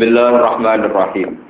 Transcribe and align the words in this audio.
Bismillahirrahmanirrahim. 0.00 1.44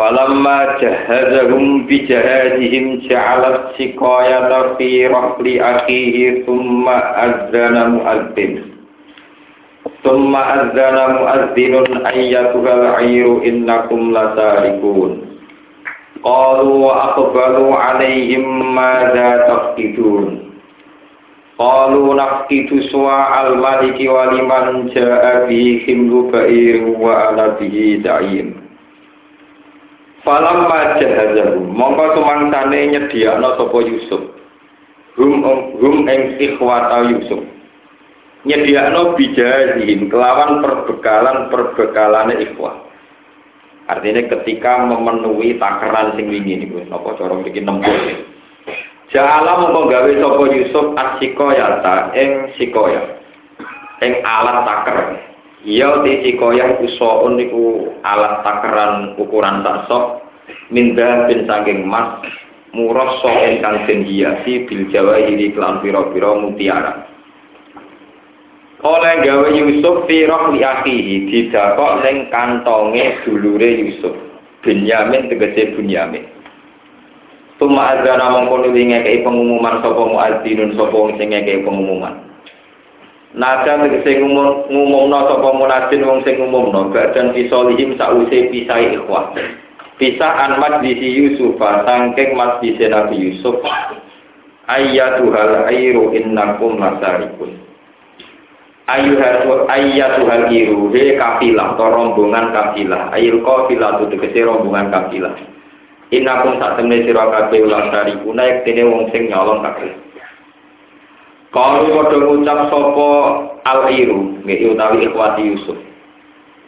Falamma 0.00 0.80
jahazahum 0.80 1.84
bijahadihim 1.84 3.04
ja'alat 3.04 3.76
siqayata 3.76 4.80
fi 4.80 5.04
rahli 5.12 5.60
akhihi 5.60 6.48
thumma 6.48 6.96
azzana 7.20 7.84
mu'adzin. 8.00 8.80
Thumma 10.00 10.40
azzana 10.56 11.04
mu'adzinun 11.20 12.00
ayyatuhal 12.16 13.04
ayru 13.04 13.44
innakum 13.44 14.08
lasarikun. 14.16 15.20
Qalu 16.24 16.80
wa 16.80 17.12
aqbalu 17.12 17.76
alaihim 17.76 18.72
madza 18.72 19.44
tafkidun. 19.52 20.47
Qalu 21.58 22.14
nafkidu 22.14 22.86
suwa 22.86 23.34
al-maliki 23.42 24.06
wa 24.06 24.30
liman 24.30 24.94
ja'a 24.94 25.50
bihi 25.50 25.82
himlu 25.90 26.30
ba'ir 26.30 26.86
wa 26.94 27.34
ala 27.34 27.58
bihi 27.58 27.98
da'im. 27.98 28.54
Falamma 30.22 31.02
jahazahu, 31.02 31.66
mongko 31.66 32.14
sumangsane 32.14 32.94
nyediakno 32.94 33.58
sapa 33.58 33.78
Yusuf. 33.90 34.22
Hum 35.18 35.42
hum 35.82 36.06
ing 36.06 36.38
ikhwata 36.38 37.10
Yusuf. 37.10 37.42
Nyediakno 38.46 39.18
bijahihim 39.18 40.06
kelawan 40.14 40.62
perbekalan-perbekalane 40.62 42.38
ikhwah. 42.38 42.86
Artinya 43.90 44.30
ketika 44.30 44.86
memenuhi 44.86 45.58
takaran 45.58 46.14
sing 46.14 46.30
wingi 46.30 46.54
niku, 46.60 46.86
napa 46.86 47.18
cara 47.18 47.34
mriki 47.34 47.66
nempur. 47.66 47.98
Jala 49.08 49.64
mongko 49.64 49.88
gawe 49.88 50.10
sapa 50.20 50.44
Yusuf 50.52 50.86
asikoya 50.92 51.80
ta 51.80 52.12
ing 52.12 52.52
sikoya. 52.60 53.00
Ing 54.04 54.20
alat 54.20 54.68
taker. 54.68 54.98
Ya 55.64 56.04
di 56.04 56.28
sikoya 56.28 56.76
usaun 56.84 57.40
niku 57.40 57.88
alat 58.04 58.44
takeran 58.44 59.16
ukuran 59.16 59.64
tak 59.64 59.88
sok 59.88 60.28
minda 60.68 61.24
bin 61.24 61.48
saking 61.48 61.88
mas 61.88 62.20
murah 62.76 63.16
sok 63.24 63.32
ingkang 63.48 63.88
den 63.88 64.04
hiasi 64.04 64.68
bil 64.68 64.84
jawahiri 64.92 65.56
kelan 65.56 65.80
pira-pira 65.80 66.36
mutiara. 66.36 67.08
Oleh 68.84 69.24
gawe 69.24 69.48
Yusuf 69.56 70.04
firah 70.04 70.52
li 70.52 70.60
akhihi 70.60 71.32
didakok 71.32 72.04
ning 72.04 72.28
kantonge 72.28 73.24
dulure 73.24 73.72
Yusuf. 73.72 74.14
Benyamin 74.60 75.32
tegese 75.32 75.72
Bunyamin. 75.74 76.37
Tuma 77.58 77.90
azana 77.90 78.30
mongko 78.30 78.70
nuli 78.70 78.86
ngekei 78.86 79.26
pengumuman 79.26 79.82
sapa 79.82 80.02
muadzinun 80.06 80.78
sapa 80.78 80.94
wong 80.94 81.18
sing 81.18 81.34
ngekei 81.34 81.66
pengumuman. 81.66 82.14
Nada 83.34 83.82
tegese 83.82 84.22
ngumum 84.22 84.70
ngumumno 84.70 85.18
sapa 85.26 85.48
munadzin 85.52 86.06
wong 86.06 86.22
sing 86.22 86.38
ngumumno 86.38 86.94
badan 86.94 87.34
fisolihim 87.34 87.98
sause 87.98 88.38
pisai 88.54 88.94
ikhwah. 88.94 89.34
Pisah 89.98 90.32
an 90.46 90.62
majlisi 90.62 91.10
Yusuf 91.10 91.58
sangking 91.58 92.38
majlisi 92.38 92.86
Nabi 92.86 93.18
Yusuf. 93.18 93.58
Ayyatuhal 94.70 95.66
airu 95.66 96.14
innakum 96.14 96.78
lasarikun. 96.78 97.58
Ayyuhal 98.88 99.68
ayyatuhal 99.68 100.48
iru 100.48 100.88
he 100.96 101.18
kafilah 101.18 101.76
atau 101.76 101.92
rombongan 101.92 102.54
kafilah. 102.56 103.12
Ayil 103.12 103.44
kafilah 103.44 104.00
tegese 104.06 104.46
rombongan 104.46 104.88
kafilah. 104.88 105.34
Inakum 106.08 106.56
sak 106.56 106.80
temne 106.80 107.04
sira 107.04 107.28
kabeh 107.28 107.68
dari 107.68 108.16
kuna 108.24 108.64
dene 108.64 108.82
wong 108.88 109.12
sing 109.12 109.28
nyolong 109.28 109.60
kabeh. 109.60 109.92
Kalau 111.52 111.84
padha 111.84 112.16
ngucap 112.16 112.58
sapa 112.72 113.08
al-iru, 113.68 114.40
nggih 114.44 114.72
utawi 114.72 115.04
ikhwati 115.08 115.42
Yusuf. 115.48 115.76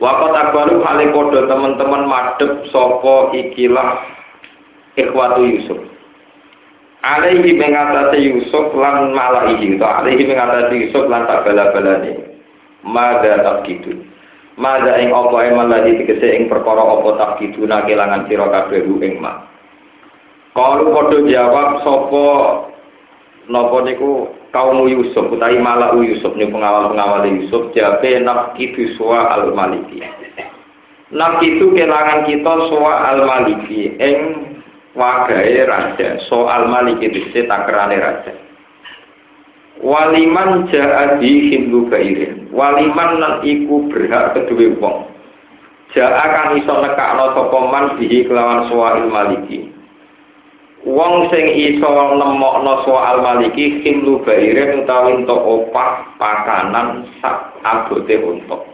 Wakot 0.01 0.33
akbaru 0.33 0.81
hale 0.85 1.13
padha 1.13 1.41
teman-teman 1.49 2.05
madhep 2.09 2.69
sapa 2.69 3.33
ikilah 3.33 4.01
ikhwatu 5.01 5.41
Yusuf. 5.45 5.81
Alaihi 7.01 7.57
mengatasi 7.57 8.19
Yusuf 8.29 8.77
lan 8.77 9.17
malaihi, 9.17 9.81
to 9.81 9.89
alaihi 9.89 10.29
mengatasi 10.29 10.75
Yusuf 10.85 11.09
lan 11.09 11.25
tak 11.25 11.49
bala-balane. 11.49 12.13
Mada 12.85 13.41
tak 13.41 13.65
gitu. 13.65 13.97
Mada 14.61 15.01
ing 15.01 15.09
apa 15.09 15.49
eman 15.49 15.73
lagi 15.73 16.05
tegese 16.05 16.37
ing 16.37 16.53
perkara 16.53 16.85
apa 16.85 17.09
tak 17.17 17.31
kiduna 17.41 17.81
kelangan 17.89 18.29
sira 18.29 18.45
kabeh 18.53 18.85
ing 18.85 19.17
mak. 19.17 19.49
Kalu 20.53 20.93
padha 20.93 21.19
jawab 21.25 21.81
sapa 21.81 22.27
napa 23.49 23.77
niku 23.89 24.29
kaum 24.53 24.85
Yusuf 24.85 25.33
utawi 25.33 25.57
malah 25.57 25.97
Yusuf 25.97 26.37
niku 26.37 26.61
pengawal-pengawal 26.61 27.25
Yusuf 27.41 27.73
jabe 27.73 28.21
nafkidu 28.21 29.01
suwa 29.01 29.33
al 29.33 29.57
maliki. 29.57 30.05
Nafkidu 31.09 31.73
kelangan 31.73 32.29
kita 32.29 32.55
suwa 32.69 33.17
al 33.17 33.25
maliki 33.25 33.97
ing 33.97 34.19
wagae 34.93 35.57
raja 35.65 36.21
soal 36.29 36.69
maliki 36.69 37.09
dise 37.09 37.49
takrane 37.49 37.97
raja. 37.97 38.50
Waliman 39.81 40.69
ja'adi 40.69 41.49
himlu 41.49 41.89
bairin. 41.89 42.53
Waliman 42.53 43.17
lan 43.17 43.35
iku 43.41 43.89
berhak 43.89 44.37
kedua 44.37 44.77
wong. 44.77 44.97
Ja'a 45.97 46.25
kang 46.31 46.49
iso 46.61 46.75
nekakno 46.85 47.33
sapa 47.33 47.59
man 47.67 47.85
bihi 47.97 48.29
kelawan 48.29 48.69
soal 48.69 49.09
maliki. 49.09 49.73
Wong 50.85 51.29
sing 51.33 51.45
iso 51.57 51.91
nemokno 52.17 52.85
soal 52.85 53.25
maliki 53.25 53.81
himlu 53.85 54.21
bairin 54.25 54.85
utawi 54.85 55.25
entuk 55.25 55.41
opah 55.41 56.09
pakanan 56.21 57.09
sak 57.25 57.57
abote 57.65 58.17
untuk. 58.21 58.65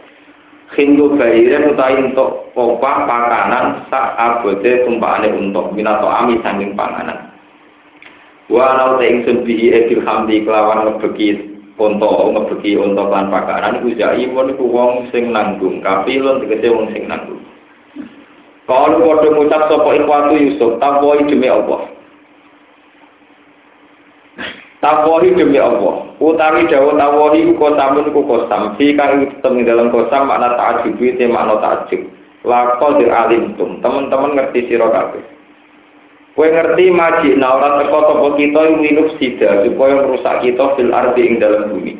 Himlu 0.75 1.15
bairin 1.15 1.71
utawi 1.71 2.03
entuk 2.03 2.51
opah 2.51 3.07
pakanan 3.07 3.87
sak 3.87 4.11
abote 4.19 4.83
tumpakane 4.83 5.31
untuk 5.31 5.71
minato 5.71 6.11
ami 6.11 6.35
sanging 6.43 6.75
panganan. 6.75 7.26
Wa 8.47 8.67
nau 8.79 8.99
te 8.99 9.05
ingsun 9.07 9.43
bihi 9.43 9.71
edil 9.75 10.03
hamdi 10.07 10.43
kelawan 10.47 10.87
ngebeki 10.87 11.57
unta 11.75 12.07
ngebeki 12.07 12.79
unta 12.79 13.03
lan 13.07 13.27
pakaran 13.27 13.83
iku 13.83 13.91
jaimun 13.95 14.55
iku 14.55 14.65
wong 14.67 14.91
sing 15.11 15.35
nanggung 15.35 15.83
kapilun 15.83 16.43
tegese 16.43 16.71
wong 16.71 16.87
sing 16.95 17.05
nanggung 17.05 17.43
Kalau 18.67 18.99
padha 18.99 19.31
ngucap 19.31 19.71
sapa 19.71 19.89
ikhwatu 19.95 20.35
Yusuf, 20.35 20.75
takwoi 20.83 21.23
demi 21.23 21.47
Allah. 21.47 21.87
Takwoi 24.83 25.31
demi 25.31 25.55
Allah. 25.55 26.11
Utawi 26.19 26.67
dawuh 26.67 26.99
takwoi 26.99 27.47
ku 27.47 27.55
kosamun 27.55 28.11
ku 28.11 28.27
kosam. 28.27 28.75
Fi 28.75 28.91
kang 28.99 29.23
tetep 29.23 29.55
dalam 29.63 29.87
kosam 29.87 30.27
makna 30.27 30.59
ta'ajub 30.59 30.99
te 30.99 31.25
makna 31.31 31.63
ta'ajub. 31.63 32.11
Laqad 32.43 32.99
alimtum. 33.07 33.79
Teman-teman 33.79 34.35
ngerti 34.35 34.67
sira 34.67 34.91
kabeh. 34.91 35.23
Kowe 36.37 36.45
ngerti 36.53 36.93
maji 36.93 37.33
nah 37.33 37.57
ora 37.57 37.81
teko 37.81 37.97
sapa 37.97 38.27
kita 38.37 38.77
minus 38.77 39.09
sida 39.17 39.65
supaya 39.65 40.05
merusak 40.05 40.45
kita 40.45 40.77
fil 40.77 40.93
ardi 40.93 41.25
ing 41.25 41.41
dalam 41.41 41.73
bumi. 41.73 41.97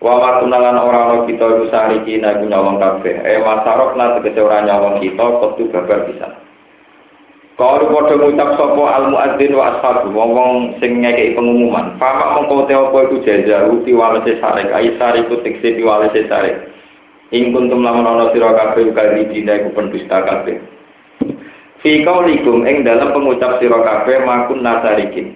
Wa 0.00 0.16
matunalan 0.16 0.80
ora 0.80 1.00
ana 1.12 1.16
kita 1.28 1.60
iku 1.60 1.68
sariki 1.68 2.16
nek 2.16 2.48
nyawang 2.48 2.80
kabeh. 2.80 3.12
Eh 3.12 3.44
masarok 3.44 3.92
na 4.00 4.16
tegese 4.16 4.40
ora 4.40 4.64
nyawang 4.64 5.04
kita 5.04 5.20
kudu 5.36 5.68
babar 5.68 6.08
bisa. 6.08 6.32
Kalau 7.60 7.92
padha 7.92 8.16
ngucap 8.16 8.56
sapa 8.56 8.84
al 8.88 9.04
muadzin 9.12 9.52
wa 9.52 9.64
ashabu 9.76 10.08
wong 10.16 10.80
sing 10.80 11.04
ngekeki 11.04 11.36
pengumuman. 11.36 12.00
Famak 12.00 12.32
mongko 12.32 12.64
te 12.64 12.72
apa 12.72 12.98
iku 13.04 13.16
jajaru 13.20 13.84
piwalese 13.84 14.40
sarek 14.40 14.72
ai 14.72 14.96
sariku 14.96 15.44
tekse 15.44 15.76
piwalese 15.76 16.24
sarek. 16.24 16.72
Ing 17.36 17.52
kuntum 17.52 17.84
lamun 17.84 18.08
ana 18.08 18.32
sira 18.32 18.56
kabeh 18.56 18.96
kali 18.96 19.28
dina 19.28 19.60
iku 19.60 19.76
pendusta 19.76 20.24
kabeh. 20.24 20.56
Fi 21.82 22.06
kaulikum 22.06 22.62
ing 22.62 22.86
dalam 22.86 23.10
pengucap 23.10 23.58
sira 23.58 23.82
kabeh 23.82 24.22
makun 24.22 24.62
nasarikin. 24.62 25.34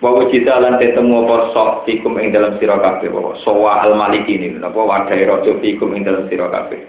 Bahwa 0.00 0.24
cita 0.32 0.56
lan 0.56 0.80
tetemu 0.80 1.28
apa 1.28 1.52
sok 1.52 1.70
fikum 1.84 2.16
ing 2.16 2.32
dalam 2.32 2.56
sira 2.56 2.80
kabeh 2.80 3.12
bahwa 3.12 3.36
sowa 3.44 3.84
al 3.84 3.92
maliki 3.92 4.40
ini 4.40 4.56
apa 4.64 4.80
wadai 4.80 5.28
rojo 5.28 5.60
fikum 5.60 5.92
ing 5.92 6.08
dalam 6.08 6.24
sira 6.32 6.48
kabeh. 6.48 6.80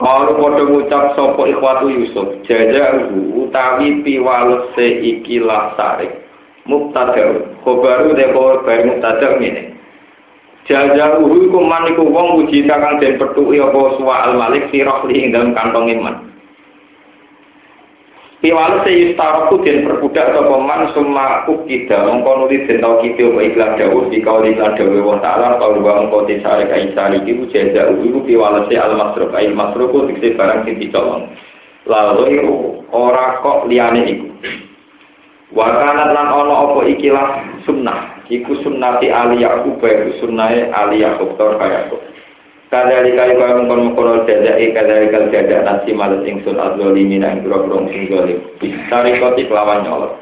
Kalau 0.00 0.34
padha 0.40 0.64
ngucap 0.66 1.04
sapa 1.14 1.42
ikhwatu 1.52 1.86
Yusuf, 1.92 2.28
jajahu 2.48 3.46
utawi 3.46 4.00
piwalese 4.02 4.98
ikilah 4.98 5.76
sarik. 5.76 6.10
Mubtada, 6.64 7.42
khobaru 7.66 8.14
de 8.14 8.26
khobar 8.32 8.82
mubtada 8.86 9.36
ngene. 9.36 9.74
Jajahu 10.64 11.26
iku 11.44 11.58
man 11.60 11.90
iku 11.90 12.06
wong 12.06 12.46
uji 12.46 12.64
kang 12.70 13.02
den 13.02 13.18
petuki 13.18 13.58
apa 13.58 13.98
suwa 13.98 14.30
al 14.30 14.38
malik 14.38 14.70
sirah 14.70 15.02
ing 15.10 15.34
dalam 15.34 15.52
kantong 15.58 15.90
iman. 15.90 16.31
Piwale 18.42 18.82
se 18.82 18.90
yustaroku 18.90 19.62
den 19.62 19.86
perbudak 19.86 20.34
sapa 20.34 20.58
man 20.58 20.90
summa 20.90 21.46
ukida. 21.46 22.02
Mongko 22.10 22.42
nuli 22.42 22.66
den 22.66 22.82
tau 22.82 22.98
kite 22.98 23.22
wa 23.30 23.38
iklan 23.38 23.78
dawuh 23.78 24.10
di 24.10 24.18
kauli 24.18 24.58
lan 24.58 24.74
dawuh 24.74 24.98
wa 24.98 25.22
ta'ala 25.22 25.62
kaul 25.62 25.78
wa 25.78 26.02
mongko 26.02 26.26
disare 26.26 26.66
kai 26.66 26.90
sari. 26.90 27.22
Iku 27.22 27.46
jaza 27.54 27.94
iku 27.94 28.18
piwale 28.26 28.66
se 28.66 28.74
al 28.82 28.98
masruf. 28.98 29.30
Ai 29.30 29.54
masruf 29.54 29.94
dikse 30.10 30.34
barang 30.34 30.66
sing 30.66 30.82
dicolong. 30.82 31.30
Lalu 31.86 32.42
ora 32.90 33.38
kok 33.46 33.70
liyane 33.70 34.10
iku. 34.10 34.26
Wa 35.54 35.78
kanat 35.78 36.10
lan 36.10 36.26
ana 36.26 36.54
apa 36.66 36.82
ikilah 36.82 37.28
sunnah. 37.62 38.26
Iku 38.26 38.58
sunnati 38.66 39.06
ali 39.06 39.46
yakub 39.46 39.78
iku 39.78 40.18
sunnahe 40.18 40.66
ali 40.74 41.06
yakub 41.06 41.38
kaya 41.38 41.86
Kadali 42.72 43.12
kali 43.12 43.36
kaya 43.36 43.52
mengkon 43.60 43.92
mengkono 43.92 44.24
jajai 44.24 44.72
kadali 44.72 45.12
kali 45.12 45.28
jajak 45.28 45.60
nasi 45.60 45.92
malas 45.92 46.24
ingsun 46.24 46.56
azolimi 46.56 47.20
nang 47.20 47.44
biro-biro 47.44 47.84
sing 47.92 48.08
zolim. 48.08 48.40
Bistari 48.56 49.20
kotik 49.20 49.52
lawan 49.52 49.84
nyolong. 49.84 50.16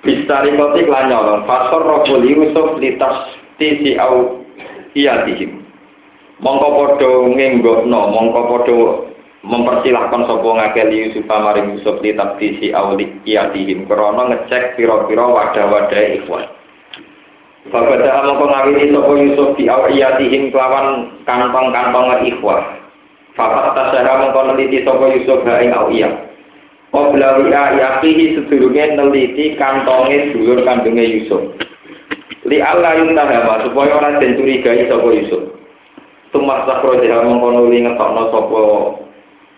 Bistari 0.00 0.56
kotik 0.56 0.88
lawan 0.88 1.12
nyolong. 1.12 1.40
Fasor 1.44 1.84
rokul 1.84 2.24
Yusuf 2.24 2.80
litas 2.80 3.36
tisi 3.60 4.00
au 4.00 4.40
iyatihim. 4.96 5.60
Mongko 6.40 6.68
podo 6.72 7.28
ngenggokno, 7.36 8.00
mongko 8.16 8.40
podo 8.48 8.76
mempersilahkan 9.44 10.24
sopo 10.24 10.56
ngakeli 10.56 11.04
Yusuf 11.04 11.28
maring 11.28 11.76
Yusuf 11.76 12.00
litas 12.00 12.40
tisi 12.40 12.72
au 12.72 12.96
iyatihim. 12.96 13.84
Krono 13.84 14.24
ngecek 14.24 14.72
piro-piro 14.80 15.36
wadah-wadah 15.36 16.16
ikhwan. 16.16 16.61
Bapak 17.72 18.04
dah 18.04 18.20
mongko 18.28 18.52
ngawini 18.52 18.92
sopo 18.92 19.16
Yusuf 19.16 19.56
di 19.56 19.64
awiyatihim 19.64 20.52
kelawan 20.52 21.08
kantong-kantong 21.24 22.20
ikhwah. 22.28 22.60
Fakat 23.32 23.72
tasyara 23.72 24.20
mongko 24.20 24.52
neliti 24.52 24.84
sopo 24.84 25.08
Yusuf 25.08 25.40
ha 25.48 25.56
ing 25.64 25.72
awiyah. 25.72 26.12
Qabla 26.92 27.40
wi'a 27.40 27.64
yaqihi 27.80 28.36
sedurunge 28.36 28.92
neliti 28.92 29.56
kantonge 29.56 30.36
dulur 30.36 30.60
kandunge 30.68 31.00
Yusuf. 31.00 31.40
Li 32.44 32.60
Allah 32.60 33.00
yuntahama 33.00 33.64
supaya 33.64 33.96
ora 33.96 34.20
den 34.20 34.36
curigai 34.36 34.84
sapa 34.92 35.08
Yusuf. 35.08 35.56
Tumas 36.28 36.68
sakro 36.68 37.00
jaha 37.00 37.24
mongko 37.24 37.56
nuli 37.56 37.88
ngetokno 37.88 38.36
sapa 38.36 38.62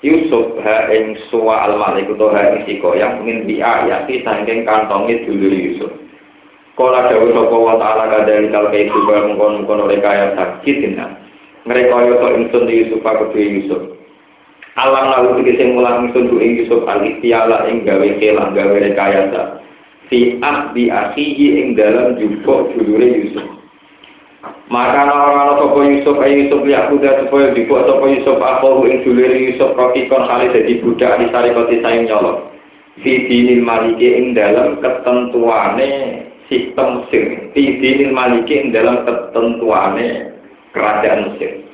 Yusuf 0.06 0.54
ha 0.62 0.86
suwa 1.34 1.66
al-malik 1.66 2.06
utawa 2.14 2.38
ha 2.38 2.42
ing 2.54 2.62
sikoyang 2.62 3.26
min 3.26 3.42
bi'a 3.42 3.90
yaqi 3.90 4.22
saking 4.22 4.62
kantonge 4.62 5.26
dulur 5.26 5.50
Yusuf. 5.50 6.03
Kala 6.74 7.06
dawuh 7.06 7.30
sapa 7.30 7.54
wa 7.54 7.74
ta'ala 7.78 8.04
kadang 8.10 8.50
kal 8.50 8.66
kai 8.74 8.90
juga 8.90 9.30
mengkon-mengkon 9.30 9.86
oleh 9.86 10.02
kaya 10.02 10.34
sakit. 10.34 10.98
Mereka 11.70 11.94
yo 12.10 12.14
to 12.50 12.58
di 12.66 12.82
Yusuf 12.82 13.00
aku 13.06 13.30
Yusuf. 13.38 13.94
Alam 14.74 15.06
lalu 15.06 15.30
tegese 15.38 15.70
mulang 15.70 16.10
ingsun 16.10 16.34
ing 16.42 16.66
Yusuf 16.66 16.82
al 16.90 17.06
istiala 17.06 17.70
ing 17.70 17.86
gawe 17.86 18.08
kelang 18.18 18.58
gawe 18.58 18.74
rekayasa. 18.74 19.62
Fi 20.10 20.42
ahdi 20.42 20.90
akhihi 20.90 21.62
ing 21.62 21.78
dalam 21.78 22.18
jupuk 22.18 22.74
dulure 22.74 23.06
Yusuf. 23.22 23.46
Maka 24.66 25.06
orang-orang 25.06 25.62
sapa 25.62 25.80
Yusuf 25.94 26.16
ayo 26.26 26.34
Yusuf 26.42 26.60
liak 26.66 26.90
kuda 26.90 27.10
supaya 27.22 27.54
dibuat 27.54 27.86
sapa 27.86 28.04
Yusuf 28.10 28.38
aku 28.42 28.82
ing 28.90 29.06
dulure 29.06 29.36
Yusuf 29.38 29.78
rokikon 29.78 30.26
kali 30.26 30.50
dadi 30.50 30.82
budak 30.82 31.22
di 31.22 31.26
sarikoti 31.30 31.78
sayang 31.78 32.10
nyolong. 32.10 32.50
Fi 32.98 33.30
dinil 33.30 33.62
maliki 33.62 34.10
ing 34.10 34.34
dalam 34.34 34.82
ketentuane 34.82 35.90
sistem 36.48 37.04
Mesir 37.04 37.52
di 37.54 38.04
maliki 38.10 38.70
dalam 38.70 39.04
ketentuan 39.06 39.96
kerajaan 40.74 41.32
Mesir. 41.32 41.64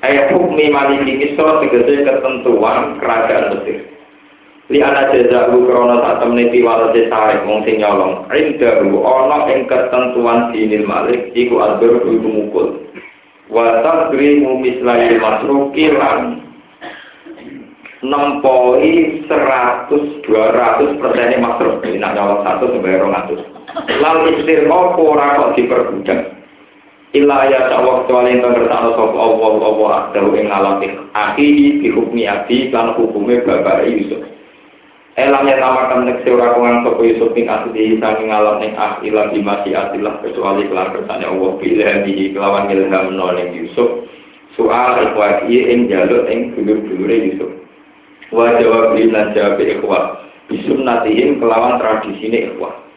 Ayat 0.00 0.32
hukmi 0.32 0.72
maliki 0.72 1.12
misal 1.16 1.60
segede 1.60 2.04
ketentuan 2.04 3.00
kerajaan 3.00 3.60
Mesir. 3.60 3.90
Li 4.70 4.78
anak 4.78 5.10
jazahu 5.10 5.66
lu 5.66 5.66
krono 5.66 5.98
tak 5.98 6.22
piwalate 6.30 7.10
sarek 7.10 7.42
wong 7.42 7.66
sing 7.66 7.82
nyolong. 7.82 8.30
Dulu 8.30 9.02
orang 9.02 9.50
yang 9.50 9.60
ketentuan 9.66 10.54
dinil 10.54 10.86
malik 10.86 11.34
iku 11.34 11.58
alber 11.58 12.06
ibu 12.06 12.30
mukul. 12.30 12.78
Wa 13.50 13.82
taqrimu 13.82 14.62
mislail 14.62 15.18
masruki 15.18 15.90
seratus 15.90 16.38
nempoi 18.00 19.26
100 19.26 20.22
200 20.22 21.02
persennya 21.02 21.36
masruk 21.42 21.82
ini 21.84 21.98
nak 21.98 22.14
nyolong 22.14 22.40
satu 22.46 22.64
sampai 22.70 22.96
rongatus. 22.96 23.42
Lalu 24.00 24.40
istir 24.40 24.66
apa 24.66 24.98
ora 24.98 25.38
kok 25.38 25.54
diperbudak. 25.58 26.20
Ila 27.10 27.50
ya 27.50 27.66
tawak 27.66 28.06
tuwalin 28.06 28.38
kang 28.38 28.54
kersane 28.54 28.94
sapa 28.94 29.18
Allah 29.18 29.50
apa 29.58 29.84
akdahu 29.98 30.30
ing 30.38 30.46
alam 30.46 30.78
akhi 31.10 31.82
dihukmi 31.82 32.22
abi 32.22 32.70
lan 32.70 32.94
hukume 32.94 33.42
bapak 33.42 33.82
Yusuf. 33.90 34.22
Eh, 35.18 35.26
Elam 35.26 35.50
ya 35.50 35.58
tawakan 35.58 36.06
nek 36.06 36.22
ora 36.22 36.54
kungan 36.54 36.86
sapa 36.86 37.02
Yusuf 37.02 37.34
ing 37.34 37.50
asli 37.50 37.98
sangi 37.98 38.30
ngalam 38.30 38.62
ning 38.62 38.78
di 39.02 39.10
masih 39.10 39.34
dimasi 39.34 39.98
lah 39.98 40.14
kecuali 40.22 40.70
kelar 40.70 40.94
kersane 40.94 41.26
Allah 41.26 41.50
pilih 41.58 41.90
di 42.06 42.30
kelawan 42.30 42.70
ilham 42.70 43.10
ning 43.10 43.48
Yusuf. 43.58 44.06
Soal 44.54 45.10
ikhwati 45.10 45.50
ing 45.50 45.90
jaluk 45.90 46.30
ing 46.30 46.54
dulur-dulure 46.54 47.16
Yusuf. 47.26 47.50
Wa 48.30 48.54
jawab 48.62 48.94
lan 48.94 49.34
jawab 49.34 49.58
ikhwat. 49.58 50.04
Bisum 50.46 50.86
natihim 50.86 51.42
kelawan 51.42 51.82
ini 52.06 52.54
ikhwat. 52.54 52.89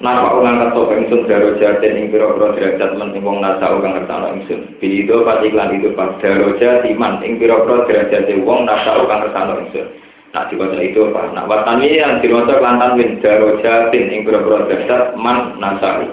Napa 0.00 0.32
ulang 0.32 0.64
ketok 0.64 0.96
ingsun 0.96 1.28
daro 1.28 1.60
jaten 1.60 1.92
ing 1.92 2.08
pira-pira 2.08 2.56
derajat 2.56 2.96
men 2.96 3.12
ing 3.12 3.20
wong 3.20 3.44
nasa 3.44 3.68
kang 3.68 3.92
ngertano 3.92 4.32
ingsun. 4.32 4.80
Bido 4.80 5.28
pati 5.28 5.52
itu 5.52 5.92
pas 5.92 6.16
daro 6.24 6.56
jatiman 6.56 7.20
ing 7.20 7.36
pira-pira 7.36 7.84
derajat 7.84 8.32
wong 8.40 8.64
nasa 8.64 8.96
kang 8.96 9.20
ngertano 9.20 9.60
ingsun. 9.60 9.92
Nah 10.32 10.48
diwaca 10.48 10.80
itu 10.80 11.04
apa? 11.12 11.36
Nah 11.36 11.44
watani 11.44 12.00
yang 12.00 12.16
diwaca 12.24 12.56
kelantan 12.56 12.96
win 12.96 13.20
daro 13.20 13.60
jatin 13.60 14.08
ing 14.08 14.24
pira-pira 14.24 14.72
derajat 14.72 15.20
man 15.20 15.60
nasa. 15.60 16.08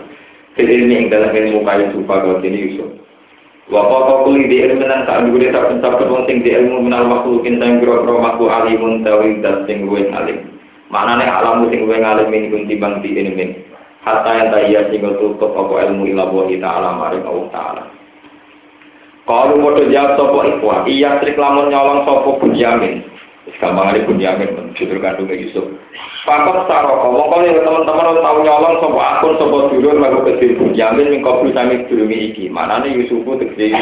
Ilmi 0.59 0.91
ing 0.91 1.07
dalam 1.07 1.31
ilmu 1.31 1.63
kaya 1.63 1.87
supa 1.95 2.27
kau 2.27 2.43
ini 2.43 2.67
Yusuf. 2.67 2.91
Wakau 3.71 4.27
kuli 4.27 4.51
di 4.51 4.67
ilmu 4.67 4.83
nan 4.83 5.07
tak 5.07 5.31
dulu 5.31 5.47
tak 5.47 5.63
pencapkan 5.63 6.11
wong 6.11 6.27
sing 6.27 6.43
di 6.43 6.51
ilmu 6.51 6.83
minal 6.83 7.07
makhlukin 7.07 7.55
sing 7.55 7.79
pira-pira 7.79 8.19
makhluk 8.19 8.51
alimun 8.51 9.07
tawi 9.07 9.39
dat 9.39 9.63
sing 9.63 9.87
luwih 9.87 10.11
alim. 10.11 10.43
Maknanya 10.91 11.39
alamu 11.39 11.71
sing 11.71 11.87
luwih 11.87 12.03
alim 12.03 12.35
ini 12.35 12.51
kunti 12.51 12.75
bang 12.75 12.99
di 12.99 13.15
ilmin 13.15 13.66
hatta 14.07 14.31
yang 14.31 14.47
tak 14.55 14.63
iya 14.71 14.81
sehingga 14.87 15.19
tutup 15.19 15.51
apa 15.51 15.91
ilmu 15.91 16.07
ila 16.15 16.31
kita 16.47 16.63
ta'ala 16.63 16.89
maring 16.95 17.25
Allah 17.27 17.47
ta'ala. 17.51 17.83
Kalau 19.27 19.59
mau 19.59 19.75
jawab 19.75 20.15
sopo 20.15 20.39
ikhwa 20.47 20.87
iya 20.87 21.19
trik 21.19 21.35
lamun 21.35 21.67
nyolong 21.67 22.07
sopo 22.07 22.39
bunyamin. 22.39 23.03
Gampang 23.59 23.95
ada 23.95 24.03
bunyamin 24.07 24.75
judul 24.75 24.99
kandungnya 24.99 25.39
Yusuf. 25.39 25.63
Pakot 26.27 26.67
saroko, 26.67 27.15
mongkol 27.15 27.47
ya 27.47 27.59
teman-teman 27.63 28.23
tahu 28.23 28.37
nyolong 28.43 28.75
sopo 28.79 28.99
akun 29.03 29.35
sopo 29.35 29.57
dulur 29.67 29.99
lagu 29.99 30.23
kecil 30.23 30.55
bunyamin 30.55 31.11
mingkopi 31.19 31.51
sami 31.51 31.83
dulungi 31.91 32.31
iki. 32.31 32.43
Mana 32.47 32.79
nih 32.79 33.03
Yusufu 33.03 33.35
tegesi 33.35 33.75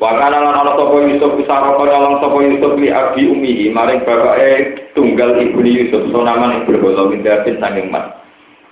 Wakana 0.00 0.40
lan 0.40 0.56
ana 0.56 0.72
sapa 0.80 0.96
Yusuf 0.96 1.36
saroko 1.44 1.84
nyolong 1.84 2.24
sapa 2.24 2.40
Yusuf 2.40 2.72
li 2.80 2.88
abi 2.88 3.28
umihi 3.28 3.68
maring 3.68 4.00
bapake 4.08 4.88
tunggal 4.96 5.36
ibu 5.36 5.60
Yusuf 5.60 6.08
sonaman 6.08 6.64
ibu 6.64 6.72
berbola 6.72 7.12
mindatin 7.12 7.60
sanging 7.60 7.92
mas 7.92 8.08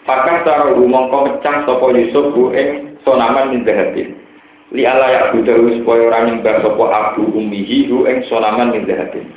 Pakas 0.08 0.40
cara 0.48 0.72
mongko 0.72 1.28
mecah 1.28 1.68
sapa 1.68 1.84
Yusuf 1.92 2.32
bu 2.32 2.48
sonaman 3.04 3.52
min 3.52 3.60
zahabin. 3.68 4.16
Li 4.72 4.88
ala 4.88 5.04
ya 5.12 5.22
budahu 5.36 5.68
supaya 5.76 6.08
ora 6.08 6.18
nyembah 6.24 6.64
sapa 6.64 6.84
abu 6.88 7.28
ummihi 7.36 7.92
bu 7.92 8.08
ing 8.08 8.24
sonaman 8.32 8.72
min 8.72 8.88
zahabin. 8.88 9.28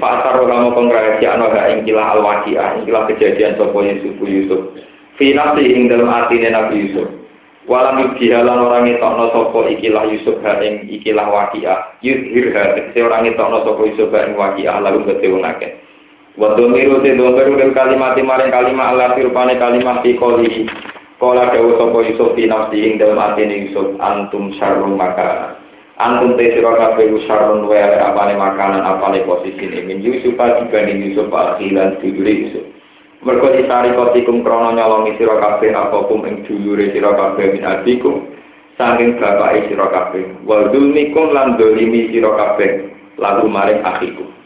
Fakar 0.00 0.40
ora 0.40 0.56
mongko 0.64 0.88
ngrahasiakno 0.88 1.52
ha 1.52 1.68
ing 1.76 1.84
kilah 1.84 2.16
al 2.16 2.24
waqiah 2.24 2.80
ing 2.80 2.88
kejadian 2.88 3.60
sapa 3.60 3.76
Yusuf 3.76 4.16
Yusuf. 4.24 4.62
Fi 5.20 5.36
nafsi 5.36 5.68
ing 5.68 5.92
dalam 5.92 6.08
atine 6.08 6.48
Nabi 6.48 6.88
Yusuf. 6.88 7.20
Walam 7.68 8.00
yubdihalan 8.00 8.56
orang 8.56 8.88
ngetokno 8.88 9.36
sapa 9.36 9.68
ikilah 9.68 10.08
Yusuf 10.16 10.40
ha 10.40 10.64
ing 10.64 10.88
ikilah 10.88 11.28
waqiah. 11.28 12.00
Yudhir 12.00 12.56
ha 12.56 12.72
tegese 12.72 13.04
orang 13.04 13.28
ngetokno 13.28 13.68
sapa 13.68 13.82
Yusuf 13.84 14.08
ha 14.16 14.24
ing 14.24 14.32
waqiah 14.32 14.80
lalu 14.80 15.12
gede 15.12 15.28
wong 15.28 15.44
akeh. 15.44 15.76
Wa 16.38 16.54
domiru 16.54 17.02
te 17.02 17.18
domiru 17.18 17.58
del 17.58 17.74
kalimat 17.74 18.14
maring 18.14 18.50
kalimat 18.54 18.86
Allah 18.94 19.18
rupane 19.18 19.58
kalimat 19.58 20.02
fi 20.06 20.14
qoli. 20.14 20.70
Kala 21.20 21.52
dawuh 21.52 21.76
sapa 21.76 21.98
Yusuf 22.00 22.32
fi 22.32 22.48
nafsi 22.48 22.80
ing 22.80 22.96
dalem 22.96 23.20
Yusuf 23.68 23.92
antum 24.00 24.56
syarrun 24.56 24.96
maka. 24.96 25.52
Antum 26.00 26.32
te 26.40 26.48
sira 26.56 26.72
kabeh 26.80 27.12
syarrun 27.28 27.68
wa 27.68 27.76
apane 27.76 28.40
makanan 28.40 28.80
apane 28.80 29.20
posisine 29.28 29.84
min 29.84 30.00
Yusuf 30.00 30.32
dibanding 30.32 31.12
Yusuf 31.12 31.28
akhiran 31.28 32.00
dulure 32.00 32.32
Yusuf. 32.32 32.64
Mergo 33.20 33.52
disari 33.52 33.92
kotikum 33.92 34.40
krono 34.40 34.72
nyolongi 34.72 35.20
sira 35.20 35.36
kabeh 35.36 35.76
apa 35.76 36.08
kum 36.08 36.24
ing 36.24 36.40
dulure 36.48 36.88
sira 36.88 37.12
kabeh 37.12 37.52
min 37.52 37.68
adikum 37.68 38.24
saking 38.80 39.20
bapake 39.20 39.68
sira 39.68 39.92
kabeh. 39.92 40.24
Wa 40.48 40.72
dzulmikum 40.72 41.36
lan 41.36 41.60
dolimi 41.60 42.08
sira 42.16 42.32
kabeh 42.32 42.88
lalu 43.20 43.44
maring 43.44 43.84
akhikum. 43.84 44.39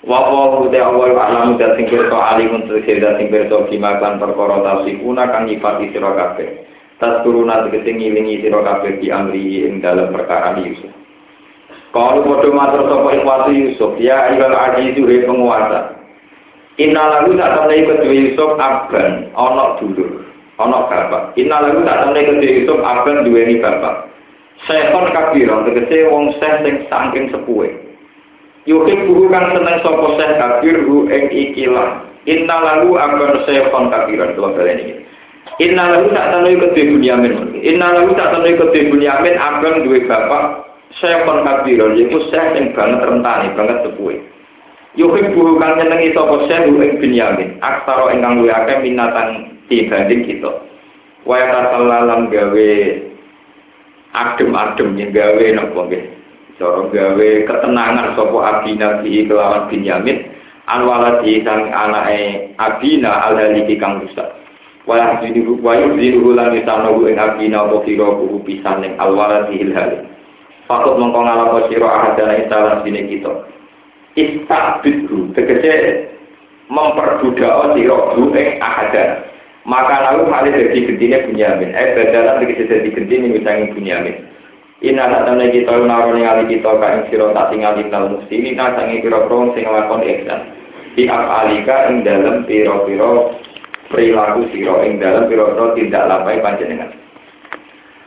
Wa 0.00 0.24
te 0.72 0.80
awal 0.80 1.12
alam 1.12 1.60
dan 1.60 1.76
sing 1.76 1.84
pirsa 1.92 2.16
alimun 2.32 2.64
tegese 2.64 3.04
dan 3.04 3.20
sing 3.20 3.28
pirsa 3.28 3.68
bima 3.68 4.00
kan 4.00 4.16
perkara 4.16 4.64
tasifuna 4.64 5.28
kang 5.28 5.44
nyifati 5.44 5.92
sira 5.92 6.16
kabeh. 6.16 6.64
Tas 6.96 7.20
turuna 7.20 7.68
tegese 7.68 7.92
ngilingi 7.92 8.40
sira 8.40 8.64
kabeh 8.64 8.96
di 8.96 9.12
amri 9.12 9.68
ing 9.68 9.84
dalam 9.84 10.08
perkara 10.08 10.56
Yusuf. 10.56 10.88
Kalau 11.92 12.22
padha 12.22 12.48
matur 12.54 12.86
sapa 12.86 13.08
ikhwati 13.18 13.52
Yusuf, 13.52 13.92
ya 14.00 14.30
ayyuhal 14.30 14.56
azizu 14.56 15.04
he 15.04 15.26
penguasa. 15.26 16.00
Inna 16.78 17.02
lagu 17.10 17.36
tak 17.36 17.60
temne 17.60 17.82
kedua 17.82 18.14
Yusuf 18.14 18.50
aban, 18.56 19.28
ana 19.36 19.76
dulur, 19.76 20.22
ana 20.56 20.86
bapak. 20.86 21.34
Inna 21.36 21.66
lagu 21.66 21.82
tak 21.84 22.08
temne 22.08 22.20
kedua 22.24 22.56
Yusuf 22.56 22.78
aban 22.80 23.26
duweni 23.26 23.60
bapak. 23.60 24.08
Sekon 24.64 25.12
kabiran 25.12 25.66
tegese 25.68 26.08
wong 26.08 26.32
seh 26.40 26.62
sing 26.64 26.88
saking 26.88 27.28
sepuhe. 27.34 27.89
Yuhib 28.68 29.08
buhu 29.08 29.32
kang 29.32 29.56
seneng 29.56 29.80
sopo 29.80 30.20
seh 30.20 30.36
kafir 30.36 30.84
hu 30.84 31.08
ing 31.08 31.32
ikilah. 31.32 32.04
Inna 32.28 32.56
lalu 32.60 33.00
akan 33.00 33.48
sehon 33.48 33.88
kafiran 33.88 34.36
kalau 34.36 34.52
kalian 34.52 34.84
ini. 34.84 34.94
Inna 35.64 35.96
lalu 35.96 36.12
tak 36.12 36.36
tanui 36.36 36.60
kedua 36.60 36.84
bunyamin. 36.92 37.32
Inna 37.64 37.96
lalu 37.96 38.12
tak 38.12 38.36
tanui 38.36 38.60
kedua 38.60 38.88
bunyamin 38.92 39.34
akan 39.40 39.74
dua 39.88 39.98
bapak 40.04 40.44
sehon 41.00 41.38
kafiran. 41.48 41.96
Yaitu 41.96 42.20
seh 42.28 42.44
yang 42.60 42.76
banget 42.76 43.00
rentani, 43.00 43.48
banget 43.56 43.78
sepuhe. 43.88 44.20
Yuhib 45.00 45.32
buhu 45.32 45.56
kang 45.56 45.80
nyenengi 45.80 46.12
sopo 46.12 46.44
seh 46.44 46.60
hu 46.68 46.76
ing 46.84 47.00
bunyamin. 47.00 47.56
Aksaro 47.64 48.12
ingkang 48.12 48.44
luwe 48.44 48.52
akeh 48.52 48.84
minatan 48.84 49.56
dibanding 49.72 50.28
kita. 50.28 50.52
Waya 51.24 51.48
tasallalam 51.48 52.28
gawe 52.28 52.70
adem-adem 54.12 54.88
yang 55.00 55.10
gawe 55.16 55.44
nopo 55.56 55.88
nggih. 55.88 56.19
Cara 56.60 56.92
gawe 56.92 57.30
ketenangan 57.48 58.20
sapa 58.20 58.36
abina 58.44 59.00
bi 59.00 59.24
kelawan 59.24 59.72
Binyamin 59.72 60.28
an 60.68 60.84
waladi 60.84 61.40
sang 61.40 61.72
anake 61.72 62.52
abina 62.60 63.32
alhaliki 63.32 63.80
kang 63.80 64.04
rusak. 64.04 64.28
Waya 64.84 65.24
jidu 65.24 65.56
waya 65.64 65.88
jidu 65.96 66.36
lan 66.36 66.52
disano 66.52 67.00
ing 67.08 67.16
abina 67.16 67.64
apa 67.64 67.80
sira 67.88 68.12
kuwi 68.12 68.44
pisan 68.44 68.84
ning 68.84 68.92
alwaladi 69.00 69.56
hilhal. 69.56 70.04
Fakut 70.68 71.00
mongko 71.00 71.24
ngalapo 71.24 71.64
sira 71.72 71.88
ahadana 71.88 72.44
isalan 72.44 72.84
sini 72.84 73.08
kita. 73.08 73.32
Istabidhu 74.20 75.32
tegese 75.32 76.12
memperbudak 76.68 77.72
sira 77.72 77.98
ing 78.20 78.60
ahadana. 78.60 79.16
Maka 79.64 80.12
lalu 80.12 80.28
hari 80.28 80.52
jadi 80.52 80.76
gentine 80.92 81.24
Bunyamin. 81.24 81.72
Eh 81.72 81.96
badalan 81.96 82.44
tegese 82.44 82.68
jadi 82.68 82.88
gentine 82.92 83.32
misangi 83.32 83.72
Bunyamin. 83.72 84.29
Ina 84.80 85.12
tak 85.12 85.28
temen 85.28 85.52
kita 85.52 85.76
naruh 85.84 86.16
ningali 86.16 86.48
kita 86.48 86.72
ka 86.80 86.88
ing 86.88 87.02
sira 87.12 87.36
tak 87.36 87.52
tingali 87.52 87.84
nal 87.92 88.16
muslimin 88.16 88.56
sange 88.56 89.04
pira-pira 89.04 89.52
sing 89.52 89.64
nglakoni 89.68 90.06
ihsan. 90.16 90.40
Di 90.96 91.04
alika 91.04 91.92
ing 91.92 92.00
dalem 92.00 92.48
pira-pira 92.48 93.36
perilaku 93.92 94.48
sira 94.48 94.80
ing 94.88 94.96
dalem 94.96 95.28
pira-pira 95.28 95.76
tindak 95.76 96.08
lapai 96.08 96.40
panjenengan. 96.40 96.96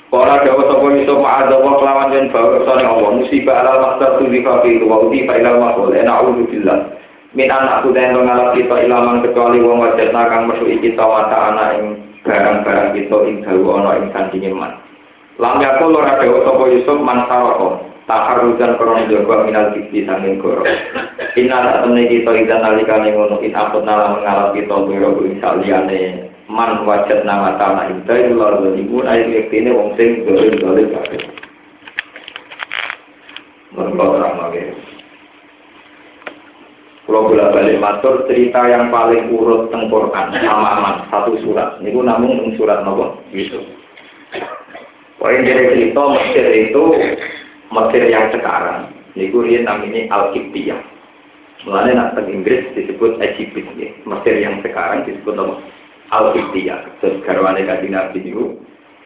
Kala 0.09 0.45
dawa 0.45 0.69
sapa 0.69 0.87
iso 0.93 1.13
ma'adzawa 1.17 1.69
kelawan 1.77 2.13
yen 2.13 2.29
bawa 2.29 2.61
sane 2.65 2.85
Allah 2.85 3.09
musibah 3.17 3.65
alal 3.65 3.77
maqsad 3.81 4.21
tu 4.21 4.29
difafi 4.29 4.77
wa 4.85 5.09
uti 5.09 5.25
fa 5.25 5.41
ilal 5.41 5.57
maqul 5.57 5.89
ana 5.89 6.21
a'udzu 6.21 6.53
billah 6.53 6.79
min 7.33 7.49
anak 7.49 7.81
kuda 7.81 7.97
yang 7.97 8.21
mengalap 8.21 8.53
kita 8.53 8.85
ilaman 8.85 9.25
kecuali 9.25 9.57
wong 9.57 9.81
wajah 9.81 10.13
kang 10.13 10.45
mesuki 10.45 10.77
kita 10.85 11.01
mata 11.01 11.37
anak 11.49 11.69
ing 11.81 11.85
barang-barang 12.21 12.89
kita 12.93 13.17
ing 13.25 13.35
dalu 13.41 13.65
ana 13.73 13.91
ing 13.97 14.05
sandinge 14.13 14.53
man. 14.53 14.73
Lam 15.41 15.57
yakul 15.57 15.97
ora 15.97 16.21
dewa 16.21 16.45
sapa 16.45 16.63
Yusuf 16.69 16.99
man 17.01 17.25
saroko 17.25 17.89
taharujan 18.05 18.77
krono 18.77 19.01
jaga 19.09 19.35
minal 19.47 19.73
kiki 19.73 20.05
sanging 20.05 20.37
goro. 20.37 20.61
Inna 21.33 21.57
tak 21.63 21.77
temne 21.87 22.05
kita 22.05 22.31
idan 22.37 22.61
nalikane 22.61 23.09
ngono 23.15 23.41
in 23.41 23.55
akut 23.57 23.81
nala 23.81 24.13
mengalap 24.13 24.53
kita 24.53 24.75
biro 24.85 25.17
saliyane 25.41 26.29
man 26.51 26.85
wajat 26.85 27.25
nama 27.25 27.57
tanah 27.57 27.89
ida 27.89 28.29
lalu 28.29 28.85
ibu 28.85 29.01
air 29.07 29.25
yektine 29.31 29.73
wong 29.73 29.97
sing 29.97 30.21
dolim 30.27 30.59
kabeh. 30.61 31.21
Mereka 33.73 34.03
terang 34.05 34.35
lagi. 34.37 34.61
Kalau 37.03 37.27
bolak 37.27 37.51
balik 37.51 37.81
matur 37.81 38.15
cerita 38.29 38.63
yang 38.69 38.87
paling 38.93 39.33
urut 39.33 39.67
tengkoran 39.73 40.29
sama 40.39 41.03
satu 41.09 41.35
surat. 41.41 41.81
Ini 41.81 41.89
namun 41.89 42.53
surat 42.53 42.85
nopo 42.85 43.17
Yusuf. 43.33 43.82
Poin 45.23 45.39
dari 45.39 45.71
cerita 45.71 46.03
Mesir 46.03 46.45
itu 46.51 46.83
Mesir 47.71 48.03
yang 48.11 48.27
sekarang. 48.35 48.91
Ini 49.15 49.31
dia 49.31 49.63
namanya 49.63 50.11
Al-Qibtiyah. 50.11 50.83
Mulanya 51.63 52.11
nak 52.11 52.27
Inggris 52.27 52.67
disebut 52.75 53.23
Egypt. 53.23 53.55
Ya. 53.79 53.95
Mesir 54.03 54.35
yang 54.35 54.59
sekarang 54.59 55.07
disebut 55.07 55.31
nama 55.31 55.63
Al-Qibtiyah. 56.11 56.99
Terus 56.99 57.23
garwane 57.23 57.63
kaji 57.63 57.87
Nabi 57.87 58.19
itu. 58.19 58.59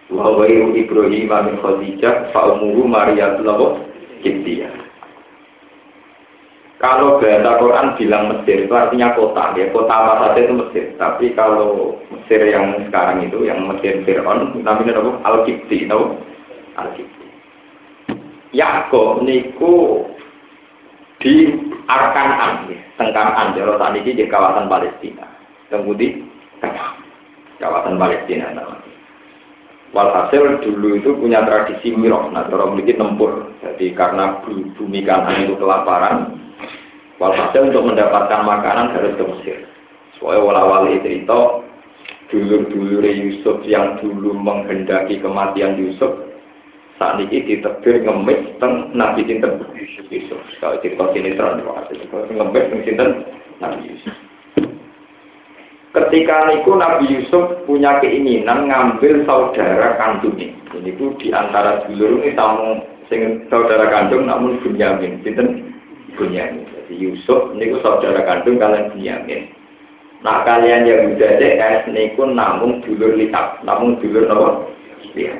Wahwayu 0.09 0.73
Ibrahim 0.73 1.29
min 1.29 1.55
Khadijah 1.61 2.33
Fa'umuhu 2.33 2.89
Maria 2.89 3.37
Tulawah 3.37 3.77
Qibtiyah. 4.25 4.86
Kalau 6.77 7.17
bahasa 7.17 7.57
Quran 7.57 7.97
bilang 7.97 8.23
Mesir 8.29 8.69
itu 8.69 8.73
artinya 8.77 9.17
kota, 9.17 9.49
ya 9.57 9.65
kota 9.73 9.89
apa 9.89 10.13
saja 10.29 10.45
itu 10.45 10.53
Mesir. 10.61 10.85
Tapi 11.01 11.33
kalau 11.33 11.97
Mesir 12.13 12.45
yang 12.45 12.85
sekarang 12.85 13.25
itu, 13.25 13.49
yang 13.49 13.65
Mesir 13.65 14.05
Fir'aun, 14.05 14.61
namanya 14.61 15.01
apa? 15.01 15.11
Al-Qibti, 15.25 15.89
tahu? 15.89 16.13
Al-Qibti. 16.77 17.27
Yakob 18.53 19.25
niku 19.25 20.05
di 21.17 21.49
Arkanan, 21.89 22.69
ya. 22.69 22.77
Tengkanan, 23.01 23.57
Jero 23.57 23.81
tadi 23.81 24.05
di 24.05 24.29
kawasan 24.29 24.69
Palestina. 24.69 25.25
Kemudian 25.73 26.29
kawasan 27.57 27.97
Palestina 27.97 28.53
namanya. 28.53 28.85
Walhasil 29.97 30.61
dulu 30.61 30.99
itu 30.99 31.09
punya 31.17 31.41
tradisi 31.41 31.89
mirok, 31.89 32.29
nah 32.29 32.45
orang 32.45 32.75
memiliki 32.77 32.99
tempur. 32.99 33.49
Jadi 33.65 33.95
karena 33.97 34.43
bumi 34.45 35.01
kanan 35.01 35.47
itu 35.47 35.55
kelaparan, 35.55 36.46
Walhasil 37.17 37.73
untuk 37.73 37.89
mendapatkan 37.89 38.45
makanan 38.45 38.93
harus 38.93 39.17
ke 39.17 39.23
Mesir. 39.25 39.57
Soalnya 40.21 40.45
wala-wali 40.45 41.01
cerita, 41.01 41.65
dulur-dulur 42.29 43.05
Yusuf 43.05 43.61
yang 43.65 43.97
dulu 43.97 44.37
menghendaki 44.37 45.17
kematian 45.17 45.77
Yusuf, 45.81 46.13
saat 46.97 47.21
ini 47.21 47.45
ditebir 47.45 48.05
ngemis 48.05 48.57
teng 48.57 48.93
Nabi 48.93 49.25
Sinten 49.25 49.61
Yusuf. 50.09 50.41
Kalau 50.61 50.81
cerita 50.81 51.09
sinetron, 51.13 51.61
ngemis 51.61 52.65
teng 52.69 52.81
Sinten 52.85 53.09
Nabi 53.61 53.81
Yusuf. 53.93 54.13
Ketika 55.97 56.53
niku 56.53 56.77
Nabi 56.77 57.09
Yusuf 57.09 57.65
punya 57.65 57.97
keinginan 57.97 58.69
ngambil 58.69 59.25
saudara 59.25 59.97
kandungnya. 59.97 60.53
Ini 60.77 60.93
itu 60.93 61.09
di 61.17 61.33
antara 61.33 61.81
dulur 61.89 62.21
ini 62.21 62.37
tamu 62.37 62.85
sing 63.09 63.49
saudara 63.49 63.89
kandung 63.89 64.29
namun 64.29 64.61
Bunyamin. 64.61 65.25
Sinten 65.25 65.73
Bunyamin. 66.13 66.76
Yusuf 66.91 67.51
niku 67.55 67.79
saudara 67.83 68.23
kandung 68.23 68.59
kalian 68.61 68.91
Bunyamin. 68.95 69.51
Nah 70.25 70.41
kalian 70.47 70.87
yang 70.87 71.13
udah 71.13 71.31
DS 71.37 71.91
niku 71.91 72.25
namun 72.25 72.81
dulur 72.83 73.13
lihat, 73.13 73.61
namun 73.67 73.99
dulur 74.01 74.25
apa? 74.27 74.47
Iya. 75.13 75.33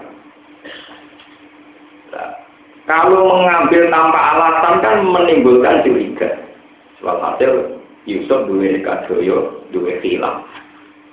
Nah, 2.14 2.30
kalau 2.86 3.26
mengambil 3.30 3.90
tanpa 3.92 4.20
alasan 4.36 4.76
kan 4.80 4.98
menimbulkan 5.04 5.84
curiga. 5.84 6.40
Soal 6.98 7.20
hasil 7.22 7.78
Yusuf 8.08 8.48
dua 8.48 8.80
kadoyo, 8.82 9.62
dua 9.76 10.00
hilang. 10.02 10.48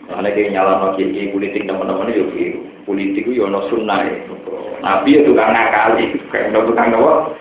Karena 0.04 0.28
kayak 0.28 0.52
nyala 0.52 0.72
no 0.84 0.88
politik 0.96 1.64
teman-teman 1.64 2.12
itu 2.12 2.28
biru. 2.28 2.60
Politik 2.84 3.24
itu 3.24 3.40
yono 3.40 3.64
sunnah 3.72 4.04
Nabi 4.84 5.16
itu 5.16 5.32
kan 5.32 5.56
nakali, 5.56 6.12
kayak 6.28 6.52
tukang 6.52 6.92
apa? 6.92 7.32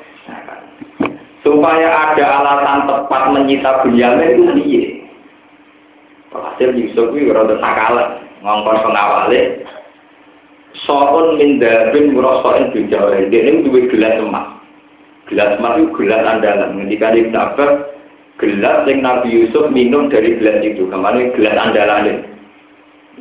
Supaya 1.43 1.87
ada 1.91 2.23
alasan 2.23 2.79
tepat 2.87 3.23
menyita 3.35 3.83
Bunyamin 3.83 4.31
itu 4.33 4.43
piye. 4.57 4.83
Hasil 6.33 6.73
Yusuf 6.73 7.13
itu 7.13 7.29
rada 7.29 7.61
sakalan, 7.61 8.25
ngongkon 8.41 8.81
pengawale. 8.81 9.61
So'un 10.89 11.37
min 11.37 11.61
dabin 11.61 12.17
murasoin 12.17 12.73
bijawai. 12.73 13.29
Dia 13.29 13.45
ini 13.45 13.69
dua 13.69 13.85
gelas 13.93 14.17
emas. 14.17 14.57
Gelas 15.29 15.61
emas 15.61 15.77
itu 15.77 15.93
gelas 15.93 16.25
andalan. 16.25 16.81
Ketika 16.81 17.13
di 17.13 17.29
sabar, 17.29 17.69
gelas 18.41 18.89
yang 18.89 19.05
Nabi 19.05 19.29
Yusuf 19.29 19.69
minum 19.69 20.09
dari 20.09 20.41
gelas 20.41 20.65
itu. 20.65 20.89
Kemarin 20.89 21.29
gelas 21.37 21.55
andalan 21.61 22.01
ini. 22.09 22.15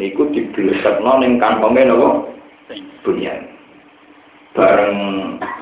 Niku 0.01 0.33
digelesak 0.33 1.05
non 1.05 1.21
yang 1.21 1.37
kantongnya 1.37 1.93
nopo 1.93 2.33
Bunyamin. 3.05 3.53
Bareng 4.57 4.97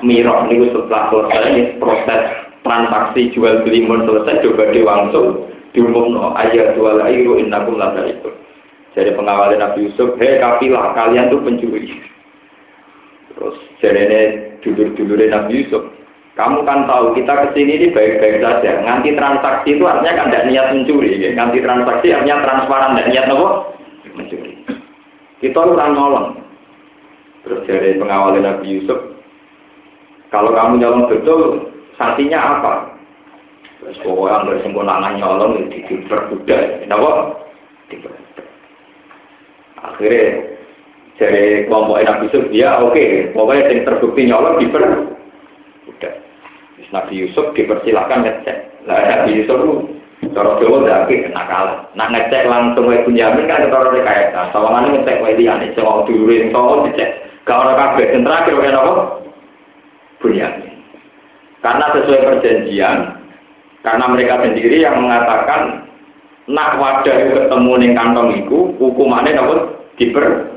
mirok 0.03 0.47
niku 0.47 0.71
setelah 0.71 1.11
selesai 1.11 1.75
proses 1.83 2.50
transaksi 2.61 3.33
jual 3.33 3.65
beli 3.65 3.85
mun 3.85 4.05
selesai 4.05 4.45
coba 4.45 4.69
diwangsung 4.73 5.49
diumumno 5.73 6.35
ayat 6.37 6.77
jual 6.77 7.01
airu 7.01 7.41
innakum 7.41 7.79
la 7.79 7.95
itu. 8.05 8.29
Jadi 8.91 9.15
pengawal 9.15 9.55
Nabi 9.55 9.87
Yusuf, 9.87 10.19
hei 10.19 10.35
kafilah 10.37 10.91
kalian 10.91 11.31
tuh 11.31 11.39
pencuri. 11.39 11.95
Terus 13.31 13.55
jadi 13.79 14.03
dulur-dulur 14.59 15.23
Nabi 15.31 15.63
Yusuf, 15.63 15.87
kamu 16.35 16.67
kan 16.67 16.87
tahu 16.87 17.15
kita 17.15 17.31
ke 17.31 17.47
sini 17.55 17.79
ini 17.79 17.87
baik-baik 17.95 18.43
saja. 18.43 18.83
Nganti 18.83 19.15
transaksi 19.15 19.79
itu 19.79 19.83
artinya 19.87 20.19
kan 20.19 20.27
tidak 20.27 20.47
niat 20.51 20.67
mencuri. 20.75 21.23
Ya. 21.23 21.29
Nganti 21.39 21.59
transaksi 21.63 22.07
artinya 22.11 22.43
transparan, 22.43 22.95
tidak 22.99 23.09
niat 23.15 23.25
apa? 23.31 23.49
Mencuri. 24.11 24.51
Kita 25.39 25.59
orang 25.59 25.91
nolong. 25.95 26.27
Terus 27.47 27.63
dari 27.65 27.95
pengawal 27.95 28.37
Nabi 28.37 28.67
Yusuf, 28.75 28.99
kalau 30.29 30.51
kamu 30.51 30.83
nyolong 30.83 31.05
betul, 31.09 31.70
Sanksinya 32.01 32.39
apa? 32.41 32.73
Terus 33.77 34.01
pokoknya 34.01 34.41
nggak 34.41 34.59
sempurna 34.65 35.13
nyolong 35.13 35.69
ya 35.69 35.85
diperbudak. 35.85 36.81
Kenapa? 36.81 37.11
Akhirnya 39.81 40.25
dari 41.21 41.69
kelompok 41.69 42.01
Nabi 42.01 42.25
Yusuf, 42.25 42.45
ya 42.49 42.81
oke, 42.81 43.29
pokoknya 43.37 43.69
yang 43.69 43.85
terbukti 43.85 44.21
nyolong 44.25 44.57
diperbudak. 44.57 46.13
Nabi 46.89 47.13
Yusuf 47.21 47.53
dipersilahkan 47.53 48.25
ngecek. 48.25 48.57
Nah, 48.89 48.97
Nabi 48.97 49.37
Yusuf 49.37 49.57
itu 49.61 49.73
cara 50.33 50.57
Jawa 50.57 50.77
dake 50.85 51.29
nakal. 51.29 51.85
Nak 51.93 52.09
ngecek 52.13 52.49
langsung 52.49 52.89
wae 52.89 53.05
Bunyamin 53.05 53.45
kan 53.45 53.69
cara 53.69 53.93
rekayasa. 53.93 54.49
Sawangane 54.51 54.97
ngecek 54.97 55.21
wae 55.21 55.37
liyane 55.37 55.71
sing 55.73 55.85
dulure 55.85 56.35
sing 56.41 56.49
sono 56.49 56.85
dicek. 56.89 57.09
Gak 57.45 57.57
ora 57.57 57.73
kabeh 57.73 58.09
sing 58.11 58.21
terakhir 58.25 58.57
wae 58.59 58.69
napa? 58.69 58.93
Bunyamin. 60.19 60.70
Karena 61.61 61.85
sesuai 61.93 62.25
perjanjian, 62.25 62.97
karena 63.85 64.05
mereka 64.09 64.41
sendiri 64.41 64.81
yang 64.81 64.97
mengatakan 64.97 65.85
nak 66.49 66.77
wadah 66.81 67.17
ketemu 67.37 67.71
ning 67.77 67.91
kantong 67.93 68.29
iku 68.41 68.73
hukumannya 68.81 69.37
napa 69.37 69.55
diper 69.97 70.51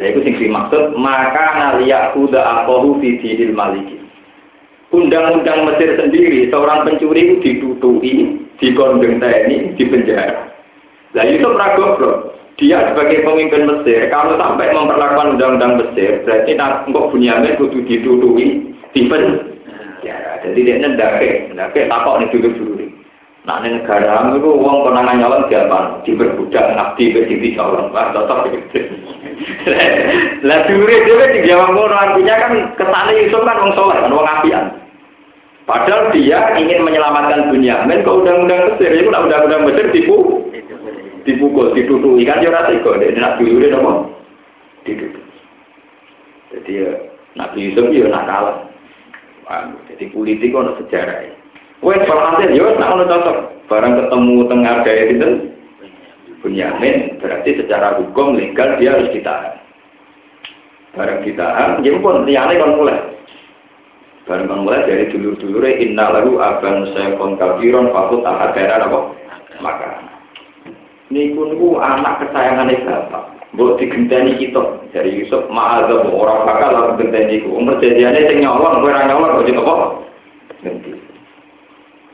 Nah 0.00 0.08
itu 0.08 0.24
sing 0.24 0.32
dimaksud 0.40 0.96
maka 0.96 1.60
naliyak 1.60 2.16
kuda 2.16 2.40
akohu 2.40 2.96
fi 3.04 3.20
dinil 3.20 3.52
maliki. 3.52 4.00
Undang-undang 4.96 5.68
Mesir 5.68 5.92
sendiri 6.00 6.48
seorang 6.48 6.88
pencuri 6.88 7.20
itu 7.28 7.36
ditutui, 7.44 8.40
dikondeng 8.58 9.20
TNI, 9.20 9.76
dipenjara. 9.76 10.50
Nah 11.12 11.24
itu 11.28 11.44
goblok. 11.44 12.39
Dia 12.60 12.92
sebagai 12.92 13.24
pemimpin 13.24 13.64
Mesir, 13.64 14.12
kalau 14.12 14.36
sampai 14.36 14.68
memperlakukan 14.76 15.40
undang-undang 15.40 15.80
Mesir, 15.80 16.20
berarti 16.28 16.52
engkau 16.60 17.08
bunyamin 17.08 17.56
kudu 17.56 17.80
ditutui, 17.88 18.76
dipenjara. 18.92 20.44
Jadi 20.44 20.60
dia 20.68 20.76
ndake, 20.84 21.56
ndake 21.56 21.88
takok 21.88 22.20
nih 22.20 22.28
dulu-dulu. 22.28 22.84
Nah, 23.48 23.64
ini 23.64 23.80
negara 23.80 24.36
itu 24.36 24.44
uang 24.52 24.84
konangan 24.84 25.16
nyalon 25.16 25.48
siapa? 25.48 26.04
Diperbudak, 26.04 26.76
ngabdi, 26.76 27.16
berdiri 27.16 27.56
calon. 27.56 27.88
Wah, 27.88 28.12
cocok 28.12 28.52
gitu. 28.52 28.84
Lah 30.46 30.68
dure 30.68 30.96
dhewe 31.08 31.26
di 31.32 31.48
Jawa 31.48 31.72
ngono 31.72 31.96
artinya 31.96 32.36
kan 32.36 32.52
kesane 32.76 33.16
Yusuf 33.16 33.40
kan 33.40 33.56
wong 33.64 33.72
soleh 33.72 33.96
kan 33.96 34.12
wong 34.12 34.28
apian. 34.28 34.64
Padahal 35.64 36.12
dia 36.12 36.52
ingin 36.60 36.84
menyelamatkan 36.84 37.48
Bunyamin 37.48 38.04
ke 38.04 38.10
undang-undang 38.12 38.76
Mesir. 38.76 38.92
Itu 38.92 39.08
undang-undang 39.08 39.64
Mesir 39.64 39.88
tipu, 39.88 40.44
dipukul, 41.24 41.72
ditutui 41.76 42.24
kan 42.24 42.42
ya 42.42 42.50
ora 42.52 42.68
tega. 42.68 43.00
Dia 43.00 43.16
nak 43.18 43.36
dulure 43.40 43.68
napa? 43.68 43.92
Ditutup. 44.84 45.24
Jadi 46.50 46.72
ya, 46.82 46.90
Nabi 47.38 47.70
Yusuf 47.70 47.86
ya 47.94 48.10
nakal. 48.10 48.66
Jadi 49.90 50.04
politik 50.14 50.54
ono 50.54 50.78
sejarah. 50.78 51.26
Wes 51.82 52.02
hasil 52.04 52.50
yo 52.54 52.74
nak 52.78 52.92
ono 52.94 53.04
cocok. 53.06 53.38
Barang 53.70 53.94
ketemu 54.02 54.36
tengah 54.50 54.74
gaya 54.82 55.04
itu 55.14 55.30
Bunyamin 56.40 57.20
berarti 57.20 57.52
secara 57.60 58.00
hukum 58.00 58.34
legal 58.34 58.80
dia 58.80 58.96
harus 58.96 59.12
ditahan. 59.12 59.60
Barang 60.96 61.20
ditahan, 61.22 61.84
ya 61.84 61.94
pun 62.00 62.24
liane 62.24 62.56
kan 62.56 62.74
mulai. 62.74 62.98
Barang 64.24 64.48
kan 64.48 64.60
mulai 64.64 64.88
dari 64.88 65.12
dulur-dulur 65.12 65.68
inna 65.68 66.10
lalu 66.10 66.40
abang 66.40 66.88
saya 66.96 67.14
kafiron 67.14 67.92
fakut 67.92 68.24
ahadana 68.24 68.88
apa? 68.88 69.00
Maka 69.60 70.09
niku 71.10 71.40
niku 71.50 71.68
anak 71.82 72.22
kesayangan 72.24 72.70
bapak. 72.86 73.24
Mbok 73.50 73.82
digenteni 73.82 74.38
kita 74.38 74.62
dari 74.94 75.10
Yusuf 75.10 75.50
ma'adzab 75.50 76.06
orang 76.06 76.46
bakal 76.46 76.70
lalu 76.70 77.02
genteni 77.02 77.42
ku. 77.42 77.58
Umur 77.58 77.82
jadiane 77.82 78.30
sing 78.30 78.46
nyolong 78.46 78.78
kowe 78.78 78.94
ra 78.94 79.10
nyolong 79.10 79.42
kok 79.42 79.66
apa? 79.66 79.86
Nanti. 80.62 80.90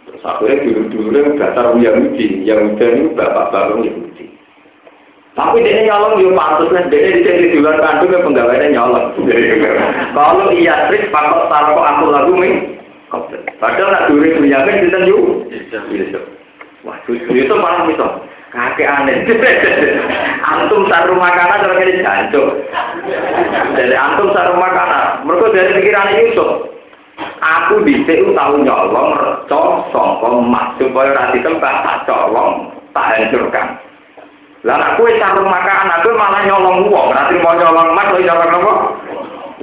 Terus 0.09 0.23
akhirnya 0.25 0.65
dulu-dulu 0.65 1.37
dasar 1.37 1.77
Yahudi, 1.77 2.41
Yahudi 2.49 2.85
itu 2.89 3.13
bapak-bapak 3.13 3.85
Yahudi. 3.85 4.25
Tapi 5.37 5.61
dia 5.61 5.85
nyolong 5.85 6.25
yo 6.25 6.33
pantas 6.33 6.73
kan 6.73 6.89
dia 6.89 7.13
di 7.13 7.21
sini 7.21 7.53
di 7.53 7.61
luar 7.61 7.77
kandung 7.85 8.17
ya 8.17 8.25
penggawainya 8.25 8.73
nyolong. 8.73 9.13
Kalau 10.17 10.49
iya 10.57 10.89
trik 10.89 11.13
pakot 11.13 11.53
taruh 11.53 11.77
aku 11.77 12.05
lagu 12.09 12.33
nih. 12.41 12.81
Padahal 13.61 13.93
nak 13.93 14.05
duri 14.09 14.33
punya 14.41 14.65
kan 14.65 14.81
kita 14.89 15.05
yuk. 15.05 15.45
Wah, 16.89 16.97
itu 17.05 17.55
malah 17.61 17.85
itu 17.93 18.09
kakek 18.55 18.91
aneh. 18.91 19.17
antum 20.51 20.87
saru 20.87 21.15
makanan 21.19 21.63
kalau 21.63 21.83
ini 21.83 22.03
jancuk. 22.03 22.49
Jadi 23.75 23.95
antum 23.95 24.31
saru 24.35 24.55
makanan. 24.55 25.27
Mereka 25.27 25.55
dari 25.55 25.75
pikiran 25.81 26.15
Yusuf. 26.15 26.51
Aku 27.41 27.81
bisa 27.81 28.13
tahu 28.37 28.61
nyolong, 28.61 29.17
recok, 29.17 29.89
songkong, 29.89 30.45
emas 30.45 30.77
supaya 30.77 31.17
rati 31.17 31.41
tempat 31.41 31.75
tak 31.81 31.99
colong, 32.05 32.69
tak 32.93 33.17
hancurkan. 33.17 33.81
Lah 34.65 34.93
aku 34.93 35.09
wis 35.09 35.17
sarung 35.17 35.49
makan, 35.49 35.89
aku 35.97 36.13
malah 36.13 36.43
nyolong 36.45 36.91
uang. 36.91 37.09
Nanti 37.15 37.41
mau 37.41 37.57
nyolong 37.57 37.89
emas, 37.95 38.11
lo 38.13 38.19
nyolong 38.21 38.51
apa? 38.51 38.75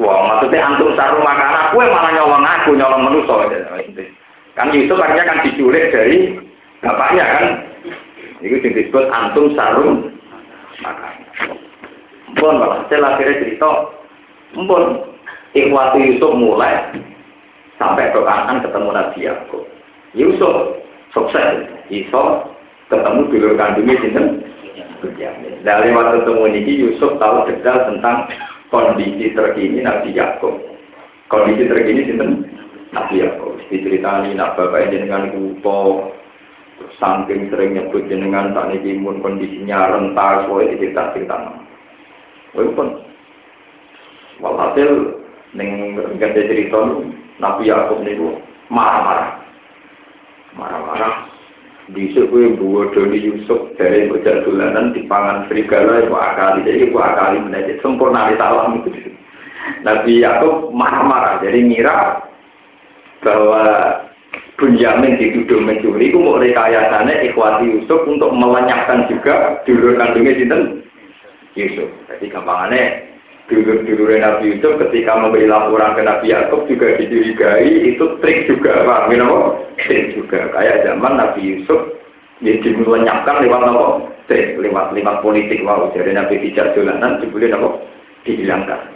Wong, 0.01 0.21
maksudnya 0.25 0.65
antum 0.65 0.95
sarung 0.97 1.21
makan, 1.21 1.69
aku 1.69 1.77
malah 1.85 2.11
nyolong 2.15 2.41
aku, 2.41 2.69
nyolong 2.73 3.01
manusia. 3.05 3.61
Kan 4.53 4.69
Yusuf 4.73 5.01
akhirnya 5.01 5.27
kan 5.27 5.41
diculik 5.45 5.89
dari 5.93 6.37
bapaknya 6.81 7.25
kan. 7.25 7.45
Itu 8.43 8.59
yang 8.59 8.75
disebut 8.75 9.05
antum 9.07 9.55
sarung 9.55 10.11
makan. 10.83 11.13
Mpun, 12.35 12.59
malah 12.59 12.83
saya 12.91 13.15
akhirnya 13.15 13.39
cerita, 13.39 13.71
mpun, 14.57 14.99
ikhwati 15.55 16.11
Yusuf 16.11 16.35
mulai 16.35 16.91
sampai 17.79 18.11
ke 18.11 18.19
kanan 18.19 18.59
ketemu 18.59 18.89
Nabi 18.91 19.19
Yakub. 19.23 19.63
Yusuf 20.11 20.55
sukses, 21.15 21.71
Yusuf 21.87 22.51
ketemu 22.91 23.31
dulu 23.31 23.55
kandungnya 23.55 23.95
Benyamin. 25.03 25.59
Nah 25.67 25.83
lewat 25.83 26.23
ketemu 26.23 26.43
ini 26.47 26.73
Yusuf 26.79 27.19
tahu 27.19 27.43
detail 27.47 27.91
tentang 27.91 28.27
kondisi 28.71 29.35
terkini 29.35 29.83
Nabi 29.83 30.15
Yakub. 30.15 30.55
Kondisi 31.27 31.67
terkini 31.67 32.07
sinten 32.07 32.47
Nabi 32.95 33.19
Yakub. 33.19 33.59
Diceritani 33.67 34.31
nak 34.31 34.55
bapak 34.55 34.95
dengan 34.95 35.27
kupo, 35.35 36.07
saking 36.99 37.49
sering 37.49 37.75
nyebut 37.75 38.05
jenengan 38.07 38.55
tak 38.55 38.71
niki 38.71 38.99
mun 38.99 39.19
kondisinya 39.19 39.95
rentar, 39.95 40.47
soalnya 40.47 40.75
dicerita 40.75 41.13
cerita. 41.15 41.37
Walaupun 42.53 42.87
walhasil 44.41 44.89
neng 45.57 45.97
ganti 46.17 46.41
cerita 46.49 46.79
Nabi 47.41 47.69
Yakub 47.69 48.01
niku 48.05 48.37
marah-marah, 48.69 49.41
marah-marah. 50.57 51.15
Di 51.91 52.15
sebuah 52.15 52.55
buah 52.63 52.95
Doni 52.95 53.19
Yusuf 53.19 53.75
dari 53.75 54.07
bocah 54.07 54.47
dolanan 54.47 54.95
di 54.95 55.03
pangan 55.03 55.51
serigala 55.51 55.99
itu 55.99 56.15
akali. 56.15 56.63
Jadi 56.63 56.79
itu 56.87 56.95
akali 56.95 57.43
menjadi 57.43 57.75
sempurna 57.83 58.31
di 58.31 58.39
salam. 58.39 58.79
Itu 58.79 58.89
Nabi 59.87 60.23
Yakub 60.23 60.71
marah-marah. 60.71 61.43
Jadi 61.43 61.59
ngira 61.59 62.23
bahwa 63.19 63.63
Bunyamin 64.53 65.17
dituduh 65.17 65.65
mencuri 65.65 66.13
itu 66.13 66.17
mau 66.21 66.37
rekayasannya 66.37 67.25
ikhwati 67.31 67.73
Yusuf 67.73 68.05
untuk 68.05 68.29
melenyapkan 68.37 69.09
juga 69.09 69.57
dulur 69.65 69.97
kandungnya 69.97 70.37
sinten? 70.37 70.61
Yusuf. 71.57 71.89
Jadi 72.09 72.29
gampangannya 72.29 73.09
dulur-dulur 73.49 74.13
Nabi 74.13 74.53
Yusuf 74.53 74.77
ketika 74.77 75.17
memberi 75.17 75.49
laporan 75.49 75.97
ke 75.97 76.01
Nabi 76.05 76.31
Yakub 76.31 76.69
juga 76.69 76.95
dicurigai 77.01 77.93
itu 77.93 78.05
trik 78.21 78.45
juga 78.45 78.85
Pak 78.85 79.09
you 79.09 79.17
know? 79.17 79.57
trik 79.81 80.13
juga. 80.13 80.53
Kayak 80.53 80.85
zaman 80.85 81.17
Nabi 81.17 81.41
Yusuf 81.41 81.81
ya 82.43 82.53
dilenyapkan 82.59 83.39
lewat 83.39 83.61
apa 83.63 83.85
trik 84.27 84.59
lewat 84.59 84.91
lewat 84.91 85.23
politik 85.23 85.63
wow 85.63 85.87
jadi 85.95 86.11
Nabi 86.11 86.43
tidak 86.51 86.75
jalanan 86.75 87.23
dibeli 87.23 87.47
apa 87.51 87.79
dihilangkan 88.27 88.92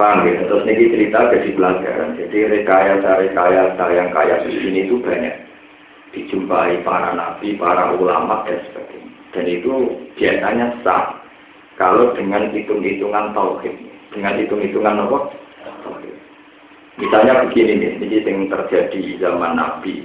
paham 0.00 0.24
ya? 0.24 0.48
Terus 0.48 0.64
ini 0.64 0.84
cerita 0.88 1.28
jadi 1.28 1.50
pelajaran. 1.52 2.16
Jadi 2.16 2.38
rekayasa-rekayasa 2.56 3.84
yang 3.92 4.08
kayak 4.16 4.48
ini 4.48 4.88
itu 4.88 4.96
banyak. 5.04 5.36
Dijumpai 6.16 6.80
para 6.80 7.12
nabi, 7.12 7.60
para 7.60 7.92
ulama 7.92 8.42
dan 8.48 8.64
sebagainya. 8.72 9.12
Dan 9.36 9.44
itu 9.46 9.72
biasanya 10.16 10.66
sah. 10.80 11.20
Kalau 11.76 12.16
dengan 12.16 12.48
hitung-hitungan 12.50 13.36
tauhid, 13.36 13.76
dengan 14.10 14.40
hitung-hitungan 14.40 15.06
apa? 15.06 15.18
Misalnya 17.00 17.48
begini 17.48 17.80
nih, 17.80 17.92
ini 17.96 18.18
yang 18.20 18.52
terjadi 18.52 19.00
zaman 19.24 19.56
Nabi. 19.56 20.04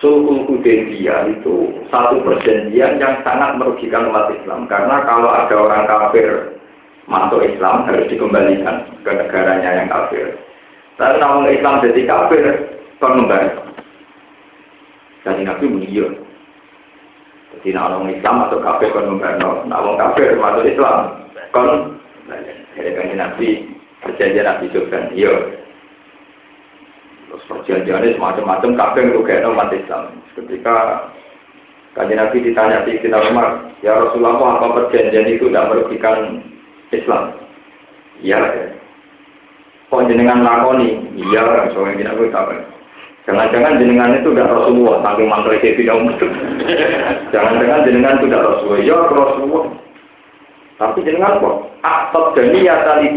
Sulhul 0.00 0.48
Hudaybiyah 0.48 1.28
itu 1.28 1.84
satu 1.92 2.24
perjanjian 2.24 2.96
yang 2.96 3.20
sangat 3.20 3.60
merugikan 3.60 4.08
umat 4.08 4.32
Islam. 4.32 4.64
Karena 4.64 5.04
kalau 5.04 5.28
ada 5.28 5.52
orang 5.52 5.84
kafir 5.84 6.56
masuk 7.10 7.42
Islam 7.42 7.82
harus 7.90 8.06
dikembalikan 8.06 8.86
ke 9.02 9.10
negaranya 9.10 9.82
yang 9.82 9.90
kafir. 9.90 10.38
Tapi 10.94 11.18
kalau 11.18 11.50
Islam 11.50 11.82
jadi 11.82 12.02
kafir, 12.06 12.44
pengembali. 13.02 13.50
Jadi 15.26 15.42
Nabi 15.42 15.64
mengiyo. 15.66 16.06
Jadi 17.50 17.74
orang 17.74 18.08
Islam 18.14 18.46
atau 18.46 18.62
kafir 18.62 18.94
kon 18.94 19.10
membantu, 19.10 19.66
nak 19.66 19.98
kafir 19.98 20.38
masuk 20.38 20.64
Islam 20.70 21.26
kon 21.50 21.98
dari 22.78 22.94
kan 22.94 23.10
nabi 23.18 23.66
perjanjian 24.06 24.46
nabi 24.46 24.70
juga, 24.70 25.10
iya. 25.10 25.34
Terus 27.26 27.42
perjanjiannya 27.50 28.14
semacam-macam 28.14 28.70
kafir 28.78 29.04
kayak 29.26 29.50
umat 29.50 29.74
Islam. 29.74 30.14
Ketika 30.38 30.76
Kajian 31.90 32.22
Nabi 32.22 32.38
ditanya 32.46 32.86
di 32.86 33.02
kita 33.02 33.18
Umar, 33.18 33.66
ya 33.82 33.98
Rasulullah 33.98 34.38
apa 34.38 34.66
perjanjian 34.78 35.26
itu 35.26 35.50
tidak 35.50 35.74
merugikan 35.74 36.38
Islam? 36.90 37.22
Iya. 38.20 38.38
Ya. 38.38 38.66
kok 39.90 40.06
jenengan 40.06 40.46
lakoni? 40.46 41.02
Iya 41.18 41.70
soalnya 41.74 41.98
kita 41.98 42.12
gue 42.14 42.30
tahu 42.30 42.54
jangan-jangan 43.28 43.78
jenengan 43.78 44.16
itu 44.16 44.32
udah 44.32 44.46
Rasulullah 44.48 44.96
saking 45.06 45.28
mangkel 45.28 45.54
tidak 45.60 45.98
jangan-jangan 47.34 47.84
jenengan 47.86 48.16
itu 48.18 48.26
udah 48.30 48.42
Rasulullah. 48.42 48.80
Ya 48.82 48.96
Rasulullah. 48.96 49.64
Tapi 50.80 50.98
jenengan 51.04 51.42
kok 51.44 51.56
aktor 51.84 52.24
dan 52.32 52.56
ya 52.56 52.80
tali 52.88 53.08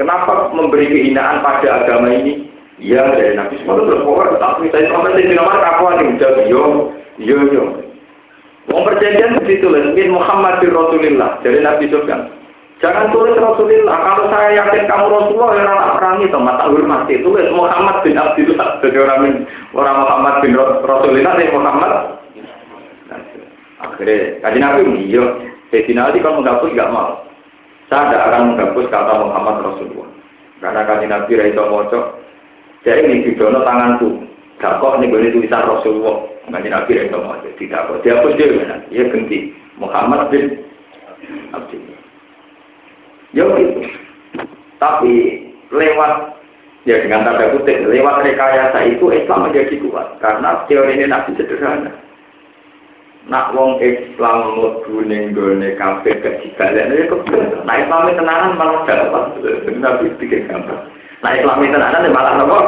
kenapa 0.00 0.48
memberi 0.56 0.88
kehinaan 0.88 1.44
pada 1.44 1.84
agama 1.84 2.08
ini? 2.14 2.48
Iya 2.78 3.10
dari 3.10 3.34
Nabi 3.34 3.58
semua 3.58 3.82
terus 3.82 4.06
pokoknya 4.06 4.38
tapi 4.38 4.70
saya 4.70 4.86
sampai 4.86 5.18
di 5.18 5.34
nomor 5.34 5.58
kapan 5.58 5.98
nih 5.98 6.08
udah 6.14 6.32
yo 6.46 6.62
yo 7.18 7.38
yo 7.50 7.64
Mau 8.68 8.84
perjanjian 8.84 9.40
begitu 9.40 9.64
lah, 9.72 9.80
mungkin 9.80 10.12
Muhammad 10.12 10.60
Rasulullah 10.60 11.40
dari 11.40 11.64
Nabi 11.64 11.88
Sufyan. 11.88 12.37
Jangan 12.78 13.10
tulis 13.10 13.34
Rasulullah. 13.34 13.98
Kalau 13.98 14.24
saya 14.30 14.54
yakin 14.54 14.86
kamu 14.86 15.06
Rasulullah, 15.10 15.50
ya 15.58 15.62
orang 15.66 15.94
perangi 15.98 16.30
toh 16.30 16.42
mata 16.42 16.64
hormat 16.70 17.10
itu 17.10 17.26
tulis 17.26 17.50
Muhammad 17.50 18.06
bin 18.06 18.14
Abdullah. 18.14 18.78
Jadi 18.78 18.96
orang 19.02 19.20
orang 19.74 19.96
Muhammad 20.06 20.34
bin 20.46 20.54
Rasulullah 20.86 21.34
dari 21.34 21.50
Muhammad. 21.50 21.92
Akhirnya 23.78 24.42
kaji 24.42 24.58
Nabi 24.62 24.82
iya. 25.10 25.24
Jadi 25.74 25.90
nanti 25.90 26.22
kalau 26.22 26.38
menghapus 26.38 26.70
nggak 26.70 26.92
mau. 26.94 27.26
Saya 27.90 28.14
tidak 28.14 28.26
akan 28.30 28.42
menghapus 28.54 28.86
kata 28.94 29.12
Muhammad 29.26 29.56
Rasulullah. 29.64 30.08
Karena 30.62 30.82
kaji 30.86 31.06
Nabi 31.10 31.32
Raisa 31.34 31.62
Mojo. 31.66 32.00
Jadi 32.86 33.00
ini 33.10 33.26
di 33.26 33.32
tanganku. 33.38 34.22
Gak 34.58 34.82
kok 34.82 34.98
ini 34.98 35.10
boleh 35.10 35.30
tulisan 35.34 35.66
Rasulullah. 35.66 36.30
Kaji 36.46 36.68
Nabi 36.70 36.90
Raisa 36.94 37.18
Mojo. 37.18 37.48
Tidak 37.58 37.80
kok. 37.90 37.98
Dia 38.06 38.22
pun 38.22 38.38
dia. 38.38 38.78
Dia 38.90 39.04
ganti. 39.10 39.50
Muhammad 39.78 40.30
bin 40.30 40.62
Abdullah. 41.54 41.97
Ya 43.36 43.44
gitu. 43.44 43.80
Tapi 44.78 45.14
lewat 45.68 46.12
ya 46.88 46.96
dengan 47.04 47.28
tanda 47.28 47.52
kutip 47.52 47.84
lewat 47.84 48.24
rekayasa 48.24 48.78
itu 48.88 49.12
Islam 49.12 49.50
menjadi 49.50 49.76
kuat 49.84 50.16
karena 50.24 50.64
teori 50.64 50.96
ini 50.96 51.04
nabi 51.04 51.36
sederhana. 51.36 51.92
Nak 53.28 53.52
wong 53.52 53.76
Islam 53.84 54.56
mlebu 54.56 55.04
ning 55.04 55.36
gone 55.36 55.68
kafe 55.76 56.16
kejibalan 56.24 56.96
ya 56.96 57.04
kok 57.12 57.28
nah 57.68 57.76
Islam 57.76 58.08
tenanan 58.16 58.56
malah 58.56 58.80
dapat 58.88 59.24
nabi 59.76 60.08
bikin 60.16 60.48
gambar. 60.48 60.88
Nah 61.20 61.32
Islam 61.36 61.60
tenanan 61.60 62.08
malah 62.08 62.32
nopo? 62.40 62.58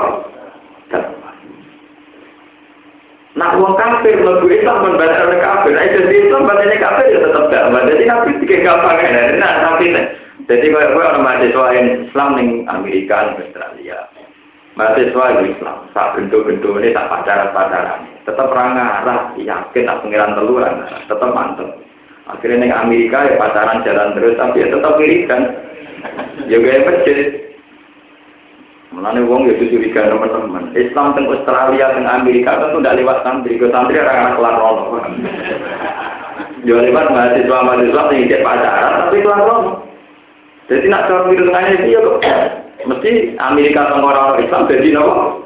Nak 3.40 3.56
wong 3.56 3.72
kafir 3.78 4.20
mlebu 4.20 4.52
Islam 4.52 4.84
men 4.84 5.00
balik 5.00 5.40
kafir, 5.40 5.72
nah 5.72 5.86
jadi 5.86 6.16
Islam 6.28 6.44
balik 6.44 6.76
kafir 6.76 7.06
ya 7.08 7.18
tetap 7.24 7.44
dapat. 7.48 7.88
Jadi 7.88 8.04
nabi 8.04 8.30
bikin 8.42 8.66
gampang 8.66 9.00
nah 9.40 9.52
tapi 9.64 9.96
jadi 10.50 10.66
kalau 10.66 10.90
gue 10.98 11.04
orang 11.06 11.22
mahasiswa 11.22 11.66
Islam 11.78 12.30
di 12.34 12.44
Amerika, 12.66 13.38
di 13.38 13.46
Australia, 13.46 14.02
mahasiswa 14.74 15.46
Islam, 15.46 15.78
tak 15.94 16.18
bentuk-bentuk 16.18 16.74
ini 16.82 16.90
tak 16.90 17.06
pacaran-pacaran, 17.06 18.10
tetap 18.26 18.50
orang 18.50 18.74
arah, 18.74 19.30
yakin 19.38 19.86
tak 19.86 20.02
pengiran 20.02 20.34
teluran, 20.34 20.90
tetap 21.06 21.30
mantep. 21.30 21.70
Akhirnya 22.26 22.66
di 22.66 22.74
Amerika 22.74 23.30
ya 23.30 23.38
pacaran 23.38 23.86
jalan 23.86 24.18
terus, 24.18 24.34
tapi 24.34 24.66
ya 24.66 24.74
tetap 24.74 24.98
wiridan. 24.98 25.42
Ya 26.50 26.58
gaya 26.58 26.82
masjid. 26.82 27.18
Mulane 28.90 29.22
wong 29.22 29.46
ya 29.46 29.54
curiga 29.54 30.10
teman-teman. 30.10 30.74
Islam 30.74 31.14
teng 31.14 31.30
Australia 31.30 31.94
teng 31.94 32.10
Amerika 32.10 32.58
tentu 32.58 32.82
tidak 32.82 32.98
lewat 32.98 33.18
santri, 33.22 33.54
ke 33.54 33.70
santri 33.70 34.02
orang 34.02 34.18
anak 34.18 34.34
kelar 34.34 34.54
rono. 34.58 34.84
Ya 36.60 36.76
lewat 36.76 37.08
mahasiswa-mahasiswa 37.08 38.02
yang 38.12 38.44
pacaran 38.44 38.92
tapi 39.06 39.22
kelar 39.22 39.46
rono. 39.46 39.89
Jadi 40.70 40.86
nak 40.86 41.10
cara 41.10 41.26
hitungannya 41.26 41.82
itu 41.82 41.86
ya 41.90 41.98
kok 41.98 42.18
mesti 42.88 43.34
Amerika 43.42 43.90
sama 43.90 44.14
orang 44.14 44.38
Islam 44.46 44.70
jadi 44.70 44.88
nopo. 44.94 45.42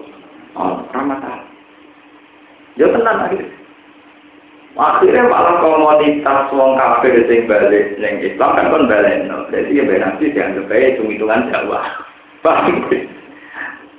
Oh, 0.54 0.84
ramah 0.92 1.18
Ya 2.76 2.86
tenang 2.92 3.18
akhirnya. 3.24 3.48
Akhirnya 4.74 5.30
malah 5.30 5.62
komunitas 5.62 6.50
wong 6.50 6.74
kafir 6.74 7.14
sing 7.30 7.46
balik 7.46 7.94
yang 8.02 8.18
Islam 8.18 8.58
kan 8.58 8.68
kon 8.68 8.90
balik 8.90 9.24
no. 9.30 9.46
Jadi 9.54 9.78
ya 9.78 9.86
nanti 9.86 10.34
dianggap 10.34 10.66
aja 10.68 10.92
hitung-hitungan 10.92 11.46
Jawa. 11.54 11.80
Paham? 12.44 12.82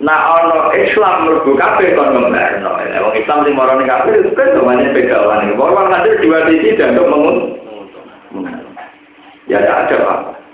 Nah, 0.03 0.19
ono 0.35 0.75
Islam 0.75 1.31
mergo 1.31 1.55
kafir 1.55 1.95
kon 1.95 2.11
ngembakno. 2.11 2.71
Wong 2.75 3.15
Islam 3.15 3.47
sing 3.47 3.55
marani 3.55 3.87
kafir 3.87 4.19
itu 4.19 4.35
kan 4.35 4.51
semuanya 4.51 4.91
begawan. 4.91 5.55
Bahwa 5.55 5.87
nanti 5.87 6.19
dua 6.19 6.43
sisi 6.51 6.75
dan 6.75 6.99
mengun. 6.99 7.55
Ya 9.47 9.63
ada 9.63 9.95
apa? 9.95 10.44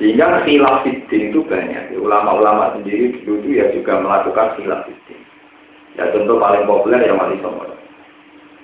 Sehingga 0.00 0.48
khilaf 0.48 0.80
fitin 0.80 1.28
itu 1.28 1.44
banyak. 1.44 1.92
Ulama-ulama 1.92 2.72
sendiri 2.72 3.20
dulu 3.20 3.44
itu 3.44 3.60
ya 3.60 3.68
juga 3.76 4.00
melakukan 4.00 4.56
khilaf 4.56 4.88
fitin. 4.88 5.20
Ya 6.00 6.08
contoh 6.08 6.40
paling 6.40 6.64
populer 6.64 7.04
yang 7.04 7.20
Wali 7.20 7.36
Songo. 7.44 7.68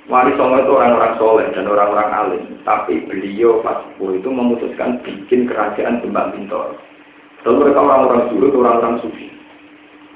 Wali 0.09 0.33
Songo 0.40 0.64
itu 0.64 0.72
orang-orang 0.72 1.12
soleh 1.20 1.46
dan 1.53 1.68
orang-orang 1.68 2.09
alim. 2.09 2.44
Tapi 2.64 3.05
beliau 3.05 3.61
pas 3.61 3.85
itu 4.01 4.29
memutuskan 4.33 5.05
bikin 5.05 5.44
kerajaan 5.44 6.01
Demak 6.01 6.33
Bintor. 6.33 6.72
Lalu 7.44 7.68
mereka 7.68 7.85
orang-orang 7.85 8.22
dulu 8.33 8.44
itu 8.49 8.59
orang-orang 8.64 8.96
sufi. 9.05 9.29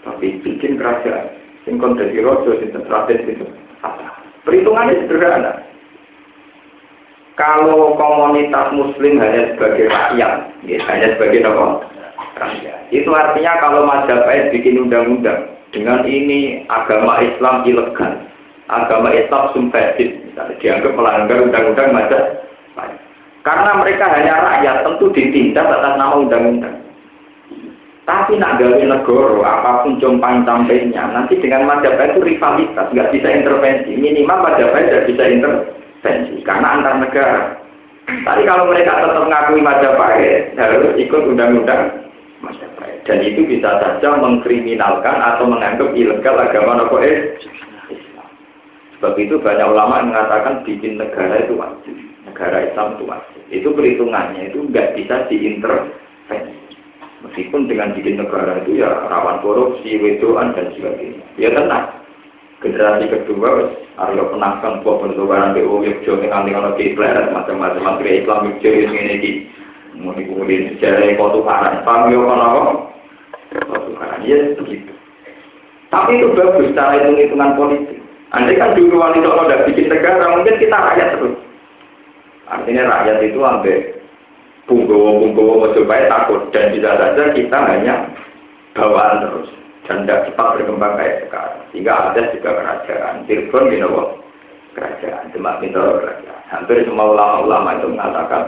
Tapi 0.09 0.41
bikin 0.41 0.81
kerajaan. 0.81 1.37
Singkon 1.69 2.01
dari 2.01 2.17
rojo, 2.25 2.57
sinten 2.57 2.89
raden, 2.89 3.21
sinten 3.29 3.53
Perhitungannya 4.49 5.05
sederhana. 5.05 5.53
Kalau 7.41 7.97
komunitas 7.97 8.69
muslim 8.77 9.17
hanya 9.17 9.57
sebagai 9.57 9.89
rakyat, 9.89 10.53
ya, 10.69 10.77
hanya 10.93 11.17
sebagai 11.17 11.49
apa? 11.49 11.89
Rakyat. 12.37 12.93
Itu 12.93 13.09
artinya 13.17 13.57
kalau 13.65 13.89
Majapahit 13.89 14.53
bikin 14.53 14.85
undang-undang 14.85 15.49
dengan 15.73 16.05
ini 16.05 16.69
agama 16.69 17.17
Islam 17.25 17.65
ilegal, 17.65 18.29
agama 18.69 19.09
Islam 19.17 19.57
sumpahit, 19.57 20.21
dianggap 20.61 20.93
melanggar 20.93 21.41
undang-undang 21.41 21.97
Majapahit. 21.97 23.01
Karena 23.41 23.73
mereka 23.73 24.05
hanya 24.13 24.35
rakyat, 24.45 24.77
tentu 24.85 25.09
ditindak 25.17 25.65
atas 25.65 25.97
nama 25.97 26.21
undang-undang. 26.21 26.77
Tapi 28.05 28.37
nak 28.37 28.61
gawe 28.61 28.85
negara, 28.85 29.41
apa 29.49 29.89
pun 29.89 29.97
jompang 29.97 30.45
sampainya, 30.45 31.09
nanti 31.09 31.41
dengan 31.41 31.65
Majapahit 31.65 32.21
itu 32.21 32.37
rivalitas, 32.37 32.93
nggak 32.93 33.11
bisa 33.17 33.29
intervensi. 33.33 33.97
Minimal 33.97 34.45
Majapahit 34.45 34.93
tidak 34.93 35.07
bisa 35.09 35.25
intervensi 35.25 35.80
tensi 36.01 36.41
karena 36.45 36.81
antar 36.81 36.95
negara. 37.01 37.43
Tapi 38.11 38.43
kalau 38.43 38.67
mereka 38.67 38.99
tetap 38.99 39.23
mengakui 39.23 39.63
Majapahit 39.63 40.59
harus 40.59 40.99
ikut 40.99 41.23
undang-undang 41.31 42.11
Majapahit 42.43 43.05
dan 43.07 43.23
itu 43.23 43.47
bisa 43.47 43.79
saja 43.79 44.19
mengkriminalkan 44.19 45.17
atau 45.21 45.47
menganggap 45.47 45.95
ilegal 45.95 46.37
agama 46.41 46.81
nopo. 46.81 46.99
Sebab 49.01 49.17
itu 49.17 49.41
banyak 49.41 49.65
ulama 49.65 50.05
yang 50.05 50.13
mengatakan 50.13 50.61
bikin 50.61 51.01
negara 51.01 51.41
itu 51.41 51.57
wajib, 51.57 51.97
negara 52.29 52.69
Islam 52.69 53.01
itu 53.01 53.05
wajib. 53.09 53.41
Itu 53.49 53.69
perhitungannya 53.73 54.53
itu 54.53 54.69
nggak 54.69 54.93
bisa 54.93 55.25
diintervensi. 55.33 56.61
Meskipun 57.25 57.65
dengan 57.65 57.97
bikin 57.97 58.21
negara 58.21 58.61
itu 58.61 58.81
ya 58.81 58.93
rawan 59.09 59.41
korupsi, 59.41 59.97
wedoan 59.97 60.53
dan 60.53 60.69
sebagainya. 60.77 61.25
Ya 61.41 61.49
tenang 61.49 62.00
generasi 62.61 63.09
kedua 63.09 63.73
harus 63.97 64.29
penangkan 64.33 64.85
buat 64.85 65.01
pertukaran 65.01 65.57
BO 65.57 65.81
Yogyo 65.81 66.21
yang 66.21 66.29
nanti 66.29 66.51
kalau 66.53 66.77
kiblat 66.77 67.33
macam-macam. 67.33 67.81
Materi 67.81 68.21
Islam 68.21 68.53
Yogyo 68.53 68.71
yang 68.85 68.95
ini 68.97 69.17
di 69.21 69.31
dikumpulin 70.01 70.77
sejarah 70.77 71.17
kau 71.17 71.33
tukaran. 71.41 71.85
Paham 71.85 72.13
ya 72.13 72.21
kalau 72.21 72.45
apa 72.45 72.63
kau 73.65 73.81
tukaran. 73.89 74.21
Ya 74.29 74.39
begitu. 74.61 74.93
Tapi 75.91 76.21
itu 76.21 76.29
bagus 76.37 76.73
cara 76.77 77.01
hitung 77.01 77.17
hitungan 77.19 77.57
politik. 77.57 77.99
Andai 78.31 78.61
kan 78.61 78.79
dulu 78.79 78.95
wanita 79.03 79.27
kalau 79.27 79.49
udah 79.49 79.61
bikin 79.67 79.91
negara 79.91 80.25
mungkin 80.31 80.55
kita 80.63 80.77
rakyat 80.77 81.09
terus. 81.19 81.35
Artinya 82.47 82.83
rakyat 82.87 83.19
itu 83.27 83.39
ambil 83.43 83.79
punggowo 84.71 85.11
punggowo 85.19 85.53
mau 85.67 85.73
coba 85.75 86.07
takut. 86.07 86.41
Dan 86.55 86.71
bisa 86.77 86.95
saja 86.95 87.35
kita 87.35 87.59
hanya 87.59 88.07
bawaan 88.79 89.27
terus 89.27 89.60
dan 89.91 90.07
tidak 90.07 90.31
cepat 90.31 90.49
berkembang 90.55 90.95
kayak 90.95 91.27
sekarang. 91.27 91.63
Sehingga 91.75 91.93
ada 91.99 92.23
juga 92.31 92.51
kerajaan. 92.63 93.27
Cirebon 93.27 93.75
di 93.75 93.83
kerajaan, 94.79 95.35
Demak 95.35 95.59
Bintoro 95.59 95.99
kerajaan. 95.99 96.43
Hampir 96.47 96.87
semua 96.87 97.11
ulama-ulama 97.11 97.75
itu 97.75 97.87
mengatakan 97.91 98.43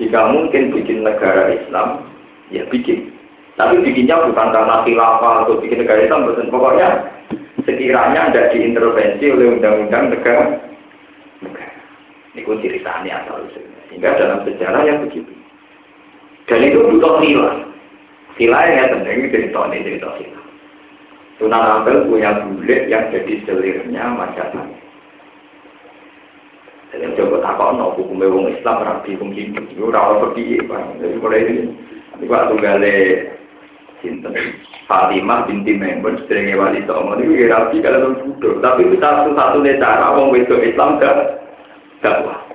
jika 0.00 0.20
mungkin 0.32 0.72
bikin 0.72 1.04
negara 1.04 1.52
Islam, 1.52 2.08
ya 2.48 2.64
bikin. 2.72 3.12
Tapi 3.60 3.84
bikinnya 3.84 4.24
bukan 4.24 4.56
karena 4.56 4.80
khilafah 4.88 5.44
atau 5.44 5.60
bikin 5.60 5.84
negara 5.84 6.00
Islam, 6.00 6.32
betul. 6.32 6.48
Pokoknya 6.48 6.88
sekiranya 7.68 8.32
tidak 8.32 8.56
diintervensi 8.56 9.24
oleh 9.36 9.46
undang-undang 9.60 10.16
negara. 10.16 10.44
negara. 11.44 11.76
Ini 12.32 12.40
ceritanya 12.40 13.20
asal 13.20 13.46
Sehingga 13.92 14.16
dalam 14.16 14.48
sejarah 14.48 14.82
yang 14.88 15.04
begitu. 15.04 15.28
Dan 16.48 16.60
itu 16.72 16.80
butuh 16.88 17.20
sila. 17.20 17.52
Sila 18.40 18.58
yang 18.64 18.90
penting 18.96 19.28
cerita 19.28 19.60
ini 19.70 19.86
cerita. 19.86 20.43
Sunan 21.38 21.82
Ampel 21.82 22.06
punya 22.06 22.46
bule 22.46 22.86
yang 22.86 23.10
jadi 23.10 23.42
selirnya 23.42 24.06
masyarakat. 24.14 24.66
Jadi 26.94 27.10
coba 27.18 27.42
takut 27.42 27.74
no 27.74 27.90
hukumnya 27.98 28.30
wong 28.30 28.54
Islam 28.54 28.86
rapi 28.86 29.18
wong 29.18 29.34
Hindu, 29.34 29.66
itu 29.66 29.90
rawat 29.90 30.30
pergi. 30.30 30.62
Jadi 31.02 31.14
mulai 31.18 31.42
ini, 31.42 31.62
ini 32.22 32.26
waktu 32.30 32.54
gale 32.62 32.94
Sinten 33.98 34.30
Fatimah 34.86 35.50
binti 35.50 35.74
Maimun 35.74 36.22
sedherenge 36.22 36.54
wali 36.54 36.86
songo 36.86 37.18
ya 37.18 37.50
rapi 37.50 37.82
kalau 37.82 38.14
bodoh. 38.14 38.62
Tapi 38.62 38.86
itu 38.86 38.96
satu-satunya 39.02 39.82
cara 39.82 40.14
wong 40.14 40.30
wedok 40.30 40.62
Islam 40.62 41.02
gak 41.02 41.18
dakwah. 41.98 42.53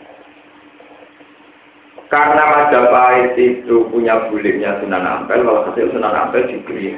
Karena 2.10 2.42
Majapahit 2.42 3.38
itu 3.38 3.86
punya 3.94 4.18
buliknya 4.34 4.82
Sunan 4.82 5.06
Ampel, 5.06 5.46
kalau 5.46 5.62
hasil 5.70 5.94
Sunan 5.94 6.10
Ampel 6.10 6.50
diberi 6.50 6.98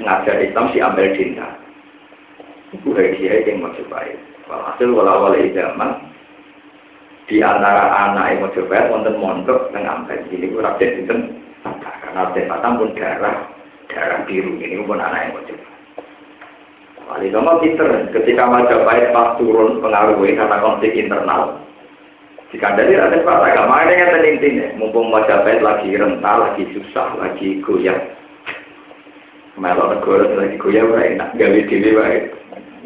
ngajar 0.00 0.40
Islam 0.40 0.72
si 0.72 0.80
Ampel 0.80 1.12
Dinda. 1.12 1.44
Itu 2.72 2.96
dia 2.96 3.44
yang 3.44 3.60
Majapahit. 3.60 4.16
Walhasil 4.48 4.88
wala-wala 4.96 5.36
zaman 5.52 6.08
di 7.28 7.44
antara 7.44 8.08
anak 8.08 8.32
yang 8.32 8.40
Majapahit 8.48 8.88
wonten 8.88 9.20
mondok 9.20 9.68
dengan 9.76 10.00
Ampel. 10.00 10.24
Ini 10.32 10.48
ku 10.48 10.64
Raden 10.64 10.90
Sinten 11.04 11.20
karena 11.60 12.32
Raden 12.32 12.48
Batam 12.48 12.80
pun 12.80 12.90
darah 12.96 13.36
darah 13.92 14.24
biru 14.24 14.56
ini 14.56 14.80
pun 14.88 15.04
anak 15.04 15.20
yang 15.20 15.32
Majapahit. 15.36 15.74
Wali 17.12 17.28
Songo 17.28 17.60
pinter 17.60 18.08
ketika 18.08 18.48
Majapahit 18.48 19.12
pas 19.12 19.36
turun 19.36 19.84
pengaruhnya 19.84 20.40
karena 20.40 20.64
konflik 20.64 20.96
internal 20.96 21.60
jika 22.54 22.78
dari 22.78 22.94
ada 22.94 23.18
fakta 23.26 23.58
agama 23.58 23.82
ada 23.82 23.90
yang 23.90 24.22
intinya, 24.22 24.66
mumpung 24.78 25.10
Majapahit 25.10 25.66
lagi 25.66 25.98
rental, 25.98 26.46
lagi 26.46 26.62
susah, 26.70 27.18
lagi 27.18 27.58
goyah. 27.58 27.98
Melok 29.58 29.98
negara 29.98 30.30
lagi 30.46 30.54
goyah, 30.54 30.86
enak 30.86 31.34
gawe 31.34 31.60
wae. 31.66 32.18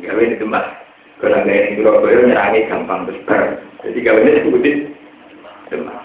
Gawe 0.01 0.23
di 0.33 0.37
tempat. 0.41 0.65
Kalau 1.21 1.45
gawe 1.45 1.53
di 1.53 1.77
Surabaya 1.77 2.25
nyerangi 2.25 2.69
gampang 2.73 3.05
besar. 3.05 3.61
Jadi 3.85 3.99
gawe 4.01 4.19
ini 4.25 4.37
disebutin 4.41 4.77
demam. 5.69 6.01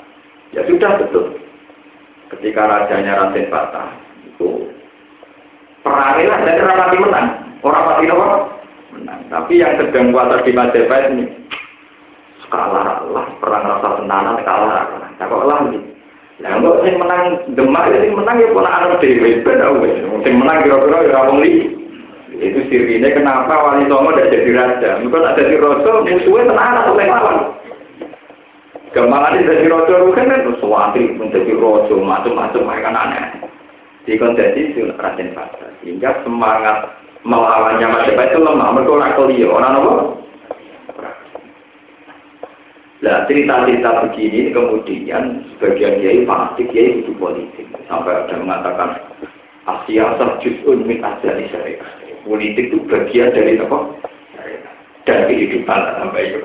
Ya 0.52 0.62
sudah 0.68 0.92
betul. 1.00 1.40
Ketika 2.36 2.68
rajanya 2.68 3.24
Raden 3.24 3.48
Fatah 3.48 3.88
itu 4.28 4.68
perangilah 5.80 6.40
dari 6.44 6.60
rapati 6.60 6.98
menang. 7.00 7.28
Orang 7.64 8.04
apa? 8.04 8.28
Menang. 8.92 9.20
Tapi 9.32 9.64
yang 9.64 9.80
sedang 9.80 10.12
kuasa 10.12 10.44
di 10.44 10.52
Majapahit 10.52 11.16
ini 11.16 11.26
kalah 12.52 13.02
lah 13.10 13.26
perang 13.40 13.64
rasa 13.66 14.02
tenanan 14.02 14.38
kalah. 14.44 14.84
Nah 15.18 15.26
kok 15.26 15.46
lah 15.48 15.60
nah 16.36 16.52
kok 16.60 16.82
sing 16.84 16.96
menang 17.00 17.24
demak 17.56 17.88
sing 17.96 18.12
menang 18.12 18.36
ya 18.44 18.52
pola 18.52 18.68
anak 18.68 19.00
dewi 19.00 19.40
beda 19.40 19.72
wes 19.80 19.96
sing 20.28 20.34
menang 20.36 20.68
kira-kira 20.68 20.98
ya 21.08 21.28
wong 21.32 21.40
li. 21.42 21.54
Itu 22.36 22.68
sirine 22.68 23.16
kenapa 23.16 23.56
wali 23.56 23.88
songo 23.88 24.12
tidak 24.12 24.36
jadi 24.36 24.52
raja? 24.52 24.90
Mungkin 25.00 25.24
ada 25.24 25.40
di 25.40 25.56
raja 25.56 25.92
musuhnya 26.04 26.52
tenanan 26.52 26.82
atau 26.84 27.00
yang 27.00 27.12
lawan. 27.16 27.38
Ini 28.96 29.44
jadi 29.44 29.68
rojo 29.68 30.16
kan? 30.16 30.32
Kan 30.32 30.48
sesuatu 30.48 31.00
menjadi 31.20 31.52
rojo 31.60 31.96
macam-macam 32.00 32.64
mereka 32.64 32.90
aneh. 32.96 33.24
Di 34.08 34.16
kondisi 34.16 34.72
itu 34.72 34.88
Raden 34.96 35.36
Fasa 35.36 35.68
sehingga 35.84 36.24
semangat 36.24 36.96
melawannya 37.28 37.84
Majapahit 37.90 38.32
itu 38.32 38.40
lemah. 38.40 38.72
Mereka 38.72 38.92
orang 38.96 39.16
kelio 39.20 39.50
orang 39.52 39.76
apa? 39.82 39.94
Nah 43.04 43.28
cerita-cerita 43.28 44.08
begini 44.08 44.56
kemudian 44.56 45.44
sebagian 45.60 46.00
kiai 46.00 46.24
pasti 46.24 46.64
kiai 46.72 47.04
itu 47.04 47.12
politik 47.20 47.68
sampai 47.92 48.24
ada 48.24 48.40
mengatakan 48.40 48.96
Asia 49.68 50.16
terjun 50.16 50.88
min 50.88 51.04
ajali 51.04 51.50
syariah. 51.52 51.84
Politik 52.24 52.72
itu 52.72 52.80
bagian 52.88 53.36
dari 53.36 53.60
apa? 53.60 53.78
Dan 55.06 55.30
kehidupan 55.30 55.82
sampai 56.02 56.34
itu. 56.34 56.40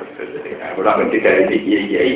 Kurang 0.74 1.06
lebih 1.06 1.22
dari 1.22 1.56
kiai 1.62 1.84
kiai 1.86 2.12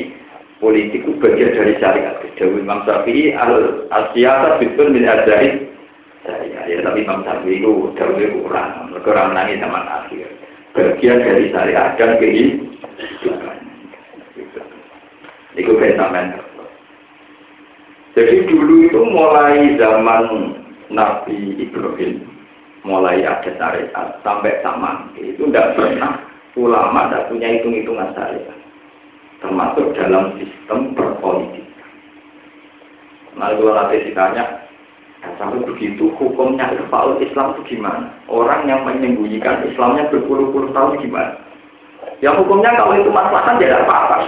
politik 0.59 1.07
itu 1.07 1.15
bagian 1.15 1.55
dari 1.55 1.73
syariat. 1.79 2.19
Dewi 2.35 2.59
Imam 2.59 2.83
Syafi'i 2.83 3.31
al 3.31 3.87
Asia 3.87 4.59
terjun 4.59 4.91
min 4.91 5.07
ajali 5.07 5.71
syariah. 6.27 6.63
Ya 6.67 6.83
tapi 6.83 7.07
Imam 7.07 7.23
Syafi'i 7.23 7.63
itu 7.63 7.95
jauh 7.95 8.41
kurang. 8.43 8.91
Kurang 8.99 9.31
nangis 9.31 9.63
zaman 9.63 9.87
akhir. 9.87 10.27
Bagian 10.75 11.23
dari 11.23 11.55
syariat 11.55 11.95
dan 11.95 12.19
kehidupan. 12.19 13.64
Itu 15.55 15.71
sampean. 15.75 16.35
Jadi 18.15 18.47
dulu 18.47 18.87
itu 18.87 18.99
mulai 19.11 19.75
zaman 19.75 20.55
Nabi 20.87 21.59
Ibrahim, 21.59 22.23
mulai 22.87 23.27
ada 23.27 23.51
syariat 23.59 24.07
sampai 24.23 24.63
zaman 24.63 25.11
itu 25.19 25.43
tidak 25.51 25.75
pernah 25.75 26.15
ulama 26.55 27.11
tidak 27.11 27.27
punya 27.27 27.47
hitung-hitungan 27.59 28.15
syariat, 28.15 28.55
termasuk 29.43 29.91
dalam 29.99 30.31
sistem 30.39 30.95
berpolitik. 30.95 31.67
Nah, 33.35 33.51
kalau 33.51 33.75
nanti 33.75 34.07
ditanya, 34.07 34.63
sampai 35.35 35.59
begitu 35.67 36.07
hukumnya 36.15 36.71
Irfaul 36.71 37.19
Islam 37.19 37.51
itu 37.59 37.75
gimana? 37.75 38.15
Orang 38.31 38.63
yang 38.71 38.87
menyembunyikan 38.87 39.67
Islamnya 39.67 40.07
berpuluh-puluh 40.07 40.71
tahun 40.71 41.03
gimana? 41.03 41.35
Ya 42.23 42.31
hukumnya 42.31 42.71
kalau 42.79 42.95
itu 42.95 43.11
masalah 43.11 43.59
tidak 43.59 43.83
apa-apa. 43.83 44.23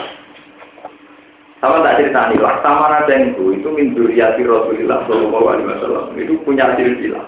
Sama 1.58 1.82
tak 1.82 1.98
cerita 1.98 2.30
nih, 2.30 2.38
Laksamana 2.38 3.10
Tengku 3.10 3.50
itu 3.50 3.66
min 3.74 3.98
duriyati 3.98 4.46
Rasulullah 4.46 5.02
Shallallahu 5.10 5.48
Alaihi 5.50 5.68
Wasallam 5.74 6.06
itu 6.14 6.38
punya 6.46 6.78
silsilah. 6.78 7.26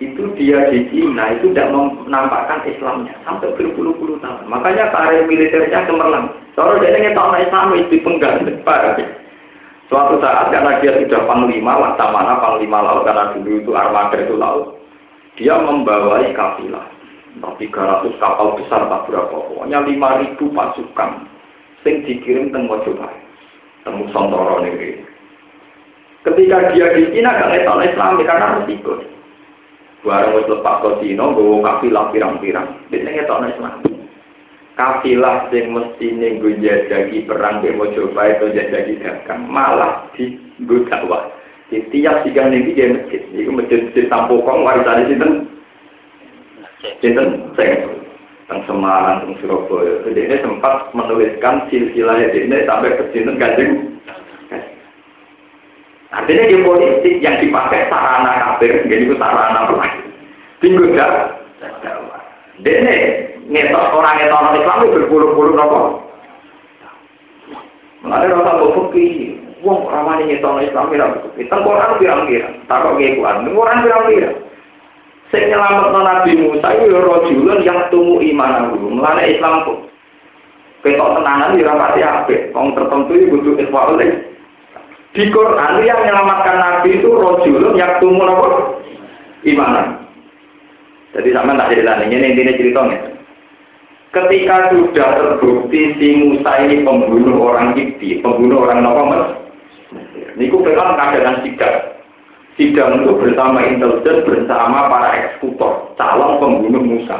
Itu 0.00 0.32
dia 0.32 0.64
di 0.72 0.88
Cina 0.88 1.36
itu 1.36 1.52
tidak 1.52 1.76
menampakkan 1.76 2.64
Islamnya 2.64 3.12
sampai 3.28 3.52
berpuluh-puluh 3.52 4.16
tahun. 4.24 4.48
Makanya 4.48 4.88
karir 4.96 5.28
militernya 5.28 5.84
cemerlang. 5.84 6.32
Soalnya 6.56 6.88
dia 6.88 6.96
ingin 7.04 7.12
tahu 7.12 7.36
Islam 7.36 7.76
itu 7.76 8.00
penggan 8.00 8.48
Suatu 9.92 10.16
saat 10.24 10.48
karena 10.48 10.80
dia 10.80 10.96
sudah 11.04 11.20
panglima, 11.28 11.76
Laksamana 11.76 12.40
panglima 12.40 12.80
laut 12.80 13.04
karena 13.04 13.36
dulu 13.36 13.60
itu 13.60 13.70
armada 13.76 14.16
itu 14.16 14.40
laut. 14.40 14.80
Dia 15.36 15.60
membawai 15.60 16.32
kafilah. 16.32 16.88
300 17.44 18.18
kapal 18.18 18.58
besar 18.58 18.90
tak 18.90 19.06
berapa, 19.06 19.30
pokoknya 19.30 19.86
5000 19.86 20.50
pasukan 20.50 21.10
sing 21.82 22.04
dikirim 22.04 22.52
teng 22.52 22.68
Mojopahit, 22.68 23.20
teng 23.84 24.00
Nusantara 24.00 24.64
negeri. 24.64 25.00
Ketika 26.20 26.76
dia 26.76 26.92
di 26.92 27.08
Cina 27.16 27.32
gak 27.32 27.48
ngetok 27.48 27.80
Islam 27.80 28.20
karena 28.20 28.46
harus 28.52 28.68
ikut. 28.68 28.98
Barang 30.00 30.32
wis 30.32 30.48
lepas 30.48 30.80
ke 30.80 30.90
Cina, 31.04 31.28
gue 31.32 31.60
kafilah 31.60 32.08
pirang-pirang, 32.12 32.68
dia 32.92 33.04
ngetok 33.04 33.40
Islam. 33.48 33.74
Kafilah 34.76 35.48
sing 35.52 35.72
mesti 35.72 36.08
ning 36.12 36.40
gue 36.40 36.56
jajaki 36.60 37.24
perang 37.24 37.64
di 37.64 37.72
Mojopahit 37.72 38.40
atau 38.40 38.52
jajaki 38.52 39.00
dagang, 39.00 39.48
malah 39.48 40.08
di 40.16 40.36
dakwah. 40.88 41.28
Di 41.70 41.84
tiap 41.94 42.26
tiga 42.26 42.50
nih 42.50 42.74
dia 42.74 42.90
masjid, 42.90 43.22
itu 43.30 43.46
masjid-masjid 43.52 44.10
tampukong 44.10 44.66
warisan 44.66 45.06
di 45.06 45.14
sini. 45.14 45.28
Sinten, 46.98 47.52
saya 47.54 47.99
tentang 48.50 48.66
Semarang, 48.66 49.22
tentang 49.22 49.38
Surabaya. 49.46 50.02
Jadi 50.10 50.20
ini 50.26 50.36
sempat 50.42 50.90
menuliskan 50.90 51.70
silsilahnya 51.70 52.34
ini 52.34 52.66
sampai 52.66 52.98
ke 52.98 53.04
sini 53.14 53.38
kanjeng. 53.38 53.94
Artinya 56.10 56.50
di 56.50 56.58
politik 56.66 57.22
yang 57.22 57.38
dipakai 57.38 57.86
sarana 57.86 58.42
kafir, 58.42 58.82
jadi 58.90 59.06
itu 59.06 59.14
sarana 59.14 59.70
apa? 59.70 59.86
Tinggal 60.58 60.98
gak? 60.98 61.14
Dene 62.66 62.94
ngetok 63.46 63.94
orang 63.94 64.18
ngetok 64.18 64.40
orang 64.42 64.58
Islam 64.58 64.78
itu 64.82 64.94
berpuluh-puluh 64.98 65.54
nopo. 65.54 66.02
Mengenai 68.02 68.34
rasa 68.34 68.58
bukti, 68.74 69.38
wong 69.62 69.86
ramai 69.86 70.26
ngetok 70.26 70.66
Islam 70.66 70.90
tidak 70.90 71.10
betul. 71.14 71.30
Kita 71.38 71.56
Quran 71.62 71.90
pirang-pirang, 72.02 72.54
taruh 72.66 72.98
ke 72.98 73.14
Quran, 73.14 73.54
Quran 73.54 73.82
pirang-pirang. 73.86 74.49
Sing 75.30 75.46
nyelamat 75.46 75.94
Nabi 75.94 76.42
Musa 76.42 76.74
itu 76.74 76.90
ya 76.90 76.98
rojulun 77.06 77.62
yang 77.62 77.86
tumu 77.94 78.18
iman 78.18 78.74
dulu. 78.74 78.98
Mulanya 78.98 79.30
Islam 79.30 79.62
kok. 79.62 79.78
Ketok 80.82 81.22
tenangan 81.22 81.54
ya 81.54 81.70
rapati 81.70 82.00
apik. 82.02 82.40
Wong 82.50 82.74
tertentu 82.74 83.14
itu 83.14 83.30
butuh 83.38 83.54
ikhwal 83.62 83.94
Di 85.10 85.26
Quran 85.30 85.86
yang 85.86 86.02
menyelamatkan 86.02 86.56
Nabi 86.58 86.98
itu 86.98 87.14
rojulun 87.14 87.78
yang 87.78 88.02
tumu 88.02 88.26
apa? 88.26 88.48
Imanan. 89.46 89.86
Jadi 91.14 91.30
sama 91.30 91.58
tak 91.58 91.78
cerita 91.78 92.02
ini 92.02 92.34
intinya 92.34 92.54
ceritanya. 92.58 92.98
Ketika 94.10 94.74
sudah 94.74 95.08
terbukti 95.14 95.94
si 95.98 96.08
Musa 96.18 96.66
ini 96.66 96.82
pembunuh 96.82 97.38
orang 97.54 97.78
Kipti, 97.78 98.18
pembunuh 98.18 98.66
orang 98.66 98.82
Mesir. 98.82 99.38
Niku 100.34 100.62
pegang 100.66 100.98
keadaan 100.98 101.42
sikap 101.46 101.99
sidang 102.60 103.00
itu 103.00 103.16
bersama 103.16 103.64
intelijen 103.64 104.20
bersama 104.28 104.92
para 104.92 105.08
eksekutor 105.16 105.96
calon 105.96 106.36
pembunuh 106.36 106.84
Musa. 106.84 107.16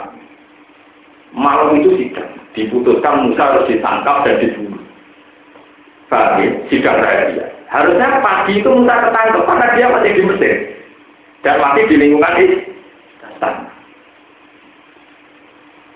Malam 1.33 1.81
itu 1.81 1.97
sidang 1.97 2.29
diputuskan 2.53 3.25
Musa 3.25 3.41
harus 3.41 3.65
ditangkap 3.73 4.29
dan 4.29 4.37
dibunuh. 4.45 4.85
Paham 6.13 6.45
ya? 6.45 6.51
Sidang 6.69 7.01
rahasia. 7.01 7.47
Harusnya 7.73 8.21
pagi 8.21 8.61
itu 8.61 8.69
Musa 8.69 9.09
ketangkep 9.09 9.43
karena 9.49 9.67
dia 9.73 9.87
masih 9.89 10.13
di 10.13 10.23
Mesir 10.29 10.55
dan 11.41 11.57
masih 11.57 11.83
di 11.89 11.97
lingkungan 11.97 12.37
istana. 12.37 13.73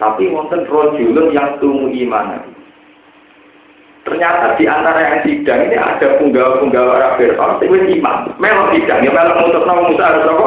Tapi 0.00 0.32
wonten 0.32 0.64
rojulun 0.64 1.36
yang 1.36 1.60
tumu 1.60 1.92
iman. 1.92 2.40
Ternyata 4.04 4.54
di 4.60 4.64
antara 4.68 5.00
yang 5.00 5.20
sidang 5.24 5.60
ini 5.68 5.76
ada 5.80 6.20
punggawa-punggawa 6.20 6.92
Rabbir 7.00 7.34
Pasti 7.34 7.64
itu 7.66 8.00
imam. 8.00 8.30
Memang 8.36 8.72
sidang, 8.76 9.00
ya 9.00 9.10
untuk 9.40 9.64
nama 9.64 9.88
Musa 9.88 10.04
harus 10.04 10.28
apa? 10.28 10.46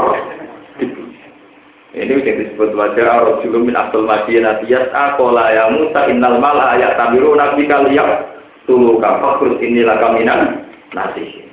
Ini 1.97 2.13
yang 2.13 2.37
disebut 2.45 2.77
wajah 2.77 3.25
Rasulullah 3.25 3.65
min 3.65 3.73
Abdul 3.73 4.05
Madinah 4.05 4.61
Tiyas 4.61 4.93
Akola 4.93 5.49
ya 5.49 5.73
Musa 5.73 6.05
innal 6.05 6.37
mala 6.37 6.77
ayat 6.77 6.93
tabiru 6.93 7.33
nabi 7.33 7.65
kaliyak 7.65 8.37
Tulu 8.67 8.99
kafakrut 8.99 9.63
inilah 9.63 9.95
kaminan 10.03 10.67
nasi. 10.91 11.47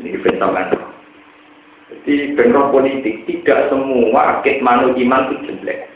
Ini 0.00 0.16
bentaman. 0.24 0.72
Jadi 1.92 2.32
bentrok 2.32 2.72
politik 2.72 3.28
tidak 3.28 3.68
semua 3.68 4.40
akid 4.40 4.64
manut 4.64 4.96
iman 4.96 5.36
itu 5.36 5.52
jelek. 5.60 5.89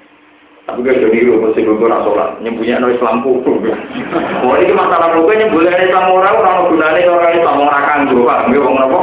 Tapi 0.65 0.81
gak 0.81 0.97
jadi 0.97 1.29
lu, 1.29 1.45
mesti 1.45 1.61
gue 1.61 1.77
ora 1.77 2.01
sholat, 2.01 2.41
nyembunyi 2.41 2.73
no 2.81 2.89
Islam 2.89 3.21
kufur. 3.21 3.61
Wah 4.49 4.57
ini 4.57 4.73
masalah 4.73 5.13
lu 5.13 5.29
kan 5.29 5.37
nyembunyi 5.37 5.69
Islam 5.69 6.09
orang 6.09 6.41
orang 6.41 6.73
gunanya 6.73 7.05
orang 7.05 7.37
Islam 7.37 7.57
orang 7.69 7.85
kanggo, 7.85 8.25
pak, 8.25 8.49
gue 8.49 8.65
ngomong 8.65 8.81
apa? 8.81 8.99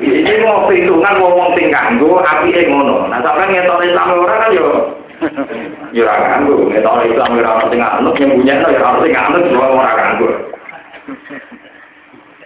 Ini 0.00 0.40
mau 0.40 0.64
perhitungan 0.64 1.20
ngomong 1.20 1.52
sing 1.52 1.68
kanggo, 1.68 2.16
api 2.24 2.56
yang 2.56 2.72
ngono. 2.72 3.12
Nah 3.12 3.20
sampai 3.20 3.52
ngetok 3.52 3.84
Islam 3.84 4.08
orang 4.16 4.40
kan 4.40 4.56
yo, 4.56 4.66
yo 5.92 6.02
ora 6.08 6.16
kanggo, 6.32 6.56
ngetok 6.72 7.12
Islam 7.12 7.30
orang 7.44 7.68
sing 7.68 7.80
anut, 7.84 8.14
nyembunyi 8.16 8.52
no 8.56 8.68
orang 8.72 8.96
sing 9.04 9.12
anut, 9.12 9.44
orang 9.52 9.96
kanggo. 10.00 10.28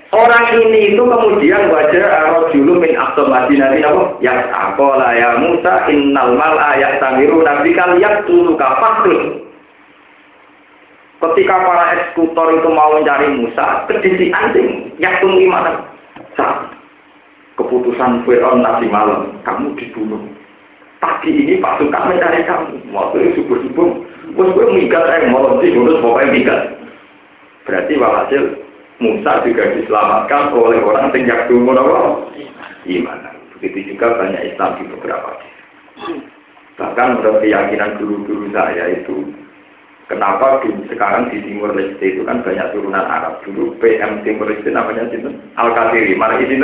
Orang 0.08 0.56
ini 0.56 0.96
itu 0.96 1.04
kemudian 1.04 1.68
wajah 1.68 2.48
dulu 2.48 2.80
min 2.80 2.96
aktor 2.96 3.28
madinah 3.28 3.76
apa? 3.76 4.16
Ya 4.24 4.40
akola 4.56 5.12
ya 5.12 5.36
Musa 5.36 5.84
innal 5.92 6.32
mal 6.32 6.56
ayat 6.56 6.96
tamiru 6.96 7.44
nabi 7.44 7.76
kalian 7.76 8.24
tulu 8.24 8.56
kafakrun. 8.56 9.44
Ketika 11.18 11.60
para 11.60 11.84
eksekutor 11.98 12.56
itu 12.56 12.68
mau 12.72 12.94
mencari 12.94 13.26
Musa, 13.36 13.84
kedisi 13.90 14.30
anjing, 14.32 14.96
yang 15.02 15.18
tunggu 15.18 15.50
mana? 15.50 15.82
Sah. 16.38 16.70
Keputusan 17.58 18.22
Fir'aun 18.22 18.62
nanti 18.62 18.86
malam, 18.86 19.34
kamu 19.42 19.74
dibunuh. 19.74 20.22
Pagi 21.02 21.34
ini 21.34 21.58
pasukan 21.58 22.06
mencari 22.06 22.46
kamu. 22.46 22.94
Waktu 22.94 23.16
itu 23.18 23.42
subuh-subuh, 23.42 23.88
bos 24.38 24.54
gue 24.54 24.66
mikat, 24.78 25.10
eh, 25.10 25.26
mau 25.26 25.58
sih, 25.58 25.74
pokoknya 25.74 26.30
mikat. 26.30 26.60
Berarti 27.66 27.92
walhasil 27.98 28.67
Musa 28.98 29.46
juga 29.46 29.64
diselamatkan 29.78 30.50
oleh 30.50 30.82
orang 30.82 31.14
yang 31.14 31.30
yakdumun 31.30 31.78
Allah 31.78 32.26
iman. 32.82 33.18
Begitu 33.54 33.94
juga 33.94 34.18
banyak 34.18 34.54
Islam 34.54 34.70
di 34.78 34.84
beberapa 34.90 35.30
Bahkan 36.78 37.08
menurut 37.18 37.42
keyakinan 37.42 37.98
guru-guru 37.98 38.46
saya 38.54 38.94
itu, 38.94 39.34
kenapa 40.06 40.62
di, 40.62 40.70
sekarang 40.86 41.26
di 41.26 41.42
Timur 41.42 41.74
Leste 41.74 42.06
itu 42.06 42.22
kan 42.22 42.46
banyak 42.46 42.70
turunan 42.70 43.02
Arab. 43.02 43.42
Dulu 43.42 43.74
PM 43.82 44.22
Timur 44.22 44.46
Leste 44.46 44.70
namanya 44.70 45.10
itu 45.10 45.26
Al-Qadiri. 45.58 46.14
Mana 46.14 46.38
itu? 46.38 46.54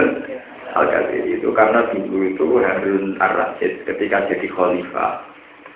Al-Qadiri 0.75 1.43
itu 1.43 1.51
karena 1.51 1.91
dulu 1.91 2.31
itu 2.31 2.47
Harun 2.63 3.19
Ar-Rasyid 3.19 3.87
ketika 3.91 4.31
jadi 4.31 4.47
khalifah 4.55 5.34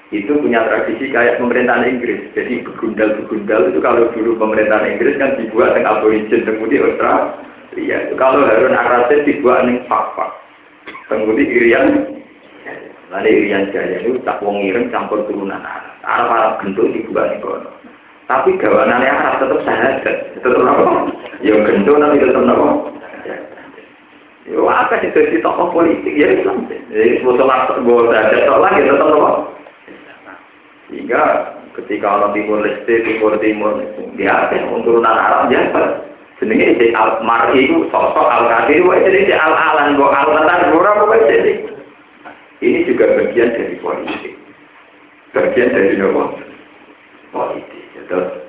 itu 0.08 0.40
punya 0.40 0.64
tradisi 0.64 1.12
kayak 1.12 1.36
pemerintahan 1.36 1.84
Inggris. 1.84 2.32
Jadi 2.32 2.64
begundal-begundal 2.64 3.68
itu 3.68 3.78
kalau 3.84 4.08
dulu 4.16 4.40
pemerintahan 4.40 4.96
Inggris 4.96 5.20
kan 5.20 5.36
dibuat 5.36 5.76
dengan 5.76 6.00
aborigin, 6.00 6.48
kemudian 6.48 6.88
Australia. 6.88 7.96
Itu 8.08 8.14
kalau 8.16 8.48
Harun 8.48 8.72
Ar-Rasyid 8.72 9.28
dibuat 9.28 9.68
dengan 9.68 9.84
Fakfak. 9.84 10.32
Kemudian 11.12 11.52
Irian, 11.52 11.86
lalu 13.12 13.28
Irian 13.28 13.68
Jaya 13.68 14.00
itu 14.00 14.16
tak 14.24 14.40
wong 14.40 14.64
ireng 14.64 14.88
campur 14.88 15.28
turunan 15.28 15.60
Arab. 15.60 15.92
Arab-Arab 16.00 16.52
gendut 16.64 16.88
dibuat 16.96 17.36
di 17.36 17.44
kono. 17.44 17.68
Tapi 18.24 18.56
gawanannya 18.56 19.12
Arab 19.12 19.34
tetap 19.44 19.60
sahabat, 19.68 20.16
tetap 20.40 20.64
apa? 20.64 21.12
Ya 21.44 21.52
gendut 21.68 22.00
tapi 22.00 22.16
tetap 22.16 22.48
apa? 22.48 22.68
Ya 24.48 24.56
apa 24.64 25.04
sih 25.04 25.12
jadi 25.12 25.44
tokoh 25.44 25.68
politik 25.76 26.16
ya 26.16 26.32
Islam. 26.32 26.64
Jadi 26.64 27.20
musola 27.20 27.68
gue 27.76 28.00
ada 28.08 28.56
lagi 28.56 28.80
tetap 28.88 29.12
apa? 29.12 29.57
Sehingga 30.88 31.52
ketika 31.76 32.18
orang 32.18 32.32
timur 32.32 32.64
leste, 32.64 33.04
timur 33.04 33.36
timur, 33.38 33.78
dia 34.16 34.32
ada 34.32 34.56
turunan 34.82 35.14
Arab 35.14 35.52
biasa. 35.52 36.08
Sebenarnya 36.38 36.78
di 36.78 36.88
al 36.94 37.18
mar'i 37.26 37.66
itu 37.66 37.90
sosok 37.90 38.28
al 38.30 38.46
kadir, 38.46 38.86
wah 38.86 38.94
jadi 39.02 39.26
di 39.26 39.34
al 39.34 39.54
alan, 39.54 39.98
gua 39.98 40.14
al 40.14 40.28
tetan, 40.38 40.70
gua 40.70 41.18
jadi. 41.26 41.52
Ini 42.62 42.86
juga 42.86 43.14
bagian 43.14 43.54
dari 43.54 43.74
politik, 43.78 44.34
bagian 45.34 45.74
dari 45.74 45.98
apa? 45.98 46.24
Politik. 47.30 47.82
Terus 48.06 48.48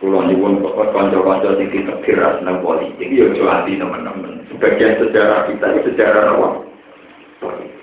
Pulau 0.00 0.24
nyuwun 0.24 0.64
pokok 0.64 0.96
konco-konco 0.96 1.60
sing 1.60 1.68
ditegiras 1.68 2.40
nang 2.40 2.64
politik, 2.64 3.04
ya 3.12 3.28
ojo 3.28 3.44
teman-teman. 3.68 4.48
Sebagian 4.48 4.96
sejarah 4.96 5.44
kita 5.52 5.76
itu 5.76 5.92
sejarah 5.92 6.24
apa? 6.32 6.48
Politik. 7.44 7.79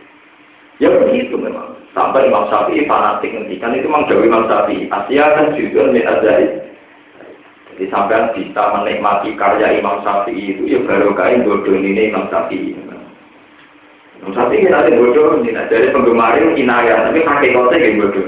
Ya 0.78 0.94
begitu 0.94 1.34
memang. 1.38 1.74
Sampai 1.98 2.30
Imam 2.30 2.46
Syafi'i 2.54 2.86
fanatik 2.86 3.34
ngendikan 3.34 3.74
itu 3.74 3.90
memang 3.90 4.06
jauh 4.06 4.22
Imam 4.22 4.46
Syafi'i. 4.46 4.86
Asia 4.94 5.26
kan 5.34 5.58
juga 5.58 5.90
min 5.90 6.06
azari. 6.06 6.48
Jadi 7.74 7.86
sampai 7.90 8.38
bisa 8.38 8.62
menikmati 8.78 9.34
karya 9.34 9.82
Imam 9.82 10.06
Syafi'i 10.06 10.54
itu 10.54 10.70
ya 10.70 10.80
baru 10.86 11.18
kain 11.18 11.42
bodoh 11.42 11.74
ini 11.74 12.14
Imam 12.14 12.30
Syafi'i. 12.30 12.78
Imam 14.22 14.32
Syafi'i 14.38 14.70
kita 14.70 14.78
ada 14.86 14.94
bodoh 14.94 15.42
ini. 15.42 15.58
Jadi 15.58 15.90
penggemar 15.90 16.38
itu 16.38 16.62
inaya, 16.62 17.10
tapi 17.10 17.26
pakai 17.26 17.54
kota 17.58 17.76
yang 17.82 17.98
bodoh. 17.98 18.28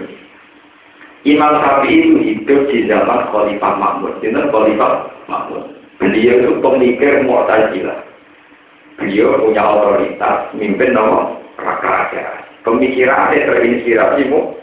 Imam 1.29 1.53
Syafi'i 1.61 1.97
itu 2.01 2.17
hidup 2.25 2.61
di 2.73 2.89
zaman 2.89 3.29
Khalifah 3.29 3.73
Mahmud. 3.77 4.17
Jadi 4.25 4.49
Khalifah 4.49 4.93
Mahmud. 5.29 5.63
Beliau 6.01 6.35
itu 6.41 6.51
pemikir 6.65 7.21
Mu'tazilah. 7.21 8.01
Beliau 8.97 9.37
punya 9.37 9.61
otoritas, 9.61 10.49
mimpin 10.57 10.97
nomor 10.97 11.37
rakyat 11.59 12.38
pemikirannya 12.63 13.45
terinspirasi 13.45 14.21
mu. 14.29 14.55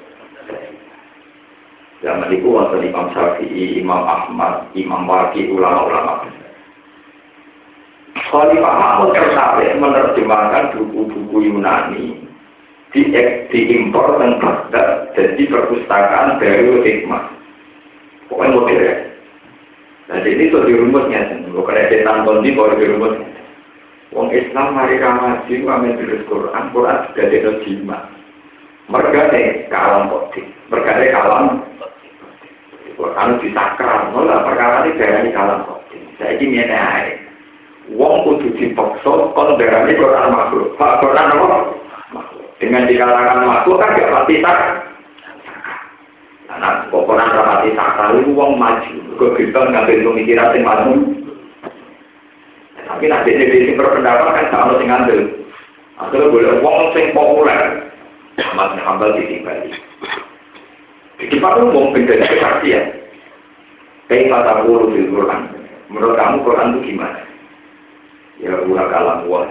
Zaman 2.05 2.29
itu 2.29 2.53
waktu 2.53 2.93
Imam 2.93 3.09
Syafi'i, 3.17 3.81
Imam 3.81 4.05
Ahmad, 4.05 4.69
Imam 4.77 5.09
Waki, 5.09 5.49
ulama-ulama. 5.49 6.29
Khalifah 8.17 8.75
Mahmud 8.77 9.11
tertarik 9.17 9.77
menerjemahkan 9.81 10.77
buku-buku 10.77 11.37
Yunani 11.47 12.27
di 12.93 13.13
diimpor 13.53 14.19
dan 14.21 14.41
Baghdad 14.41 15.13
jadi 15.17 15.43
perpustakaan 15.49 16.41
dari 16.41 16.69
hikmah. 16.85 17.33
Pokoknya 18.29 18.55
modern. 18.57 18.99
Nah, 20.07 20.19
jadi 20.23 20.43
itu 20.51 20.59
dirumusnya, 20.63 21.51
bukan 21.51 21.77
ada 21.77 21.99
tanton 22.07 22.43
di 22.47 22.55
bawah 22.55 22.79
dirumusnya. 22.79 23.27
Wong 24.17 24.33
Islam 24.33 24.73
mari 24.73 24.97
ramaji 24.97 25.61
amin 25.61 26.01
terus 26.01 26.25
Quran, 26.25 26.73
Quran 26.73 27.05
sudah 27.13 27.25
ada 27.29 27.53
jimat. 27.69 28.03
Mereka 28.89 29.21
nih 29.29 29.69
kalam 29.69 30.09
kodik, 30.09 30.49
mereka 30.73 30.97
nih 30.97 31.13
kalam 31.13 31.45
Quran 32.97 33.37
disakral, 33.45 34.17
malah 34.17 34.41
perkara 34.41 34.89
ini 34.89 34.97
darah 34.97 35.21
ini 35.21 35.37
kalam 35.37 35.69
kodik. 35.69 36.01
Saya 36.17 36.33
ini 36.41 36.65
air. 36.65 37.21
Wong 37.93 38.25
kudu 38.25 38.57
dipaksa, 38.57 39.37
kon 39.37 39.61
darah 39.61 39.85
ini 39.85 40.01
Quran 40.01 40.33
makhluk. 40.33 40.73
Pak 40.81 41.05
Quran 41.05 41.37
apa? 41.37 41.59
Dengan 42.57 42.89
dikatakan 42.89 43.45
makhluk 43.45 43.85
kan 43.85 44.01
gak 44.01 44.11
pasti 44.17 44.41
tak. 44.41 44.59
Kok 46.89 47.05
Quran 47.05 47.37
rapati 47.37 47.77
sakral 47.77 48.17
itu 48.17 48.33
wong 48.33 48.57
maju. 48.57 48.97
Kok 49.21 49.35
kita 49.37 49.61
ngambil 49.61 50.09
pemikiran 50.09 50.57
maju. 50.64 51.26
Tapi 52.87 53.05
nanti 53.11 53.34
ini 53.34 53.74
berpendapat 53.74 54.30
kan 54.30 54.47
sama 54.55 54.78
sing 54.78 54.87
ngambil. 54.87 55.20
Akhirnya 55.99 56.30
boleh 56.30 56.53
uang 56.62 56.78
sing 56.95 57.11
populer. 57.11 57.61
Mas 58.55 58.72
Hambal 58.84 59.16
di 59.16 59.43
Bali. 59.43 59.72
Di 61.16 61.37
Pak 61.41 61.57
umum 61.59 61.97
beda 61.97 62.20
kesaksian. 62.20 62.87
Kayak 64.07 64.28
kata 64.30 64.68
guru 64.68 64.93
di 64.93 65.09
Quran. 65.09 65.51
Menurut 65.91 66.14
kamu 66.14 66.45
Quran 66.45 66.70
itu 66.76 66.80
gimana? 66.93 67.20
Ya 68.39 68.53
gua 68.68 68.84
kalam 68.93 69.24
gua. 69.26 69.49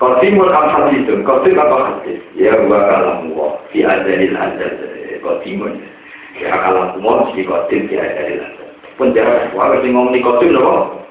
Qasimul 0.00 0.48
al-hadithun, 0.48 1.26
qasim 1.26 1.60
apa 1.60 1.76
hadis? 1.90 2.22
Ya 2.38 2.56
gua 2.64 2.88
kalam 2.88 3.34
gua. 3.34 3.58
Fi 3.74 3.84
adalil 3.84 4.32
adal. 4.32 4.74
Qasimun. 5.20 5.82
Ya 6.38 6.54
kalam 6.56 7.02
gua, 7.02 7.28
si 7.34 7.42
qasim 7.44 7.90
fi 7.90 7.98
adalil 7.98 8.40
adal. 8.40 8.68
Penjara, 8.96 9.50
wah, 9.52 9.74
sing 9.82 9.92
ngomong 9.92 10.14
di 10.14 10.24
qasim 10.24 10.54
loh. 10.54 11.02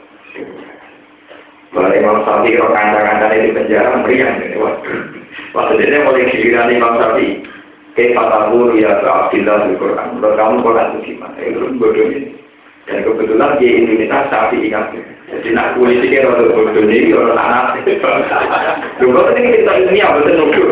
Kalau 1.70 1.94
Imam 1.94 2.26
Syafi'i 2.26 2.58
kalau 2.58 2.74
kandang-kandang 2.74 3.46
di 3.46 3.54
penjara 3.54 4.02
meriang 4.02 4.42
gitu. 4.42 4.58
Waktu 5.54 5.74
itu 5.86 5.98
mulai 6.02 6.30
giliran 6.34 6.74
Imam 6.74 6.98
Syafi'i. 6.98 7.46
Kayak 7.94 8.16
kata 8.16 8.38
ya 8.80 8.92
Abdillah 9.06 9.58
di 9.70 9.76
Quran. 9.78 10.08
Menurut 10.18 10.38
kamu 10.38 10.56
Quran 10.66 10.88
itu 10.90 11.00
gimana? 11.14 11.38
Itu 11.42 11.68
bodoh 11.78 12.06
ini. 12.10 12.32
Dan 12.90 13.06
kebetulan 13.06 13.60
di 13.62 13.68
Indonesia 13.70 14.20
Syafi'i 14.34 14.68
kan. 14.74 14.90
Jadi 15.30 15.50
nak 15.54 15.78
politiknya 15.78 16.26
rada 16.26 16.46
bodoh 16.50 16.84
ini 16.90 17.14
orang 17.14 17.38
anak. 17.38 17.86
Dulu 18.98 19.22
ini 19.38 19.62
kita 19.62 19.72
ini 19.78 20.02
yang 20.02 20.18
betul 20.18 20.34
nudur. 20.42 20.70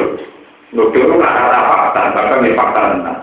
Nudur 0.73 1.03
itu 1.05 1.13
nggak 1.13 1.35
ada 1.45 1.59
fakta, 1.69 2.01
bahkan 2.17 2.41
di 2.41 2.57
fakta 2.57 2.81
tentang. 2.89 3.21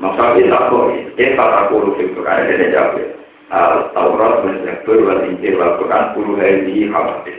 Mas 0.00 0.12
Syafi'i 0.16 0.48
tak 0.48 0.72
boleh. 0.72 1.04
Kata 1.20 1.68
guru 1.68 1.92
di 2.00 2.08
Quran. 2.16 2.48
Dia 2.48 2.72
jawab. 2.72 3.21
Al 3.52 3.92
Taurat 3.92 4.42
wal 4.42 4.58
Zabur 4.64 4.98
wal 5.04 5.22
Injil 5.28 5.60
wal 5.60 5.76
Quran 5.76 6.04
puluh 6.16 6.34
hari 6.40 6.88
khawatir. 6.88 7.38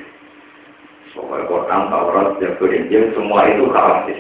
Soal 1.14 1.45
Quran, 1.49 1.82
Taurat, 1.89 2.38
Zabur, 2.38 2.70
Injil 2.70 3.09
semua 3.18 3.49
itu 3.49 3.66
khawatir. 3.74 4.18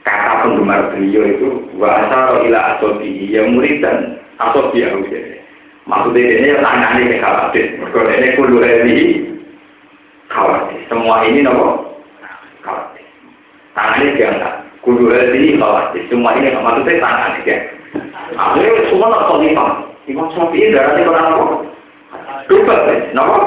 Kata 0.00 0.48
penggemar 0.48 0.96
beliau 0.96 1.28
itu 1.28 1.48
wa 1.76 2.08
asaro 2.08 2.48
ila 2.48 2.76
asobi 2.76 3.28
yang 3.28 3.52
murid 3.52 3.84
dan 3.84 4.16
asobi 4.40 4.80
yang 4.80 5.04
Maksudnya 5.84 6.22
ini 6.22 6.48
tangan 6.60 7.02
ini 7.02 7.16
khawatir. 7.20 7.66
Mereka 7.76 8.00
ini 8.16 8.28
puluh 8.38 8.58
hari 8.64 8.98
khawatir. 10.32 10.80
Semua 10.88 11.26
ini 11.28 11.44
nopo 11.44 12.00
khawatir. 12.64 13.04
Tangannya 13.76 14.16
diangkat. 14.16 14.54
Kudu 14.80 15.12
hari 15.12 15.58
khawatir. 15.60 16.02
Semua 16.08 16.32
ini 16.40 16.48
maksudnya 16.56 17.02
tangan 17.02 17.36
dia. 17.44 17.56
Akhirnya 18.38 18.88
semua 18.88 19.12
nak 19.12 19.24
khalifah. 19.28 19.89
Imam 20.08 20.32
Syafi'i 20.32 20.72
darahnya 20.72 21.10
orang 21.10 21.26
apa? 21.28 21.44
Coba 22.48 22.74
deh, 22.88 22.98
kenapa? 23.12 23.38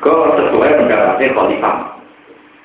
Kau 0.00 0.36
sesuai 0.36 0.80
pendapatnya 0.80 1.32
khalifah. 1.32 1.76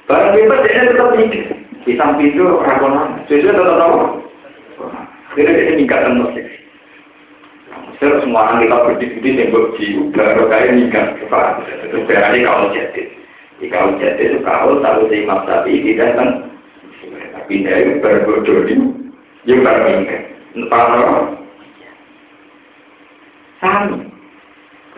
Barang 0.07 0.33
bebas 0.35 0.63
dia 0.65 0.87
tetap 0.87 1.15
mikir. 1.15 1.43
Di 1.87 1.93
samping 1.95 2.35
itu 2.35 2.43
rakonan. 2.43 3.23
Sesuai 3.27 3.55
tetap 3.55 3.79
apa? 3.79 3.99
Jadi 5.35 5.51
dia 5.51 5.73
nikah 5.77 5.99
terus. 6.03 6.35
Mesir 7.99 8.15
semua 8.23 8.47
orang 8.47 8.63
kita 8.63 8.77
berdiskusi 8.87 9.35
yang 9.35 9.51
berjiu, 9.51 10.07
baru 10.15 10.47
kayak 10.47 10.71
nikah. 10.71 11.05
Terus 11.19 12.07
berarti 12.07 12.39
kalau 12.47 12.71
jadi. 12.71 13.03
Di 13.59 13.67
kalau 13.67 13.99
jadi 13.99 14.23
itu 14.23 14.39
kalau 14.41 14.79
tahu 14.79 15.11
si 15.11 15.15
Imam 15.23 15.43
Syafi'i 15.43 15.83
tidak 15.83 16.15
kan. 16.15 16.29
Tapi 17.35 17.53
dia 17.63 17.99
berbodoh 17.99 18.67
ini. 18.67 18.87
Yang 19.43 19.59
berbeda. 19.63 20.17
Entah 20.57 21.38
Sami. 23.59 23.99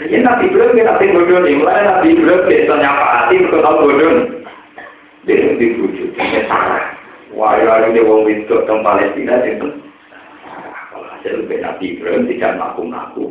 Ini 0.01 0.25
Nabi 0.25 0.49
Ibrahim 0.49 0.77
kita 0.77 0.97
nabi 0.97 1.13
bodoh 1.13 1.39
nih. 1.45 1.53
Mulai 1.61 1.85
Nabi 1.85 2.07
Ibrahim 2.17 2.45
biasa 2.49 2.73
nyapa 2.81 3.05
hati 3.05 3.35
untuk 3.45 3.61
tahu 3.61 3.77
bodoh. 3.85 4.13
Dia 5.29 5.33
itu 5.37 5.51
dibujuk. 5.61 6.09
Dia 6.17 6.41
salah. 6.49 6.85
Wah, 7.37 7.53
ya 7.57 7.85
ini 7.89 8.01
wong 8.01 8.25
itu 8.25 8.49
tentang 8.49 8.81
Palestina 8.81 9.39
itu. 9.45 9.69
Kalau 10.89 11.05
hasil 11.05 11.45
Nabi 11.45 11.85
Ibrahim 11.97 12.25
tidak 12.29 12.57
ngaku-ngaku 12.57 13.25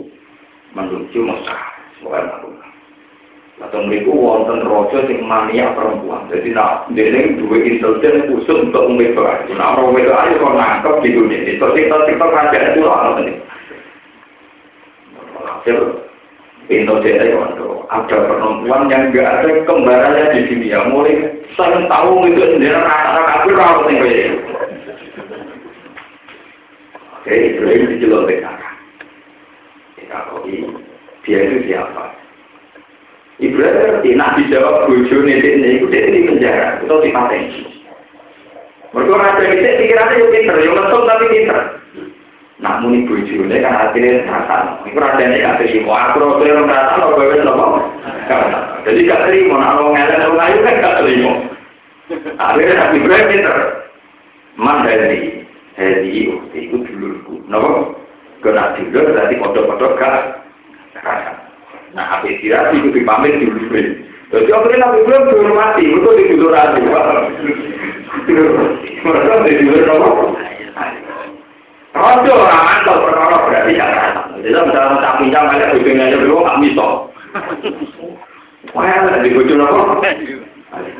menuju 0.78 1.18
Mekah. 1.26 1.62
Semoga 1.98 2.18
ngaku-ngaku. 2.30 2.70
Atau 3.60 3.84
mereka 3.84 4.08
wonten 4.16 4.64
rojo 4.64 4.98
sing 5.04 5.20
mania 5.20 5.76
perempuan. 5.76 6.24
Jadi 6.32 6.48
nak 6.56 6.88
dia 6.96 7.28
dua 7.36 7.60
intelijen 7.60 8.32
khusus 8.32 8.56
untuk 8.72 8.88
umumnya. 8.88 9.44
Nah 9.52 9.76
orang 9.76 10.00
itu 10.00 10.08
aja 10.08 10.32
kok 10.40 10.56
nangkep 10.56 10.94
di 11.04 11.10
dunia. 11.12 11.40
Itu 11.44 11.66
kita 11.76 11.96
kita 12.08 12.24
kaca 12.24 12.58
itu 12.72 12.80
lah 12.80 13.20
ini. 13.20 13.36
Hasil 15.44 15.78
pintu 16.68 16.94
dia 17.02 17.24
itu 17.24 17.40
ada 17.90 18.16
perempuan 18.30 18.86
yang 18.92 19.10
enggak 19.10 19.42
ada 19.42 19.50
kembarannya 19.66 20.24
di 20.36 20.40
dunia. 20.48 20.86
Mulai 20.88 21.14
saya 21.58 21.84
tahu 21.90 22.28
itu 22.30 22.42
sendiri 22.44 22.76
rata-rata 22.76 23.20
kafir 23.26 23.54
rawat 23.58 23.86
yang 23.90 24.00
kayak 24.04 24.30
Oke, 27.20 27.36
yang 27.36 27.90
dijelaskan. 28.00 28.74
Kita 29.98 30.18
tahu 30.24 30.48
dia 31.26 31.38
itu 31.44 31.56
siapa? 31.68 32.16
Ibrahim 33.40 33.72
ngerti, 33.72 34.10
nah 34.20 34.36
dijawab 34.36 34.84
bojo 34.84 35.16
nih, 35.24 35.40
ini, 35.40 35.80
itu 35.80 35.88
dia 35.88 36.12
di 36.12 36.28
penjara, 36.28 36.76
itu 36.84 36.92
di 37.00 37.08
paten. 37.08 37.44
Mereka 38.92 39.14
raja 39.16 39.42
itu 39.48 39.70
pikirannya 39.80 40.20
yang 40.20 40.28
pinter, 40.28 40.56
yang 40.60 40.74
ngetok 40.76 41.02
tapi 41.08 41.24
pinter. 41.32 41.60
Nah, 42.60 42.76
muni 42.84 43.08
bojo 43.08 43.24
ini 43.24 43.56
kan 43.64 43.72
hasilnya 43.72 44.28
rasa, 44.28 44.84
itu 44.84 44.92
rajanya 45.00 45.40
gak 45.40 45.64
terima, 45.64 46.12
aku 46.12 46.20
raja 46.20 46.44
yang 46.44 46.68
rasa, 46.68 46.92
lo 47.00 47.16
gue 47.16 47.40
nopo. 47.40 47.80
Jadi 48.84 49.08
gak 49.08 49.24
terima, 49.32 49.56
nah 49.56 49.80
lo 49.80 49.88
ngelak 49.96 50.20
lo 50.28 50.36
ngayu 50.36 50.58
kan 50.60 50.84
gak 50.84 50.96
terima. 51.00 51.32
Akhirnya 52.36 52.74
Nabi 52.76 52.96
Ibrahim 53.00 53.28
pinter. 53.32 53.56
Man 54.60 54.84
dari, 54.84 55.40
dari 55.72 56.08
itu 56.52 56.76
dulurku, 56.84 57.40
nopo. 57.48 57.96
Kena 58.44 58.76
dulur, 58.76 59.08
berarti 59.08 59.40
kodok-kodok 59.40 59.96
gak. 59.96 60.44
Nah, 61.96 62.06
apa 62.20 62.28
istirahat 62.28 62.76
itu 62.76 62.92
dipamit 62.92 63.40
di 63.40 63.48
dulu. 63.48 63.72
Jadi 64.36 64.50
akhirnya 64.52 64.84
Nabi 64.84 64.96
Ibrahim 65.00 65.28
dihormati, 65.32 65.84
itu 65.96 66.08
di 66.12 66.24
dulu 66.28 66.52
rati. 66.52 66.80
Mereka 69.00 69.48
di? 69.48 69.64
Rojo 71.90 72.32
orang 72.38 72.62
mantap 72.62 72.96
perkara 73.02 73.36
berarti 73.50 73.72
ya 73.74 73.86
kan. 73.90 74.12
Jadi 74.38 74.48
misalnya 74.54 75.02
tak 75.02 75.16
pinjam 75.18 75.50
aja 75.50 75.74
bujungnya 75.74 76.06
aja 76.06 76.16
belum 76.22 76.38
nggak 76.38 76.60
bisa. 76.62 76.86
Wah, 78.70 79.18
di 79.26 79.30
bujung 79.34 79.58
apa? 79.58 79.98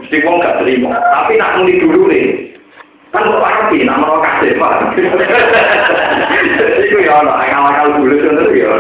Mesti 0.03 0.16
nggak 0.18 0.57
terima. 0.66 0.91
Tapi 0.99 1.32
nak 1.38 1.55
muni 1.62 1.78
dulu 1.78 2.11
nih. 2.11 2.26
Kan 3.14 3.26
kok 3.26 3.43
pasti 3.43 3.86
orang 3.86 4.22
kasih 4.22 4.55
pak. 4.59 4.74
Itu 6.86 6.97
ya, 7.03 7.22
akal-akal 7.22 7.86
dulu 7.99 8.14
itu 8.18 8.55
ya. 8.55 8.72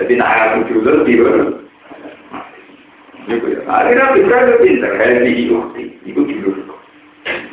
Jadi 0.00 0.12
nak 0.16 0.32
aku 0.52 0.58
dulu 0.72 1.04
di 1.04 1.14
Akhirnya 3.64 4.12
bisa 4.12 4.36
itu 4.60 4.84
kayak 4.84 5.24
di 5.24 5.48
itu 6.04 6.20
dulu. 6.28 6.76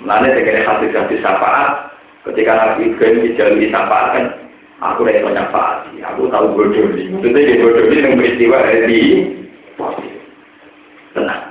Mulanya 0.03 0.35
dengan 0.35 0.67
hadis-hadis 0.67 1.23
syafaat, 1.23 1.95
ketika 2.29 2.51
Nabi 2.53 2.93
Ibrahim 2.93 3.25
dijalui 3.25 3.71
syafaat 3.73 4.07
kan, 4.13 4.25
aku 4.81 5.05
banyak 5.05 5.25
syafaat, 5.25 5.89
aku 5.89 6.21
tahu 6.29 6.45
bodoh 6.53 6.85
ini. 6.93 7.09
Maksudnya 7.09 7.47
di 7.49 7.55
bodoh 7.61 7.83
ini 7.89 7.97
yang 8.03 8.15
peristiwa 8.17 8.57
di 8.85 9.01
Tenang. 11.11 11.43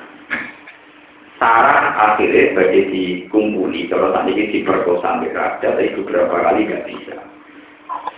Sarah 1.41 1.97
akhirnya 1.97 2.53
bagi 2.53 2.81
dikumpuli, 2.93 3.89
kalau 3.89 4.13
tadi 4.13 4.37
diperkosa 4.37 5.01
sampai 5.01 5.33
raja, 5.33 5.73
tapi 5.73 5.97
beberapa 5.97 6.37
kali 6.37 6.69
nggak 6.69 6.85
bisa. 6.85 7.17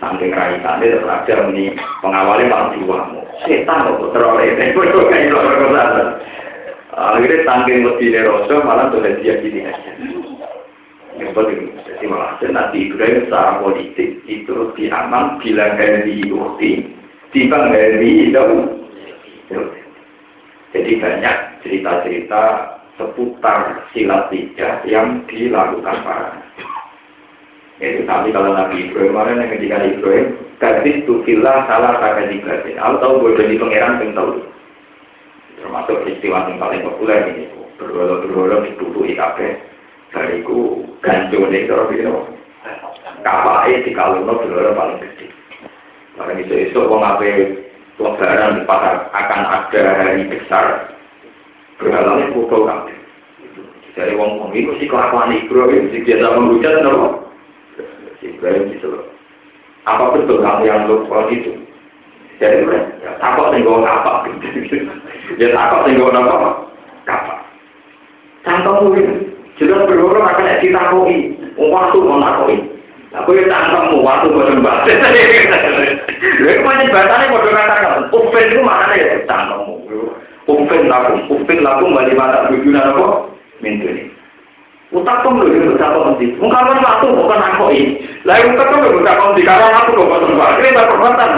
Saking 0.03 0.35
raisannya 0.35 0.91
terus 0.91 1.07
ajar 1.07 1.47
ini 1.51 1.71
pengawalnya 2.03 2.51
malah 2.51 2.69
diwamu. 2.75 3.23
Setan 3.47 3.87
kok 3.87 4.11
teroleh 4.11 4.51
itu 4.51 4.79
kayak 4.83 5.31
itu 5.31 5.37
perkosaan. 5.39 6.07
Akhirnya 6.93 7.47
saking 7.47 7.79
lebih 7.87 8.11
rosso 8.27 8.55
malah 8.61 8.91
sudah 8.91 9.15
dia 9.23 9.39
gini 9.39 9.65
aja. 9.65 9.91
Yang 11.17 11.31
penting 11.37 11.61
jadi 11.85 12.05
malah 12.09 12.41
nanti 12.41 12.89
Ibrahim 12.89 13.29
secara 13.29 13.61
politik 13.61 14.09
itu 14.25 14.51
lebih 14.51 14.87
aman 14.89 15.37
bila 15.37 15.77
di 15.77 16.25
ukti, 16.29 16.71
tiba 17.29 17.57
nggak 17.69 18.01
di 18.01 18.33
Jadi 20.73 20.91
banyak 20.97 21.37
cerita-cerita 21.61 22.41
seputar 22.97 23.85
silat 23.93 24.33
tiga 24.33 24.81
yang 24.89 25.21
dilakukan 25.29 25.97
para 26.01 26.33
itu 27.83 28.05
tapi 28.07 28.29
kalau 28.31 28.55
Nabi 28.55 28.87
Ibrahim 28.87 29.11
mana 29.11 29.43
yang 29.43 29.49
ketika 29.57 29.83
Ibrahim, 29.83 30.27
kasih 30.61 31.03
tu 31.03 31.19
villa 31.27 31.67
salah 31.67 31.99
tak 31.99 32.31
ibadah. 32.31 32.79
Aku 32.79 32.95
tahu 33.03 33.13
gue 33.19 33.43
jadi 33.43 33.59
pangeran 33.59 33.99
yang 33.99 34.11
tahu. 34.15 34.39
Termasuk 35.59 35.99
peristiwa 36.05 36.47
yang 36.47 36.61
paling 36.63 36.81
populer 36.85 37.19
ini. 37.33 37.49
Berwala-berwala 37.75 38.63
di 38.63 38.71
tubuh 38.77 39.03
IKP. 39.03 39.37
Dariku 40.13 40.85
ganjo 41.01 41.49
nih 41.49 41.65
kalau 41.65 41.89
gitu. 41.89 42.13
Kapal 43.25 43.65
di 43.65 43.91
kalungno 43.97 44.37
berwala 44.37 44.77
paling 44.77 44.97
gede. 45.01 45.27
Karena 46.13 46.33
itu 46.37 46.53
itu 46.69 46.79
wong 46.85 47.01
apa 47.01 47.25
lebaran 47.97 48.61
di 48.61 48.61
pasar 48.69 49.09
akan 49.09 49.41
ada 49.49 49.81
hari 49.97 50.29
besar. 50.29 50.93
Berhalannya 51.81 52.29
pukul 52.37 52.69
kabeh. 52.69 52.97
Jadi 53.97 54.13
wong 54.13 54.37
wong 54.37 54.51
itu 54.53 54.69
sih 54.77 54.85
kelakuan 54.85 55.33
Ibrahim, 55.33 55.89
sih 55.89 56.05
biasa 56.05 56.37
menghujat, 56.37 56.85
nopo. 56.85 57.07
Ibrahim 58.21 58.71
gitu 58.77 58.87
loh. 58.93 59.05
Apa 59.83 60.15
betul 60.15 60.39
kamu 60.39 60.63
yang 60.69 60.87
lupa 60.87 61.27
itu? 61.27 61.57
Jadi 62.37 62.65
ya, 63.03 63.11
takut 63.19 63.51
tinggal 63.51 63.83
apa? 63.83 64.29
ya 65.41 65.47
takut 65.53 65.81
tinggal 65.89 66.13
apa? 66.13 66.49
Kapal. 67.03 67.37
Cangkemmu 68.43 68.95
ini 68.95 69.32
jelas 69.61 69.85
berhormat 69.85 70.37
akan 70.37 70.61
ditakoi. 70.61 71.17
Waktu 71.57 71.97
mau 72.01 72.17
nakoi. 72.17 72.57
Aku 73.13 73.29
ya 73.37 73.45
cangkemmu 73.45 74.01
waktu 74.01 74.33
bosan 74.33 74.65
batin. 74.65 74.97
Lalu 76.41 76.65
banyak 76.65 76.89
batannya 76.89 77.29
mau 77.29 77.45
katakan, 77.45 78.09
Ufin 78.09 78.45
itu 78.49 78.61
ya 78.97 79.21
cangkemmu. 79.29 79.73
Ufin 80.49 80.89
lakum, 80.89 81.21
lakum 81.61 81.93
balik 81.93 82.17
mata? 82.17 82.49
Mintu 82.49 83.85
ini. 83.85 84.03
Lho 84.93 85.01
utak 85.01 85.25
pun 85.25 85.41
di. 86.21 86.25
Mungkin 86.37 86.85
waktu 86.85 87.05
bukan 87.09 87.41
ini. 87.73 87.97
Lalu 88.29 88.53
aku 88.53 90.01
banget. 90.05 90.57
Ini 90.61 90.77
tak 90.77 90.89
perbuatan. 90.93 91.29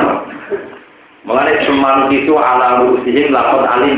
Mengenai 1.26 1.64
itu 2.12 2.34
ala 2.36 2.84
rusihim 2.84 3.32
lakon 3.32 3.64
alim. 3.64 3.96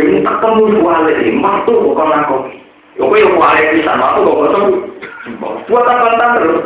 Jadi 0.00 0.24
tak 0.24 0.40
temu 0.40 0.64
kuali 0.80 1.12
ini, 1.12 1.44
waktu 1.44 1.72
bukan 1.76 2.08
aku. 2.24 2.36
Yoko 2.96 3.14
yang 3.20 3.36
kuali 3.36 3.60
ini 3.68 3.84
sama 3.84 4.16
aku, 4.16 4.24
kok 4.24 4.36
bosan 4.40 4.64
Buat 5.68 5.84
apa 5.92 6.40
terus. 6.40 6.64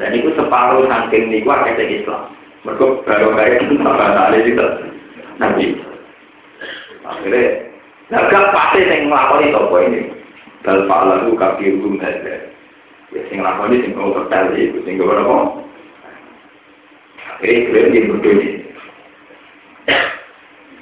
Dan 0.00 0.16
itu 0.16 0.32
separuh 0.32 0.88
saking 0.88 1.28
niku 1.28 1.52
kuali 1.52 1.76
kayak 1.76 2.00
Islam. 2.00 2.32
Mereka 2.64 3.04
baru 3.04 3.28
kaya 3.36 3.60
itu 3.60 3.76
sama 3.76 4.08
kali 4.08 4.38
itu. 4.48 4.66
Nanti. 5.36 5.66
Akhirnya, 7.04 7.44
nah 8.08 8.24
gak 8.32 8.50
pasti 8.56 8.88
yang 8.88 9.12
ngelakon 9.12 9.44
itu 9.44 9.60
apa 9.60 9.76
ini. 9.84 10.00
Dan 10.64 10.88
Pak 10.88 11.00
Lalu 11.06 11.36
kaki 11.36 11.76
hukum 11.76 12.00
saja. 12.00 12.40
Ya, 13.12 13.20
sing 13.28 13.44
ngelakon 13.44 13.76
sing 13.76 13.92
yang 13.92 14.00
mau 14.00 14.16
tertel 14.16 14.56
itu, 14.56 14.80
sing 14.82 14.96
kemana-mana. 14.96 15.60
Akhirnya, 17.36 17.68
kira-kira 17.68 18.10
berdua. 18.16 18.48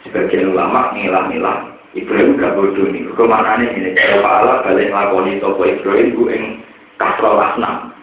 Sebagian 0.05 0.53
ulama 0.53 0.93
ngilang-ngilang. 0.93 1.75
Ibrahim 1.95 2.37
gak 2.37 2.59
bodoh 2.59 2.87
nih. 2.91 3.07
Ke 3.15 3.25
mana 3.25 3.57
nih 3.57 3.71
ini? 3.71 3.91
Kalau 3.95 4.27
Allah 4.27 4.57
balik 4.67 4.91
ngelakoni 4.91 5.39
toko 5.39 5.63
Ibrahim 5.63 6.09
gue 6.13 6.29
yang 6.35 6.45
kasro 6.99 7.39
asnam. 7.39 7.95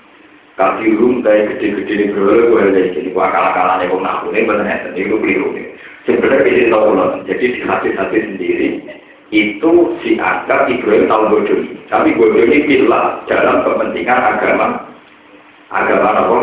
Tapi 0.56 0.94
rum 0.96 1.24
kayak 1.24 1.58
gede-gede 1.58 1.94
di 1.96 2.06
bro, 2.12 2.54
gue 2.54 2.60
ada 2.60 2.82
jadi 2.94 3.10
gua 3.16 3.32
kalah-kalah 3.34 3.82
nih 3.82 3.88
kok 3.88 4.04
ngaku 4.04 4.28
nih 4.30 4.44
benar 4.46 4.80
ini 4.94 5.10
gue 5.10 5.20
keliru 5.24 5.48
nih. 5.56 5.66
Sebenarnya 6.06 6.50
ini 6.50 6.64
tahu 6.70 6.88
loh. 6.92 7.10
Jadi 7.26 7.46
di 7.56 7.60
hati-hati 7.64 8.18
sendiri 8.30 8.68
itu 9.32 9.72
dianggap 10.04 10.68
Ibrahim 10.68 11.06
tahu 11.08 11.24
bodoh. 11.32 11.60
Tapi 11.88 12.10
bodoh 12.16 12.42
ini 12.48 12.58
bila 12.68 13.24
dalam 13.28 13.64
kepentingan 13.64 14.22
agama 14.38 14.68
agama 15.72 16.10
apa? 16.16 16.38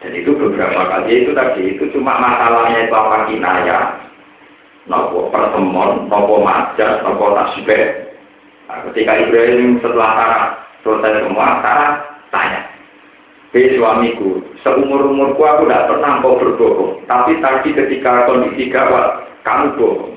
Dan 0.00 0.16
itu 0.16 0.32
beberapa 0.32 0.80
kali 0.88 1.12
itu 1.12 1.36
tadi 1.36 1.76
itu 1.76 1.84
cuma 1.92 2.16
masalahnya 2.16 2.88
itu 2.88 2.94
apa 2.96 3.28
kinaya, 3.28 3.78
nopo 4.88 5.28
pertemuan, 5.28 6.08
nopo 6.08 6.40
majas, 6.40 7.04
nopo 7.04 7.36
tasbih. 7.36 8.08
Nah, 8.64 8.80
ketika 8.88 9.12
Ibrahim 9.20 9.76
setelah 9.84 10.10
Sarah 10.16 10.44
selesai 10.80 11.28
semua, 11.28 11.60
Sarah 11.60 11.90
tanya, 12.32 12.60
Hei 13.52 13.76
suamiku, 13.76 14.40
seumur-umurku 14.62 15.42
aku 15.42 15.66
tidak 15.68 15.90
pernah 15.90 16.22
kau 16.22 16.38
berbohong. 16.38 17.02
Tapi 17.04 17.36
tadi 17.42 17.74
ketika 17.74 18.24
kondisi 18.30 18.70
gawat, 18.70 19.26
kamu 19.44 19.74
bohong. 19.76 20.16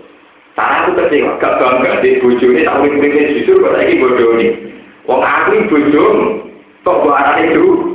Sarah 0.54 0.86
aku 0.88 1.02
kecewa, 1.02 1.42
gak 1.42 1.58
bangga 1.60 2.00
di 2.00 2.22
bojo 2.22 2.46
ini, 2.54 2.64
tak 2.64 2.78
unik 2.78 3.42
jujur, 3.42 3.58
kok 3.68 3.74
lagi 3.74 3.98
bodoh 3.98 4.38
ini. 4.38 4.48
Wong 5.10 5.20
aku 5.26 5.50
ini 5.50 5.66
bodoh, 5.66 6.14
kok 6.86 7.00
buaran 7.02 7.42
itu? 7.52 7.93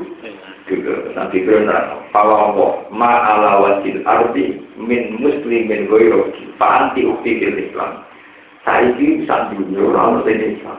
Gitu, 0.69 1.16
nanti 1.16 1.49
benar. 1.49 1.97
Fawawo, 2.12 2.93
ma'ala 2.93 3.57
wasil 3.64 4.05
arti, 4.05 4.61
min 4.77 5.16
muslimin 5.16 5.89
goyroki, 5.89 6.45
ukti 7.09 7.31
fil 7.41 7.57
Islam. 7.57 8.05
Saya 8.69 8.93
ini 9.01 9.25
dunia, 9.25 9.81
orang 9.81 10.29
ini 10.29 10.61
Islam. 10.61 10.77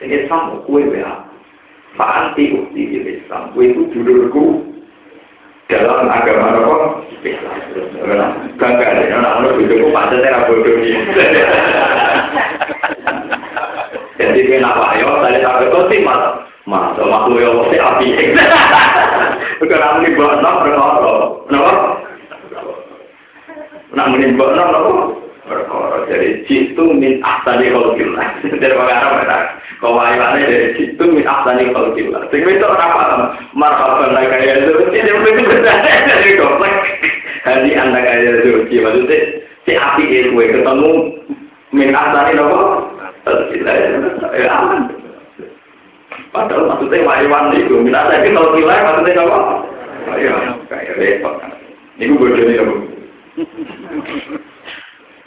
Ini 0.00 0.24
Islam, 0.24 0.64
kue. 0.64 0.88
Fa'anti 2.00 2.44
ukti 2.56 2.80
fil 2.88 3.08
Islam. 3.20 3.52
Kue 3.52 3.76
itu 3.76 3.92
dulurku 3.92 4.72
dalam 5.68 6.08
agama 6.08 6.56
apa? 6.56 6.76
Bangga 8.56 8.86
deh, 8.96 9.12
anak 9.12 9.36
anak 9.36 9.52
bodohku 9.60 9.92
pada 9.92 10.16
tera 10.16 10.48
bodoh 10.48 10.80
ini. 10.80 10.96
Jadi 14.16 14.40
kena 14.48 14.72
wayo, 14.80 15.20
tadi 15.20 15.44
sampai 15.44 15.68
kau 15.68 15.84
sih 15.92 16.00
mas, 16.66 16.98
mas, 16.98 17.06
makhluk 17.06 17.38
yang 17.38 17.54
mesti 17.62 17.78
api. 17.78 18.08
Bukan 19.62 19.80
ini 20.02 20.16
buat 20.18 20.42
enam 20.42 20.54
berkoro, 20.66 21.14
kenapa? 21.48 21.72
Nak 23.96 24.08
menimbang 24.12 24.52
enam 24.52 24.74
apa? 24.74 24.92
Berkoro. 25.46 26.04
Jadi 26.10 26.44
jitu 26.44 26.84
min 26.92 27.22
asani 27.22 27.70
kholkillah. 27.70 28.26
Dari 28.60 28.74
pengarang 28.74 29.12
mereka. 29.16 29.38
Kau 29.80 29.92
wayangannya 29.96 30.48
dari 30.48 30.68
jitu 30.76 31.04
min 31.06 31.24
kholkillah. 31.24 32.28
Sehingga 32.28 32.50
itu 32.50 32.66
apa? 32.66 33.32
Marhaban 33.54 34.12
lah 34.12 34.26
kaya. 34.26 34.68
Ini 34.90 35.10
betul 35.22 35.46
betul 35.46 35.60
dari 35.64 36.30
komplek. 36.36 36.74
Hari 37.46 37.70
anda 37.78 38.00
kaya 38.02 38.42
itu. 38.42 38.66
Maksudnya 38.68 39.18
si 39.64 39.72
api 39.78 40.04
itu 40.04 40.34
ketemu 40.34 40.92
min 41.70 41.94
asani 41.94 42.36
apa? 42.36 42.58
Ya 44.34 44.50
aman. 44.50 45.05
Padahal 46.34 46.68
maksudnya 46.70 47.06
wayawan 47.06 47.54
itu. 47.54 47.74
Min 47.80 47.94
asani 47.94 48.34
kholkillah 48.34 48.78
maksudnya 48.82 49.22
apa? 49.22 49.38
Ayo, 50.16 50.32
kayak 50.70 50.96
repot. 50.98 51.34
Ini 51.98 52.14
bodoh 52.14 52.44
nih, 52.46 52.62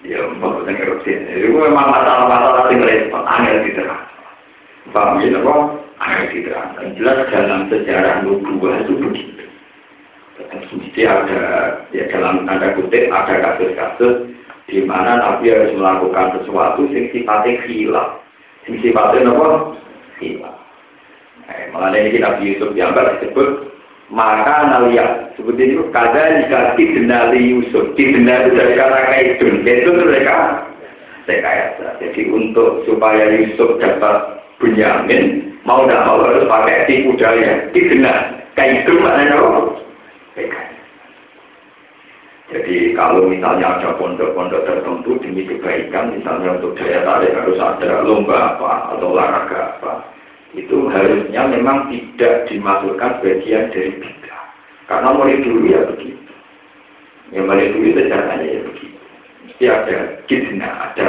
Ya, 0.08 0.24
maksudnya 0.40 0.72
ngerti. 0.80 1.12
Itu 1.12 1.60
memang 1.60 1.92
masalah-masalah 1.92 2.72
yang 2.72 2.88
repot, 2.88 3.24
angel 3.28 3.58
diterang. 3.68 4.04
Paham 4.96 5.20
ya, 5.20 5.36
apa? 5.36 5.54
Angel 6.00 6.28
diterang. 6.32 6.68
Dan 6.80 6.88
jelas 6.96 7.28
dalam 7.28 7.68
sejarah 7.68 8.24
nubuah 8.24 8.88
itu 8.88 8.94
begitu. 8.96 9.44
Mesti 10.50 11.04
ada, 11.04 11.44
ya 11.92 12.08
dalam 12.08 12.48
tanda 12.48 12.72
kutip, 12.80 13.12
ada 13.12 13.44
kasus-kasus 13.44 14.32
di 14.72 14.86
mana 14.88 15.20
Nabi 15.20 15.52
harus 15.52 15.76
melakukan 15.76 16.40
sesuatu 16.40 16.88
yang 16.88 17.12
sifatnya 17.12 17.60
hilang. 17.68 18.12
Yang 18.70 18.88
sifatnya 18.88 19.36
apa? 19.36 19.48
Hilang. 20.24 20.59
Malah 21.74 21.94
ini 21.96 22.20
Nabi 22.20 22.54
Yusuf 22.54 22.74
yang 22.74 22.94
disebut 22.94 23.70
maka 24.10 24.66
nalia 24.66 25.30
seperti 25.38 25.78
itu 25.78 25.86
kada 25.94 26.42
jika 26.42 26.74
didenali 26.74 27.42
Yusuf 27.54 27.94
didenali 27.94 28.58
dari 28.58 28.74
kata 28.74 29.00
kaidun. 29.06 29.62
Itu 29.62 29.90
mereka 29.94 30.66
rekayasa. 31.30 32.02
Jadi 32.02 32.22
untuk 32.34 32.90
supaya 32.90 33.30
Yusuf 33.38 33.78
dapat 33.78 34.42
Bunyamin 34.58 35.54
mau 35.62 35.86
tidak 35.86 36.04
mau 36.10 36.26
harus 36.26 36.50
pakai 36.50 36.90
tipu 36.90 37.14
daya 37.22 37.70
didenal 37.70 38.20
kaidun 38.58 38.98
maknanya 39.06 39.38
apa? 39.38 39.62
Jadi 42.50 42.98
kalau 42.98 43.30
misalnya 43.30 43.78
ada 43.78 43.94
pondok-pondok 44.02 44.66
tertentu 44.66 45.22
demi 45.22 45.46
kebaikan 45.46 46.18
misalnya 46.18 46.58
untuk 46.58 46.74
daya 46.82 47.06
tarik 47.06 47.38
harus 47.38 47.62
ada 47.62 48.02
lomba 48.02 48.58
apa 48.58 48.98
atau 48.98 49.14
olahraga 49.14 49.78
apa 49.78 49.94
itu 50.58 50.90
harusnya 50.90 51.46
memang 51.46 51.94
tidak 51.94 52.50
dimasukkan 52.50 53.22
bagian 53.22 53.70
dari 53.70 53.92
bid'ah. 54.02 54.46
Karena 54.90 55.14
mulai 55.14 55.38
dulu 55.46 55.70
ya 55.70 55.86
begitu. 55.86 56.18
yang 57.30 57.46
mulai 57.46 57.70
dulu 57.70 57.94
sejarahnya 57.94 58.46
ya 58.50 58.60
begitu. 58.66 58.98
Mesti 59.46 59.66
ada 59.70 59.98
gizna, 60.26 60.70
ada 60.90 61.08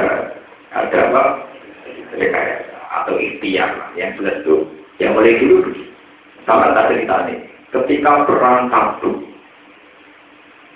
ada 0.77 0.99
apa? 1.09 1.23
Rekayasa 2.13 2.77
atau 3.01 3.17
ikhtiar 3.17 3.97
yang 3.97 4.13
jelas 4.21 4.45
itu. 4.45 4.69
Yang 5.01 5.13
mulai 5.17 5.41
dulu 5.41 5.55
begitu. 5.73 5.93
Sama 6.45 6.77
tak 6.77 6.93
cerita 6.93 7.17
nih. 7.25 7.41
Ketika 7.73 8.29
perang 8.29 8.69
tabuk, 8.69 9.25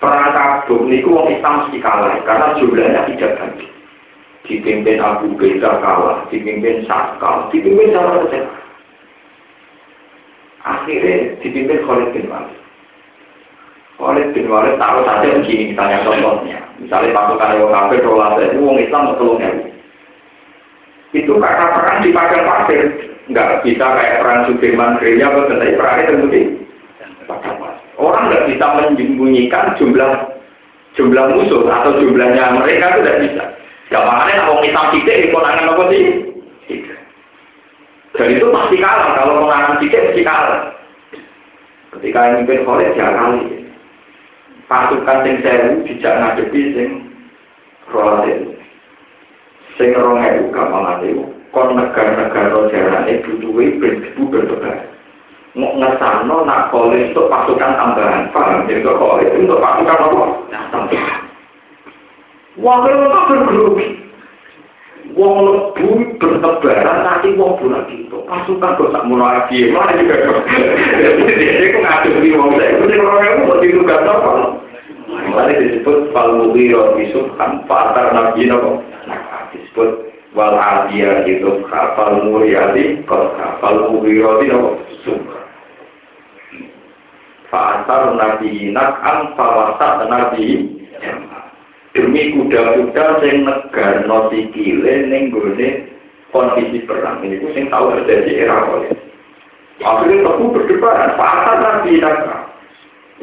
perang 0.01 0.33
tabuk 0.33 0.89
ini 0.89 1.05
orang 1.05 1.29
Islam 1.37 1.53
mesti 1.61 1.77
kalah 1.83 2.17
karena 2.25 2.47
jumlahnya 2.57 3.01
tidak 3.13 3.31
banyak 3.37 3.74
dipimpin 4.45 5.01
Abu 5.01 5.33
Beda 5.35 5.81
kalah, 5.81 6.25
dipimpin 6.29 6.85
Sakal, 6.85 7.49
dipimpin 7.49 7.93
sama 7.93 8.25
saja. 8.25 8.45
Akhirnya 10.65 11.37
dipimpin 11.45 11.85
Khalid 11.85 12.09
bin 12.13 12.25
Walid. 12.25 12.57
Khalid 14.01 14.27
bin 14.33 14.49
Walid 14.49 14.81
tahu 14.81 15.05
saja 15.05 15.27
begini 15.41 15.73
misalnya 15.73 16.05
contohnya. 16.05 16.59
Misalnya 16.81 17.15
pasukan 17.15 17.55
yang 17.55 17.71
kafir, 17.71 18.03
rolas 18.03 18.35
itu 18.41 18.59
orang 18.59 18.83
Islam 18.83 19.03
betul 19.15 19.39
Itu 21.15 21.31
karena 21.39 21.65
perang 21.71 21.99
di 22.03 22.09
padang 22.11 22.43
pasir. 22.43 22.83
Nggak 23.31 23.63
bisa 23.63 23.85
kayak 23.95 24.19
perang 24.21 24.39
Sudirman 24.45 24.99
gereja, 24.99 25.31
tetapi 25.31 25.79
perangnya 25.79 26.09
terbukti. 26.11 26.41
Orang 27.95 28.27
nggak 28.27 28.45
bisa 28.51 28.65
menyembunyikan 28.75 29.73
jumlah 29.79 30.35
jumlah 30.95 31.25
musuh 31.35 31.63
atau 31.67 31.99
jumlahnya 31.99 32.55
mereka 32.59 32.95
itu 32.95 32.99
tidak 33.03 33.19
bisa. 33.27 33.44
Gak 33.93 34.01
makanya 34.01 34.49
kalau 34.49 34.65
tidak 34.65 35.19
di 35.21 35.27
konangan 35.29 35.71
apa 35.77 35.83
sih? 35.93 36.05
Dan 38.15 38.31
itu 38.31 38.47
pasti 38.47 38.75
kalah. 38.79 39.09
Kalau 39.13 39.43
konangan 39.43 39.77
tidak 39.83 40.09
pasti 40.09 40.21
kalah. 40.23 40.61
Ketika 41.95 42.19
yang 42.27 42.35
mimpin 42.43 42.63
Khalid 42.63 42.91
ya 42.95 43.07
kali. 43.11 43.43
Pasukan 44.65 45.21
sing 45.21 45.35
sewu 45.45 45.85
dijak 45.85 46.15
ngadepi 46.17 46.61
sing 46.73 46.89
Khalid. 47.91 48.39
Sing 49.77 49.89
rong 49.93 50.23
ewu 50.23 50.49
itu. 51.05 51.23
Kon 51.53 51.75
negara-negara 51.75 52.67
jarane 52.71 53.23
butuhi 53.23 53.79
prinsip 53.79 54.17
berdebat. 54.17 54.91
Mau 55.55 55.75
ngesano 55.77 56.43
nak 56.43 56.71
Khalid 56.71 57.11
untuk 57.11 57.29
pasukan 57.29 57.75
tambahan. 57.79 58.31
Paham? 58.31 58.65
Jadi 58.67 58.81
itu 58.81 59.39
untuk 59.45 59.61
pasukan 59.61 60.03
apa? 60.07 60.25
Tambahan. 60.71 61.24
Wong 62.55 62.79
itu 62.87 63.07
bergrogi. 63.27 63.87
Wong 65.15 65.33
lebu 65.43 65.87
bertebaran 66.17 67.03
nanti 67.03 67.35
wong 67.35 67.59
itu. 67.91 68.17
Pasukan 68.25 68.75
kok 68.79 68.91
tak 68.91 69.05
mulai 69.07 69.43
lagi. 69.43 69.69
Mana 69.71 69.99
juga. 69.99 70.43
Jadi 71.27 71.65
aku 71.71 71.79
ngadu 71.83 72.09
di 72.23 72.29
wong 72.35 72.49
saya. 72.55 72.79
Itu 72.79 72.95
orang 72.99 73.43
mau 73.47 73.59
ditugas 73.59 74.01
apa? 74.03 74.31
Mulai 75.05 75.61
disebut 75.61 76.11
Falmughiro 76.11 76.97
Yusuf 76.97 77.29
kan 77.37 77.61
Fatar 77.69 78.15
Nabi 78.15 78.49
Nabi 78.49 79.55
disebut 79.55 79.89
Wal 80.35 80.55
Adiyah 80.55 81.23
itu 81.23 81.63
Kapal 81.71 82.27
Muryadi 82.27 83.05
Kapal 83.07 83.91
Mughiro 83.91 84.43
itu 84.43 84.59
Sumpah 85.07 85.43
Fa'asar 87.45 88.17
nabi 88.17 88.73
fawasat 89.37 90.09
nabi 90.09 90.75
Demi 91.95 92.35
kuda-kuda 92.35 93.23
sing 93.23 93.47
negar 93.47 94.03
no 94.03 94.27
sikile 94.27 95.07
ning 95.07 95.31
gone 95.31 95.87
kondisi 96.35 96.83
perang 96.83 97.23
ini 97.23 97.39
itu 97.39 97.47
sing 97.55 97.71
tahu 97.71 97.95
terjadi 97.95 98.43
era 98.43 98.67
oleh. 98.67 98.91
Akhirnya 99.79 100.27
aku 100.27 100.51
berdebat, 100.51 101.15
fa'asar 101.15 101.55
nabi 101.59 101.99
nak'am 101.99 102.51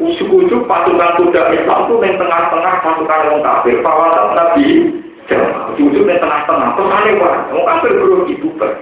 Ujuk-ujuk 0.01 0.64
pasukan 0.64 1.20
kuda 1.20 1.53
Islam 1.53 1.85
itu 1.85 1.95
yang 2.01 2.16
tengah-tengah 2.16 2.75
pasukan 2.81 3.29
orang 3.29 3.45
kafir. 3.45 3.77
Fawasat 3.85 4.25
nabi 4.33 4.64
Ujuk-ujuk 5.77 6.09
yang 6.09 6.20
tengah-tengah. 6.25 6.68
Terus 6.73 6.93
aneh 6.97 7.12
wah, 7.20 7.37
orang 7.53 7.68
kafir 7.77 7.93
belum 8.01 8.25
dibubar. 8.25 8.73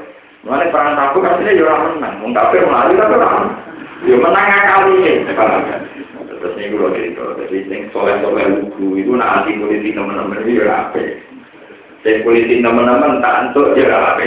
Mengenai 0.47 0.73
perang 0.73 0.97
tabuk 0.97 1.27
aslinya 1.27 1.53
ya 1.53 1.63
orang 1.67 1.99
menang. 1.99 2.15
Orang 2.23 2.35
kafir 2.39 2.63
melari 2.65 2.95
tapi 2.95 3.15
orang 3.19 3.47
Ya 4.01 4.17
menang 4.17 4.47
kali 4.49 4.93
ini. 4.97 5.13
Terus 6.41 6.57
ini 6.57 6.73
gue 6.73 6.89
cerita. 6.97 7.25
Jadi 7.37 7.57
yang 7.69 7.83
soleh-soleh 7.93 8.45
lugu 8.49 8.97
itu 8.97 9.13
nanti 9.13 9.61
politik 9.61 9.93
teman-teman 9.93 10.41
itu 10.41 10.65
ya 10.65 10.89
apa 10.89 11.01
Saya 12.01 12.25
politik 12.25 12.65
teman-teman 12.65 13.21
tak 13.21 13.53
untuk 13.53 13.77
ya 13.77 13.93
apa 13.93 14.25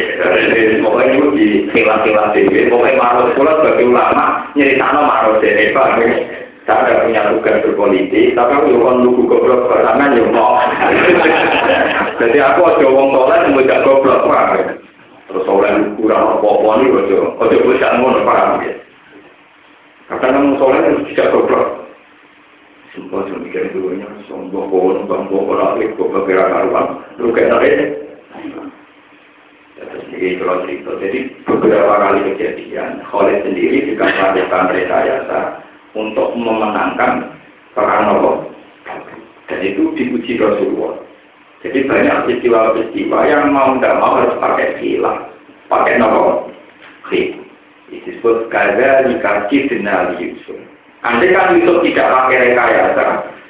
Pokoknya 0.86 1.14
itu 1.18 1.28
di 1.34 1.48
kilat-kilat 1.74 2.38
dewe. 2.38 2.70
Pokoknya 2.70 3.02
marah 3.02 3.26
sekolah 3.34 3.54
sebagai 3.66 3.90
ulama 3.90 4.26
nyeritakno 4.54 5.02
marah 5.10 5.42
dewe. 5.42 5.74
Tak 6.64 6.80
ada 6.88 7.04
punya 7.04 7.28
tugas 7.28 7.60
berpolitik, 7.60 8.40
tapi 8.40 8.56
aku 8.56 8.72
juga 8.72 8.96
lugu 9.04 9.28
goblok 9.28 9.68
berangan 9.68 10.16
ya 10.16 10.24
mau. 10.32 10.64
Jadi 12.24 12.40
aku 12.40 12.60
aja 12.64 12.88
wong 12.88 13.12
soleh 13.12 13.36
yang 13.44 13.52
tidak 13.60 13.84
goblok 13.84 14.24
pak. 14.32 14.72
Terus 15.28 15.44
soleh 15.44 15.76
kurang 16.00 16.40
apa-apa 16.40 16.80
nih 16.80 16.88
aja, 16.88 17.18
aja 17.36 17.56
bisa 17.68 17.88
ngono 18.00 18.24
paham 18.24 18.64
ya. 18.64 18.74
Karena 20.08 20.56
soleh 20.56 20.80
tidak 21.12 21.36
goblok. 21.36 21.83
Sumpah 22.94 23.26
mikir 23.26 23.74
dulunya, 23.74 24.06
sombong 24.30 24.70
pohon, 24.70 25.10
bang 25.10 25.26
pohon, 25.26 25.58
lagi 25.58 25.90
goblok 25.98 26.30
kira 26.30 26.46
karuan, 26.46 27.02
lu 27.18 27.34
kayak 27.34 27.50
tadi. 27.58 27.70
Terus 29.82 30.06
ini 30.14 30.38
kalau 30.38 30.62
cerita, 30.62 30.92
jadi 31.02 31.20
beberapa 31.42 31.94
kali 31.98 32.20
kejadian, 32.30 33.02
Khalid 33.10 33.42
sendiri 33.50 33.90
juga 33.90 34.14
melakukan 34.14 34.70
rekayasa 34.78 35.40
untuk 35.98 36.38
memenangkan 36.38 37.34
perang 37.74 38.14
Nabi. 38.14 38.54
Dan 39.50 39.60
itu 39.66 39.90
dipuji 39.98 40.38
Rasulullah. 40.38 41.02
Jadi 41.66 41.90
banyak 41.90 42.30
peristiwa-peristiwa 42.30 43.20
yang 43.26 43.50
mau 43.50 43.74
tidak 43.82 43.98
mau 43.98 44.22
harus 44.22 44.38
pakai 44.38 44.78
silah, 44.78 45.18
pakai 45.66 45.98
Nabi. 45.98 46.54
Khid. 47.10 47.42
Disebut 47.90 48.54
gaza 48.54 49.10
dikasih 49.10 49.70
denali 49.70 50.18
Yusuf. 50.22 50.73
Andai 51.04 51.36
kan 51.36 51.60
Yusuf 51.60 51.84
tidak 51.84 52.08
pakai 52.08 52.52
rekayasa, 52.52 53.06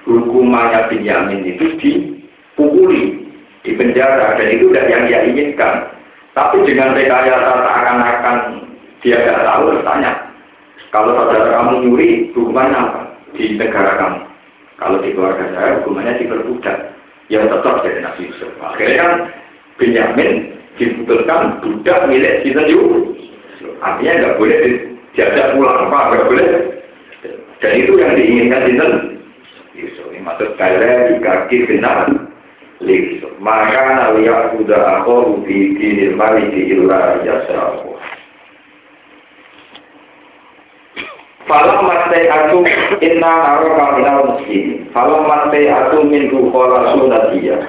hukumannya 0.10 0.90
Benyamin 0.90 1.46
itu 1.46 1.66
dipukuli, 1.78 3.30
di 3.62 3.72
penjara, 3.78 4.34
dan 4.42 4.48
itu 4.50 4.74
tidak 4.74 4.90
yang 4.90 5.04
dia 5.06 5.20
inginkan. 5.30 5.86
Tapi 6.34 6.66
dengan 6.66 6.98
rekayasa 6.98 7.52
seakan-akan 7.62 8.38
dia 9.06 9.22
tidak 9.22 9.46
tahu, 9.46 9.78
tanya, 9.86 10.34
kalau 10.94 11.18
saudara 11.18 11.50
kamu 11.58 11.90
nyuri, 11.90 12.30
hukumannya 12.38 12.78
apa? 12.78 13.02
Di 13.34 13.58
negara 13.58 13.98
kamu. 13.98 14.20
Kalau 14.78 15.02
di 15.02 15.10
keluarga 15.18 15.46
saya, 15.58 15.82
hukumannya 15.82 16.22
diperbudak. 16.22 16.94
Ya 17.34 17.42
tetap 17.50 17.82
jadi 17.82 18.06
Nabi 18.06 18.30
Yusuf. 18.30 18.54
Akhirnya 18.62 18.98
kan 19.02 19.14
Benyamin 19.82 20.54
diputuskan 20.78 21.66
budak 21.66 22.06
milik 22.06 22.46
Yusuf. 22.46 23.10
Artinya 23.82 24.14
nggak 24.22 24.38
boleh 24.38 24.58
dijajak 24.62 25.58
pulang 25.58 25.90
apa, 25.90 25.98
nggak 26.14 26.28
boleh. 26.30 26.50
Dan 27.64 27.80
itu 27.80 27.96
yang 27.96 28.20
diinginkan 28.20 28.68
Sinten 28.68 28.92
Yusuf. 29.72 30.12
Ini 30.12 30.20
maksud 30.20 30.60
kaya 30.60 31.16
di 31.16 31.24
kaki 31.24 31.58
benar. 31.72 32.12
Yusuf. 32.84 33.32
Maka 33.40 34.04
nawiyak 34.04 34.60
sudah 34.60 35.00
aku 35.00 35.48
di 35.48 35.72
dinil 35.80 36.20
mali 36.20 36.52
di 36.52 36.76
ilah 36.76 37.24
yasrafu. 37.24 37.96
Falam 41.48 41.88
mate 41.88 42.20
aku 42.28 42.68
inna 43.00 43.32
naro 43.32 43.80
kaminal 43.80 44.20
muslim. 44.36 44.84
Falam 44.92 45.24
mate 45.24 45.64
aku 45.72 46.04
min 46.04 46.28
rukola 46.36 46.92
sunatia. 47.00 47.64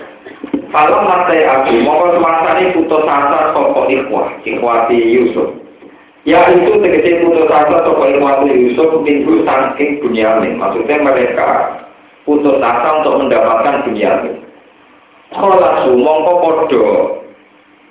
Falam 0.74 1.06
mate 1.06 1.38
aku 1.46 1.70
mongko 1.86 2.18
semasa 2.18 2.50
ini 2.58 2.74
putus 2.74 3.06
asa 3.06 3.54
sopo 3.54 3.86
ikhwah, 3.86 4.42
ikhwati 4.42 4.98
Yusuf. 4.98 5.63
Ya 6.24 6.48
itu 6.56 6.80
tegese 6.80 7.20
putus 7.20 7.52
asa 7.52 7.84
sopo 7.84 8.08
ikhwati 8.08 8.48
Yusuf 8.48 9.04
minggu 9.04 9.44
saking 9.44 10.00
Bunyamin. 10.00 10.56
Maksudnya 10.56 11.04
mereka 11.04 11.76
putus 12.24 12.56
asa 12.64 13.04
untuk 13.04 13.20
mendapatkan 13.20 13.84
Bunyamin. 13.84 14.40
Kalau 15.36 15.60
su 15.84 15.92
mongko 16.00 16.32
podo 16.40 16.82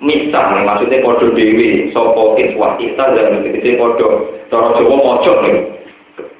misah, 0.02 0.66
maksudnya 0.66 1.06
podo 1.06 1.30
dewi, 1.30 1.94
sopo 1.94 2.34
ikhwah 2.34 2.74
kita 2.82 3.14
dan 3.14 3.46
tegese 3.46 3.78
podo 3.78 4.34
cara 4.50 4.74
Jawa 4.82 4.96
mojok 4.98 5.36
nih. 5.46 5.56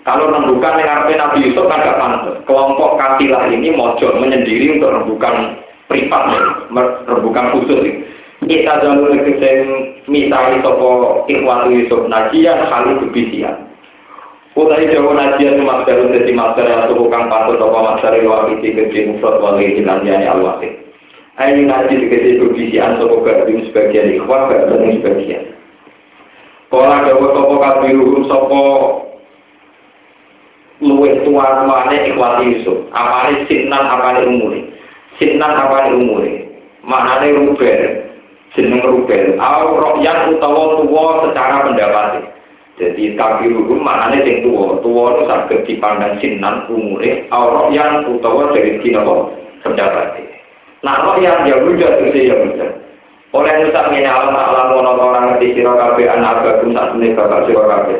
Kalau 0.04 0.28
rembukan 0.28 0.76
yang 0.82 0.90
artinya 1.00 1.32
Nabi 1.32 1.48
Yusuf 1.48 1.64
kan 1.64 1.80
gak 1.80 1.96
pantas. 1.96 2.36
Kelompok 2.44 3.00
kafilah 3.00 3.48
ini 3.48 3.72
mojok 3.72 4.20
menyendiri 4.20 4.76
untuk 4.76 4.92
rembukan 4.92 5.62
privat 5.88 6.22
rembukan 7.08 7.56
khusus 7.56 7.78
nih. 7.80 7.94
Kita 8.44 8.84
jalur 8.84 9.16
yang 9.16 9.60
misalnya 10.04 10.60
sopo 10.60 11.24
ikhwatu 11.32 11.72
Yusuf 11.72 12.04
najian 12.12 12.68
kali 12.68 13.00
kebisian. 13.00 13.56
Utai 14.54 14.86
Jawa 14.92 15.16
najian 15.16 15.58
cuma 15.58 15.82
baru 15.82 16.12
jadi 16.12 16.30
master 16.30 16.68
yang 16.68 16.86
suku 16.86 17.10
kang 17.10 17.26
patut 17.26 17.58
apa 17.58 17.78
master 17.80 18.12
yang 18.14 18.30
wafiti 18.30 18.70
gede 18.70 19.10
mufrad 19.10 19.40
wali 19.40 19.80
hilandiani 19.80 20.28
al-wafid. 20.28 20.76
Ayo 21.40 21.66
naji 21.66 22.04
dikasih 22.04 22.38
kebisian 22.38 23.00
sopo 23.00 23.24
gabung 23.24 23.64
sebagian 23.66 24.12
ikhwah, 24.12 24.46
gabung 24.52 24.92
sebagian. 25.00 25.56
Kalau 26.68 26.84
ada 26.84 27.16
sopo 27.16 27.54
kabiruhum 27.58 28.28
sopo 28.28 28.62
luwih 30.84 31.16
tua 31.24 31.64
tuane 31.64 31.96
ikhwati 32.12 32.44
Yusuf. 32.52 32.78
Apane 32.92 33.48
sinan 33.48 33.88
apane 33.88 34.28
umure. 34.28 34.60
Sinan 35.16 35.48
apane 35.48 35.96
umure. 35.96 36.32
Maknane 36.84 37.32
ruben. 37.40 38.03
Jeneng 38.54 38.86
ruben. 38.86 39.34
Au 39.42 39.74
rokyan 39.74 40.30
utawa 40.30 40.78
tuwa 40.78 41.26
secara 41.26 41.66
pendapat. 41.66 42.22
Jadi 42.78 43.18
kabiruhum 43.18 43.82
maknane 43.82 44.22
sing 44.22 44.46
tuwa. 44.46 44.78
Tuwa 44.78 45.18
itu 45.18 45.22
saged 45.26 45.60
dipandang 45.66 46.14
sinan 46.22 46.66
umure. 46.70 47.26
Au 47.34 47.50
rokyan 47.50 48.06
utawa 48.06 48.54
dari 48.54 48.78
kinopo 48.78 49.34
pendapat. 49.66 50.22
Nah 50.86 51.02
rokyan 51.02 51.50
ya 51.50 51.58
wujud 51.66 51.92
itu 52.06 52.30
ya 52.30 52.36
wujud. 52.38 52.70
Oleh 53.34 53.66
Musa 53.66 53.90
ini 53.90 54.06
alam 54.06 54.30
mono 54.70 54.94
orang 54.94 55.42
di 55.42 55.58
siro 55.58 55.74
kabe 55.74 56.06
anak 56.06 56.46
bagum 56.46 56.70
saat 56.70 56.94
ini 56.94 57.18
bapak 57.18 57.50
siro 57.50 57.66
kabe. 57.66 57.98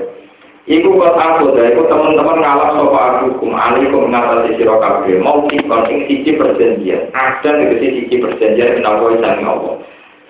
Iku 0.65 0.97
kok 0.97 1.19
aku 1.19 1.59
dah, 1.59 1.75
iku 1.75 1.85
teman-teman 1.91 2.41
ngalap 2.41 2.73
sopa 2.79 3.01
aku 3.19 3.43
kum 3.43 3.53
alikum 3.53 4.15
ngatasi 4.15 4.55
siro 4.55 4.79
kabe. 4.79 5.19
Mau 5.19 5.43
kikon 5.51 5.91
sing 5.91 6.07
siji 6.07 6.39
perjanjian. 6.39 7.11
Ada 7.11 7.51
di 7.67 7.77
siji 7.83 8.15
perjanjian 8.23 8.79
kenapa 8.79 9.11
isani 9.11 9.43
Allah. 9.43 9.75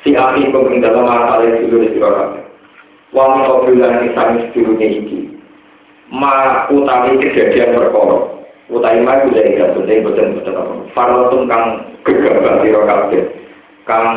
Si 0.05 0.13
ahli 0.13 0.53
ing 0.53 0.85
dalam 0.85 1.09
masalah 1.09 1.49
dulu 1.65 1.81
di 1.81 1.97
siro 1.97 2.13
kabe. 2.13 2.41
Wami 3.17 3.49
kobilan 3.49 4.05
isani 4.05 4.53
sedulunya 4.53 5.01
iki. 5.01 5.19
Ma 6.13 6.69
utawi 6.69 7.17
kejadian 7.25 7.73
perkara. 7.73 8.45
Utawi 8.69 9.01
ma 9.01 9.25
itu 9.25 9.33
dari 9.33 9.57
gak 9.57 9.73
penting 9.73 10.05
betul-betul 10.05 10.61
apa. 10.61 10.75
Farotun 10.93 11.49
kang 11.49 11.65
gegabah 12.05 12.61
siro 12.61 12.85
kabe. 12.85 13.19
Kang 13.89 14.09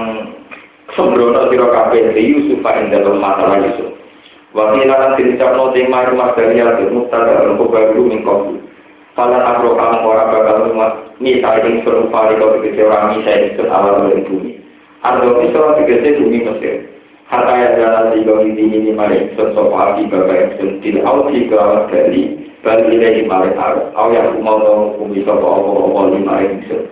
sembrono 0.96 1.52
sira 1.52 1.68
kabeh 1.68 2.16
di 2.16 2.22
Yusuf 2.32 2.64
ing 2.64 2.92
dalem 2.94 3.20
masalah 3.20 3.60
Yusuf. 3.60 3.92
Wa 4.56 4.72
qila 4.72 4.96
lan 4.96 5.12
diucapno 5.20 5.76
tema 5.76 6.08
rumah 6.08 6.32
dari 6.36 6.64
al 6.64 6.80
mustada 6.92 7.44
lan 7.44 7.60
baru 7.60 8.04
min 8.08 8.24
kopi. 8.24 8.56
Falan 9.18 9.42
akro 9.42 9.74
kamu 9.74 10.06
ora 10.06 10.30
bakal 10.30 10.72
misal 11.18 11.58
ing 11.66 11.82
suruh 11.82 12.08
pari 12.14 12.38
kau 12.38 12.54
tegese 12.62 12.86
ora 12.86 13.12
misal 13.12 13.34
ing 13.34 13.56
sun 13.58 13.68
awal 13.68 14.08
dari 14.08 14.24
bumi. 14.30 14.57
Ardo 15.06 15.38
bisa 15.42 15.78
tegese 15.78 16.18
bumi 16.18 16.42
Mesir. 16.42 16.90
Hatta 17.28 17.54
ya 17.60 17.70
jalan 17.76 18.16
di 18.16 18.24
bawah 18.24 18.48
ini 18.48 18.64
ini 18.72 18.92
mari 18.96 19.28
sun 19.36 19.52
sopa 19.52 19.94
api 19.94 20.08
bapak 20.08 20.32
yang 20.32 20.52
sun 20.58 20.70
til 20.80 20.96
au 21.04 21.28
ti 21.28 21.44
kelawat 21.52 21.92
dari 21.92 22.40
bali 22.64 22.96
dari 22.98 23.28
mari 23.28 23.52
ar 23.60 23.92
au 24.00 24.16
yang 24.16 24.40
mau 24.40 24.58
dong 24.64 24.96
bumi 24.96 25.28
sopa 25.28 25.44
opo 25.44 25.92
opo 25.92 26.02
lima 26.16 26.40
ing 26.40 26.64
sun. 26.72 26.88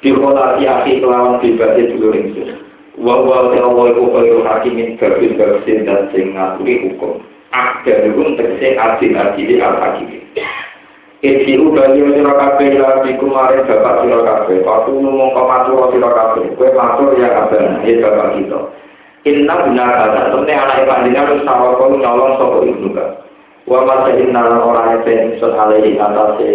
Dikolati 0.00 0.64
akhir 0.64 1.04
kelawan 1.04 1.36
pribadi 1.36 1.92
dulu 1.92 2.08
ing 2.16 2.26
sun. 2.32 2.48
Wawa 2.96 3.52
Allah 3.52 3.84
iku 3.92 4.04
kaya 4.08 4.36
hakimin 4.40 4.96
gabis 4.96 5.36
gabisin 5.36 5.84
dan 5.84 6.08
sing 6.16 6.32
ngaturi 6.32 6.88
hukum. 6.88 7.20
Akdarun 7.52 8.40
tegese 8.40 8.78
adil-adili 8.80 9.60
al-hakimi. 11.20 11.44
Isi 11.44 11.52
udani 11.60 12.00
sira 12.16 12.32
kabeh 12.32 12.80
lagi 12.80 13.12
kemarin 13.20 13.68
bapak 13.68 13.94
sira 14.00 14.18
kabeh. 14.24 14.56
Waktu 14.64 14.90
ngomong 14.96 15.30
ke 15.36 15.42
matur 15.44 15.92
sira 15.92 16.10
kabeh. 16.16 16.44
Kowe 16.56 16.68
matur 16.72 17.12
ya 17.20 17.28
abang, 17.44 17.84
ya 17.84 17.94
bapak 18.00 18.28
kita. 18.40 18.60
Inna 19.28 19.54
benar 19.68 19.90
kata, 20.00 20.32
temne 20.32 20.52
anak 20.56 20.88
panjenengan 20.88 21.36
wis 21.36 21.44
sawaka 21.44 21.92
nyolong 21.92 22.40
sapa 22.40 22.56
ibnu 22.64 22.88
ka. 22.96 23.06
Wa 23.68 23.84
masahin 23.84 24.32
nalan 24.32 24.64
orang 24.64 25.04
yang 25.04 25.36
ingsun 25.36 25.52
alaihi 25.52 26.00
atase 26.00 26.48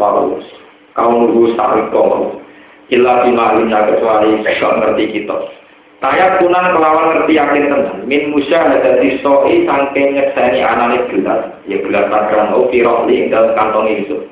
waus. 0.00 0.48
Kaum 0.96 1.28
nunggu 1.28 1.52
sariko. 1.60 2.40
Illa 2.88 3.20
bimalina 3.20 3.84
kecuali 3.84 4.40
sekal 4.40 4.80
ngerti 4.80 5.04
kita. 5.12 5.57
Saya 5.98 6.38
kunan 6.38 6.78
kelawan 6.78 7.06
ngerti 7.10 7.34
yakin 7.34 7.64
tenan. 7.74 8.06
Min 8.06 8.30
musya 8.30 8.70
ada 8.70 9.02
di 9.02 9.18
soi 9.18 9.66
sangking 9.66 10.14
nyekseni 10.14 10.62
anane 10.62 11.10
gelas. 11.10 11.58
Ya 11.66 11.82
gelas 11.82 12.06
takran 12.06 12.54
o 12.54 12.70
kiroli 12.70 13.26
dalam 13.26 13.58
kantong 13.58 13.90
itu. 13.90 14.22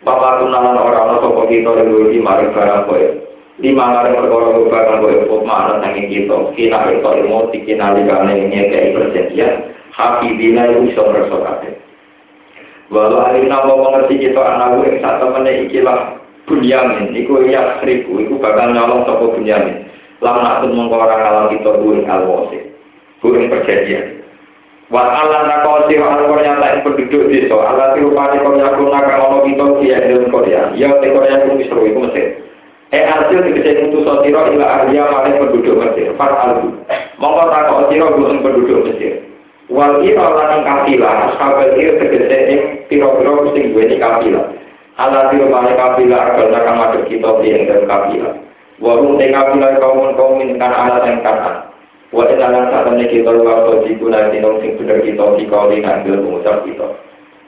Bapak 0.00 0.40
kunalan 0.40 0.80
orang-orang 0.80 1.20
sopo 1.20 1.44
kita 1.44 1.76
leluhur 1.76 2.08
di 2.08 2.24
mari 2.24 2.48
barang 2.56 2.88
kowe. 2.88 3.30
lima 3.60 3.92
kali 3.92 4.16
perkara 4.16 4.56
bakal 4.72 4.96
gue 5.04 5.12
ikut 5.20 5.42
mana 5.44 5.84
sanging 5.84 6.08
kita 6.08 6.36
kina 6.56 6.80
itu 6.88 7.04
ilmu 7.04 7.52
kina 7.52 7.92
ligane 7.92 8.48
nyekei 8.48 8.96
perjanjian 8.96 9.76
hafidina 9.92 10.64
itu 10.64 10.88
bisa 10.88 11.04
ngerasa 11.04 11.36
kabeh 11.36 11.72
walau 12.88 13.20
alina 13.20 13.60
mau 13.68 13.84
mengerti 13.84 14.16
kita 14.16 14.40
anak 14.40 14.80
gue 14.80 14.96
saat 15.04 15.20
temennya 15.20 15.60
ikilah 15.68 16.00
bunyamin 16.48 17.12
iku 17.12 17.44
ya 17.44 17.76
seribu 17.84 18.24
iku 18.24 18.40
bakal 18.40 18.72
nyolong 18.72 19.04
toko 19.04 19.36
bunyamin 19.36 19.89
lam 20.20 20.36
nakut 20.44 20.70
mengkorang 20.72 21.20
alam 21.20 21.48
kita 21.52 21.70
gue 21.80 22.04
alwasi 22.04 22.58
gue 23.20 23.48
perjanjian 23.48 24.20
Wa 24.90 25.06
Allah 25.06 25.46
nakosi 25.46 26.02
wa 26.02 26.18
al 26.18 26.26
Korea 26.26 26.58
lain 26.58 26.82
penduduk 26.82 27.30
desa. 27.30 27.54
Allah 27.54 27.94
tirupani 27.94 28.42
Korea 28.42 28.74
kuna 28.74 28.98
ono 29.22 29.38
kita 29.46 29.64
dia 29.78 30.02
dalam 30.02 30.26
Korea. 30.34 30.74
Ya 30.74 30.90
te 30.98 31.14
Korea 31.14 31.46
ku 31.46 31.54
Misro 31.54 31.86
iku 31.86 32.10
Mesir. 32.10 32.42
Eh 32.90 33.06
hasil 33.06 33.38
dikecek 33.38 33.86
mutu 33.86 34.02
sotiro 34.02 34.50
ila 34.50 34.66
ahliya 34.66 35.06
maring 35.06 35.38
penduduk 35.38 35.78
Mesir. 35.78 36.10
Fat 36.18 36.34
albu. 36.34 36.74
Mongko 37.22 37.42
takok 37.54 37.86
siro 37.86 38.18
gulung 38.18 38.42
penduduk 38.42 38.90
Mesir. 38.90 39.22
Wal 39.70 40.02
ira 40.02 40.26
lan 40.26 40.66
kafilah, 40.66 41.30
ashabal 41.30 41.70
ira 41.78 41.94
tegese 42.02 42.38
ing 42.50 42.60
pira-pira 42.90 43.46
sing 43.54 43.70
duweni 43.70 43.94
kafilah. 43.94 44.50
Ala 44.98 45.30
tiro 45.30 45.46
male 45.46 45.70
kafilah 45.78 46.34
agal 46.34 46.50
nakang 46.50 46.76
madhep 46.82 47.06
kita 47.06 47.30
ing 47.46 47.70
dalam 47.70 47.86
kafilah. 47.86 48.34
Wa 48.80 48.96
hum 48.96 49.20
te 49.20 49.28
kafilah 49.28 49.76
kaum 49.76 50.16
kaum 50.16 50.40
kan 50.56 50.72
ala 50.72 51.04
yang 51.04 51.20
kanan. 51.20 51.68
Wa 52.10 52.24
inalan 52.26 52.72
saat 52.72 52.90
ini 52.96 53.06
kita 53.12 53.30
waktu 53.30 53.86
diguna 53.86 54.32
dinong 54.32 54.58
sing 54.64 54.74
bener 54.80 55.04
kita 55.04 55.36
di 55.36 55.44
kau 55.46 55.68
di 55.68 55.84
ngambil 55.84 56.16
pengucap 56.24 56.64
kita. 56.66 56.88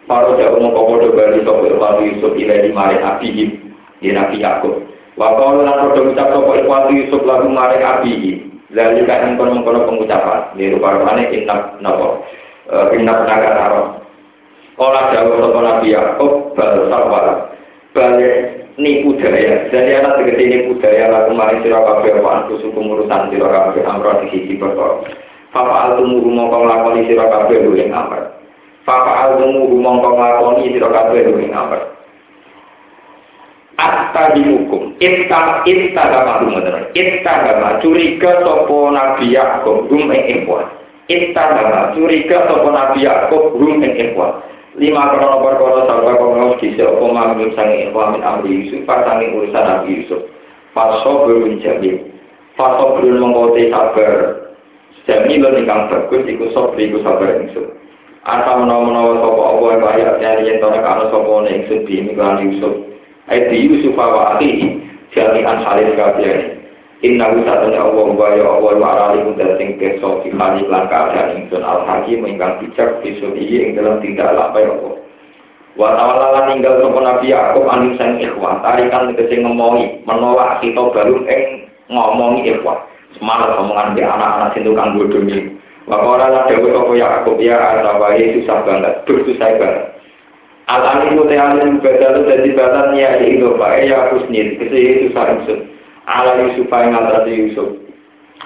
Paru 0.07 0.37
jauh 0.37 0.61
mengkomodo 0.61 1.17
bali 1.17 1.41
sopo 1.43 1.67
ilmu 1.67 2.05
Yusuf 2.05 2.37
ilai 2.37 2.69
di 2.69 2.71
mare 2.71 3.01
abihim 3.01 3.49
di 3.99 4.13
Nabi 4.13 4.45
Yakub. 4.45 4.85
Wa 5.17 5.35
kalau 5.35 5.65
lan 5.65 5.89
podo 5.91 6.13
ucap 6.13 6.37
sopo 6.37 6.53
ilmu 6.53 6.95
Yusuf 7.01 7.25
lalu 7.25 7.49
mare 7.49 7.81
abihim. 7.81 8.53
Lalu 8.71 9.03
kan 9.09 9.33
mengkono 9.33 9.57
mengkono 9.57 9.89
pengucapan. 9.89 10.53
Di 10.55 10.69
rupa 10.69 11.01
rupanya 11.01 11.33
inap 11.33 11.61
nopo 11.81 12.29
inap 12.93 13.19
naga 13.25 13.51
taro. 13.57 13.83
Kalau 14.77 15.11
jauh 15.17 15.35
sopo 15.43 15.59
Nabi 15.65 15.97
Yakub 15.97 16.33
bal 16.55 16.93
sawara 16.93 17.35
balik 17.97 18.62
nipu 18.77 19.17
daya. 19.21 19.69
Jadi 19.69 19.91
anak 19.99 20.21
segede 20.21 20.45
nipu 20.49 20.79
daya 20.81 21.13
lalu 21.13 21.33
mari 21.37 21.61
sira 21.61 21.81
kabeh 21.83 22.17
apa 22.17 22.31
antu 22.33 22.61
suku 22.63 22.79
urusan 22.79 23.29
sira 23.29 23.49
kabeh 23.49 23.83
amro 23.85 24.21
di 24.25 24.27
sisi. 24.33 24.55
Papa 25.53 25.75
altumu 25.85 26.25
mongko 26.33 26.65
nglakoni 26.65 27.05
sira 27.05 27.29
kabeh 27.29 27.61
lu 27.61 27.77
ing 27.77 27.93
amr. 27.93 28.33
Papa 28.89 29.13
altumu 29.29 29.69
mongko 29.69 30.17
nglakoni 30.17 30.73
sira 30.73 30.89
kabeh 30.89 31.29
lu 31.29 31.37
ing 31.45 31.53
amr. 31.53 31.81
Atta 33.83 34.37
dihukum, 34.37 34.95
itta 35.01 35.65
itta 35.65 36.03
gama 36.13 36.45
rumah 36.45 36.87
itta 36.93 37.35
gama 37.43 37.81
curiga 37.81 38.45
sopo 38.45 38.93
nabi 38.93 39.33
Yakub 39.33 39.89
rum 39.91 40.13
ing 40.13 40.45
ikhwan. 40.45 40.69
Itta 41.09 41.45
gama 41.57 41.97
curiga 41.97 42.47
sopo 42.47 42.69
nabi 42.69 43.09
Yakub 43.09 43.57
rum 43.57 43.81
ing 43.83 43.93
ikhwan. 43.97 44.52
Lima 44.81 45.13
krono 45.13 45.45
perkara 45.45 45.85
sarwa 45.85 46.17
kono 46.17 46.57
dise 46.57 46.81
apa 46.81 47.05
mamlum 47.05 47.53
sange 47.53 47.89
ikhwan 47.89 48.17
amri 48.25 48.65
Yusuf 48.65 48.81
pasange 48.89 49.29
urusan 49.37 49.65
Nabi 49.69 50.01
Yusuf. 50.01 50.23
Faso 50.73 51.29
berun 51.29 51.61
jamil 51.61 52.01
faso 52.57 52.97
berun 52.97 53.21
mengkote 53.21 53.69
sabar. 53.69 54.13
Jamil 55.05 55.45
ingkang 55.45 55.91
bagus 55.91 56.25
iku 56.25 56.47
sobri 56.57 56.89
iku 56.89 57.05
sabar 57.05 57.43
Yusuf. 57.45 57.69
Asa 58.23 58.55
menawa-menawa 58.55 59.19
sapa 59.19 59.43
apa 59.51 59.67
kaya 59.83 60.09
nyari 60.23 60.47
yen 60.47 60.63
tono 60.63 60.79
kana 60.79 61.11
sapa 61.11 61.33
ning 61.45 61.67
Yusuf 61.69 61.83
miklan 61.85 62.41
Yusuf. 62.49 62.75
Aiti 63.29 63.67
Yusuf 63.69 63.93
wa 63.99 64.39
akhihi 64.39 64.79
jami'an 65.13 65.61
halis 65.67 65.93
kabeh 65.99 66.62
Inna 67.03 67.35
wisatanya 67.35 67.83
Allah 67.83 68.15
wa 68.15 68.31
ya 68.31 68.47
Allah 68.47 68.73
wa 68.79 68.89
arali 68.95 69.27
muda 69.27 69.59
sing 69.59 69.75
keso 69.75 70.23
di 70.23 70.31
khali 70.31 70.63
lan 70.71 70.87
keadaan 70.87 71.35
ingsun 71.35 71.59
al 71.59 71.83
hakim 71.83 72.23
ingkang 72.23 72.63
bijak 72.63 73.03
bisun 73.03 73.35
iya 73.35 73.67
ing 73.67 73.75
dalam 73.75 73.99
tidak 73.99 74.31
lapai 74.31 74.71
Allah. 74.71 75.03
Wa 75.75 75.99
tawalla 75.99 76.47
ninggal 76.47 76.79
sapa 76.79 77.01
Nabi 77.03 77.35
Yakub 77.35 77.67
anu 77.67 77.99
sang 77.99 78.23
ikhwan 78.23 78.63
tarikan 78.63 79.11
tegese 79.11 79.35
ngemohi 79.35 80.07
menolak 80.07 80.63
kita 80.63 80.79
baru 80.95 81.27
ing 81.27 81.67
ngomongi 81.91 82.55
ikhwan. 82.55 82.79
Semangat 83.19 83.51
omongan 83.59 83.99
di 83.99 84.07
anak-anak 84.07 84.55
sing 84.55 84.63
tukang 84.63 84.95
bodomi. 84.95 85.59
Wa 85.91 85.99
ora 86.07 86.31
la 86.31 86.47
dewe 86.47 86.71
apa 86.71 86.93
Yakub 86.95 87.43
ya 87.43 87.83
asawae 87.83 88.31
susah 88.39 88.63
banget, 88.63 88.95
dur 89.11 89.19
susah 89.27 89.51
banget. 89.59 89.91
Al 90.71 90.87
alim 90.87 91.19
te 91.27 91.35
alim 91.35 91.83
badalu 91.83 92.31
dadi 92.31 92.55
badan 92.55 92.95
ya 92.95 93.19
bae 93.59 93.91
ya 93.91 94.07
husnil, 94.15 94.55
kese 94.63 95.11
susah 95.11 95.27
ingsun. 95.35 95.73
Ala 96.07 96.43
Yusuf 96.43 96.67
yang 96.71 96.95
ngatasi 96.95 97.33
Yusuf. 97.47 97.71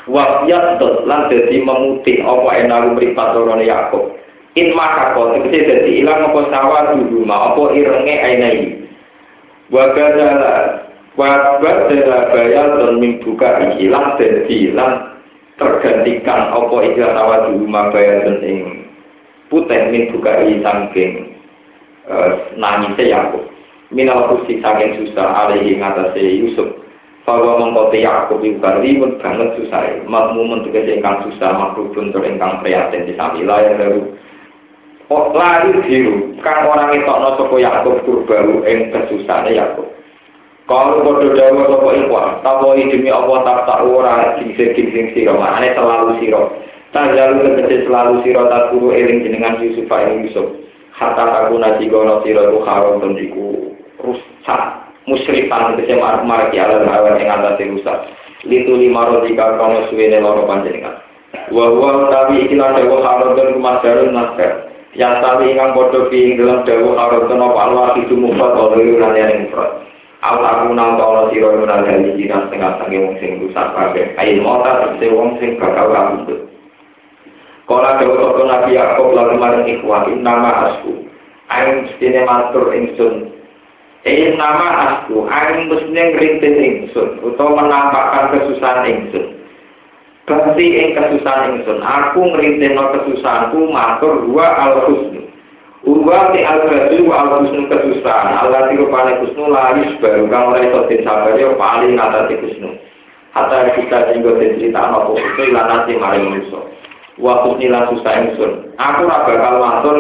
Wahyat 0.07 0.78
lan 0.78 1.26
dadi 1.26 1.59
memuti 1.59 2.22
apa 2.22 2.48
enaku 2.62 2.88
mripat 2.94 3.34
lorone 3.34 3.66
Yakub. 3.66 4.14
In 4.54 4.72
kok 4.72 5.28
tegese 5.34 5.66
dadi 5.66 5.90
ilang 6.00 6.30
apa 6.30 6.40
sawah 6.48 6.94
dulu 6.94 7.26
ma 7.26 7.52
apa 7.52 7.62
irenge 7.74 8.14
ainai. 8.14 8.86
Wa 9.74 9.90
kadala 9.98 10.54
wa 11.18 11.59
badala 11.59 12.30
bayal 12.30 12.68
dan 12.78 13.02
mimbuka 13.02 13.66
ilang 13.82 14.14
dadi 14.14 14.70
lan 14.70 15.18
tergantikan 15.59 16.54
apa 16.54 16.76
ikhlas 16.86 17.12
sawah 17.18 17.38
dulu 17.50 17.66
ma 17.66 17.90
bayal 17.90 18.30
dan 18.30 18.38
ing 18.46 18.59
putih 19.50 19.90
mimbuka 19.90 20.46
i 20.46 20.62
saking 20.62 21.34
nangise 22.54 23.11
Yakub. 23.11 23.42
Minal 23.90 24.30
kusi 24.30 24.62
saking 24.62 25.02
susah 25.02 25.50
alaihi 25.50 25.82
ngatasi 25.82 26.46
Yusuf. 26.46 26.86
Bahwa 27.27 27.59
mengkoti 27.59 28.07
Yakub 28.07 28.39
itu 28.47 28.62
ribet 28.62 29.18
banget 29.18 29.59
susah 29.59 29.83
makmu 30.07 30.47
mentugas 30.47 30.87
ingkang 30.87 31.27
susah 31.27 31.59
makhluk 31.59 31.91
buntur 31.91 32.22
ingkang 32.22 32.62
prihatin 32.62 33.03
di 33.03 33.18
samila 33.18 33.66
yang 33.66 33.83
baru. 33.83 34.03
Oh, 35.11 35.35
lari 35.35 35.74
biru? 35.87 36.39
Kan 36.39 36.66
orang 36.70 36.95
itu 36.95 37.07
no 37.11 37.35
sopo 37.35 37.59
Yakub 37.59 37.99
kurbaru 38.07 38.62
ing 38.62 38.95
kesusahannya 38.95 39.59
Yakub. 39.59 39.91
Kalau 40.70 41.03
bodoh 41.03 41.35
dawa 41.35 41.66
sopo 41.66 41.91
ikhwan 41.95 42.43
tahu 42.47 42.79
demi 42.79 43.11
Allah 43.11 43.43
tak 43.43 43.59
tak 43.66 43.83
ora 43.83 44.39
gingsing 44.39 44.74
gingsing 44.79 45.07
siro 45.14 45.35
makanya 45.39 45.79
selalu 45.79 46.18
siro 46.22 46.43
tak 46.91 47.14
jalu 47.14 47.43
tegesi 47.43 47.87
selalu 47.87 48.22
siro 48.22 48.51
tak 48.51 48.70
guru 48.70 48.95
eling 48.95 49.27
jenengan 49.27 49.59
Yusuf 49.59 49.91
ini 49.91 50.31
Yusuf. 50.31 50.47
Hatta 50.95 51.27
aku 51.27 51.59
nasi 51.59 51.91
gono 51.91 52.22
siro 52.22 52.55
itu 52.55 52.59
haram 52.66 53.03
tendiku 53.03 53.74
rusak 53.99 54.86
musyrifan 55.07 55.78
tegese 55.78 55.96
marek 56.02 56.50
ya 56.52 56.66
ala 56.66 56.82
hawa 56.86 57.14
ing 57.16 57.30
atase 57.30 57.64
rusak. 57.70 57.98
Litu 58.46 58.74
lima 58.74 59.07
rodika 59.11 59.59
kono 59.59 59.86
suwene 59.90 60.18
loro 60.22 60.46
panjenengan. 60.46 61.02
Wa 61.50 61.70
huwa 61.70 62.11
tabi 62.11 62.46
ikilah 62.46 62.74
dewa 62.74 63.02
harodon 63.02 63.59
kumadarun 63.59 64.14
naskar 64.14 64.66
yang 64.98 65.22
tali 65.22 65.54
ingkang 65.54 65.74
podo 65.74 66.11
fi 66.11 66.34
ing 66.34 66.42
dalam 66.42 66.66
dewa 66.66 66.98
harodon 66.98 67.42
apa 67.42 67.59
alwa 67.59 67.84
hidu 67.94 68.14
mufat 68.18 68.52
oleh 68.54 68.98
lan 68.98 69.14
yang 69.14 69.46
mufat 69.46 69.70
al 70.26 70.42
aku 70.42 70.74
nang 70.74 70.98
tono 70.98 71.30
siro 71.30 71.54
nang 71.62 71.86
dari 71.86 72.11
jinak 72.18 72.50
setengah 72.50 72.82
sange 72.82 72.98
wong 72.98 73.14
sing 73.22 73.30
rusak 73.42 73.66
kabeh. 73.78 74.04
Ain 74.18 74.42
mota 74.42 74.90
tegese 74.90 75.14
wong 75.14 75.38
sing 75.38 75.54
bakal 75.59 75.90
kabudut 75.94 76.40
Kala 77.66 77.98
dewa 77.98 78.14
toko 78.14 78.42
nabi 78.46 78.78
Yakob 78.78 79.11
lalu 79.11 79.34
maring 79.38 79.66
ikhwan 79.70 80.07
nama 80.22 80.70
asku. 80.70 81.02
Aing 81.50 81.86
mestine 81.86 82.22
matur 82.26 82.74
ingsun 82.74 83.36
Eh 84.07 84.38
nama 84.38 85.02
aku, 85.02 85.26
aku 85.26 85.66
mestinya 85.66 86.14
ngerintin 86.14 86.54
ingsun, 86.62 87.26
atau 87.26 87.59
menampakkan 87.59 88.38
kesusahan 88.38 88.86
ingsun. 88.86 89.34
Berarti 90.30 90.62
ing 90.62 90.94
kesusahan 90.94 91.59
ingsun, 91.59 91.82
aku 91.82 92.22
ngerintin 92.30 92.78
kesusahanku, 92.78 93.66
matur 93.66 94.22
dua 94.30 94.46
al 94.46 94.86
husnu. 94.86 95.26
Uwa 95.90 96.30
ti 96.30 96.46
al 96.46 96.70
husnu 96.70 97.11
al 97.11 97.42
husnu 97.42 97.66
kesusahan, 97.66 98.46
Allah 98.46 98.70
ti 98.70 98.78
rupane 98.78 99.26
husnu 99.26 99.50
laris 99.50 99.90
baru 99.98 100.30
kang 100.30 100.54
ora 100.54 100.62
iso 100.62 100.86
disabar 100.86 101.34
yo 101.34 101.59
paling 101.59 101.98
ngatasi 101.98 102.34
husnu. 102.46 102.78
Hatta 103.34 103.74
kita 103.74 104.14
jenggo 104.14 104.38
cerita 104.38 104.86
itu 104.86 105.50
lan 105.50 105.82
ati 105.82 105.98
maring 105.98 106.30
manusa. 106.30 106.62
Wa 107.18 107.42
husni 107.42 107.74
lan 107.74 107.90
susah 107.90 108.14
ingsun. 108.22 108.70
Aku 108.78 109.02
ora 109.02 109.26
bakal 109.26 109.54
matur 109.59 109.98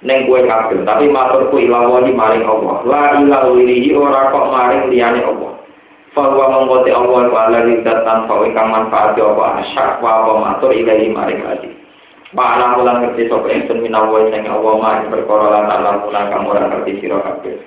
neng 0.00 0.24
kue 0.24 0.40
kafir 0.48 0.80
tapi 0.88 1.12
maturku 1.12 1.60
ilawani 1.60 2.12
maring 2.16 2.44
Allah 2.44 2.80
la 2.88 3.02
ilahu 3.20 3.60
ora 4.00 4.32
kok 4.32 4.46
maring 4.48 4.88
liyane 4.88 5.20
Allah 5.24 5.60
Fahuwa 6.10 6.50
mengkoti 6.50 6.90
Allah 6.90 7.30
wa 7.30 7.46
ala 7.46 7.70
rizat 7.70 8.02
tanpa 8.02 8.42
ingkang 8.42 8.66
manfaat 8.66 9.14
apa 9.14 9.62
asyak 9.62 10.02
wa 10.02 10.26
apa 10.26 10.32
matur 10.42 10.74
ilahi 10.74 11.06
maring 11.06 11.38
hati 11.46 11.70
Ma'alam 12.30 12.78
ulang 12.78 12.98
ngerti 13.02 13.26
sapa 13.26 13.50
ingsun 13.50 13.82
minawa 13.82 14.22
sing 14.30 14.46
Allah 14.46 14.74
ma 14.78 15.02
perkara 15.02 15.50
lan 15.50 15.66
alam 15.66 16.06
ulang 16.06 16.30
kang 16.30 16.46
ora 16.46 16.62
ngerti 16.62 17.02
sira 17.02 17.18
kabeh. 17.26 17.58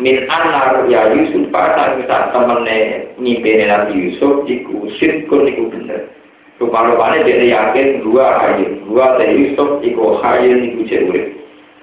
Min 0.00 0.24
anar 0.32 0.88
ya 0.88 1.12
Yusuf 1.12 1.52
pada 1.52 1.92
saat 2.08 2.32
temene 2.32 3.12
nyimpene 3.20 3.68
Nabi 3.68 4.08
Yusuf 4.08 4.48
iku 4.48 4.88
sirkun 4.96 5.44
iku 5.52 5.68
bener. 5.68 6.08
Rupa-rupanya 6.56 7.20
dia 7.28 7.52
yakin 7.52 8.00
dua 8.00 8.40
hayin, 8.40 8.80
dua 8.88 9.20
teh 9.20 9.28
Yusuf 9.28 9.84
iku 9.84 10.16
hayin 10.24 10.72
iku. 10.88 11.36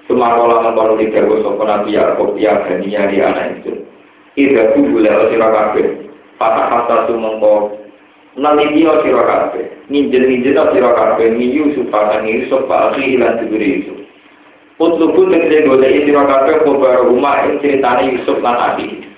Sumarola 0.06 0.62
mengkono 0.62 0.94
di 0.94 1.10
dawa 1.10 1.42
sopa 1.42 1.62
Nabi 1.66 1.98
Yaakob 1.98 2.38
ya 2.38 2.62
gania 2.62 3.10
di 3.10 3.18
anak 3.18 3.58
itu. 3.58 3.82
Ida 4.38 4.72
tubuh 4.78 5.02
lewat 5.02 5.34
sirah 5.34 5.50
kabeh. 5.50 5.86
Patah 6.38 6.66
kata 6.68 6.96
sumengko 7.10 7.86
nalibio 8.36 9.00
sira 9.00 9.24
kabeh 9.24 9.64
nginjil-nginjil 9.88 10.54
sira 10.54 10.90
kabeh 10.92 11.26
ni 11.32 11.56
Yusuf 11.56 11.88
akan 11.88 12.28
Yusuf. 12.28 12.68
Pak 12.68 12.94
akhi 12.94 13.16
lan 13.16 13.40
diberi 13.40 13.80
Yusuf 13.80 13.98
Utlubu 14.76 15.32
tegese 15.32 15.64
golek 15.64 16.04
sira 16.04 16.28
kabeh 16.28 16.60
kobar 16.68 17.00
rumah 17.08 17.48
ing 17.48 17.64
critane 17.64 18.12
Yusuf 18.12 18.38
lan 18.44 18.56
akhi 18.60 19.08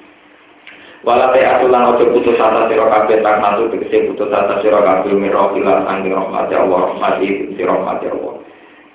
Walate 1.06 1.40
atulan 1.42 1.94
ojo 1.94 2.10
putus 2.14 2.38
asa 2.38 2.70
sira 2.70 2.86
kabeh 2.86 3.22
tak 3.22 3.42
mantu 3.42 3.70
tegese 3.74 4.06
putus 4.14 4.30
asa 4.30 4.62
sira 4.62 4.78
kabeh 4.86 5.14
mira 5.18 5.50
filan 5.50 5.82
sanging 5.82 6.14
rahmat 6.14 6.50
Allah 6.54 6.94
rahmati 6.94 7.58
sira 7.58 7.74
rahmat 7.74 8.02
Allah 8.06 8.34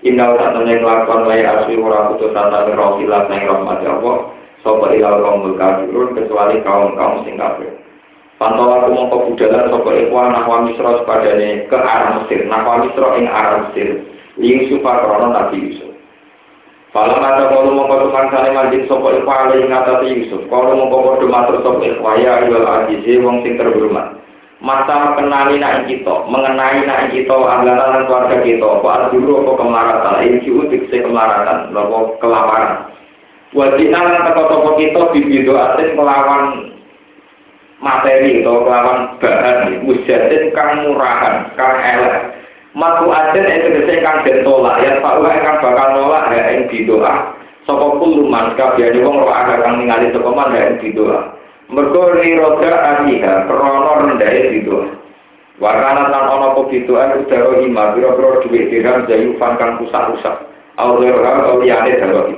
Inna 0.04 0.36
satane 0.36 0.84
nglakon 0.84 1.24
wae 1.32 1.47
asli 1.47 1.80
ora 1.80 2.12
putus 2.12 2.36
asa 2.36 2.68
mira 2.68 2.88
filan 2.99 3.24
sanging 3.32 3.47
rahmat 3.47 3.80
Allah 3.88 4.16
sapa 4.60 4.86
ilal 4.91 5.24
kaum 5.24 5.56
kafirun 5.56 6.12
kecuali 6.12 6.60
kaum-kaum 6.60 7.24
sing 7.24 7.39
kafir 7.39 7.72
Pantau 8.41 8.76
aku 8.76 8.91
mongko 8.91 9.18
budalan 9.32 9.72
sapa 9.72 9.89
ikhwan 10.04 10.36
nahwa 10.36 10.68
misra 10.68 10.99
sepadane 10.99 11.70
ke 11.72 11.78
arah 11.80 12.20
Mesir, 12.20 12.43
nahwa 12.49 12.84
misra 12.84 13.16
ing 13.16 13.26
arah 13.30 13.70
Mesir. 13.70 14.04
Yusuf 14.36 14.82
krono 14.84 15.32
Nabi 15.32 15.70
Yusuf. 15.70 15.93
Falam 16.91 17.24
ada 17.24 17.47
kalau 17.47 17.72
mongko 17.72 18.10
tumangsane 18.10 18.51
manjing 18.51 18.84
sapa 18.89 19.16
ikhwan 19.16 19.54
ing 19.56 19.72
ngatasi 19.72 20.08
Yusuf. 20.18 20.41
Kalau 20.49 20.76
mongko 20.76 20.97
padha 21.14 21.26
matur 21.30 21.58
sapa 21.64 21.84
ikhwan 21.88 22.20
ya 22.20 22.32
ayyuhal 22.43 22.68
aziz 22.68 23.06
wong 23.24 23.38
sing 23.47 23.54
terhormat. 23.56 24.22
Masa 24.64 25.20
kenali 25.20 25.59
nak 25.59 25.91
kita, 25.91 26.24
mengenai 26.32 26.88
nak 26.88 27.11
kita, 27.11 27.36
anggaran 27.36 28.07
keluarga 28.07 28.39
kita, 28.47 28.64
apa 28.64 29.11
dulu 29.11 29.43
apa 29.43 29.51
kemaratan, 29.59 30.24
ini 30.24 30.39
juga 30.39 30.72
kemaratan, 30.88 31.76
apa 31.76 31.97
kelaparan. 32.24 32.72
Wajib 33.51 33.91
lan 33.91 34.24
teko-teko 34.24 34.80
kita 34.80 35.01
bibido 35.11 35.53
asin 35.59 35.99
melawan 35.99 36.74
materi 37.84 38.39
atau 38.39 38.64
lawan 38.64 39.20
bahan 39.20 39.84
mujadin 39.84 40.55
kang 40.55 40.88
murahan 40.88 41.51
kang 41.59 41.76
elek. 41.84 42.34
Matu 42.72 43.11
aden 43.11 43.45
itu 43.45 43.68
bisa 43.84 43.99
kang 43.99 44.24
den 44.26 44.47
tolak 44.47 44.80
ya 44.82 44.97
pak 45.03 45.22
kang 45.22 45.57
bakal 45.59 45.88
nolak 45.91 46.34
ya 46.34 46.55
yang 46.55 46.66
didoa. 46.72 47.36
Sapa 47.68 47.99
kuluman 47.99 48.55
kabehane 48.57 49.03
wong 49.05 49.22
ora 49.22 49.45
ada 49.45 49.61
kang 49.61 49.78
ningali 49.78 50.09
sapa 50.09 50.30
man 50.34 50.55
ya 50.55 50.74
yang 50.74 50.80
didoa 50.82 51.43
mergo 51.74 52.13
roda 52.13 52.71
aniha 52.93 53.49
krana 53.49 53.91
rendahe 54.05 54.53
didoa 54.53 55.03
Wakana 55.61 56.09
tan 56.09 56.26
ono 56.34 56.65
bidoa 56.65 57.13
udara 57.13 57.61
ima 57.61 57.93
biro-biro 57.93 58.41
duit 58.41 58.74
dirham 58.74 59.05
jayu 59.05 59.38
kang 59.38 59.78
rusak-rusak 59.78 60.49
Aulera 60.82 61.45
auliyane 61.45 61.93
daloi 62.01 62.34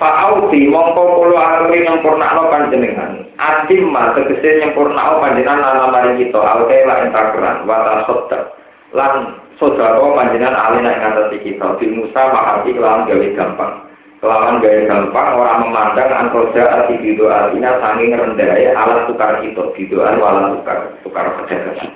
Fa'auti 0.00 0.64
mongko 0.70 1.02
kulo 1.20 1.36
aturi 1.36 1.84
nyempurnakno 1.84 2.48
panjenengan. 2.48 3.20
Atim 3.36 3.92
ma 3.92 4.16
tegese 4.16 4.64
nyempurnakno 4.64 5.20
panjenengan 5.20 5.60
ala 5.60 5.92
mari 5.92 6.24
kita 6.24 6.40
aute 6.40 6.88
la 6.88 7.04
entakeran 7.04 7.68
wa 7.68 7.84
tasodda. 7.84 8.48
Lan 8.96 9.36
sodako 9.60 10.16
panjenengan 10.16 10.56
alina 10.56 10.96
ing 10.96 11.44
kita 11.44 11.76
di 11.76 11.92
Musa 11.92 12.32
mahati 12.32 12.72
kelawan 12.72 13.12
gawe 13.12 13.28
gampang. 13.36 13.89
Kelawan 14.20 14.60
gawe 14.60 14.84
gampang 14.84 15.28
orang 15.32 15.60
memandang 15.64 16.12
antoja 16.12 16.60
ati 16.68 17.00
bido 17.00 17.32
artinya 17.32 17.80
sanging 17.80 18.12
rendahnya 18.12 18.76
alat 18.76 19.08
tukar 19.08 19.40
itu 19.40 19.64
bidoan 19.72 20.20
wala 20.20 20.52
tukar 20.60 20.92
tukar 21.00 21.24
perdagangan. 21.40 21.88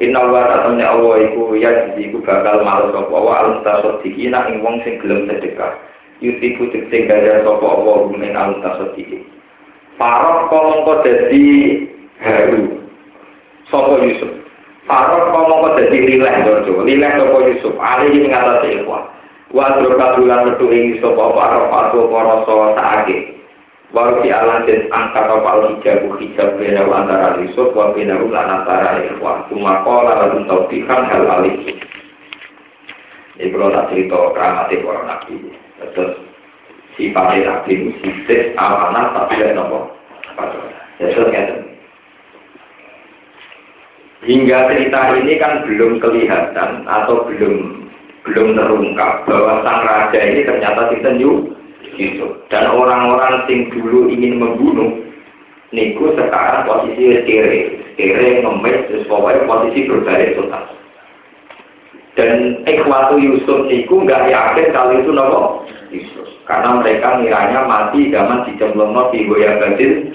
Inna 0.00 0.24
wa 0.24 0.48
ta'ala 0.48 0.72
Allah 0.72 1.14
iku 1.28 1.52
ya 1.52 1.92
jadi 1.92 2.08
iku 2.08 2.24
bakal 2.24 2.64
malu 2.64 2.96
sapa 2.96 3.12
wa 3.12 3.32
al 3.44 3.60
tasodikina 3.60 4.48
ing 4.48 4.64
wong 4.64 4.80
sing 4.88 4.96
gelem 5.04 5.28
sedekah. 5.28 5.76
yuti 6.24 6.56
kutik 6.56 6.88
sing 6.88 7.12
gaya 7.12 7.44
sapa 7.44 7.60
apa 7.68 7.92
gumen 8.08 8.32
al 8.32 8.56
tasati 8.64 9.20
Farok 10.00 10.48
kok 10.48 11.04
dadi 11.04 11.44
haru? 12.24 12.72
Sapa 13.68 14.00
Yusuf? 14.00 14.32
Farok 14.88 15.28
kok 15.28 15.44
mongko 15.44 15.68
dadi 15.76 15.96
rileh 16.08 16.36
dojo 16.40 16.88
rileh 16.88 17.12
sapa 17.20 17.36
Yusuf? 17.52 17.76
Ali 17.76 18.16
ing 18.16 18.32
ngatasé 18.32 18.80
ikhwan 18.80 19.15
wa 19.56 19.80
drokadulan 19.80 20.52
metu 20.52 20.68
ing 20.68 20.92
Yusuf 20.92 21.16
apa 21.16 21.40
arep 21.48 21.72
atu 21.72 22.12
rasa 22.12 22.54
saake 22.76 23.36
Walau 23.94 24.18
di 24.18 24.34
alam 24.34 24.66
dan 24.66 24.90
angkat 24.90 25.24
kapal 25.30 25.72
hijab 25.72 26.04
hijab 26.18 26.58
bina 26.58 26.84
antara 26.90 27.38
Yusuf 27.38 27.70
wa 27.70 27.94
bina 27.94 28.18
lan 28.18 28.60
antara 28.60 28.98
ikhwan. 28.98 29.46
Cuma 29.46 29.80
lalu 29.86 30.42
taufikan 30.50 31.06
hal 31.06 31.22
alih. 31.22 31.70
Ini 33.38 33.52
kalau 33.54 33.70
tak 33.70 33.94
cerita 33.94 34.18
keramatnya 34.34 34.82
para 34.82 35.00
nabi. 35.06 35.34
Terus 35.94 36.12
sifatnya 36.98 37.46
nabi 37.46 37.72
itu 37.72 37.90
sifat 38.02 38.58
amanah 38.58 39.06
tapi 39.14 39.38
tidak 39.38 39.54
nopo. 39.54 39.78
Ya 40.98 41.06
Hingga 44.26 44.58
cerita 44.66 45.00
ini 45.14 45.38
kan 45.38 45.62
belum 45.62 46.02
kelihatan 46.02 46.82
atau 46.90 47.22
belum 47.30 47.85
belum 48.26 48.58
terungkap 48.58 49.24
bahwa 49.24 49.62
sang 49.62 49.80
raja 49.86 50.18
ini 50.18 50.42
ternyata 50.42 50.90
disenyu 50.90 51.54
Yusuf 51.96 52.42
dan 52.52 52.68
orang-orang 52.68 53.46
yang 53.48 53.70
dulu 53.72 54.10
ingin 54.12 54.42
membunuh 54.42 54.90
niku 55.72 56.12
sekarang 56.18 56.66
posisi 56.66 57.22
kere 57.24 57.60
kere 57.94 58.42
ngemis 58.42 58.84
terus 58.90 59.08
pokoknya 59.08 59.48
posisi 59.48 59.88
berbalik 59.88 60.34
total 60.36 60.64
dan 62.16 62.60
ikhwatu 62.66 63.16
Yusuf 63.16 63.68
niku 63.70 64.02
nggak 64.02 64.28
yakin 64.28 64.72
kalau 64.74 64.96
itu 64.98 65.12
nopo 65.12 65.68
Yusuf. 65.92 66.26
Karena 66.46 66.78
mereka 66.78 67.18
miranya 67.18 67.66
mati 67.66 68.08
zaman 68.10 68.46
dicemplungno 68.46 69.10
di 69.10 69.26
goya 69.26 69.58
badil 69.58 70.14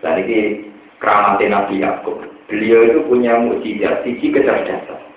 Dan 0.00 0.14
ini 0.24 0.68
keramat 1.00 1.40
Nabi 1.44 1.80
Yakub. 1.80 2.24
Beliau 2.48 2.80
itu 2.88 3.00
punya 3.06 3.36
mujizat, 3.40 4.02
sisi 4.02 4.32
kecerdasan. 4.32 5.09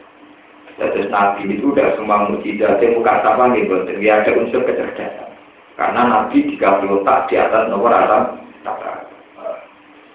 Terus 0.74 1.10
Nabi 1.14 1.46
itu 1.54 1.70
udah 1.70 1.94
semua 1.94 2.26
mujizat 2.34 2.82
yang 2.82 2.98
bukan 2.98 3.18
sama 3.22 3.54
gitu, 3.54 3.86
dia 4.02 4.26
ada 4.26 4.32
unsur 4.34 4.66
kecerdasan. 4.66 5.30
Karena 5.78 6.02
Nabi 6.06 6.50
dikasih 6.50 6.90
otak 7.02 7.30
di 7.30 7.36
atas 7.38 7.70
nomor 7.70 7.94
atas 7.94 8.42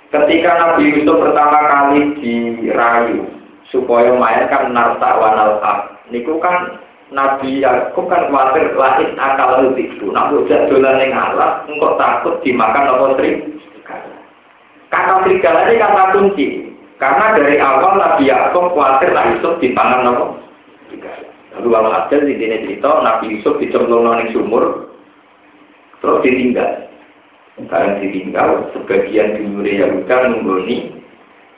Ketika 0.09 0.51
Nabi 0.57 0.89
Yusuf 0.89 1.21
pertama 1.21 1.69
kali 1.69 2.17
dirayu 2.17 3.29
supaya 3.69 4.09
main 4.17 4.49
kan 4.49 4.73
narta 4.73 5.21
wanal 5.21 5.61
niku 6.09 6.41
kan 6.41 6.81
Nabi 7.13 7.61
Yakub 7.61 8.09
kan 8.09 8.33
khawatir 8.33 8.73
lain 8.73 9.17
akal 9.21 9.69
itu. 9.77 10.09
Nak 10.09 10.33
bocah 10.33 10.61
dolan 10.73 11.01
yang 11.05 11.13
alas, 11.13 11.65
engkau 11.69 12.01
takut 12.01 12.41
dimakan 12.41 12.89
apa 12.89 13.05
serigala. 13.21 14.17
Kata 14.89 15.13
serigala 15.25 15.69
ini 15.69 15.77
kata 15.77 16.05
kunci. 16.17 16.47
Karena 16.97 17.37
dari 17.37 17.61
awal 17.61 18.01
Nabi 18.01 18.33
Yakub 18.33 18.73
khawatir 18.73 19.13
lah 19.13 19.29
Yusuf 19.37 19.61
dipangan 19.61 20.09
apa 20.09 20.47
Lalu 21.57 21.68
kalau 21.72 21.90
ada 21.90 22.16
di 22.20 22.34
sini 22.36 22.57
cerita 22.68 22.90
Nabi 23.01 23.24
Yusuf 23.38 23.57
dicemplung 23.57 24.05
nong 24.05 24.28
sumur, 24.36 24.92
terus 26.05 26.20
ditinggal. 26.20 26.88
Barang 27.66 27.99
ditinggal, 27.99 28.70
sebagian 28.70 29.34
dulure 29.34 29.72
Yahuda 29.82 30.30
menggoni 30.30 30.94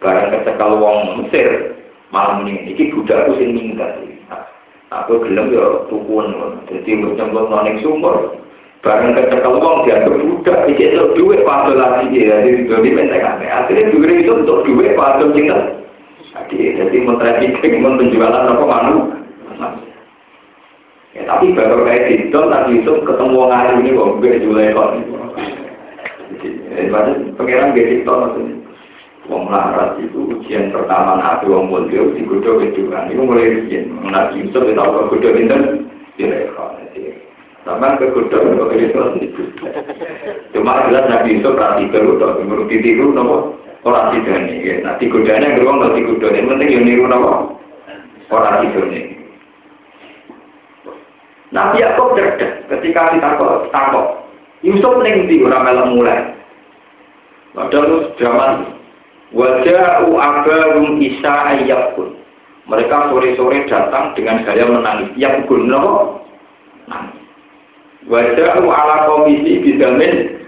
barang 0.01 0.33
kecekal 0.33 0.81
wong 0.81 1.21
Mesir 1.21 1.77
malam 2.09 2.49
ini. 2.49 2.73
Iki 2.73 2.97
budakku 2.97 3.37
sing 3.37 3.53
minggat. 3.53 4.01
Aku 4.91 5.23
gelem 5.23 5.55
ya 5.55 5.87
tukun, 5.87 6.35
jadi 6.67 6.91
mencemplung 6.99 7.47
noning 7.47 7.79
sumur. 7.79 8.41
Barang 8.81 9.13
kecekel 9.13 9.61
wong 9.61 9.85
dianggap 9.85 10.19
budak, 10.19 10.59
iki 10.73 10.89
itu 10.89 11.05
duit 11.15 11.45
padha 11.45 11.77
lagi 11.77 12.17
ya, 12.17 12.41
jadi 12.41 12.65
doni 12.65 12.91
mentek 12.97 13.23
Akhirnya 13.23 13.93
duit 13.93 14.25
itu 14.25 14.33
untuk 14.33 14.65
duit 14.65 14.97
padha 14.97 15.29
tinggal. 15.37 15.85
Jadi, 16.33 16.81
jadi 16.81 16.97
men-trafficking, 17.05 17.85
penjualan 17.85 18.51
apa 18.51 18.65
manu. 19.61 19.85
Ya, 21.11 21.27
tapi 21.27 21.53
baru 21.53 21.83
kayak 21.85 22.07
gitu, 22.07 22.39
nanti 22.47 22.81
itu 22.81 22.93
ketemu 23.03 23.35
orang 23.35 23.61
alim 23.67 23.83
ini, 23.83 23.99
wong 23.99 24.23
gue 24.23 24.41
jual 24.41 24.63
ekor. 24.63 24.95
Jadi, 26.41 26.49
pengiran 27.35 27.75
gak 27.75 27.91
itu 27.91 28.07
maksudnya. 28.07 28.55
Wong 29.31 29.47
larat 29.47 29.95
itu 30.03 30.27
ujian 30.27 30.75
pertama 30.75 31.21
nabi 31.21 31.47
wong 31.51 31.71
mulia 31.71 32.03
digodoh 32.15 32.59
kejuan. 32.63 33.11
Itu 33.11 33.23
mulai 33.23 33.63
ujian. 33.63 33.91
Nabi 34.07 34.49
itu 34.49 34.59
tahu 34.59 34.91
kegodoh 35.07 35.35
pinter. 35.35 35.61
Sama 37.63 38.01
kegodoh 38.01 38.41
kok 38.41 38.73
itu 38.75 39.45
Cuma 40.57 40.89
jelas 40.89 41.07
Nabi 41.07 41.39
Yusuf 41.39 41.55
rati 41.55 41.87
dulu, 41.93 42.19
tapi 42.19 42.43
menurut 42.43 42.67
ditiru 42.73 43.13
nopo 43.13 43.55
orang 43.87 44.17
tidur 44.17 44.41
nih. 44.41 44.83
Nanti 44.83 45.07
godanya 45.07 45.55
beruang 45.55 45.79
nanti. 45.85 46.03
Yang 46.03 46.47
penting 46.49 46.69
yang 46.73 46.85
niru 46.89 47.05
nopo 47.07 47.61
orang 48.33 48.67
tidur 48.67 48.89
nih. 48.89 49.20
Nabi 51.51 51.83
Yakub 51.83 52.15
cerdas 52.15 52.63
ketika 52.71 53.11
ditakok 53.15 53.75
takok. 53.75 54.23
Yusuf 54.63 55.03
ning 55.03 55.27
ndi 55.27 55.43
ora 55.43 55.67
melok 55.67 55.91
mulai. 55.91 56.21
Padahal 57.51 58.15
zaman 58.23 58.71
wajah 59.35 60.07
abahum 60.07 61.03
isa 61.03 61.35
ayyakun. 61.57 62.15
Mereka 62.71 63.11
sore-sore 63.11 63.67
datang 63.67 64.15
dengan 64.15 64.47
gaya 64.47 64.63
menangis. 64.63 65.11
Ya 65.19 65.43
no. 65.43 66.23
Wajah 68.07 68.63
ala 68.63 68.97
komisi 69.11 69.59
bidamin 69.59 70.39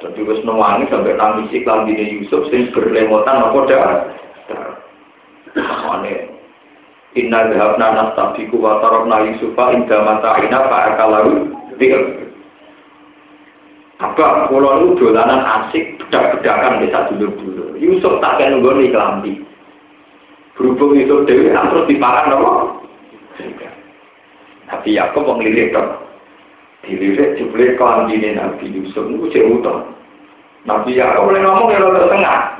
Jadi 0.00 0.20
wis 0.24 0.40
nangis 0.42 0.88
sampai 0.88 1.20
nangis 1.20 1.52
klambine 1.62 2.10
Yusuf 2.16 2.48
sing 2.48 2.72
berlemotan 2.72 3.44
apa 3.44 3.58
dah. 3.68 3.86
Makane 5.52 6.39
Inna 7.18 7.50
dhahabna 7.50 7.86
nastabiku 7.90 8.62
wa 8.62 8.78
tarabna 8.78 9.26
Yusufa 9.26 9.74
inda 9.74 9.98
mata'ina 9.98 10.58
fa'akalahu 10.70 11.32
Dikir 11.74 12.30
Apa? 13.98 14.46
Pulau 14.46 14.94
itu 14.94 15.10
dolanan 15.10 15.42
asik 15.42 15.98
bedak-bedakan 15.98 16.86
bisa 16.86 17.10
dulu-dulu 17.10 17.74
Yusuf 17.82 18.20
tak 18.22 18.38
kayak 18.38 18.56
nunggu 18.56 18.76
nih 18.76 18.92
kelambi. 18.92 19.32
Berhubung 20.54 20.96
Yusuf 20.96 21.24
Dewi 21.26 21.50
terus 21.50 21.88
diparang 21.90 22.32
apa? 22.32 22.52
Nabi 24.70 24.94
Yaakob 24.94 25.26
mau 25.26 25.34
ngelirik 25.40 25.74
dong 25.74 25.98
Dilirik 26.86 27.42
jubli 27.42 27.74
kelambi 27.74 28.22
Nabi 28.22 28.70
Yusuf. 28.70 29.04
Itu 29.10 29.26
cek 29.34 29.50
utang 29.50 29.98
Nabi 30.62 30.94
Yaakob 30.94 31.26
boleh 31.32 31.42
ngomong 31.42 31.74
ya 31.74 32.06
tengah 32.06 32.59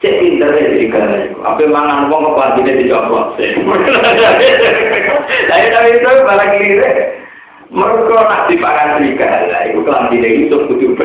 Cek 0.00 0.16
pinter 0.16 0.48
ya 0.56 0.72
serigala 0.72 1.28
itu. 1.28 1.36
Apa 1.44 1.60
mangan 1.68 2.08
wong 2.08 2.32
apa 2.32 2.56
tidak 2.56 2.80
dicoplok. 2.80 3.36
Tapi 3.36 3.52
tapi 5.68 5.88
itu 5.92 6.08
malah 6.24 6.48
kiri 6.56 6.80
Mereka 7.70 8.18
nak 8.18 8.48
dipakan 8.48 8.96
serigala, 8.96 9.58
itu 9.68 9.78
kelambi 9.84 10.24
itu 10.24 10.56
kudu. 10.56 10.96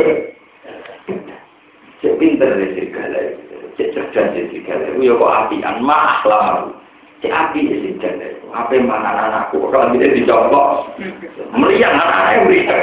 Cek 1.99 2.15
pinter 2.15 2.55
ya 2.55 2.67
serigala 2.71 3.19
itu. 3.19 3.55
Cek 3.75 3.91
cerdas 3.91 4.31
ya 4.31 4.47
serigala 4.47 4.87
itu. 4.87 5.11
Ya 5.11 5.19
kok 5.19 5.33
apian, 5.43 5.75
mah 5.83 6.23
lah. 6.23 6.71
Cek 7.19 7.35
api 7.35 7.67
ya 7.67 7.75
serigala 7.83 8.25
itu. 8.31 8.47
Apa 8.55 8.79
mangan 8.79 9.27
anakku, 9.27 9.59
kalau 9.75 9.91
tidak 9.91 10.15
dicoplok. 10.15 10.87
Meriang 11.51 11.99
anaknya 11.99 12.47
meriang. 12.47 12.79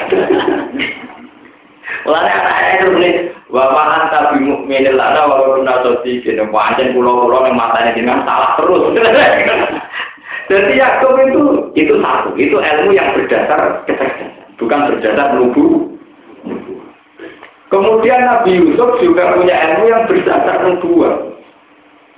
Mulane 2.07 2.31
anake 2.31 2.79
terus 2.79 2.93
muni 2.95 3.11
wa 3.51 3.71
ma 3.75 3.83
anta 3.99 4.33
bi 4.33 4.43
mukminin 4.43 4.95
lana 4.95 5.27
wa 5.27 5.43
kunna 5.55 5.83
sadiqin. 5.83 6.39
Pancen 6.51 6.95
kula-kula 6.95 7.47
ning 7.47 7.55
matane 7.59 7.95
jenengan 7.95 8.27
salah 8.27 8.55
terus. 8.59 8.83
Jadi 10.51 10.75
Yakub 10.77 11.17
itu 11.23 11.43
itu 11.79 11.95
satu, 12.03 12.35
itu 12.37 12.57
ilmu 12.59 12.91
yang 12.93 13.15
berdasar 13.15 13.87
kecerdasan, 13.87 14.29
bukan 14.59 14.81
berdasar 14.91 15.39
nubu. 15.39 15.97
Kemudian 17.73 18.21
Nabi 18.27 18.61
Yusuf 18.61 19.01
juga 19.01 19.33
punya 19.39 19.55
ilmu 19.55 19.85
yang 19.89 20.05
berdasar 20.05 20.61
nubuah. 20.67 21.15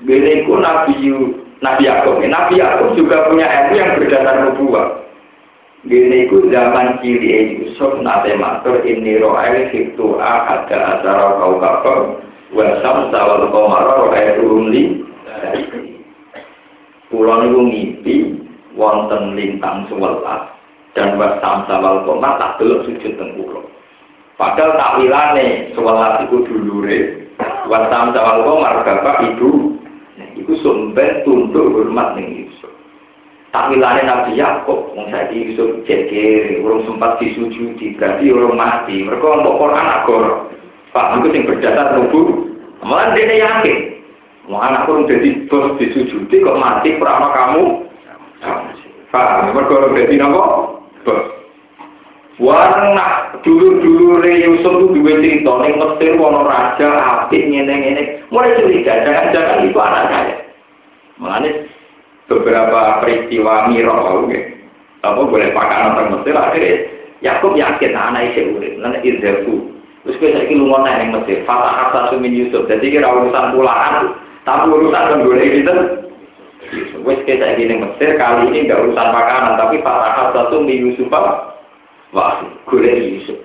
Beliau 0.02 0.56
Nabi 0.58 1.14
Nabi 1.62 1.82
Yakub, 1.86 2.18
Nabi 2.26 2.54
Yakub 2.58 2.98
juga 2.98 3.28
punya 3.30 3.46
ilmu 3.46 3.74
yang 3.78 3.90
berdasar 4.02 4.34
nubuah. 4.50 5.03
Gini 5.84 6.24
ku 6.32 6.48
zaman 6.48 7.04
ciri 7.04 7.60
Yusuf 7.60 8.00
nate 8.00 8.32
matur 8.40 8.80
ini 8.88 9.20
ro'el 9.20 9.68
hitu 9.68 10.16
ada 10.16 10.96
acara 10.96 11.36
kau 11.36 11.60
kapal 11.60 12.24
wasam 12.56 13.12
sawal 13.12 13.52
komara 13.52 14.08
ro'el 14.08 14.40
turun 14.40 14.72
li. 14.72 15.04
Pulau 17.12 17.36
niku 17.44 17.60
ngipi 17.68 18.16
wonten 18.80 19.36
lintang 19.36 19.84
sewelas 19.92 20.56
dan 20.96 21.20
wasam 21.20 21.68
sawal 21.68 22.00
komar 22.08 22.40
tak 22.40 22.56
belum 22.64 22.88
sujud 22.88 23.20
teng 23.20 23.36
pulau. 23.36 23.68
Padahal 24.40 24.80
takwilane 24.80 25.68
sewelas 25.76 26.24
iku 26.24 26.48
dulure 26.48 27.28
wasam 27.68 28.16
sawal 28.16 28.40
komar 28.40 28.88
bapak 28.88 29.36
ibu. 29.36 29.76
Iku 30.40 30.56
sumber 30.64 31.20
tunduk 31.28 31.76
hormat 31.76 32.16
ning 32.16 32.48
Tamilane 33.54 34.02
Nabi 34.02 34.34
Yakub, 34.34 34.98
saiki 34.98 35.54
Yusuf 35.54 35.86
jejer, 35.86 36.58
urung 36.58 36.82
sempat 36.90 37.22
disujudi, 37.22 37.94
berarti 37.94 38.26
urung 38.34 38.58
mati. 38.58 39.06
Mereka 39.06 39.22
untuk 39.22 39.62
Quran 39.62 39.86
agor. 39.94 40.50
Pak, 40.90 41.22
itu 41.22 41.30
yang 41.30 41.46
berdasar 41.46 41.94
nubu. 41.94 42.50
Malah 42.82 43.14
dia 43.14 43.46
yakin. 43.46 44.02
Mau 44.50 44.58
anak 44.58 44.90
urung 44.90 45.06
jadi 45.06 45.46
bos 45.46 45.78
disujudi 45.78 46.42
kok 46.42 46.58
mati 46.58 46.98
perama 46.98 47.30
kamu. 47.30 47.64
Pak, 49.14 49.54
mereka 49.54 49.70
urung 49.70 50.02
jadi 50.02 50.14
nopo 50.18 50.42
bos. 51.06 51.22
Warang 52.42 52.98
nak 52.98 53.38
dulu-dulu 53.46 54.18
Yusuf 54.26 54.82
itu 54.82 54.98
dua 54.98 55.14
cerita, 55.22 55.54
ning 55.62 55.78
Mesir 55.78 56.18
wono 56.18 56.42
raja 56.42 56.90
apik 57.22 57.46
ngene-ngene. 57.46 58.26
Mulai 58.34 58.58
curiga, 58.58 59.06
jangan-jangan 59.06 59.62
itu 59.62 59.78
anak 59.78 60.04
saya. 60.10 60.36
Mengenai 61.22 61.70
beberapa 62.28 63.04
peristiwa 63.04 63.68
mirok 63.68 64.32
ya. 64.32 64.40
apa 65.04 65.20
boleh 65.20 65.52
pakai 65.52 65.78
orang 65.84 66.08
Mesir 66.16 66.32
akhirnya 66.32 66.74
Yakub 67.20 67.52
yakin 67.56 67.92
anak 67.92 68.32
itu 68.32 68.56
urip 68.56 68.80
lan 68.80 68.96
izhabu 69.04 69.68
terus 70.04 70.16
kowe 70.20 70.32
saiki 70.32 70.56
lunga 70.56 70.84
nang 70.84 71.20
Mesir 71.20 71.44
fata 71.48 71.88
asa 71.88 72.12
sumin 72.12 72.36
Yusuf. 72.36 72.68
Jadi 72.68 72.92
kira 72.92 73.08
urusan 73.08 73.56
pulaan 73.56 74.12
tapi 74.44 74.68
urusan 74.68 75.24
boleh 75.24 75.48
gitu. 75.60 75.74
Wes 77.04 77.20
kita 77.28 77.56
ning 77.56 77.80
Mesir 77.80 78.16
kali 78.20 78.52
ini 78.52 78.68
enggak 78.68 78.84
urusan 78.84 79.08
makanan 79.12 79.60
tapi 79.60 79.80
fata 79.84 80.08
asa 80.28 80.40
sumin 80.52 80.92
Yusuf 80.92 81.08
wah 82.12 82.40
golek 82.68 83.00
Yusuf. 83.00 83.36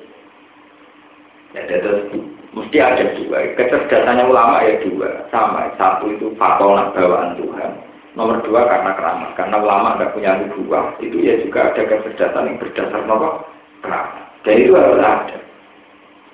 Ya 1.56 1.68
terus 1.68 2.08
mesti 2.56 2.78
ada 2.80 3.16
dua. 3.16 3.56
Kecerdasannya 3.56 4.28
ulama 4.28 4.64
ya 4.64 4.80
dua. 4.84 5.28
Sama 5.32 5.72
satu 5.80 6.12
itu 6.12 6.36
fatona 6.36 6.92
bawaan 6.92 7.40
Tuhan 7.40 7.89
Nomor 8.20 8.44
dua 8.44 8.68
karena 8.68 8.92
keramat, 9.00 9.32
karena 9.40 9.64
ulama 9.64 9.96
tidak 9.96 10.12
punya 10.12 10.36
nubuah, 10.44 10.92
itu 11.00 11.24
ya 11.24 11.40
juga 11.40 11.72
ada 11.72 11.88
kecerdasan 11.88 12.52
yang 12.52 12.60
berdasar 12.60 13.02
nomor 13.08 13.48
keramat. 13.80 14.28
Dan 14.44 14.60
itu 14.60 14.76
harus 14.76 15.00
ada. 15.00 15.40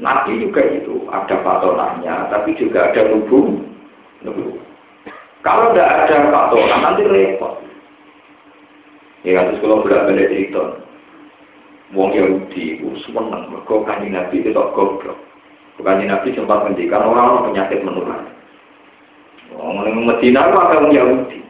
Nabi 0.02 0.42
juga 0.42 0.66
itu 0.66 1.06
ada 1.14 1.46
patonannya, 1.46 2.34
tapi 2.34 2.58
juga 2.58 2.90
ada 2.90 3.06
nubu, 3.06 3.62
nubu. 4.26 4.58
Kalau 5.46 5.78
tidak 5.78 6.10
ada 6.10 6.34
patonan 6.34 6.80
nanti 6.82 7.06
repot. 7.06 7.54
Ya 9.22 9.46
terus 9.46 9.62
kalau 9.62 9.86
bolak 9.86 10.10
balik 10.10 10.34
cerita, 10.34 10.82
Wong 11.94 12.18
Yahudi 12.18 12.82
itu 12.82 12.98
seneng, 13.06 13.30
mereka 13.54 13.86
kanji 13.86 14.10
Nabi 14.10 14.42
itu 14.42 14.58
goblok. 14.58 15.22
Kanji 15.78 16.10
Nabi 16.10 16.34
sempat 16.34 16.66
mendikan 16.66 17.06
orang-orang 17.06 17.54
penyakit 17.54 17.86
menular. 17.86 18.26
Wong 19.54 19.86
Medina 19.86 20.50
itu 20.50 20.58
ada 20.58 20.82
orang 20.82 20.90
Yahudi. 20.90 21.45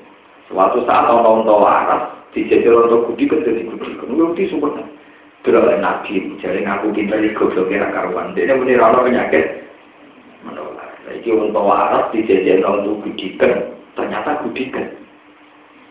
Suatu 0.46 0.86
saat 0.86 1.10
orang 1.10 1.41
tua 1.41 1.58
waras 1.58 2.04
dijajal 2.38 2.86
untuk 2.86 3.10
budi 3.10 3.26
ke 3.26 3.41
jadi 3.41 3.66
budi. 3.66 3.98
Kemudian 3.98 4.30
budi 4.36 4.46
sempurna. 4.52 4.84
Beroleh 5.41 5.78
nabi, 5.78 6.26
jadi 6.41 6.66
ngaku 6.66 6.89
kita 6.93 7.22
di 7.22 7.30
goblok 7.38 7.70
kira 7.70 7.93
karuan. 7.93 8.34
Dia 8.34 8.54
menir 8.58 8.82
orang 8.82 9.06
penyakit 9.06 9.66
menular. 10.41 10.89
Jadi 11.06 11.28
orang 11.34 11.50
tua 11.54 11.64
waras 11.66 12.06
dijajal 12.14 12.82
untuk 12.82 13.06
budikan. 13.06 13.54
Ternyata 13.98 14.41
budikan. 14.46 14.86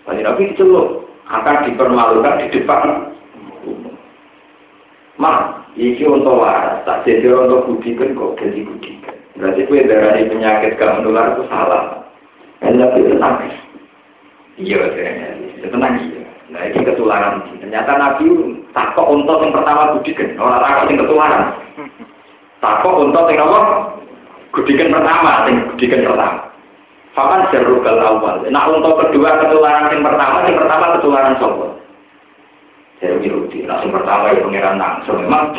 Tadi 0.05 0.21
nabi 0.21 0.51
diceluk 0.53 1.09
akan 1.31 1.57
dipermalukan 1.65 2.41
di 2.45 2.47
depan 2.53 2.83
umum. 3.65 3.97
Ma, 5.17 5.65
iki 5.75 6.05
untuk 6.05 6.39
waras 6.39 6.85
tak 6.87 7.09
jadi 7.09 7.33
untuk 7.33 7.67
budikan 7.67 8.15
kok 8.15 8.37
jadi 8.39 8.61
budikan. 8.63 9.17
Berarti 9.35 9.67
kue 9.67 9.83
darah 9.83 10.15
penyakit 10.15 10.79
gak 10.79 11.03
menular 11.03 11.35
itu 11.35 11.43
salah. 11.51 12.07
Hanya 12.63 12.87
itu 12.95 13.19
nangis. 13.19 13.64
Iya, 14.55 14.79
saya 14.95 15.69
tenang 15.71 15.99
iya. 15.99 16.23
Nah 16.55 16.61
ini 16.71 16.87
ketularan. 16.87 17.43
Ternyata 17.59 17.91
Nabi 17.99 18.27
takok 18.71 19.11
untuk 19.11 19.43
yang 19.43 19.51
pertama 19.51 19.97
budikan. 19.99 20.39
Orang 20.39 20.63
takok 20.63 20.85
yang 20.87 21.01
ketularan. 21.03 21.43
Takok 22.63 22.95
untuk 23.03 23.27
yang 23.33 23.43
apa? 23.49 23.61
Budikan 24.55 24.95
pertama, 24.95 25.31
yang 25.51 25.59
budikan 25.75 26.07
pertama. 26.07 26.39
Fakan 27.15 27.47
jarubal 27.51 27.99
awal. 27.99 28.37
Nah 28.47 28.63
untuk 28.71 28.99
kedua 29.03 29.43
ketularan 29.43 29.91
yang 29.91 30.07
pertama, 30.07 30.47
yang 30.47 30.59
pertama 30.63 30.95
ketularan 30.95 31.35
sopo. 31.43 31.67
Saya 33.03 33.19
Yahudi. 33.19 33.67
Nah 33.67 33.83
yang 33.83 33.91
pertama 33.91 34.31
ya 34.31 34.41
pengiran 34.47 34.79
langsung. 34.79 35.19
Memang 35.19 35.59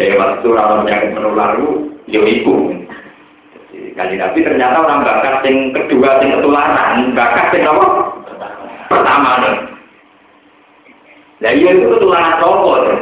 Eh 0.00 0.16
waktu 0.16 0.48
orang 0.48 0.88
penyakit 0.88 1.12
menular 1.12 1.60
itu, 1.60 1.92
ya 2.08 2.20
ibu. 2.24 2.72
Kali 3.94 4.18
Nabi 4.18 4.42
ternyata 4.42 4.82
orang 4.82 5.06
bakat 5.06 5.46
yang 5.46 5.70
kedua, 5.70 6.18
yang 6.18 6.42
ketularan, 6.42 7.14
bakat 7.14 7.46
yang 7.54 7.78
apa? 7.78 7.86
Pertama 8.90 9.30
nih. 9.38 9.54
Nah 11.38 11.52
iya 11.54 11.70
itu 11.78 11.86
ketularan 11.94 12.42
toko 12.42 12.72
ya. 12.82 12.94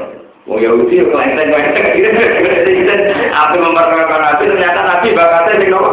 Mau 0.44 0.60
Yahudi 0.60 1.00
ya 1.00 1.04
kelenteng 1.08 1.48
kelenteng. 1.48 3.30
Apa 3.40 3.54
memperkenalkan 3.56 4.20
Nabi 4.20 4.42
ternyata 4.50 4.80
Nabi 4.84 5.08
bakatnya 5.16 5.64
yang 5.64 5.78
apa? 5.78 5.90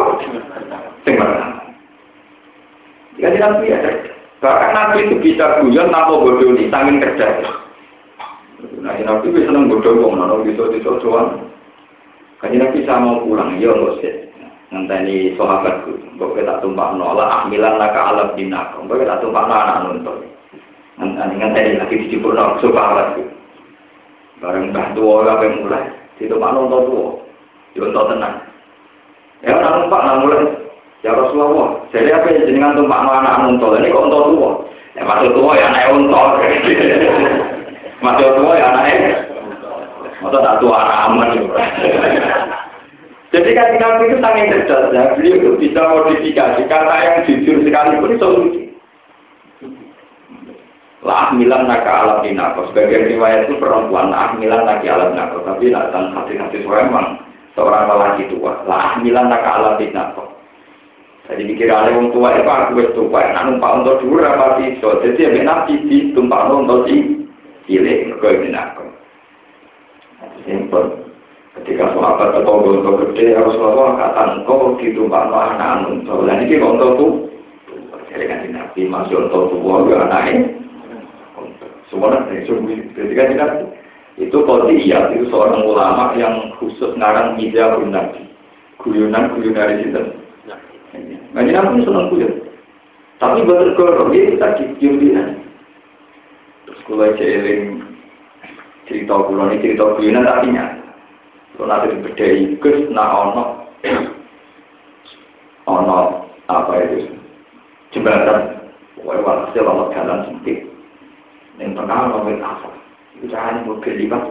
Yang 1.06 1.14
pertama. 1.16 1.48
Jadi 3.20 3.36
Nabi 3.40 3.64
ada. 3.72 3.90
Bahkan 4.40 4.70
Nabi 4.72 4.98
itu 5.06 5.14
bisa 5.20 5.60
guyon 5.60 5.92
tanpa 5.92 6.16
bodoh 6.16 6.50
nih, 6.56 6.68
saking 6.72 6.98
kerja. 6.98 7.26
Nah, 8.80 8.96
Nabi 8.96 9.26
itu 9.28 9.44
seneng 9.44 9.68
bodoh 9.68 9.96
wong, 10.00 10.16
nono 10.16 10.40
bisa 10.44 10.68
bisa 10.72 10.98
doang. 11.00 11.48
Kan 12.40 12.56
Nabi 12.56 12.80
bisa 12.80 12.96
mau 12.96 13.20
pulang, 13.24 13.60
ya 13.60 13.70
nggak 13.70 13.94
sih. 14.00 14.29
Ngenteni 14.70 15.34
sahabatku, 15.34 16.14
mbok 16.14 16.38
kita 16.38 16.62
tumpah 16.62 16.94
nolak 16.94 17.26
ahmilan 17.26 17.74
laka 17.74 18.14
alam 18.14 18.38
dinak, 18.38 18.70
mbok 18.78 19.02
kita 19.02 19.18
tumpah 19.18 19.42
anak 19.50 19.82
nonton. 19.82 20.30
Ngenteni 20.94 21.34
ngenteni 21.42 21.70
lagi 21.74 22.06
dijupuk 22.06 22.38
nolak 22.38 22.62
sahabatku. 22.62 23.26
Bareng 24.38 24.70
mbah 24.70 24.94
tua 24.94 25.26
kabeh 25.26 25.50
mulai, 25.58 25.90
ditumpah 26.22 26.54
nonton 26.54 26.86
tua, 26.86 27.08
yonton 27.74 28.14
tenang. 28.14 28.34
Ya 29.42 29.58
orang 29.58 29.74
numpak 29.90 30.02
nggak 30.06 30.18
mulai, 30.22 30.42
ya 31.02 31.10
Rasulullah. 31.18 31.68
Jadi 31.90 32.08
apa 32.14 32.26
yang 32.30 32.46
jenengan 32.46 32.78
tumpah 32.78 32.98
anak 33.10 33.38
nonton 33.42 33.74
ini 33.82 33.90
kok 33.90 34.06
nonton 34.06 34.38
tua? 34.38 34.50
Ya 34.94 35.02
maksud 35.02 35.34
tua 35.34 35.52
ya 35.58 35.66
anak 35.74 35.86
nonton. 35.98 36.30
Maksud 38.06 38.30
tua 38.38 38.52
ya 38.54 38.66
anak 38.70 38.86
Masa 40.20 40.36
tak 40.44 40.58
tua 40.60 40.78
aman 41.08 41.32
Jadi 43.30 43.54
kan 43.54 43.78
Nabi 43.78 44.10
itu 44.10 44.18
sangat 44.18 44.50
cerdas 44.50 44.90
ya. 44.90 45.14
Beliau 45.14 45.38
itu 45.38 45.50
bisa 45.62 45.80
modifikasi 45.86 46.66
kata 46.66 46.94
yang 46.98 47.16
jujur 47.30 47.62
sekalipun 47.62 48.18
itu. 48.18 48.30
Lah 51.06 51.30
milan 51.32 51.70
naka 51.70 51.92
alam 52.04 52.18
dinako. 52.26 52.68
Sebagian 52.70 53.06
riwayat 53.06 53.46
itu 53.46 53.56
perempuan 53.62 54.10
lah 54.10 54.34
milan 54.34 54.66
naki 54.66 54.90
alam 54.90 55.14
dinako. 55.14 55.46
Tapi 55.46 55.70
nak 55.70 55.94
dalam 55.94 56.10
hati-hati 56.18 56.58
memang 56.66 57.22
seorang 57.54 57.86
lelaki 57.86 58.26
tua. 58.34 58.66
Lah 58.66 58.98
milan 58.98 59.30
naka 59.30 59.50
alam 59.62 59.78
dinako. 59.78 60.26
Jadi 61.30 61.46
mikir 61.46 61.70
ada 61.70 61.94
orang 61.94 62.10
tua 62.10 62.34
itu 62.34 62.50
aku 62.50 62.72
wis 62.82 62.90
tua. 62.98 63.22
Nak 63.22 63.44
numpak 63.46 63.74
untuk 63.78 64.02
dulu 64.02 64.26
apa 64.26 64.58
so. 64.82 64.98
Jadi 65.06 65.22
ya 65.22 65.30
nabi 65.46 65.78
di 65.86 66.10
tumpak 66.10 66.50
untuk 66.50 66.90
si 66.90 67.30
cilik. 67.70 68.10
Kau 68.18 68.34
ini 68.34 68.50
nako. 68.50 68.90
Simpel. 70.42 71.09
Ketika 71.60 71.92
sahabat 71.92 72.40
atau 72.40 72.64
gontok 72.64 73.12
gede, 73.12 73.36
Rasulullah 73.36 73.92
kata 74.00 74.22
engkau 74.32 74.80
ditumpah 74.80 75.28
no 75.28 75.36
anak 75.36 75.92
untuk. 75.92 76.24
Dan 76.24 76.48
ini 76.48 76.56
gontok 76.56 76.96
tuh. 76.96 77.12
Jadi 78.08 78.24
kan 78.24 78.48
nabi 78.48 78.88
masih 78.88 79.28
untuk 79.28 79.52
tua 79.52 79.84
ya 79.92 80.08
anaknya. 80.08 80.56
Semua 81.92 82.16
dari 82.16 82.48
sungguh. 82.48 82.96
Ketika 82.96 83.28
kita 83.28 83.46
itu 84.16 84.38
iya 84.72 85.12
itu 85.12 85.28
seorang 85.28 85.60
ulama 85.68 86.16
yang 86.16 86.48
khusus 86.56 86.96
ngarang 86.96 87.36
ija 87.36 87.76
nabi. 87.92 88.24
Guyonan 88.80 89.36
guyon 89.36 89.52
dari 89.52 89.84
situ. 89.84 90.00
Nah 91.36 91.40
ini 91.44 91.52
nabi 91.52 91.84
senang 91.84 92.08
guyon. 92.08 92.40
Tapi 93.20 93.44
betul 93.44 93.76
kalau 93.76 94.08
dia 94.08 94.32
kita 94.32 94.48
cium 94.80 94.96
Terus 96.64 96.80
kalau 96.88 97.12
cerita 98.88 99.14
kulo 99.28 99.44
ini 99.52 99.60
cerita 99.60 99.84
guyonan 100.00 100.24
tapi 100.24 100.56
nyata. 100.56 100.79
Kalau 101.60 101.76
nanti 101.76 101.92
dibedai 101.92 102.56
gus 102.56 102.88
nak 102.88 103.12
ono 103.12 103.42
ono 105.68 106.24
apa 106.48 106.72
itu 106.88 107.12
jembatan. 107.92 108.64
Pokoknya 108.96 109.20
walhasil 109.20 109.68
ono 109.68 109.92
jalan 109.92 110.24
sempit. 110.24 110.64
Yang 111.60 111.76
tengah 111.76 112.16
ono 112.16 112.32
asap. 112.32 112.72
Itu 113.20 113.28
caranya 113.28 113.60
mobil 113.68 113.92
lipat. 113.92 114.24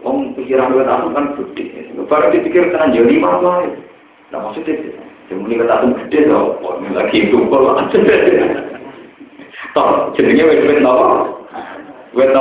Wong 0.00 0.32
pikiran 0.32 0.72
wet 0.72 0.88
asap 0.88 1.12
kan 1.12 1.36
gede. 1.44 1.92
Baru 2.08 2.32
dipikir 2.32 2.72
tenan 2.72 2.96
jadi 2.96 3.12
lima 3.12 3.36
lah. 3.44 3.68
Nah 4.32 4.48
maksudnya 4.48 4.80
ini 5.28 5.60
kata 5.60 5.76
asap 5.76 6.08
gede 6.08 6.32
tau. 6.32 6.56
Lagi 6.88 7.20
wet 10.48 10.64
wet 10.64 10.80
nopo. 10.80 11.36
Wet 12.16 12.32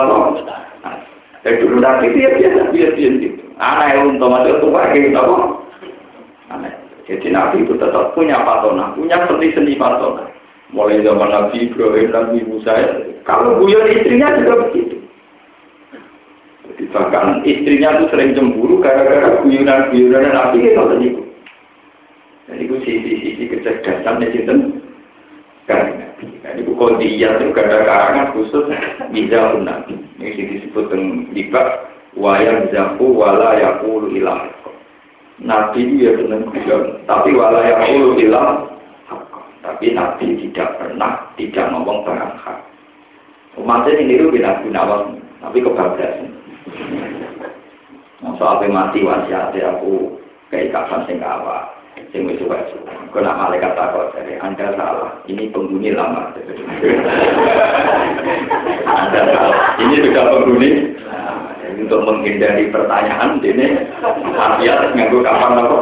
Dari 1.46 1.62
dulu 1.62 1.78
nanti 1.78 2.10
dia 2.18 2.34
biasa 2.34 2.74
biasa 2.74 2.98
gitu. 2.98 3.38
Anak 3.62 3.88
yang 3.94 4.18
untuk 4.18 4.34
masuk 4.34 4.58
tua 4.66 4.90
kayak 4.90 5.14
gitu 5.14 5.18
apa? 5.22 5.36
Anak. 6.50 6.74
Jadi 7.06 7.28
Nabi 7.30 7.62
itu 7.62 7.78
tetap 7.78 8.18
punya 8.18 8.42
patona, 8.42 8.98
punya 8.98 9.30
seni-seni 9.30 9.78
patona. 9.78 10.26
Mulai 10.74 11.06
zaman 11.06 11.30
Nabi 11.30 11.70
Ibrahim, 11.70 12.10
Nabi 12.10 12.42
Musa, 12.50 12.74
kalau 13.30 13.62
guyon 13.62 13.94
istrinya 13.94 14.34
juga 14.42 14.66
begitu. 14.66 14.98
Jadi 16.66 16.84
bahkan 16.90 17.46
istrinya 17.46 18.02
itu 18.02 18.06
sering 18.10 18.34
cemburu 18.34 18.82
gara-gara 18.82 19.46
guyonan-guyonan 19.46 20.34
Nabi 20.34 20.66
itu 20.66 20.82
tadi. 20.82 21.08
Jadi 22.50 22.62
itu 22.66 22.76
sisi-sisi 22.82 23.44
kecerdasan 23.54 24.18
di 24.18 24.34
situ. 24.34 24.54
Kan 25.70 25.94
Nabi. 25.94 26.26
Jadi 26.42 26.60
itu 26.66 26.74
kondiyah 26.74 27.38
itu 27.38 27.54
ada 27.54 27.86
karangan 27.86 28.34
khusus 28.34 28.66
bisa 29.14 29.62
Nabi. 29.62 30.05
Ini 30.16 30.32
disebut 30.32 30.88
dengan 30.88 31.28
libat 31.36 31.92
wayang 32.16 32.72
zaku 32.72 33.12
wala 33.12 33.60
yakulu 33.60 34.16
ilah. 34.16 34.48
Nabi 35.44 35.84
itu 35.84 36.08
ya 36.08 36.12
benar 36.16 36.48
guyon, 36.48 36.84
tapi 37.04 37.36
wala 37.36 37.60
yakulu 37.60 38.16
ilah. 38.24 38.64
Tapi 39.60 39.92
Nabi 39.92 40.40
tidak 40.40 40.80
pernah 40.80 41.20
tidak 41.36 41.68
ngomong 41.74 42.08
barang 42.08 42.36
hak. 42.40 42.60
Umatnya 43.60 44.00
ini 44.00 44.20
itu 44.20 44.32
bina 44.32 44.62
gunawan, 44.64 45.20
tapi 45.44 45.60
kebablasan. 45.60 46.32
Masa 48.24 48.44
apa 48.58 48.66
mati 48.72 49.04
wasiatnya 49.04 49.76
aku 49.76 50.16
kayak 50.48 50.72
kapan 50.72 51.04
sing 51.06 51.20
awak 51.20 51.76
sing 52.12 52.28
wis 52.28 52.40
suwe 52.40 52.58
Kau 53.12 53.24
nak 53.24 53.40
malaikat 53.40 53.80
takut 53.80 54.12
dari 54.12 54.36
Anda 54.44 54.76
salah. 54.76 55.24
Ini 55.24 55.48
penghuni 55.56 55.96
lama. 55.96 56.36
anda 58.92 59.22
salah. 59.32 59.55
Ini 59.76 59.96
sudah 60.08 60.24
penghuni. 60.32 60.72
Untuk 61.76 62.08
menghindari 62.08 62.72
pertanyaan 62.72 63.44
ini 63.44 63.76
Afiat 64.38 64.96
nganggu 64.96 65.20
kapan 65.22 65.60
apa? 65.60 65.78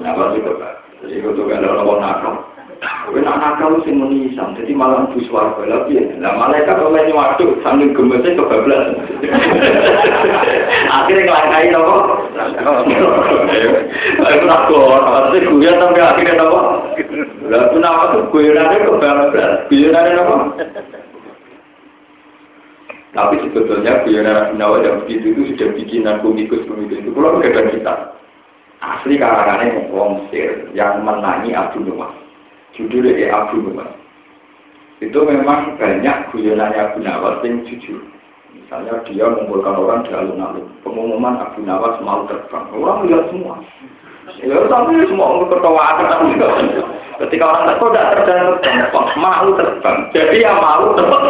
Kenapa 0.00 0.22
juga 0.36 0.50
Pak? 0.60 0.72
Jadi 1.02 1.14
itu 1.18 1.28
juga 1.34 1.58
ada 1.58 1.68
orang 1.82 2.00
nakal. 2.04 2.34
Kowe 2.80 3.20
nak 3.20 3.36
nakal 3.36 3.84
sing 3.84 4.00
menisam, 4.00 4.56
jadi 4.56 4.72
malah 4.72 5.04
bus 5.12 5.28
warga 5.28 5.60
lagi. 5.68 6.00
Lah 6.20 6.32
malaikat 6.36 6.80
oleh 6.80 7.12
waktu 7.12 7.44
sambil 7.60 7.92
gemesnya 7.92 8.38
kebablasan. 8.40 8.96
Akhirnya 11.00 11.26
ngelangkai 11.28 11.68
nopo. 11.74 11.96
Aku 14.24 14.44
nakal, 14.48 14.84
pasti 15.04 15.36
gue 15.44 15.72
sampai 15.76 16.00
akhirnya 16.00 16.34
nopo. 16.40 16.60
Lah 17.50 17.74
gue 17.74 17.82
nade 18.54 18.76
kebablasan? 18.86 19.52
Gue 19.66 19.90
nade 19.90 20.10
nopo. 20.14 20.34
Tapi 23.10 23.42
sebetulnya 23.42 24.06
Guyonan 24.06 24.54
Nawa 24.54 24.86
yang 24.86 25.02
begitu 25.02 25.34
itu 25.34 25.42
sudah 25.50 25.74
bikinan 25.74 26.22
komikus-komikus 26.22 27.02
itu. 27.02 27.10
Kalau 27.10 27.42
ada 27.42 27.62
kita, 27.74 27.94
asli 28.78 29.18
karangannya 29.18 29.90
Wong 29.90 30.30
Sir 30.30 30.70
yang 30.78 31.02
menangi 31.02 31.50
Abu 31.50 31.82
Nuwas 31.82 32.14
judulnya 32.80 33.12
ya 33.18 33.28
Abu 33.44 33.60
Nawas. 33.60 33.92
Itu 35.00 35.24
memang 35.24 35.80
banyak 35.80 36.16
guyonannya 36.32 36.80
Abu 36.80 36.98
Nawas 37.00 37.40
yang 37.44 37.64
jujur. 37.64 38.00
Misalnya 38.52 39.00
dia 39.06 39.26
mengumpulkan 39.26 39.74
orang 39.78 40.04
di 40.04 40.12
alun-alun. 40.12 40.66
Pengumuman 40.84 41.40
Abu 41.40 41.64
Nawas 41.64 41.96
mau 42.04 42.28
terbang. 42.28 42.68
Orang 42.76 43.08
lihat 43.08 43.30
semua. 43.32 43.58
Ya 44.40 44.56
tapi 44.72 45.04
semua 45.04 45.36
orang 45.36 45.52
ketawa 45.52 45.86
tapi 46.00 46.32
ketika 47.20 47.44
orang 47.44 47.64
terbang 47.68 47.92
tidak 47.92 48.06
terbang 48.16 48.46
terbang, 48.64 49.06
mau 49.20 49.48
terbang. 49.52 49.96
Jadi 50.16 50.36
yang 50.40 50.56
mau 50.56 50.96
terbang 50.96 51.22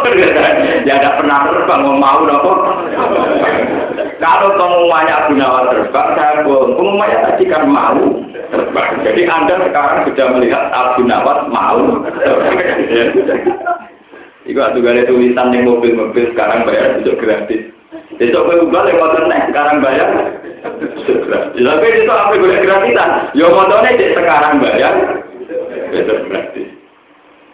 ya 0.87 0.95
tidak 0.95 1.15
pernah 1.19 1.37
terbang, 1.51 1.81
mau 1.99 2.19
apa? 2.23 2.51
Kalau 4.21 4.53
pengumumannya 4.53 5.13
Abu 5.17 5.33
Nawas 5.33 5.65
terbang, 5.73 6.07
saya 6.15 6.45
bohong. 6.45 6.77
Pengumumannya 6.77 7.17
tadi 7.25 7.43
kan 7.49 7.63
mau 7.67 7.99
terbang. 8.53 8.89
Jadi 9.03 9.21
Anda 9.27 9.55
sekarang 9.65 9.99
sudah 10.07 10.27
melihat 10.37 10.63
Abu 10.71 11.01
Nawas 11.03 11.39
mau 11.51 11.81
Iku 14.41 14.57
atuh 14.57 14.81
tulisan 14.81 15.53
yang 15.53 15.69
mobil-mobil 15.69 16.33
sekarang 16.33 16.65
bayar 16.65 16.97
itu 16.97 17.13
gratis. 17.13 17.61
Besok 17.91 18.41
gue 18.47 18.63
ubah 18.63 18.87
lewat 18.87 19.09
internet 19.19 19.51
sekarang 19.51 19.83
bayar. 19.83 20.09
Tapi 21.51 21.87
itu 21.91 22.07
apa 22.07 22.33
gue 22.39 22.63
gratisan? 22.63 23.11
Yo 23.35 23.51
motornya 23.51 23.99
cek 23.99 24.15
sekarang 24.15 24.63
bayar. 24.63 24.93
Besok 25.91 26.19
gratis. 26.31 26.69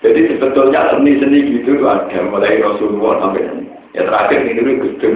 Jadi 0.06 0.20
sebetulnya 0.38 0.94
seni-seni 0.94 1.58
gitu 1.58 1.82
ada 1.82 2.22
mulai 2.30 2.62
Rasulullah 2.62 3.18
sampai 3.18 3.50
ya 3.98 4.06
terakhir 4.06 4.46
ini 4.46 4.62
dulu 4.62 4.72
Gus 4.86 4.94
Dur. 5.02 5.14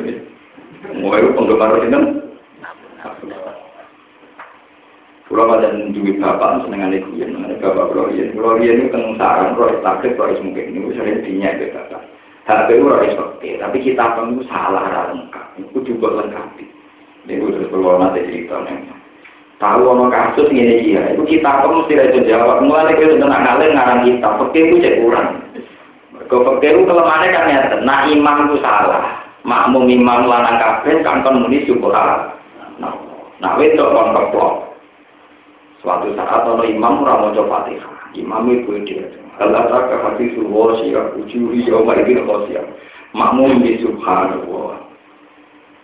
Mulai 0.98 1.30
penggemar 1.38 1.78
ini 1.86 2.00
Pulau 5.32 5.48
pada 5.48 5.72
duit 5.96 6.20
bapak 6.20 6.68
seneng 6.68 6.92
ane 6.92 7.00
kuyen, 7.08 7.40
ane 7.40 7.56
bapak 7.56 7.88
pulau 7.88 8.12
yen, 8.12 8.36
yen 8.36 8.84
itu 8.84 8.92
tentang 8.92 9.16
saran, 9.16 9.56
pulau 9.56 9.80
takdir, 9.80 10.12
pulau 10.20 10.36
mungkin 10.44 10.76
ini 10.76 10.92
sering 10.92 11.24
dinya 11.24 11.56
itu 11.56 11.72
bapak. 11.72 12.04
Tapi 12.42 12.82
pulau 12.82 13.06
seperti, 13.06 13.62
tapi 13.62 13.78
kita 13.86 14.18
itu 14.18 14.42
salah 14.50 15.14
lengkap, 15.14 15.46
itu 15.62 15.78
juga 15.86 16.26
lengkap. 16.26 16.58
Ini 17.30 17.38
terus 17.38 17.70
pulau 17.70 18.02
nanti 18.02 18.26
cerita 18.26 18.58
nih. 18.66 18.90
Tahu 19.62 19.86
ono 19.86 20.10
kasus 20.10 20.50
ini 20.50 20.90
iya, 20.90 21.14
itu 21.14 21.22
kita 21.22 21.62
pun 21.62 21.86
mesti 21.86 21.94
itu 21.94 22.26
jawab. 22.26 22.66
Mulai 22.66 22.98
kita 22.98 23.22
tentang 23.22 23.46
ngalen 23.46 23.78
ngarang 23.78 24.02
kita, 24.10 24.28
pergi 24.42 24.60
itu 24.66 24.76
cek 24.82 24.98
kurang. 25.06 25.28
Kau 26.26 26.42
fakir 26.42 26.82
kelemahannya 26.82 27.30
kan 27.30 27.52
ya, 27.52 27.62
nah 27.86 28.10
imam 28.10 28.50
itu 28.50 28.58
salah. 28.66 29.22
Makmum 29.46 29.86
imam 29.86 30.26
lanang 30.26 30.58
kabeh 30.58 31.06
kan 31.06 31.22
kon 31.22 31.46
muni 31.46 31.62
syukur 31.70 31.94
Nah, 31.94 32.94
nah 33.38 33.54
wedok 33.60 33.94
kon. 34.34 34.72
Suatu 35.86 36.10
saat 36.18 36.42
ono 36.46 36.66
imam 36.66 37.06
ora 37.06 37.22
maca 37.22 37.42
Fatihah. 37.46 38.18
Imam 38.18 38.50
itu 38.50 38.82
dia. 38.86 39.06
Allah 39.42 39.66
tak 39.70 40.02
hati 40.06 40.38
suwo 40.38 40.78
siap 40.82 41.18
ujuri 41.18 41.66
mari 41.68 42.06
kita 42.06 42.22
siap. 42.50 42.66
Makmum 43.12 43.60
di 43.66 43.82
subhanallah. 43.84 44.88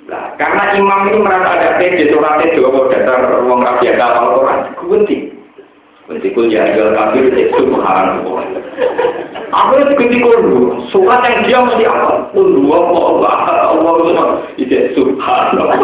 Nah, 0.08 0.32
karena 0.40 0.80
imam 0.80 1.12
itu 1.12 1.20
merasa 1.20 1.60
ada 1.60 1.70
pede 1.76 2.08
suratnya 2.08 2.56
juga 2.56 2.88
dasar 2.96 3.44
ruang 3.44 3.60
rapi 3.60 3.92
ada 3.92 4.16
Al-Quran. 4.16 4.60
Kunti. 4.80 5.18
Kunti 6.08 6.32
kul 6.32 6.48
ya 6.48 6.64
jual 6.72 6.96
kafir 6.96 7.28
itu 7.28 7.52
subhanallah. 7.52 8.48
Aku 9.52 9.72
itu 9.84 9.94
kunti 10.00 10.18
kul 10.24 10.40
Surat 10.88 11.20
yang 11.28 11.44
dia 11.44 11.60
mesti 11.60 11.84
apa? 11.84 12.32
Kul 12.32 12.72
Allah 12.72 13.04
Allah 13.20 13.36
Allah 13.76 14.28
itu 14.56 14.96
subhanallah. 14.96 15.76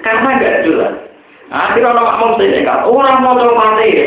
Karena 0.00 0.30
jelas. 0.64 1.08
Akhirnya 1.48 1.96
orang 1.96 2.06
makmum 2.12 2.30
saya 2.36 2.60
enggak. 2.60 2.78
Orang 2.84 3.24
mau 3.24 3.36
coba 3.40 3.56
mati. 3.56 4.04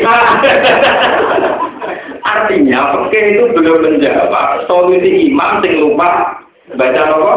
Artinya, 2.22 2.94
fakir 2.94 3.38
itu 3.38 3.44
belum 3.54 3.82
menjawab 3.82 4.66
solusi 4.66 5.30
imam 5.30 5.62
sing 5.62 5.78
lupa 5.78 6.42
baca 6.74 7.02
apa? 7.02 7.34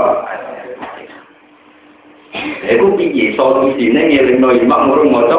Iku 2.66 2.98
piye 2.98 3.38
solusine 3.38 4.02
ngelingno 4.10 4.50
imam 4.58 4.82
murung 4.90 5.10
maca. 5.14 5.38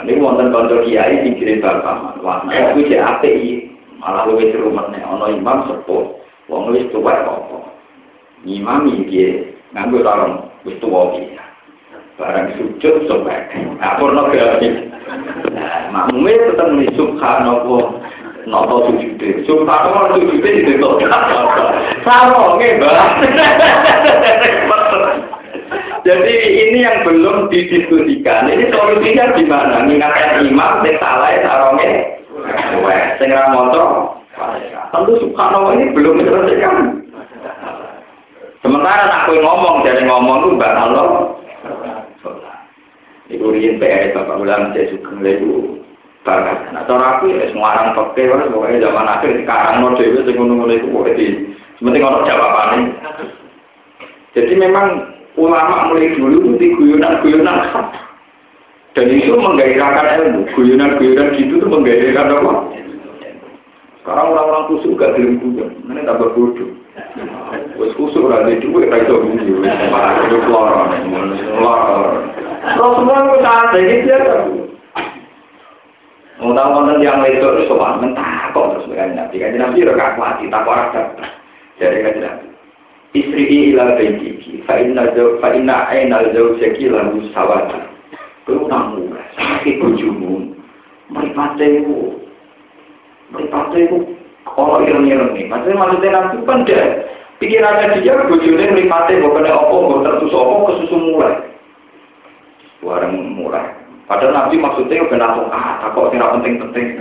Ini 0.00 0.16
wonten 0.16 0.48
kanca 0.48 0.80
kiai 0.88 1.28
pikirin 1.28 1.60
bapak, 1.60 2.18
wah, 2.24 2.40
aku 2.48 2.80
apik 2.88 3.34
iki. 3.36 3.68
Malah 4.00 4.24
luwih 4.32 4.48
serumetne 4.48 4.96
ana 5.04 5.28
imam 5.28 5.68
sepuh, 5.68 6.16
wong 6.48 6.72
wis 6.72 6.88
tuwa 6.88 7.20
apa. 7.20 7.68
Imam 8.48 8.88
iki 8.88 9.44
nganggo 9.76 10.00
sarung 10.00 10.48
wis 10.64 10.80
tuwa 10.80 11.12
iki. 11.12 11.36
Barang 12.16 12.48
sujud 12.56 13.08
sobek. 13.08 13.52
Nah, 13.76 14.00
pornografi. 14.00 14.89
Makmume 15.90 16.32
tetep 16.32 16.66
muni 16.70 16.88
subhanallah. 16.94 17.84
nopo 18.48 18.88
sujude. 18.88 19.44
Kok 19.44 20.10
sujude 20.16 20.50
itu 20.64 20.72
kok. 20.80 21.02
Sama 22.06 22.56
mbak. 22.56 22.98
Jadi 26.00 26.34
ini 26.48 26.78
yang 26.80 27.04
belum 27.04 27.52
didiskusikan. 27.52 28.48
Ini 28.48 28.72
solusinya 28.72 29.36
gimana? 29.36 29.84
Mengingatkan 29.84 30.48
imam, 30.48 30.80
salah 30.96 31.36
sarongnya. 31.44 32.16
Sing 33.20 33.28
motor. 33.52 34.16
Tentu 34.90 35.12
subhanallah 35.20 35.76
ini 35.76 35.92
belum 35.92 36.24
diselesaikan. 36.24 37.04
Sementara 38.64 39.24
aku 39.24 39.36
ngomong, 39.40 39.84
jadi 39.84 40.04
ngomong 40.08 40.36
itu 40.44 40.48
mbak 40.56 40.72
Allah. 40.72 41.08
Ibu 43.30 43.46
riyen 43.54 43.78
PR 43.78 44.10
Bapak 44.10 44.42
Ulang 44.42 44.74
saya 44.74 44.90
suka 44.90 45.14
itu 45.22 45.79
bakat. 46.24 46.58
Nah, 46.76 46.84
cara 46.84 47.16
aku 47.16 47.32
ya 47.32 47.48
semua 47.48 47.72
orang 47.72 47.96
pakai, 47.96 48.28
pokoknya 48.28 48.84
zaman 48.84 49.08
akhir 49.08 49.30
sekarang 49.40 49.74
no 49.80 49.96
dewi 49.96 50.20
sing 50.20 50.34
ngono-ngono 50.36 50.72
itu 50.76 50.86
pokoknya 50.92 51.16
di 51.16 51.26
sementing 51.80 52.04
ono 52.04 52.18
jawabannya. 52.28 52.80
Jadi 54.36 54.52
memang 54.54 54.86
ulama 55.40 55.90
mulai 55.90 56.12
dulu 56.14 56.54
di 56.60 56.66
guyonan-guyonan 56.76 57.58
dan 58.92 59.06
itu 59.08 59.32
menggairahkan 59.32 60.06
ilmu. 60.20 60.40
Guyonan-guyonan 60.54 61.34
gitu 61.40 61.62
tuh 61.62 61.70
menggairahkan 61.72 62.36
apa? 62.36 62.52
Sekarang 64.00 64.32
orang-orang 64.32 64.68
kusuk 64.72 64.96
gak 64.96 65.12
gelem 65.12 65.40
guyon, 65.44 65.70
ini 65.88 66.00
tambah 66.08 66.32
bodoh. 66.32 66.72
Wes 67.76 67.92
kusuk 67.96 68.28
ora 68.28 68.44
ada 68.44 68.56
duit 68.60 68.88
ra 68.88 68.96
iso 69.00 69.24
guyon, 69.24 69.64
itu 69.64 70.36
loro, 70.48 70.88
loro. 71.60 72.00
Rasulullah 72.60 73.20
itu 73.24 73.40
ada 73.40 73.78
gitu 73.80 74.08
ya. 74.08 74.20
Tahu 76.40 76.56
konten 76.56 77.04
yang 77.04 77.20
itu 77.28 77.44
itu 77.44 77.68
soal 77.68 78.00
mentah 78.00 78.48
kok 78.56 78.72
terus 78.72 78.88
dengan 78.88 79.28
nabi? 79.28 79.44
Kan 79.44 79.60
nabi 79.60 79.84
udah 79.84 79.92
gak 79.92 80.16
kuat 80.16 80.40
tak 80.40 80.64
orang 80.64 80.88
dapat. 80.96 81.28
Dari 81.76 82.00
kan 82.00 82.16
nabi 82.16 82.50
istri 83.10 83.74
ilah 83.74 83.98
baiki 83.98 84.62
fa 84.66 84.78
inna 84.78 85.10
jauh 85.18 85.42
fa 85.42 85.50
aina 85.50 86.30
jauh 86.30 86.54
seki 86.62 86.86
lalu 86.86 87.26
sawati 87.34 87.78
kau 88.46 88.70
namu 88.70 89.10
sakit 89.34 89.82
bujumu. 89.82 90.54
Meripate 91.10 91.82
itu 91.82 92.22
meripate 93.34 93.78
itu 93.82 93.98
kalau 94.46 94.78
ireng-ireng 94.86 95.34
nih 95.34 95.50
maksudnya 95.50 95.76
maksudnya 95.76 96.10
nanti 96.14 96.36
kan 96.46 96.58
dia 96.62 96.82
pikirannya 97.42 97.98
dia 97.98 98.14
bujune 98.30 98.64
meripate 98.70 99.18
bukan 99.18 99.50
apa 99.50 99.74
bukan 99.74 100.06
tertus 100.06 100.34
apa 100.34 100.54
kesusu 100.70 100.96
mulai. 100.96 101.34
Warung 102.80 103.36
mulai 103.36 103.79
Padahal 104.10 104.34
Nabi 104.34 104.58
maksudnya 104.58 105.06
udah 105.06 105.18
langsung 105.22 105.46
ah, 105.54 105.78
takut 105.78 106.10
tidak 106.10 106.34
penting-penting. 106.34 106.98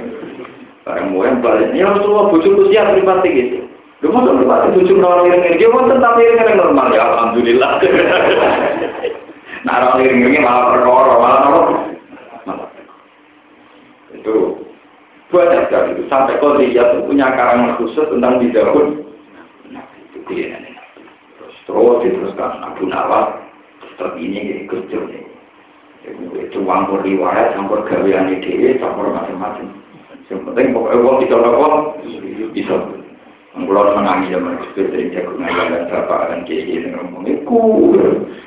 Barang 0.85 1.09
mau 1.09 1.25
yang 1.25 1.41
balik, 1.41 1.73
ya 1.73 1.89
Rasulullah 1.89 2.29
bujuk 2.29 2.69
usia 2.69 2.85
pribadi 2.93 3.29
gitu. 3.33 3.65
Lu 4.05 4.13
mau 4.13 4.29
pribadi 4.29 4.77
bujuk 4.77 5.01
orang 5.01 5.25
iring 5.25 5.57
dia 5.57 5.73
mau 5.73 5.89
tapi 5.89 6.21
iring 6.21 6.53
normal 6.61 6.93
ya 6.93 7.01
Alhamdulillah. 7.09 7.81
nah 9.65 9.73
orang 9.89 10.05
iring 10.05 10.37
malah 10.37 10.69
perkara, 10.69 11.13
malah 11.17 11.41
apa? 11.49 12.65
Itu 14.13 14.61
banyak 15.33 15.65
sekali 15.65 15.89
itu 15.97 16.03
sampai 16.13 16.37
kau 16.37 16.61
tuh 16.61 17.05
punya 17.09 17.33
karangan 17.33 17.73
khusus 17.81 18.05
tentang 18.05 18.37
di. 18.37 18.53
Nah 18.53 19.81
itu 19.97 20.17
dia 20.29 20.61
Terus 21.41 21.57
terus 21.65 21.97
diteruskan 22.05 22.69
Abu 22.69 22.85
Nawas 22.85 23.33
terpilih 23.97 24.45
jadi 24.45 24.63
kerja 24.69 24.97
nih. 25.09 25.28
Itu 26.39 26.65
campur 26.65 27.01
riwayat, 27.05 27.53
campur 27.53 27.85
gawean 27.85 28.33
ide, 28.33 28.77
campur 28.81 29.09
macam-macam. 29.11 29.69
Yang 30.29 30.41
penting 30.45 30.67
pokoknya 30.77 31.01
uang 31.01 31.17
bisa 31.25 31.35
nopo, 31.41 31.67
bisa. 32.53 32.75
Kalau 33.49 33.97
menangi 33.97 34.31
zaman 34.31 34.61
itu 34.61 34.87
dari 34.87 35.09
jago 35.11 35.33
ngajar 35.35 35.67
dan 35.73 35.83
bapak 35.89 36.31
dan 36.31 36.39
kiai 36.45 36.79
yang 36.79 36.95
ngomong 37.01 37.25
itu, 37.27 37.59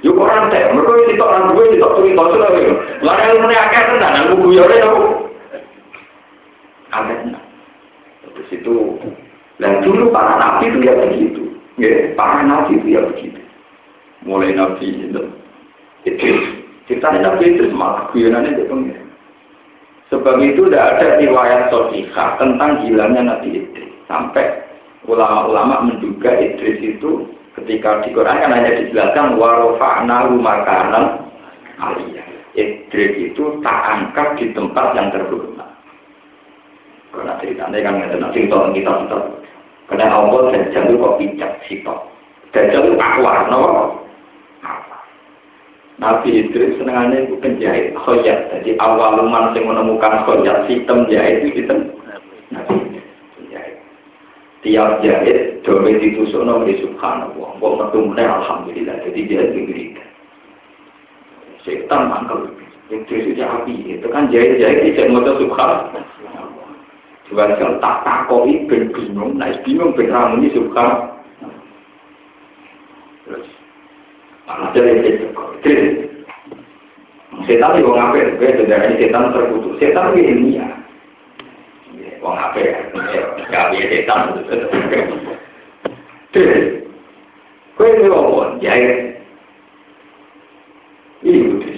yuk 0.07 0.19
orang 0.19 0.47
teh, 0.49 0.63
mereka 0.73 1.11
itu 1.11 1.23
orang 1.23 1.53
gue 1.53 1.65
itu 1.75 1.83
tuh 1.83 2.07
itu 2.07 2.23
sudah 2.23 2.51
gitu. 2.55 2.75
Lalu 3.03 3.51
yang 3.51 3.67
akeh 3.67 3.83
tenan, 3.93 4.13
aku 4.25 4.35
guyore. 4.47 4.77
Akeh 6.95 7.17
tenan. 7.27 7.45
Terus 8.31 8.51
itu, 8.57 8.75
dan 9.59 9.83
dulu 9.85 10.15
para 10.15 10.39
nabi 10.39 10.71
itu 10.71 10.79
ya 10.87 10.95
begitu, 10.97 11.43
ya 11.77 12.15
para 12.17 12.47
nabi 12.47 12.79
itu 12.81 12.87
ya 12.95 13.03
begitu. 13.05 13.43
Mulai 14.23 14.55
nabi 14.55 14.87
itu, 14.87 15.23
itu 16.09 16.31
kita 16.91 17.07
Nabi 17.15 17.55
itu 17.55 17.71
malah 17.71 18.11
guyonannya 18.11 18.59
itu 18.59 18.65
pengiran. 18.67 19.09
Sebab 20.13 20.37
itu 20.45 20.69
tidak 20.69 20.99
ada 20.99 21.07
riwayat 21.23 21.73
sosial 21.73 22.29
tentang 22.37 22.85
hilangnya 22.85 23.33
Nabi 23.33 23.65
Idris. 23.65 23.93
Sampai 24.11 24.45
ulama-ulama 25.09 25.89
menduga 25.89 26.37
Idris 26.37 26.83
itu 26.85 27.25
ketika 27.57 28.05
di 28.05 28.13
Quran 28.13 28.37
kan 28.37 28.53
hanya 28.53 28.77
dijelaskan 28.77 29.41
warofa'na 29.41 30.29
makanan 30.37 31.05
aliyah. 31.81 32.27
Idris 32.53 33.33
itu 33.33 33.63
tak 33.65 33.79
angkat 33.89 34.37
di 34.37 34.53
tempat 34.53 34.93
yang 34.93 35.09
terhormat. 35.15 35.71
Karena 37.13 37.33
ceritanya 37.41 37.79
kan 37.81 37.95
ada 38.05 38.17
nanti 38.21 38.45
kita 38.45 38.57
kita. 38.77 38.93
Karena 39.89 40.13
Allah 40.13 40.41
dan 40.53 40.63
jalur 40.77 40.97
kok 41.01 41.17
bijak 41.21 41.53
sitok. 41.69 42.09
Dan 42.53 42.69
jalur 42.69 43.01
akwar, 43.01 43.49
no? 43.49 43.61
Nabi 46.03 46.35
Idris 46.35 46.75
senangannya 46.83 47.31
itu 47.31 47.39
penjahit 47.39 47.95
khoyat. 47.95 48.51
Jadi 48.51 48.75
awal 48.83 49.23
man 49.23 49.55
yang 49.55 49.71
menemukan 49.71 50.27
khoyat 50.27 50.67
sistem 50.67 51.07
jahit 51.07 51.47
itu 51.47 51.63
sistem. 51.63 51.95
Tiap 54.63 55.03
jahit 55.03 55.63
doa 55.67 55.91
ditusuk 55.91 56.43
nabi 56.43 56.79
subhanallah. 56.83 57.51
Kok 57.59 57.75
metu 57.79 57.99
alhamdulillah. 58.15 58.95
Jadi 59.07 59.21
jahit 59.31 59.51
diberikan. 59.55 60.07
Setan 61.63 62.11
mangkel. 62.11 62.51
Idris 62.91 63.31
itu 63.31 63.43
api. 63.43 63.75
Itu 63.99 64.07
kan 64.11 64.27
jahit-jahit 64.35 64.83
tidak 64.83 65.11
mau 65.15 65.23
subhanallah. 65.23 66.03
Juga 67.31 67.55
tak 67.57 67.97
takoi 68.05 68.67
ben 68.69 68.91
bingung, 68.91 69.39
nah 69.39 69.49
bingung 69.63 69.95
ben 69.95 70.11
ramuni 70.11 70.51
subhanallah. 70.51 71.15
Terus 73.23 73.47
ada 74.49 74.83
Setan 77.43 77.81
itu 77.81 77.89
wong 77.89 77.99
apik, 77.99 78.39
kowe 78.39 78.51
sejarah 78.55 78.93
setan 79.01 79.33
terkutuk. 79.33 79.75
Setan 79.81 80.15
itu. 80.15 80.63
Wong 82.21 82.37
apik, 82.39 82.71
gawe 83.51 83.81
setan. 83.89 84.21
Kowe 87.75 87.89
itu 87.89 88.09
wong 88.13 88.61
ya. 88.61 88.75
Ini 91.23 91.39
butuh. 91.55 91.77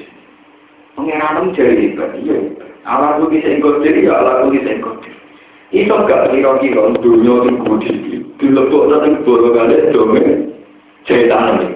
Pengenalan 0.94 1.52
jari 1.52 1.92
ibadah, 1.92 2.16
iya. 2.16 2.36
Allah 2.88 3.20
tuh 3.20 3.28
bisa 3.28 3.50
ikut 3.50 3.84
diri, 3.84 4.08
ya 4.08 4.16
Allah 4.16 4.46
tuh 4.46 4.56
bisa 4.56 4.72
ikut. 4.72 5.04
Iso 5.74 5.96
gak 6.06 6.30
kira-kira 6.30 6.94
dunia 7.02 7.34
itu 7.50 7.60
budi 7.66 7.92
dilebok 8.38 8.94
nanti 8.94 9.10
kali 9.26 9.76
dongeng 9.90 10.54
cerita 11.02 11.34
nanti. 11.34 11.73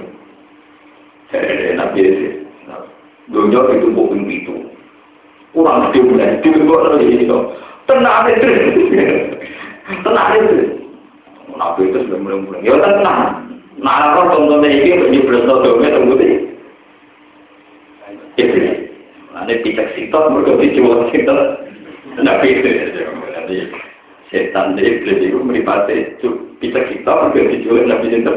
Nabi 1.77 2.01
itu 2.01 2.27
dunia 3.29 3.61
itu 3.77 3.89
bukan 3.93 4.25
itu. 4.25 4.55
Kurang 5.53 5.89
lebih 5.89 6.13
mulai 6.13 6.41
dilebok 6.41 6.81
nanti 6.89 7.21
itu. 7.21 7.39
Tenang 7.89 8.29
itu, 8.29 8.49
tenang 10.05 10.29
itu. 10.37 10.57
Nabi 11.57 11.81
itu 11.89 11.99
sudah 12.05 12.19
mulai-mulai. 12.21 12.65
Ya 12.65 12.77
tenang. 12.81 13.21
Nah, 13.79 14.13
kalau 14.13 14.35
contohnya 14.35 14.69
ini 14.75 14.91
untuk 14.99 15.25
berasal 15.31 15.57
dongeng 15.65 15.95
tembudi. 15.95 16.29
Itu. 18.37 18.59
Nanti 19.33 19.55
tidak 19.65 19.93
sitok, 19.97 20.25
mereka 20.35 20.61
dijual 20.61 21.09
sitok. 21.13 21.41
Nabi 22.21 22.47
itu. 22.59 22.69
Jadi, 23.33 23.57
setan 24.29 24.77
dari 24.77 25.01
iblis 25.01 25.25
itu 25.25 25.41
meripati 25.41 26.21
bisa 26.61 26.81
kita 26.91 27.13
juga 27.33 27.49
dijual 27.49 27.87
nabi 27.87 28.13
cinta 28.13 28.33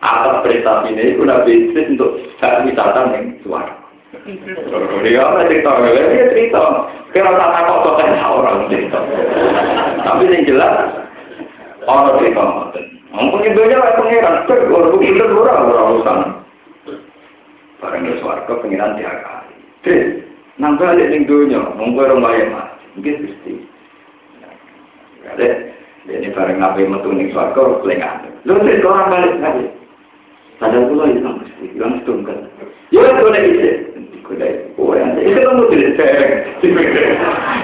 atas 0.00 0.42
prestasi 0.46 0.94
ini? 0.94 1.14
Itu 1.14 1.22
nabi 1.26 1.70
iblis 1.70 1.94
untuk 1.98 2.22
hak 2.38 2.66
wisata 2.66 3.12
yang 3.14 3.34
suara 3.42 3.88
dia 5.04 5.20
apa 5.20 5.48
cerita? 5.48 5.70
Dia 5.84 6.32
cerita. 6.32 6.62
Kira 7.12 7.32
kata 7.32 7.58
kok 7.64 7.80
kok 7.84 8.00
orang 8.24 8.68
cerita. 8.72 8.98
Tapi 10.04 10.32
yang 10.32 10.48
jelas 10.48 10.74
orang 11.84 12.16
cerita 12.20 12.42
mungkin 13.12 13.52
itu 13.52 13.60
aja 13.64 13.96
pengiran. 13.96 14.34
Orang 14.48 14.92
begitu 14.96 15.24
orang 15.24 15.68
orang 15.68 15.88
urusan. 15.96 16.18
Barang 17.78 18.02
di 18.04 18.12
suarga 18.18 18.52
pengiran 18.58 18.98
tiap 18.98 19.16
kali 19.22 19.54
terus 19.86 20.26
nambah 20.58 20.98
di 20.98 21.22
dunia 21.22 21.62
mungkin 21.78 22.10
orang 22.10 22.26
bayar 22.26 22.74
mungkin 22.98 23.22
pasti 23.22 23.54
Ada, 25.28 25.46
ini 26.10 26.32
bareng 26.34 26.58
ngapain 26.58 26.90
metu 26.90 27.12
nih 27.14 27.30
suarga, 27.30 27.84
lengan. 27.86 28.26
Lu 28.48 28.58
sih 28.64 28.82
orang 28.82 29.12
balik 29.12 29.34
lagi. 29.38 29.77
Padahal 30.58 30.90
pulau 30.90 31.06
itu 31.06 31.22
kan 31.22 31.34
mesti 31.38 31.64
bilang 31.70 31.92
setunggal. 32.02 32.38
Ya, 32.90 33.06
udah 33.14 33.42
bisa. 33.46 33.70
Itu 35.18 35.40
kan 35.40 35.54
mau 35.56 35.70
jadi 35.70 35.88
sereng. 35.94 36.32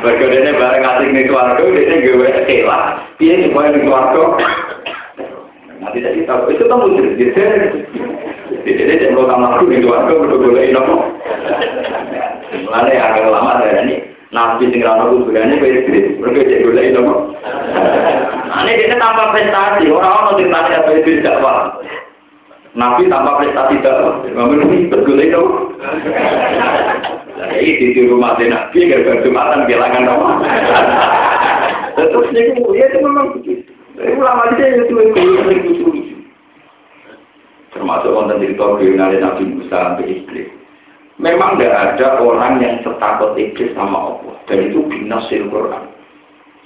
Bagi 0.00 0.24
dia 0.30 0.52
bareng 0.54 0.84
asik 0.84 1.08
nih 1.10 1.26
suarga, 1.28 1.64
dia 1.64 1.96
gue 2.00 2.30
kela. 2.46 2.80
Dia 3.18 3.34
nih 3.34 3.50
boleh 3.52 3.70
nih 3.74 3.84
suarga. 3.84 4.24
Nanti 5.82 5.98
jadi 6.06 6.22
tahu, 6.24 6.54
itu 6.54 6.64
kan 6.70 6.78
mau 6.78 6.88
jadi 6.94 7.26
sereng. 7.34 7.64
Jadi 8.64 8.80
dia 8.80 8.96
jangan 9.02 9.26
kamar 9.28 9.50
aku 9.58 9.64
betul-betul 9.68 10.56
ini 10.56 10.72
nopo. 10.72 10.96
Mulanya 12.64 13.12
agak 13.12 13.28
lama 13.28 13.60
dari 13.60 13.76
ini. 13.84 13.96
Nabi 14.34 14.66
sing 14.66 14.82
rano 14.82 15.14
kuburane 15.14 15.62
kowe 15.62 15.70
iki 15.70 16.18
mergo 16.18 16.42
cek 16.42 16.62
golek 16.66 16.90
nopo. 16.90 17.14
Ane 18.50 18.72
dene 18.78 18.96
tanpa 18.98 19.30
prestasi, 19.30 19.90
ora 19.90 20.10
ono 20.26 20.38
sing 20.38 20.50
tanya 20.50 20.82
apa 20.82 20.90
itu 20.96 21.22
dakwah. 21.22 21.78
Nabi 22.74 23.06
tanpa 23.06 23.38
prestasi 23.38 23.78
ngomong 24.34 24.66
iki 24.66 24.90
golek 24.90 25.30
nopo. 25.30 25.78
Lah 27.38 27.50
iki 27.54 27.94
di 27.94 28.02
rumah 28.10 28.34
Nabi 28.34 28.90
gara-gara 28.90 29.22
Jumatan 29.22 29.70
kelangan 29.70 30.02
nopo. 30.02 30.26
Terus 31.94 32.28
niku 32.34 32.74
ya 32.74 32.90
itu 32.90 32.98
memang 32.98 33.30
begitu. 33.38 33.70
Ulama 33.94 34.50
dia 34.58 34.74
itu 34.74 34.90
yang 34.90 35.46
lucu 35.46 35.86
Termasuk 37.70 38.10
konten 38.10 38.42
cerita 38.42 38.66
kriminalnya 38.78 39.18
Nabi 39.22 39.42
Musa 39.50 39.74
sampai 39.74 40.06
iblis. 40.06 40.50
Memang 41.18 41.58
tidak 41.58 41.94
ada 41.94 42.22
orang 42.22 42.58
yang 42.58 42.82
setakut 42.82 43.38
iblis 43.38 43.70
sama 43.74 44.14
Allah. 44.14 44.34
Dan 44.50 44.70
itu 44.70 44.82
binasil 44.86 45.46
Quran. 45.50 45.94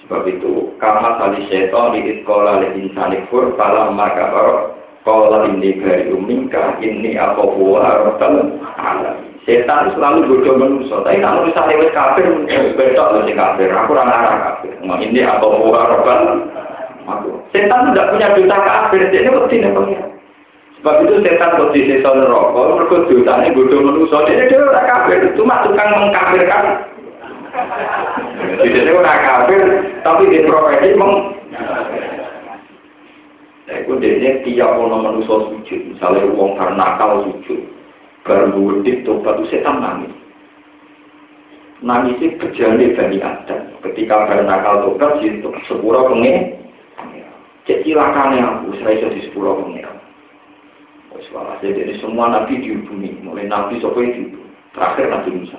Sebab 0.05 0.25
itu, 0.25 0.73
karena 0.81 1.21
tali 1.21 1.45
setan 1.53 1.97
di 1.97 2.01
iskola 2.17 2.65
di 2.65 2.81
insani 2.81 3.25
kur, 3.29 3.53
kalau 3.61 3.93
maka 3.93 4.33
kalau 5.07 5.47
ini 5.47 5.79
dari 5.79 6.11
umingka, 6.13 6.77
ini 6.83 7.15
apa 7.17 7.41
buah 7.41 8.05
rotan 8.05 8.61
alam. 8.77 9.17
Setan 9.49 9.97
selalu 9.97 10.29
bodoh 10.29 10.61
manusia. 10.61 11.01
Tapi 11.01 11.25
kalau 11.25 11.49
misalnya 11.49 11.81
lewat 11.81 11.91
kafir, 11.97 12.27
loh 12.29 13.23
si 13.25 13.33
kafir. 13.33 13.69
Aku 13.73 13.97
orang 13.97 14.13
arah 14.13 14.37
kafir. 14.45 14.73
Ini 14.85 15.21
apa 15.25 15.47
buah 15.49 15.85
rotan 15.89 16.21
Setan 17.49 17.89
tidak 17.89 18.13
punya 18.13 18.29
dosa 18.37 18.57
kafir. 18.61 19.01
Jadi 19.09 19.29
pasti 19.33 19.57
nih 19.65 19.73
Sebab 20.79 20.95
itu 21.03 21.15
setan 21.27 21.59
kok 21.59 21.75
di 21.75 21.91
sisa 21.91 22.11
neraka, 22.15 22.63
mereka 22.79 22.97
dosanya 23.11 23.51
bodoh 23.51 23.81
manusia. 23.83 24.19
Dia 24.31 24.47
dia 24.47 24.63
orang 24.63 24.87
kafir, 24.87 25.19
cuma 25.35 25.65
tukang 25.67 25.91
mengkafirkan. 25.91 26.65
Jadi 28.63 28.79
dia 28.87 28.93
orang 28.95 29.23
kafir, 29.27 29.63
tapi 30.07 30.23
di 30.31 30.39
profesi 30.47 30.95
meng. 30.95 31.13
Nah, 33.69 33.77
itu 33.85 33.93
dia 34.01 34.41
tiap 34.49 34.81
orang 34.81 35.05
manusia 35.05 35.37
sujud, 35.45 35.81
misalnya 35.93 36.25
uang 36.33 36.57
karena 36.57 36.73
nakal 36.81 37.29
sujud, 37.29 37.61
baru 38.25 38.57
wudit 38.57 39.05
tobat 39.05 39.45
itu 39.45 39.53
setan 39.53 39.85
nangis. 39.85 40.09
Nangis 41.85 42.17
itu 42.17 42.41
kejadian 42.41 42.97
Bani 42.97 43.19
Adam. 43.21 43.61
Ketika 43.85 44.25
baru 44.25 44.49
nakal 44.49 44.75
tobat, 44.89 45.21
sepura 45.69 46.09
pengen. 46.09 46.65
Kecilakannya 47.69 48.41
aku, 48.41 48.81
saya 48.81 49.05
jadi 49.05 49.29
sepura 49.29 49.53
pengen. 49.61 49.99
Jadi 51.59 51.99
semua 51.99 52.31
nabi 52.31 52.63
dihubungi, 52.63 53.19
mulai 53.27 53.51
nabi 53.51 53.83
Sopo 53.83 53.99
itu 53.99 54.39
terakhir 54.73 55.11
nabi 55.11 55.43
Musa. 55.43 55.59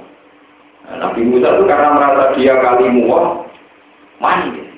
Nah, 0.88 0.96
nabi 0.96 1.28
Musa 1.28 1.60
itu 1.60 1.64
karena 1.68 1.92
merasa 1.92 2.24
dia 2.40 2.56
kali 2.64 2.88
muah, 2.88 3.44
mandi. 4.24 4.69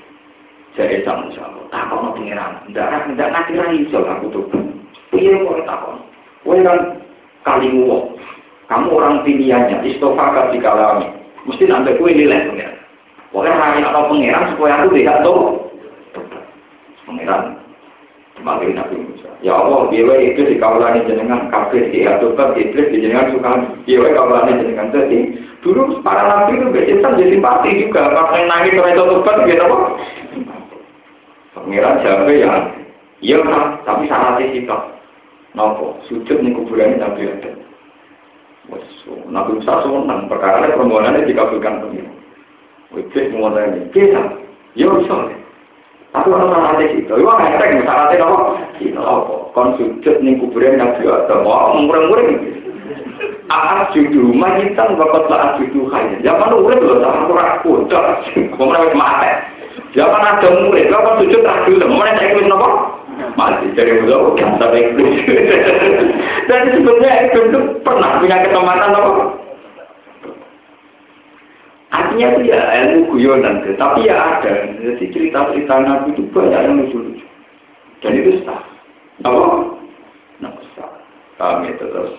Jadi 0.71 1.03
sama 1.03 1.27
Musa, 1.27 1.43
tak 1.67 1.83
mau 1.91 2.15
pengiran, 2.15 2.63
tidak 2.71 3.03
tidak 3.11 3.29
nanti 3.35 3.53
lagi 3.59 3.83
soal 3.91 4.07
aku 4.07 4.31
tuh. 4.31 4.45
Iya 5.11 5.43
kok 5.43 5.67
tak 5.67 5.79
mau. 5.83 5.99
Kan 6.47 6.79
kali 7.43 7.67
muah, 7.75 8.07
kamu 8.71 8.87
orang 8.95 9.21
pilihannya, 9.27 9.83
istofa 9.83 10.31
kasih 10.31 10.63
kalami, 10.63 11.11
mesti 11.43 11.67
nanti 11.67 11.91
kue 11.99 12.15
nilai 12.15 12.47
pengiran. 12.47 12.79
Pokoknya 13.35 13.59
hari 13.59 13.79
atau 13.83 14.07
pengiran 14.07 14.51
supaya 14.55 14.73
aku 14.79 14.87
tidak 14.95 15.19
tahu. 15.23 15.39
Pengiran, 17.03 17.61
Makin 18.41 18.73
Nabi 18.73 18.95
Musa. 18.97 19.29
Ya 19.45 19.53
Allah, 19.53 19.85
biwa 19.89 20.17
itu 20.17 20.41
di 20.45 20.57
kawalan 20.57 21.05
jenengan 21.05 21.49
kafir, 21.53 21.93
di 21.93 22.05
atubat, 22.09 22.57
iblis 22.57 22.89
di 22.89 23.05
jenengan 23.05 23.29
suka, 23.33 23.51
biwa 23.85 24.09
kawalan 24.17 24.57
jenengan. 24.57 24.89
Jadi, 24.89 25.37
dulu 25.61 26.01
para 26.01 26.25
Nabi 26.25 26.57
itu 26.57 26.73
bercinta 26.73 27.13
jadi 27.17 27.37
simpati 27.37 27.69
juga. 27.85 28.09
Yang 28.33 28.45
nangis 28.49 28.77
oleh 28.81 28.93
atubat, 28.97 29.35
gitu 29.45 29.61
apa? 29.61 29.77
Pengiran 31.51 31.99
siapa 31.99 32.31
ya? 32.31 32.53
Iya, 33.21 33.37
tapi 33.83 34.07
syaratnya 34.07 34.55
kita. 34.55 34.77
Nopo, 35.51 35.99
sujud 36.07 36.39
nih 36.39 36.55
kuburannya 36.55 37.03
Nabi 37.03 37.27
Adam. 37.27 37.55
Nabi 39.27 39.59
Musa 39.59 39.83
senang, 39.83 40.31
perkara 40.31 40.63
permohonannya 40.71 41.27
dikabulkan 41.27 41.83
pengiran. 41.83 42.15
Menguasai 42.91 43.67
ini, 43.71 43.91
bisa, 43.91 44.23
ya 44.79 44.87
bisa. 44.87 45.15
Tapi 46.11 46.27
orang 46.31 46.51
syaratnya 46.55 46.85
itu, 46.91 47.11
itu 47.11 47.23
nggak 47.23 47.43
enteng, 47.51 47.83
syaratnya 47.83 48.23
apa? 48.23 48.39
Itu 48.79 49.01
apa? 49.03 49.35
Kon 49.51 49.75
sujud 49.75 50.15
nih 50.23 50.39
kuburan 50.39 50.79
yang 50.79 50.95
biasa, 51.03 51.33
wah 51.43 51.75
mureng-mureng. 51.75 52.31
Aat 53.51 53.91
judu, 53.91 54.31
majitan 54.31 54.95
bapak 54.95 55.27
lah 55.27 55.59
judu 55.59 55.83
kaya. 55.91 56.15
Zaman 56.23 56.55
udah 56.55 56.79
loh, 56.79 57.03
sama 57.03 57.27
kurang 57.27 57.51
kucok, 57.59 58.03
kemudian 58.55 58.95
mati. 58.95 59.50
Zaman 59.91 60.23
ada 60.23 60.47
murid, 60.55 60.87
bapak 60.87 61.19
sujud 61.19 61.43
tak 61.43 61.67
dulu, 61.67 61.85
mulai 61.91 62.15
saya 62.15 62.31
ikut 62.31 62.47
nopo. 62.47 62.69
Mati 63.35 63.75
dari 63.75 63.99
muda, 63.99 64.39
kan 64.39 64.55
sampai 64.55 64.87
ikut. 64.87 65.03
Dan 66.47 66.71
sebenarnya 66.71 67.27
itu 67.27 67.39
pernah 67.83 68.23
punya 68.23 68.39
kesempatan 68.39 68.95
apa? 68.95 69.11
Artinya 71.91 72.27
itu 72.31 72.41
ya 72.47 72.59
ilmu 72.71 73.11
guyonan, 73.11 73.67
tapi 73.75 74.07
ya 74.07 74.15
ada. 74.15 74.71
Jadi 74.79 75.11
cerita-cerita 75.11 75.75
Nabi 75.83 76.15
itu 76.15 76.23
banyak 76.31 76.61
yang 76.63 76.79
lucu-lucu. 76.79 77.25
Dan 77.99 78.15
itu 78.15 78.31
sah. 78.47 78.63
Apa? 79.27 79.43
Nah, 80.39 80.55
sah. 80.79 80.91
Kami 81.35 81.75
itu 81.75 81.83
terus 81.91 82.15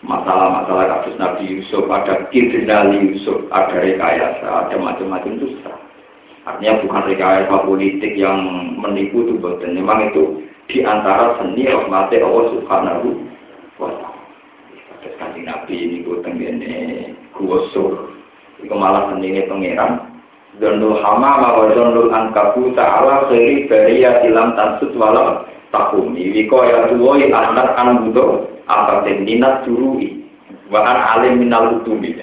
masalah-masalah 0.00 0.88
kasus 0.88 1.20
Nabi 1.20 1.52
Yusuf, 1.52 1.84
ada 1.92 2.24
kriminali 2.32 3.12
Yusuf, 3.12 3.44
ada 3.52 3.76
rekayasa, 3.76 4.48
ada 4.48 4.76
macam-macam 4.80 5.36
itu 5.36 5.52
sah. 5.60 5.83
Artinya 6.44 6.84
bukan 6.84 7.02
rekayasa 7.08 7.56
politik 7.64 8.12
yang 8.20 8.44
menipu 8.76 9.24
itu 9.24 9.40
betul. 9.40 9.72
Memang 9.72 10.12
itu 10.12 10.44
di 10.68 10.84
antara 10.84 11.40
seni 11.40 11.64
rahmati 11.64 12.20
Allah 12.20 12.44
Subhanahu 12.52 13.08
wa 13.80 13.88
ta'ala. 13.88 14.12
Ada 15.04 15.40
Nabi 15.40 15.74
ini 15.76 15.96
gue 16.04 16.20
tenggene 16.24 16.72
gosur 17.36 18.14
Iku 18.64 18.72
malah 18.72 19.12
sendiri 19.12 19.44
pangeran. 19.44 20.14
Dondul 20.56 21.02
hama 21.02 21.58
wa 21.58 21.66
dondul 21.74 22.14
angkabu 22.14 22.72
ta'ala 22.72 23.26
seri 23.28 23.66
beria 23.66 24.22
silam 24.22 24.54
tansut 24.54 24.94
walam 24.94 25.44
takumi. 25.74 26.30
Wiko 26.30 26.62
ya 26.64 26.88
tuwoi 26.88 27.28
anak 27.28 27.74
an 27.74 28.08
budo 28.08 28.46
apatin 28.70 29.26
minat 29.26 29.66
jurui. 29.66 30.22
Bahkan 30.70 30.96
alim 30.96 31.44
minal 31.44 31.82
utumi. 31.82 32.14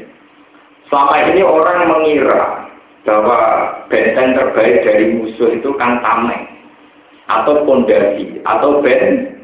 Selama 0.87 1.13
ini 1.29 1.43
orang 1.43 1.91
mengira 1.91 2.60
bahwa 3.07 3.39
benteng 3.89 4.37
terbaik 4.37 4.85
dari 4.85 5.17
musuh 5.17 5.49
itu 5.53 5.69
kan 5.77 6.01
tameng. 6.05 6.45
Atau 7.31 7.63
pondasi 7.63 8.43
atau 8.43 8.83
benteng. 8.83 9.39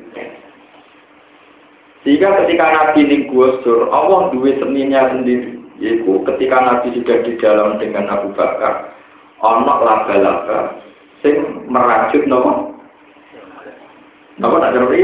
Sehingga 2.05 2.45
ketika 2.45 2.65
Nabi 2.71 3.03
ini 3.03 3.17
gusur, 3.27 3.91
Allah 3.91 4.31
dua 4.31 4.51
seninya 4.59 5.11
sendiri. 5.11 5.59
Yaitu 5.77 6.23
ketika 6.25 6.57
Nabi 6.63 6.89
sudah 6.95 7.17
di 7.21 7.37
dalam 7.37 7.77
dengan 7.77 8.09
Abu 8.09 8.33
Bakar, 8.33 8.97
ono 9.41 9.73
laba-laba 9.85 10.81
sing 11.21 11.65
merajut 11.69 12.23
nopo 12.25 12.73
nopo 14.41 14.55
tak 14.61 14.73
dari 14.73 15.01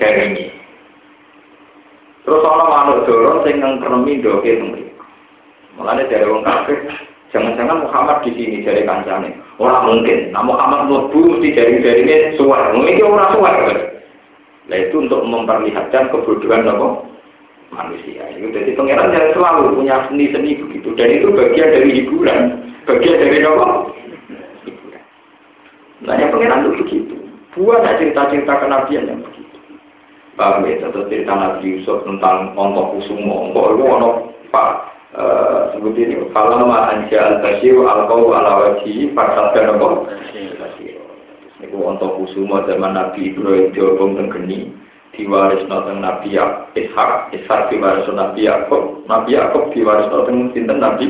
ini 0.00 0.44
terus 2.24 2.44
ono 2.44 2.64
manuk 2.68 3.04
dorong 3.04 3.44
sing 3.44 3.60
ngengkremi 3.60 4.24
doke 4.24 4.48
teng 4.48 4.72
Mulane 5.76 6.08
dari 6.08 6.24
wong 6.24 6.40
kafir, 6.40 6.88
jangan-jangan 7.34 7.82
Muhammad 7.86 8.22
di 8.22 8.30
sini 8.34 8.62
dari 8.62 8.82
kancane. 8.86 9.34
Orang 9.56 9.88
mungkin, 9.88 10.30
nah 10.30 10.44
Muhammad 10.44 10.90
mlebu 10.90 11.38
mesti 11.38 11.48
dari 11.56 11.80
dari 11.80 12.00
ini 12.04 12.16
suar. 12.36 12.76
Mungkin 12.76 13.06
orang 13.06 13.30
suar. 13.34 13.54
Nah 14.66 14.76
itu 14.76 14.96
untuk 14.98 15.22
memperlihatkan 15.22 16.10
kebodohan 16.10 16.66
apa? 16.66 17.06
manusia. 17.74 18.22
Itu 18.34 18.54
jadi 18.54 18.78
pangeran 18.78 19.10
yang 19.10 19.34
selalu 19.34 19.74
punya 19.74 20.06
seni-seni 20.06 20.54
begitu. 20.54 20.94
Dan 20.94 21.08
itu 21.18 21.34
bagian 21.34 21.74
dari 21.74 21.90
hiburan, 21.98 22.40
bagian 22.86 23.16
dari 23.18 23.38
apa? 23.42 23.66
Hiburan. 24.64 25.02
Nah 26.06 26.14
yang 26.14 26.30
pangeran 26.30 26.62
itu 26.62 26.72
begitu. 26.86 27.16
Buat 27.56 27.88
cerita-cerita 27.98 28.54
kenabian 28.60 29.08
yang 29.08 29.20
begitu. 29.24 29.58
Paham 30.36 30.68
ya? 30.68 30.84
Cerita 30.92 31.32
Nabi 31.32 31.80
Yusuf 31.80 32.04
tentang 32.04 32.52
ontok 32.54 33.00
kusumo. 33.00 33.50
Kok 33.56 33.68
itu 33.72 33.82
ono 33.88 34.08
Pak 34.52 34.95
seperti 35.72 36.00
ini. 36.04 36.14
Kalau 36.36 36.68
anja 36.68 37.18
al 37.20 37.36
basir 37.40 37.76
al 37.88 38.04
kau 38.04 38.32
ala 38.36 38.52
wajhi 38.68 39.08
dan 39.16 39.72
apa? 39.72 39.88
Niku 41.56 41.78
untuk 41.80 42.20
kusuma 42.20 42.68
zaman 42.68 42.92
Nabi 42.92 43.32
Ibrahim 43.32 43.72
diobong 43.72 44.20
tenggeni 44.20 44.76
diwaris 45.16 45.64
nonton 45.72 46.04
Nabi 46.04 46.36
Ishak 46.76 47.32
Ishak 47.32 47.72
diwaris 47.72 48.04
Nabi 48.12 48.44
Yakob 48.44 49.08
Nabi 49.08 49.40
Yakob 49.40 49.72
diwaris 49.72 50.12
nonton 50.12 50.52
sinten 50.52 50.84
Nabi? 50.84 51.08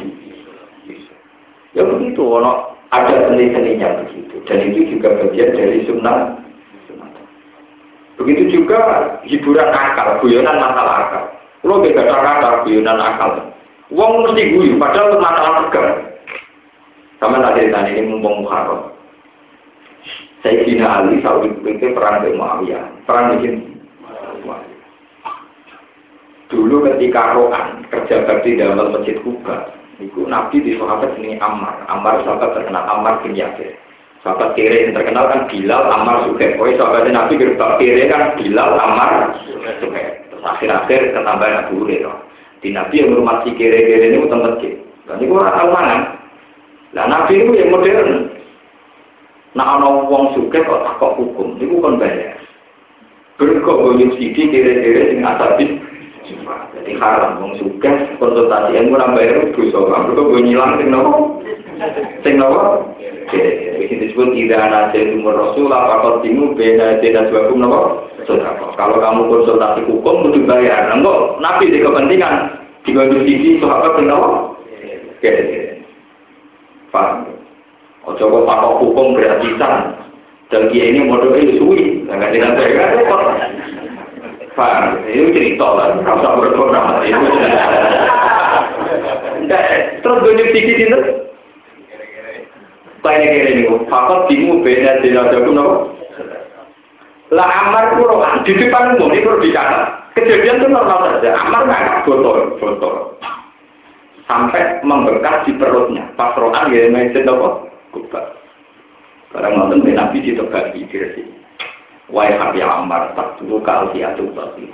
Ya 1.75 1.83
begitu 1.83 2.23
ono 2.23 2.79
ada 2.95 3.27
seni-seninya 3.27 4.07
begitu. 4.07 4.39
Dan 4.47 4.71
itu 4.71 4.97
juga 4.97 5.19
bagian 5.19 5.51
dari 5.51 5.83
sunnah. 5.91 6.39
Begitu 8.23 8.63
juga 8.63 8.79
hiburan 9.27 9.75
akal 9.75 10.23
guyonan 10.23 10.63
masalah 10.63 11.11
akal. 11.11 11.25
Kalau 11.67 11.83
beda 11.83 12.07
akal 12.07 12.63
guyonan 12.63 13.03
akal 13.03 13.56
Wong 13.95 14.27
mesti 14.27 14.51
guyu, 14.51 14.75
padahal 14.83 15.23
masalah 15.23 15.71
tegar. 15.71 15.87
Sama 17.23 17.39
tak 17.39 17.55
cerita 17.57 17.87
ini 17.87 18.03
mumpung 18.11 18.43
Muharram. 18.43 18.93
Saya 20.43 20.63
kira 20.63 20.87
Ali 21.03 21.23
saat 21.23 21.43
itu 21.43 21.87
perang 21.95 22.23
dengan 22.23 22.39
Muawiyah, 22.39 22.85
perang 23.09 23.41
di 23.41 23.51
Dulu 26.47 26.87
ketika 26.87 27.35
Rohan 27.35 27.83
kerja 27.91 28.23
bakti 28.23 28.55
dalam 28.55 28.95
masjid 28.95 29.19
Kuba, 29.27 29.67
itu 29.99 30.31
Nabi 30.31 30.63
di 30.63 30.79
sahabat 30.79 31.19
ini 31.19 31.35
Ammar, 31.43 31.83
Ammar 31.91 32.23
sahabat 32.23 32.55
terkenal 32.55 32.87
Ammar 32.87 33.19
bin 33.27 33.35
Yasir. 33.35 33.75
Sahabat 34.23 34.55
kiri 34.55 34.87
yang 34.87 34.95
terkenal 34.95 35.27
kan 35.27 35.51
Bilal 35.51 35.91
Ammar 35.91 36.23
Suhaib. 36.31 36.55
Oh, 36.63 36.71
sahabat 36.71 37.11
Nabi 37.11 37.35
gerbak 37.35 37.83
kiri 37.83 38.07
kan 38.07 38.39
Bilal 38.39 38.79
Ammar 38.79 39.35
Suhaib. 39.83 40.23
Terus 40.31 40.45
akhir-akhir 40.47 41.01
ketambah 41.19 41.51
Abu 41.67 41.83
Hurairah. 41.83 42.17
Di 42.65 42.73
Nabi 42.73 43.05
yang 43.05 43.13
hormati 43.13 43.53
kere-kere 43.53 44.13
ini 44.13 44.25
utang 44.25 44.41
masjid. 44.41 44.75
Dan 45.05 45.21
itu 45.21 45.37
orang 45.37 45.55
tahu 45.55 45.69
mana. 45.71 45.97
Nah 46.97 47.05
Nabi 47.07 47.33
itu 47.45 47.53
yang 47.53 47.71
modern. 47.71 48.33
Nah 49.53 49.77
ono 49.77 50.09
wong 50.09 50.37
suka 50.37 50.65
kok 50.65 50.83
takut 50.85 51.13
hukum, 51.21 51.57
itu 51.61 51.81
kan 51.81 52.01
bayar. 52.01 52.37
Berkok 53.37 53.81
banyak 53.85 54.17
sidi 54.17 54.49
kere-kere 54.49 55.13
sing 55.13 55.21
asabi. 55.21 55.67
Jadi 56.77 56.93
haram 56.99 57.39
wong 57.45 57.53
suka 57.61 58.17
konsultasi 58.17 58.75
yang 58.75 58.89
kurang 58.89 59.13
bayar 59.13 59.45
dosa. 59.53 59.79
Berkok 60.11 60.29
gue 60.33 60.41
nyilang 60.45 60.81
sing 60.81 60.89
nopo. 60.89 61.45
Sing 62.25 62.35
nopo. 62.41 62.93
Jadi 63.31 63.95
disebut 64.01 64.33
tidak 64.33 64.61
ada 64.71 64.97
umur 65.13 65.35
Rasul 65.35 65.69
apa 65.69 66.03
kau 66.03 66.23
timu 66.25 66.57
beda 66.57 66.99
beda 67.05 67.29
suakum 67.29 67.61
nopo. 67.61 68.06
Kalau 68.27 68.97
kamu 68.99 69.31
konsultasi 69.31 69.87
hukum 69.87 70.27
butuh 70.27 70.43
bayar. 70.51 70.91
Enggak, 70.91 71.39
nabi 71.39 71.71
di 71.71 71.79
kepentingan 71.79 72.59
dibantu 72.83 73.23
sisi 73.23 73.63
sahabat 73.63 73.95
kenapa? 73.95 74.29
Oke, 75.17 75.33
paham. 76.91 77.31
Oh 78.07 78.15
coba 78.19 78.39
pakok 78.47 78.75
hukum 78.83 79.15
gratisan. 79.15 79.95
Dan 80.47 80.71
dia 80.71 80.95
ini 80.95 81.03
modalnya 81.03 81.59
suwi, 81.59 82.07
nggak 82.07 82.31
tidak 82.31 82.55
saya 82.55 82.71
kan? 82.79 82.91
Paham? 84.55 84.85
Itu 85.11 85.35
cerita 85.35 85.67
lah, 85.67 85.99
rasa 86.07 86.39
itu. 87.03 87.27
Terus 90.07 90.19
banyak 90.23 90.49
sisi 90.55 90.73
itu. 90.87 90.99
Kayak 93.03 93.23
kira 93.23 93.51
ini, 93.55 93.63
fakot 93.87 94.27
timu 94.27 94.67
beda 94.67 94.99
tidak 94.99 95.31
ada 95.31 95.39
pun 95.47 95.63
apa? 95.63 95.96
Lah 97.35 97.51
Amar 97.67 97.99
itu 97.99 98.07
di 98.47 98.53
depan 98.55 98.95
umum 98.95 99.11
ini 99.11 99.27
perlu. 99.27 99.51
Kejadian 100.15 100.63
itu 100.63 100.67
normal 100.71 101.19
saja. 101.19 101.35
Amar 101.35 101.67
nggak 101.67 102.07
botol, 102.07 102.55
botol. 102.63 103.19
Sampai 104.31 104.79
membekas 104.87 105.43
di 105.47 105.53
perutnya. 105.59 106.07
Pas 106.15 106.35
rohan 106.39 106.71
ya 106.71 106.87
main 106.91 107.11
apa? 107.11 107.67
Kubah. 107.91 108.27
Karena 109.35 109.59
nonton 109.59 109.83
Nabi 109.91 110.23
di 110.23 110.35
ditebaki 110.35 110.87
di 110.87 110.99
sini. 111.15 111.35
Wahai 112.07 112.39
Habib 112.39 112.63
Amar, 112.63 113.11
tak 113.19 113.43
dulu 113.43 113.59
kal 113.67 113.91
si 113.91 114.07
atu 114.07 114.31
bagi. 114.31 114.71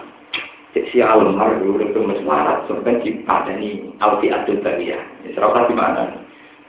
Si 0.77 1.01
Almar 1.01 1.57
dulu 1.61 1.81
udah 1.81 1.89
tulis 1.97 2.20
marat, 2.24 2.65
sebenarnya 2.69 3.01
di 3.01 3.11
padani 3.24 3.70
alfi 4.01 4.29
tadi 4.61 4.93
ya. 4.93 5.01
Serasa 5.33 5.69
di 5.69 5.74
mana? 5.77 6.05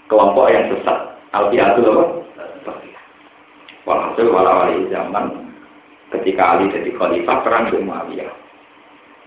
Kelompok 0.07 0.47
yang 0.47 0.72
sesat 0.72 1.19
alfi 1.35 1.60
atu 1.60 1.84
apa? 1.84 2.03
Walhasil 3.84 4.31
walawali 4.31 4.88
zaman 4.88 5.52
ketika 6.19 6.56
Ali 6.56 6.69
jadi 6.69 6.94
khalifah 6.94 7.41
perang 7.41 7.73
dengan 7.73 7.90
Muawiyah. 7.90 8.31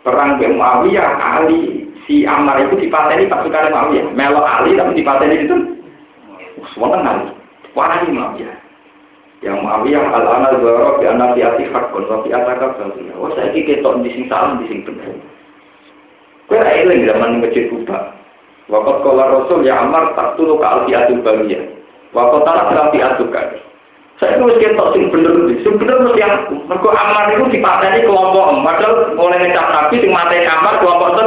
Perang 0.07 0.39
dengan 0.39 0.63
Muawiyah, 0.63 1.11
Ali 1.19 1.91
si 2.07 2.23
Ammar 2.23 2.63
itu 2.63 2.79
dipateni 2.79 3.27
pasukan 3.27 3.75
Muawiyah. 3.75 4.07
Melo 4.15 4.43
Ali 4.47 4.79
tapi 4.79 4.95
dipateni 4.95 5.37
itu 5.43 5.57
semua 6.73 7.03
Ali. 7.03 7.35
Warna 7.75 8.07
Muawiyah. 8.07 8.57
Yang 9.43 9.57
Muawiyah 9.61 10.05
al 10.15 10.25
anal 10.31 10.55
zoro 10.63 11.03
bi 11.03 11.05
anak 11.11 11.35
fiati 11.35 11.65
hakun 11.69 12.09
wa 12.09 12.25
fi 12.25 12.29
atakab 12.33 12.79
Oh 13.21 13.29
saya 13.35 13.53
kira 13.53 13.83
ketok 13.83 14.01
di 14.01 14.11
sing 14.15 14.25
salah 14.31 14.57
di 14.57 14.65
sing 14.71 14.81
bener. 14.87 15.13
Kue 16.47 16.63
eling 16.63 17.11
zaman 17.11 17.43
masjid 17.43 17.67
Kuba. 17.67 18.15
Kala 18.71 19.25
Rasul 19.31 19.67
ya 19.67 19.83
Ammar 19.83 20.15
tak 20.15 20.39
tulu 20.39 20.59
ke 20.59 20.67
alfiatul 20.67 21.23
baliyah. 21.23 21.63
Waktu 22.15 22.39
tanah 22.47 22.65
alfiatul. 22.71 23.29
Saya 24.17 24.41
itu 24.41 24.49
mesti 24.49 24.73
tahu 24.73 24.89
sing 24.97 25.05
bener 25.13 25.33
sing 25.61 25.75
bener 25.77 25.97
mesti 26.01 26.21
aku. 26.25 26.57
Mergo 26.65 26.89
aman 26.89 27.37
itu 27.37 27.53
dipateni 27.53 28.09
kelompok, 28.09 28.65
padahal 28.65 29.13
mulai 29.13 29.45
ngecap 29.45 29.67
nabi 29.69 30.01
sing 30.01 30.09
mateni 30.09 30.49
aman 30.49 30.81
kelompok 30.81 31.09
itu 31.13 31.25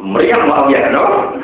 meriah 0.00 0.40
mau 0.42 0.66
ya, 0.66 0.90
no? 0.90 1.36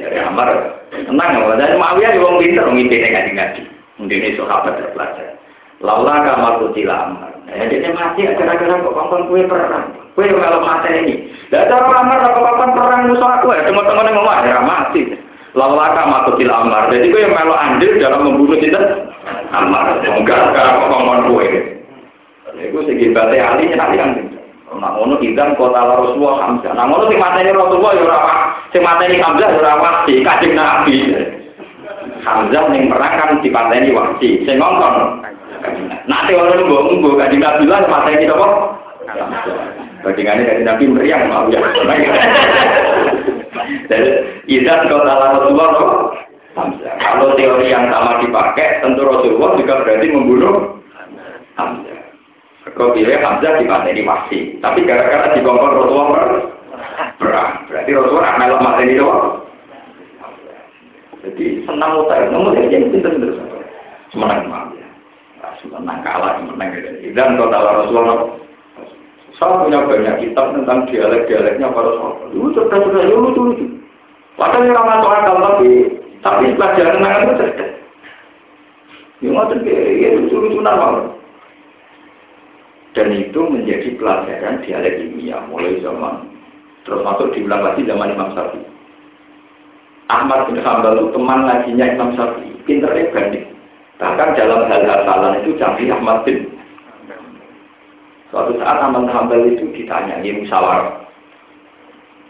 Dari 0.00 0.16
Amar, 0.16 0.48
tenang 0.90 1.36
ya, 1.36 1.60
dan 1.60 1.76
Muawiyah 1.76 2.16
juga 2.16 2.40
pinter, 2.40 2.64
ngintip 2.72 3.04
ngaji 3.04 3.30
ngaji. 3.36 3.62
Mungkin 4.00 4.16
ini 4.16 4.32
sahabat 4.32 4.80
terpelajar. 4.80 5.36
Laula 5.84 6.24
kamar 6.24 6.56
kutila 6.56 7.04
Amar. 7.04 7.32
Ya, 7.52 7.68
dia 7.68 7.92
mati 7.92 8.24
gara-gara 8.24 8.80
kok 8.80 8.96
kapan 8.96 9.28
kue 9.28 9.44
perang. 9.44 9.92
Kue 10.16 10.24
kalau 10.32 10.64
mati 10.64 10.88
ini. 11.04 11.14
Cara 11.52 11.84
Amar 11.84 12.32
apa 12.32 12.40
kapan 12.40 12.70
perang 12.72 13.00
musuh 13.12 13.28
aku 13.28 13.52
ya, 13.52 13.68
teman-teman 13.68 14.08
yang 14.08 14.16
ngomong, 14.16 14.40
ya 14.48 14.60
mati. 14.64 15.00
Lawaka 15.54 16.06
matutil 16.06 16.50
amar. 16.50 16.86
Jadi 16.94 17.10
gue 17.10 17.26
yang 17.26 17.34
melo 17.34 17.58
andil 17.58 17.98
dalam 17.98 18.22
membunuh 18.22 18.58
kita 18.62 18.78
amar. 19.50 19.98
Enggak, 20.06 20.54
enggak 20.54 20.78
ngomong 20.86 21.26
gue. 21.34 21.46
Segi 22.70 23.10
bate 23.10 23.36
ahli 23.38 23.70
nyali 23.70 23.96
kan. 23.98 24.10
Nah, 24.70 24.94
ngono 24.94 25.18
idan 25.18 25.58
kota 25.58 25.82
Rasulullah 25.82 26.46
Hamzah. 26.46 26.72
Nah, 26.78 26.86
ngono 26.86 27.10
sing 27.10 27.18
mateni 27.18 27.50
Rasulullah 27.50 27.92
ya 27.98 28.02
ora 28.06 28.16
apa. 28.22 28.34
Sing 28.70 28.82
mateni 28.86 29.18
Hamzah 29.18 29.48
ya 29.50 29.58
ora 29.58 29.74
wahsi, 29.82 30.14
kanjeng 30.22 30.54
Nabi. 30.54 30.96
Hamzah 32.22 32.64
ning 32.70 32.86
perang 32.86 33.14
kan 33.18 33.30
dipateni 33.42 33.90
wahsi. 33.90 34.46
Sing 34.46 34.62
ngongkon. 34.62 35.26
Nanti 36.06 36.32
orang 36.38 36.62
nunggu 36.62 36.78
nunggu 36.94 37.10
kanjeng 37.18 37.42
Nabi 37.42 37.64
lah 37.66 37.82
mateni 37.90 38.30
apa? 38.30 38.48
Bandingannya 40.00 40.48
dari 40.48 40.62
Nabi 40.62 40.84
meriang 40.86 41.26
mau 41.26 41.50
ya. 41.50 41.60
Jadi 43.88 44.10
idan 44.48 44.88
kota 44.88 45.12
Rasulullah 45.12 45.70
Hamzah. 46.58 46.94
Kalau 46.98 47.38
teori 47.38 47.70
yang 47.70 47.86
sama 47.94 48.18
dipakai, 48.18 48.82
tentu 48.82 49.06
Rasulullah 49.06 49.54
juga 49.54 49.86
berarti 49.86 50.06
membunuh 50.10 50.56
Hamzah. 51.54 51.98
Kau 52.74 52.90
pilih 52.90 53.16
Hamzah 53.22 53.62
di 53.62 53.66
mana 53.70 53.86
ini 53.90 54.02
masih. 54.02 54.42
Tapi 54.58 54.82
gara-gara 54.82 55.32
di 55.32 55.40
kompor 55.46 55.70
Rasulullah 55.70 56.08
perang. 57.16 57.52
Berarti 57.70 57.90
Rasulullah 57.94 58.34
melok 58.36 58.62
materi 58.62 58.98
itu. 58.98 59.06
Jadi 61.20 61.46
senang 61.68 62.00
namun 62.32 62.56
dia 62.56 62.80
pinter 62.80 63.12
terus. 63.12 63.38
Semenang 64.10 64.48
Muawiyah. 64.48 64.90
Semenang 65.60 66.00
kalah, 66.00 66.40
semenang 66.40 66.72
gitu. 66.74 67.12
Dan 67.12 67.36
kalau 67.36 67.84
Rasulullah 67.84 68.39
saya 69.40 69.56
punya 69.56 69.80
banyak 69.88 70.16
kitab 70.20 70.52
tentang 70.52 70.84
dialek-dialeknya 70.92 71.72
para 71.72 71.90
sahabat. 71.96 72.28
Itu 72.28 72.48
cerdas-cerdas, 72.52 73.08
itu 73.08 73.16
lucu-lucu. 73.16 73.66
Padahal 74.36 74.68
yang 74.68 74.84
masuk 74.84 75.08
akal, 75.08 75.36
tapi 75.40 75.68
tapi 76.20 76.44
pelajaran 76.60 77.00
kenangan 77.00 77.24
itu 77.24 77.34
cerdas. 77.40 77.70
Yang 79.24 79.32
ngotot 79.32 79.60
ya 79.64 80.08
lucu-lucu 80.20 80.58
nama. 80.60 81.08
Dan 82.92 83.16
itu 83.16 83.40
menjadi 83.48 83.88
pelajaran 83.96 84.60
dialek 84.60 85.00
ilmiah 85.08 85.40
mulai 85.48 85.80
zaman 85.80 86.26
terus 86.84 87.00
masuk 87.06 87.32
diulang 87.32 87.64
lagi 87.64 87.86
zaman 87.86 88.12
Imam 88.12 88.34
Syafi'i. 88.36 88.66
Ahmad 90.10 90.50
bin 90.50 90.58
Hanbal 90.58 90.98
itu 90.98 91.14
teman 91.14 91.46
laginya 91.46 91.86
Imam 91.86 92.10
Syafi'i, 92.18 92.50
pinternya 92.66 93.08
banding. 93.14 93.46
Bahkan 94.02 94.28
dalam 94.36 94.66
hal 94.66 94.82
hafalan 94.84 95.38
itu 95.44 95.54
canggih 95.60 95.92
Ahmad 95.94 96.26
bin 96.26 96.50
Suatu 98.30 98.54
saat 98.62 98.78
Ahmad 98.78 99.10
Hambal 99.10 99.42
itu 99.50 99.66
ditanya, 99.74 100.22
ini 100.22 100.46
musyawarah. 100.46 101.02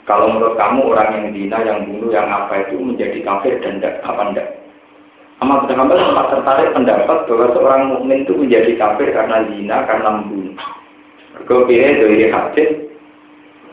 Kalau 0.08 0.32
menurut 0.32 0.56
kamu 0.56 0.80
orang 0.90 1.12
yang 1.12 1.26
dina, 1.36 1.58
yang 1.60 1.84
bunuh, 1.86 2.08
yang 2.08 2.26
apa 2.26 2.66
itu 2.66 2.80
menjadi 2.80 3.20
kafir 3.20 3.60
dan 3.60 3.78
tidak, 3.78 4.00
apa 4.02 4.32
enggak? 4.32 4.48
Ahmad 5.44 5.68
bin 5.68 5.76
Hambal 5.76 6.00
sempat 6.00 6.26
tertarik 6.32 6.72
pendapat 6.72 7.18
bahwa 7.28 7.46
seorang 7.52 7.82
mukmin 7.92 8.24
itu 8.24 8.32
menjadi 8.32 8.72
kafir 8.80 9.12
karena 9.12 9.44
zina, 9.52 9.76
karena 9.84 10.08
membunuh. 10.20 10.56
Kau 11.44 11.68
pilih 11.68 11.92
dari 12.00 12.28
hadis, 12.28 12.70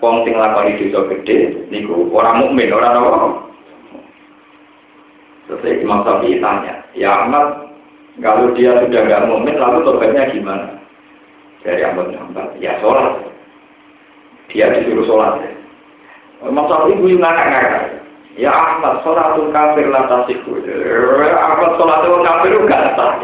wong 0.03 0.23
sing 0.23 0.35
lakoni 0.35 0.77
dosa 0.77 1.09
gede, 1.09 1.67
niku 1.71 2.11
orang 2.11 2.43
mukmin, 2.43 2.75
orang 2.75 3.01
apa? 3.01 3.29
Terus 5.47 5.79
Imam 5.79 6.03
Syafi'i 6.03 6.43
tanya, 6.43 6.83
ya 6.91 7.23
Ahmad, 7.23 7.71
kalau 8.19 8.51
dia 8.51 8.75
sudah 8.83 9.01
nggak 9.07 9.25
mukmin, 9.31 9.55
lalu 9.55 9.79
tobatnya 9.87 10.27
gimana? 10.31 10.76
Dari 11.67 11.83
Ahmad 11.83 12.07
bin 12.07 12.15
Hanbal. 12.15 12.47
Ya 12.63 12.79
sholat. 12.79 13.27
Dia 14.47 14.71
disuruh 14.71 15.03
sholat. 15.03 15.43
Maksud 16.39 16.95
ibu 16.95 17.11
yang 17.11 17.19
ngakak-ngakak. 17.19 17.83
Ya 18.39 18.53
Ahmad, 18.55 19.03
sholatul 19.03 19.51
kafir 19.51 19.91
latasiku. 19.91 20.63
Ahmad 21.35 21.75
sholatul 21.75 22.23
kafir 22.23 22.53
enggak 22.55 22.95
sah. 22.95 23.19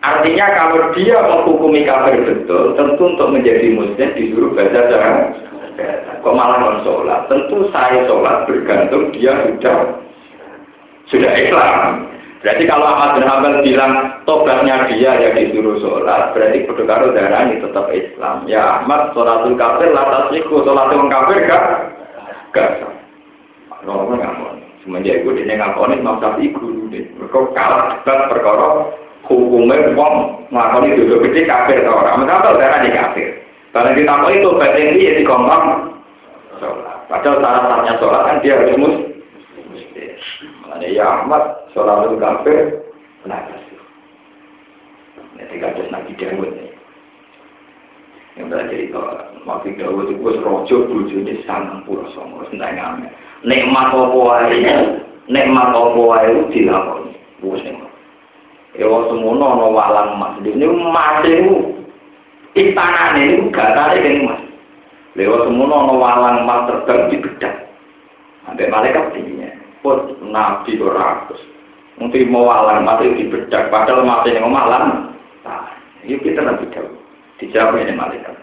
Artinya 0.00 0.46
kalau 0.56 0.96
dia 0.96 1.16
menghukumi 1.20 1.84
kafir 1.84 2.24
betul, 2.24 2.72
tentu 2.72 3.04
untuk 3.04 3.36
menjadi 3.36 3.68
muslim 3.76 4.08
disuruh 4.16 4.52
baca 4.56 4.80
cara 4.88 5.12
kok 6.20 6.36
malah 6.36 6.56
non 6.60 6.76
sholat. 6.84 7.28
Tentu 7.32 7.68
saya 7.72 8.04
sholat 8.04 8.44
bergantung 8.44 9.12
dia 9.16 9.32
sudah 9.48 9.78
sudah 11.08 11.32
Islam. 11.36 12.09
Berarti 12.40 12.64
kalau 12.64 12.88
Ahmad 12.88 13.20
bin 13.20 13.28
Hanbal 13.28 13.60
bilang 13.60 13.92
tobatnya 14.24 14.88
dia 14.88 15.12
yang 15.12 15.36
disuruh 15.36 15.76
sholat, 15.76 16.32
berarti 16.32 16.64
kudu 16.64 16.88
karo 16.88 17.12
ini 17.12 17.60
tetap 17.60 17.92
Islam. 17.92 18.48
Ya 18.48 18.80
Ahmad 18.80 19.12
sholatul 19.12 19.60
kafir 19.60 19.92
latas 19.92 20.32
iku 20.32 20.64
sholatul 20.64 21.04
kafir 21.12 21.44
gak 21.44 21.64
gak. 22.56 22.80
Nggak 23.84 24.32
mau, 24.40 24.56
semenjak 24.84 25.20
itu 25.20 25.36
dia 25.36 25.56
ngakoni 25.56 26.00
Imam 26.00 26.16
Syafi'i 26.20 26.52
guru 26.52 26.88
deh. 26.88 27.04
Mereka 27.16 27.52
kalah 27.52 28.00
debat 28.00 28.28
perkara 28.32 28.68
hukumnya 29.28 29.92
wong 29.92 30.44
ngakoni 30.48 30.96
dulu 30.96 31.20
gede 31.28 31.44
kafir 31.44 31.84
atau 31.84 32.00
orang. 32.00 32.24
Mengapa 32.24 32.56
darah 32.56 32.80
di 32.80 32.92
kafir? 32.92 33.28
Karena 33.76 33.92
kita 33.92 34.12
tahu 34.16 34.32
itu 34.32 34.48
batin 34.56 34.96
dia 34.96 35.12
di 35.16 35.24
sholat. 35.28 35.62
Padahal 37.08 37.36
syarat-syaratnya 37.40 37.94
sholat 38.00 38.22
kan 38.24 38.36
dia 38.40 38.56
harus 38.56 38.76
mus. 38.80 39.09
Makanya 40.70 40.88
ya 40.94 41.06
Ahmad 41.26 41.66
Sholat 41.74 42.06
kafir, 42.22 42.78
sih? 43.26 43.78
Nanti 45.34 45.58
kados 45.58 45.90
Nabi 45.90 46.14
Dawud 46.14 46.46
nih. 46.46 46.70
Yang 48.38 48.46
belajar 48.54 48.78
itu, 48.78 49.02
Nabi 49.42 49.68
Dawud 49.74 50.06
itu 50.06 50.22
gue 50.22 50.38
rojo 50.38 50.76
bujuni 50.86 51.42
sangat 51.42 51.82
pura 51.90 52.06
songo, 52.14 52.46
sentai 52.46 52.78
ngamen. 52.78 53.10
Nikmat 53.42 53.90
apa 53.90 54.14
wae, 54.14 54.62
nikmat 55.26 55.74
apa 55.74 55.98
wae 55.98 56.38
dilakoni. 56.54 57.18
Wes 57.42 57.66
nih. 57.66 57.90
Ewa 58.78 59.10
semono 59.10 59.44
ana 59.58 59.66
walang 59.74 60.10
mas. 60.22 60.38
Ini 60.46 60.62
mas 60.70 61.26
itu 61.26 61.74
istanane 62.54 63.20
itu 63.26 63.50
gak 63.50 63.74
tarik 63.74 64.06
ini 64.06 64.22
mas. 64.22 64.40
Lewat 65.18 65.50
semono 65.50 65.74
ana 65.90 65.94
walang 65.98 66.36
mas 66.46 66.70
terbang 66.70 67.10
di 67.10 67.16
bedak. 67.18 67.54
Sampai 68.46 68.70
malaikat 68.70 69.10
tingginya. 69.10 69.59
Put 69.80 70.20
nabi 70.20 70.76
ratus. 70.76 71.40
Mungkin 72.00 72.32
mau 72.32 72.48
alam 72.48 72.88
mati 72.88 73.12
di 73.12 73.28
bedak, 73.28 73.68
padahal 73.68 74.04
mati 74.08 74.32
yang 74.32 74.48
malam. 74.48 75.12
Nah, 75.44 75.68
ini 76.04 76.16
kita 76.20 76.40
nabi 76.40 76.64
tahu. 76.72 76.88
Dijawab 77.40 77.76
ini 77.80 77.92
malaikat. 77.96 78.36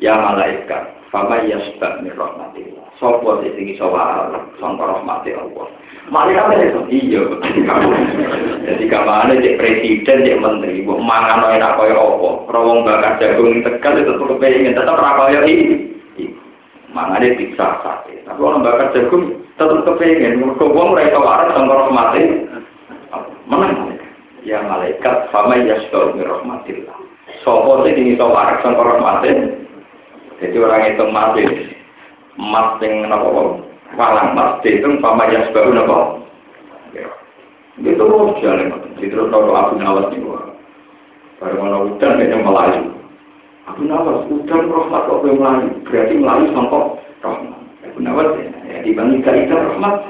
Ya 0.00 0.16
malaikat, 0.16 0.94
fama 1.12 1.40
yasbab 1.44 2.04
min 2.04 2.12
rahmatillah. 2.16 2.86
Sopo 3.02 3.42
di 3.42 3.50
sini 3.54 3.74
soal 3.80 4.32
sangka 4.62 4.84
rahmati 4.84 5.34
Allah. 5.34 5.66
Malaikat 6.08 6.56
itu 6.56 6.80
iya. 6.88 7.22
Jadi 8.64 8.84
kamane 8.88 9.42
cek 9.42 9.58
presiden, 9.58 10.24
cek 10.24 10.40
menteri, 10.40 10.86
bu 10.86 10.96
mangan 11.00 11.48
enak 11.50 11.76
kaya 11.76 11.96
apa? 11.96 12.30
Rawong 12.48 12.86
bakar 12.86 13.20
jagung 13.20 13.60
tegal 13.60 14.00
itu 14.00 14.12
tetap 14.16 14.36
pengen 14.40 14.76
tetap 14.76 14.96
ra 14.96 15.10
kaya 15.16 15.40
iki. 15.44 16.26
Mangane 16.94 17.36
bisa 17.36 17.66
sate. 17.84 18.24
Tapi 18.24 18.40
orang 18.40 18.64
bakar 18.64 18.94
jagung 18.96 19.47
tetap 19.58 19.82
kepengen. 19.84 20.38
Mergo 20.38 20.70
wong 20.70 20.94
ora 20.94 21.10
iso 21.10 21.18
waras 21.18 21.52
sangka 21.52 21.74
rahmati. 21.74 22.22
Menang. 23.50 23.98
Ya 24.46 24.62
malaikat 24.64 25.28
sama 25.34 25.60
ya 25.60 25.76
sudah 25.90 26.14
rahmatillah 26.14 27.08
sopo 27.44 27.84
sih 27.84 27.94
ini 27.94 28.18
so 28.18 28.30
warak 28.30 28.64
sama 28.64 28.80
rahmatin 28.80 29.68
jadi 30.38 30.56
orang 30.62 30.94
itu 30.94 31.04
mati 31.10 31.44
mas 32.38 32.78
yang 32.80 33.10
nopo 33.10 33.62
walang 33.98 34.34
mas 34.34 34.62
itu 34.64 34.86
sama 35.02 35.28
ya 35.28 35.44
nopo 35.52 36.24
itu 37.78 38.04
jalan. 38.42 38.74
Itu 38.98 39.30
nopo 39.30 39.50
abu 39.54 39.78
nawas 39.78 40.10
nih 40.10 40.22
baru 41.38 41.54
mana 41.62 41.86
hujan 41.86 42.18
kayaknya 42.18 42.42
melayu. 42.42 42.90
Abu 43.70 43.86
nawas 43.86 44.26
hujan 44.26 44.66
rahmat 44.66 45.06
kok 45.06 45.22
melayu. 45.22 45.70
Berarti 45.86 46.14
melayu 46.18 46.46
sampai 46.50 46.82
rahmat 47.22 47.57
abu 47.98 48.06
nawas 48.06 48.30
ya 48.70 48.78
dibanding 48.86 49.26
kali 49.26 49.50
rahmat 49.50 49.94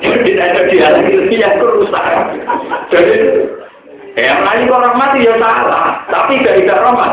Jadi 0.00 0.32
ada 0.40 0.64
dialog 0.64 1.06
itu 1.06 1.66
rusak. 1.76 2.04
Jadi 2.88 3.16
yang 4.16 4.40
lain 4.42 4.72
orang 4.72 4.96
mati 4.96 5.28
ya 5.28 5.36
salah, 5.36 6.02
tapi 6.08 6.40
gak 6.40 6.56
tidak 6.56 6.80
rahmat. 6.80 7.12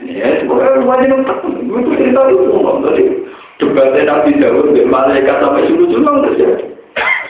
Ya, 0.00 0.28
sebenarnya 0.40 0.80
wajib 0.84 1.12
itu 1.28 1.88
cerita 1.92 2.20
itu 2.32 2.56
tadi 2.56 3.04
debatnya 3.60 4.00
Nabi 4.08 4.30
Dawud 4.40 4.76
malaikat 4.88 5.36
sampai 5.44 5.68
suruh 5.68 6.24
terjadi. 6.24 6.64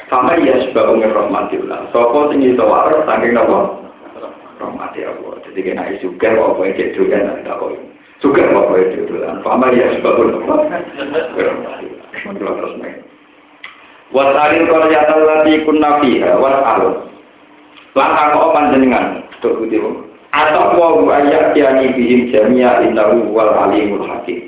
Sampai 0.06 0.46
ya 0.46 0.54
sebab 0.70 1.02
rahmatillah. 1.02 1.90
Sopo 1.90 2.30
tinggi 2.30 2.54
tawar, 2.54 2.94
saking 3.10 3.34
nopo 3.34 3.85
rahmati 4.60 5.00
Allah. 5.04 5.32
Jadi 5.48 5.60
kena 5.62 5.84
isu 5.96 6.16
kan 6.16 6.36
apa 6.36 6.60
yang 6.64 6.76
jadi 6.76 7.00
kan 7.12 7.24
ada 7.40 7.52
apa 7.56 7.66
Juga 8.24 8.42
apa 8.48 8.72
yang 8.80 8.90
jadi 8.96 9.14
kan. 9.20 9.34
Sampai 9.44 9.76
ya 9.76 9.86
sebab 9.98 10.14
umir 10.20 10.36
rahmatillah. 10.40 12.06
Wasarin 14.14 14.70
kalau 14.70 14.86
ya 14.86 15.02
tahu 15.10 15.22
lagi 15.26 15.66
kun 15.66 15.82
nabi 15.82 16.22
was 16.22 16.58
alus. 16.62 16.98
Langkah 17.96 18.26
kau 18.38 18.54
panjenengan 18.54 19.24
untuk 19.40 19.66
itu. 19.66 20.06
Atau 20.30 20.76
wau 20.76 21.08
ayat 21.08 21.56
tiani 21.56 21.96
bihim 21.96 22.28
jamia 22.30 22.84
indahu 22.84 23.32
wal 23.32 23.50
alimul 23.56 24.04
hakim. 24.04 24.45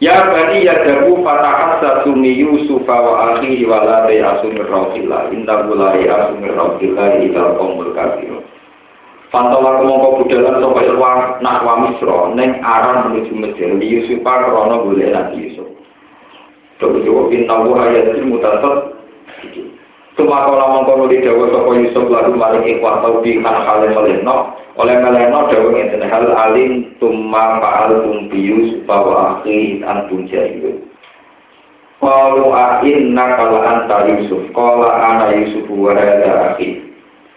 Ya 0.00 0.32
bani 0.32 0.64
yadabu 0.64 1.20
fatahat 1.20 1.84
satumi 1.84 2.32
Yusuf 2.40 2.88
wa 2.88 3.36
akhihi 3.36 3.68
wa 3.68 3.84
la 3.84 4.08
asumir 4.08 4.64
rawfillah 4.64 5.28
indahu 5.28 5.76
la 5.76 5.92
asumir 5.92 6.56
rawfillah 6.56 7.20
ila 7.20 7.42
qawmul 7.60 7.92
kafirun. 7.92 8.40
Pantola 9.28 9.78
kemongko 9.78 10.24
budalan 10.24 10.64
irwa 10.88 11.38
nak 11.44 11.62
wa 11.62 11.74
misra 11.84 12.32
aran 12.64 13.12
menuju 13.12 13.32
Mesir 13.36 13.70
li 13.76 13.86
Yusuf 14.00 14.24
krana 14.24 14.80
golek 14.80 15.12
Nabi 15.12 15.52
Yusuf. 15.52 15.68
Tuh 16.80 16.96
yo 17.04 17.28
pinta 17.28 17.60
wa 17.60 17.84
ayatul 17.84 18.24
mutasat. 18.24 18.76
Tumakola 20.16 20.80
mongko 20.80 20.92
nuli 20.96 21.20
dawa 21.20 21.44
sapa 21.52 21.70
Yusuf 21.76 22.04
lalu 22.08 22.40
maring 22.40 22.64
ikhwan 22.72 23.04
tau 23.04 23.20
di 23.20 23.36
kan 23.44 23.84
meleno 23.84 24.56
oleh 24.80 24.96
meleno 25.04 25.52
dawa 25.52 25.68
ngeten 25.76 26.02
hal 26.08 26.26
alim 26.32 26.88
tumma 26.96 27.60
fa'al 27.60 28.00
tum 28.00 28.32
bi 28.32 28.40
Yusuf 28.48 28.88
wa 28.88 29.36
akhi 29.36 29.84
antum 29.84 30.24
jahilun. 30.24 30.80
Qalu 32.00 32.44
a 32.56 32.80
inna 32.80 33.24
qala 33.36 33.58
anta 33.60 34.08
Yusuf 34.08 34.40
qala 34.56 34.88
ana 34.88 35.36
Yusuf 35.36 35.68
wa 35.68 35.92
hadha 35.92 36.56
akhi 36.56 36.90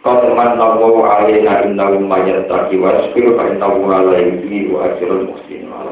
Qad 0.04 0.20
manna 0.36 0.76
Allahu 0.76 1.00
alaina 1.08 1.64
innahu 1.64 2.04
may 2.04 2.28
yattaqi 2.28 2.76
wa 2.76 2.92
yasbiru 2.92 3.40
fa 3.40 3.56
innahu 3.56 3.88
la 3.88 4.20
yudhi'u 4.20 4.76
ajral 4.84 5.32
muhsinin. 5.32 5.72
Punten. 5.72 5.83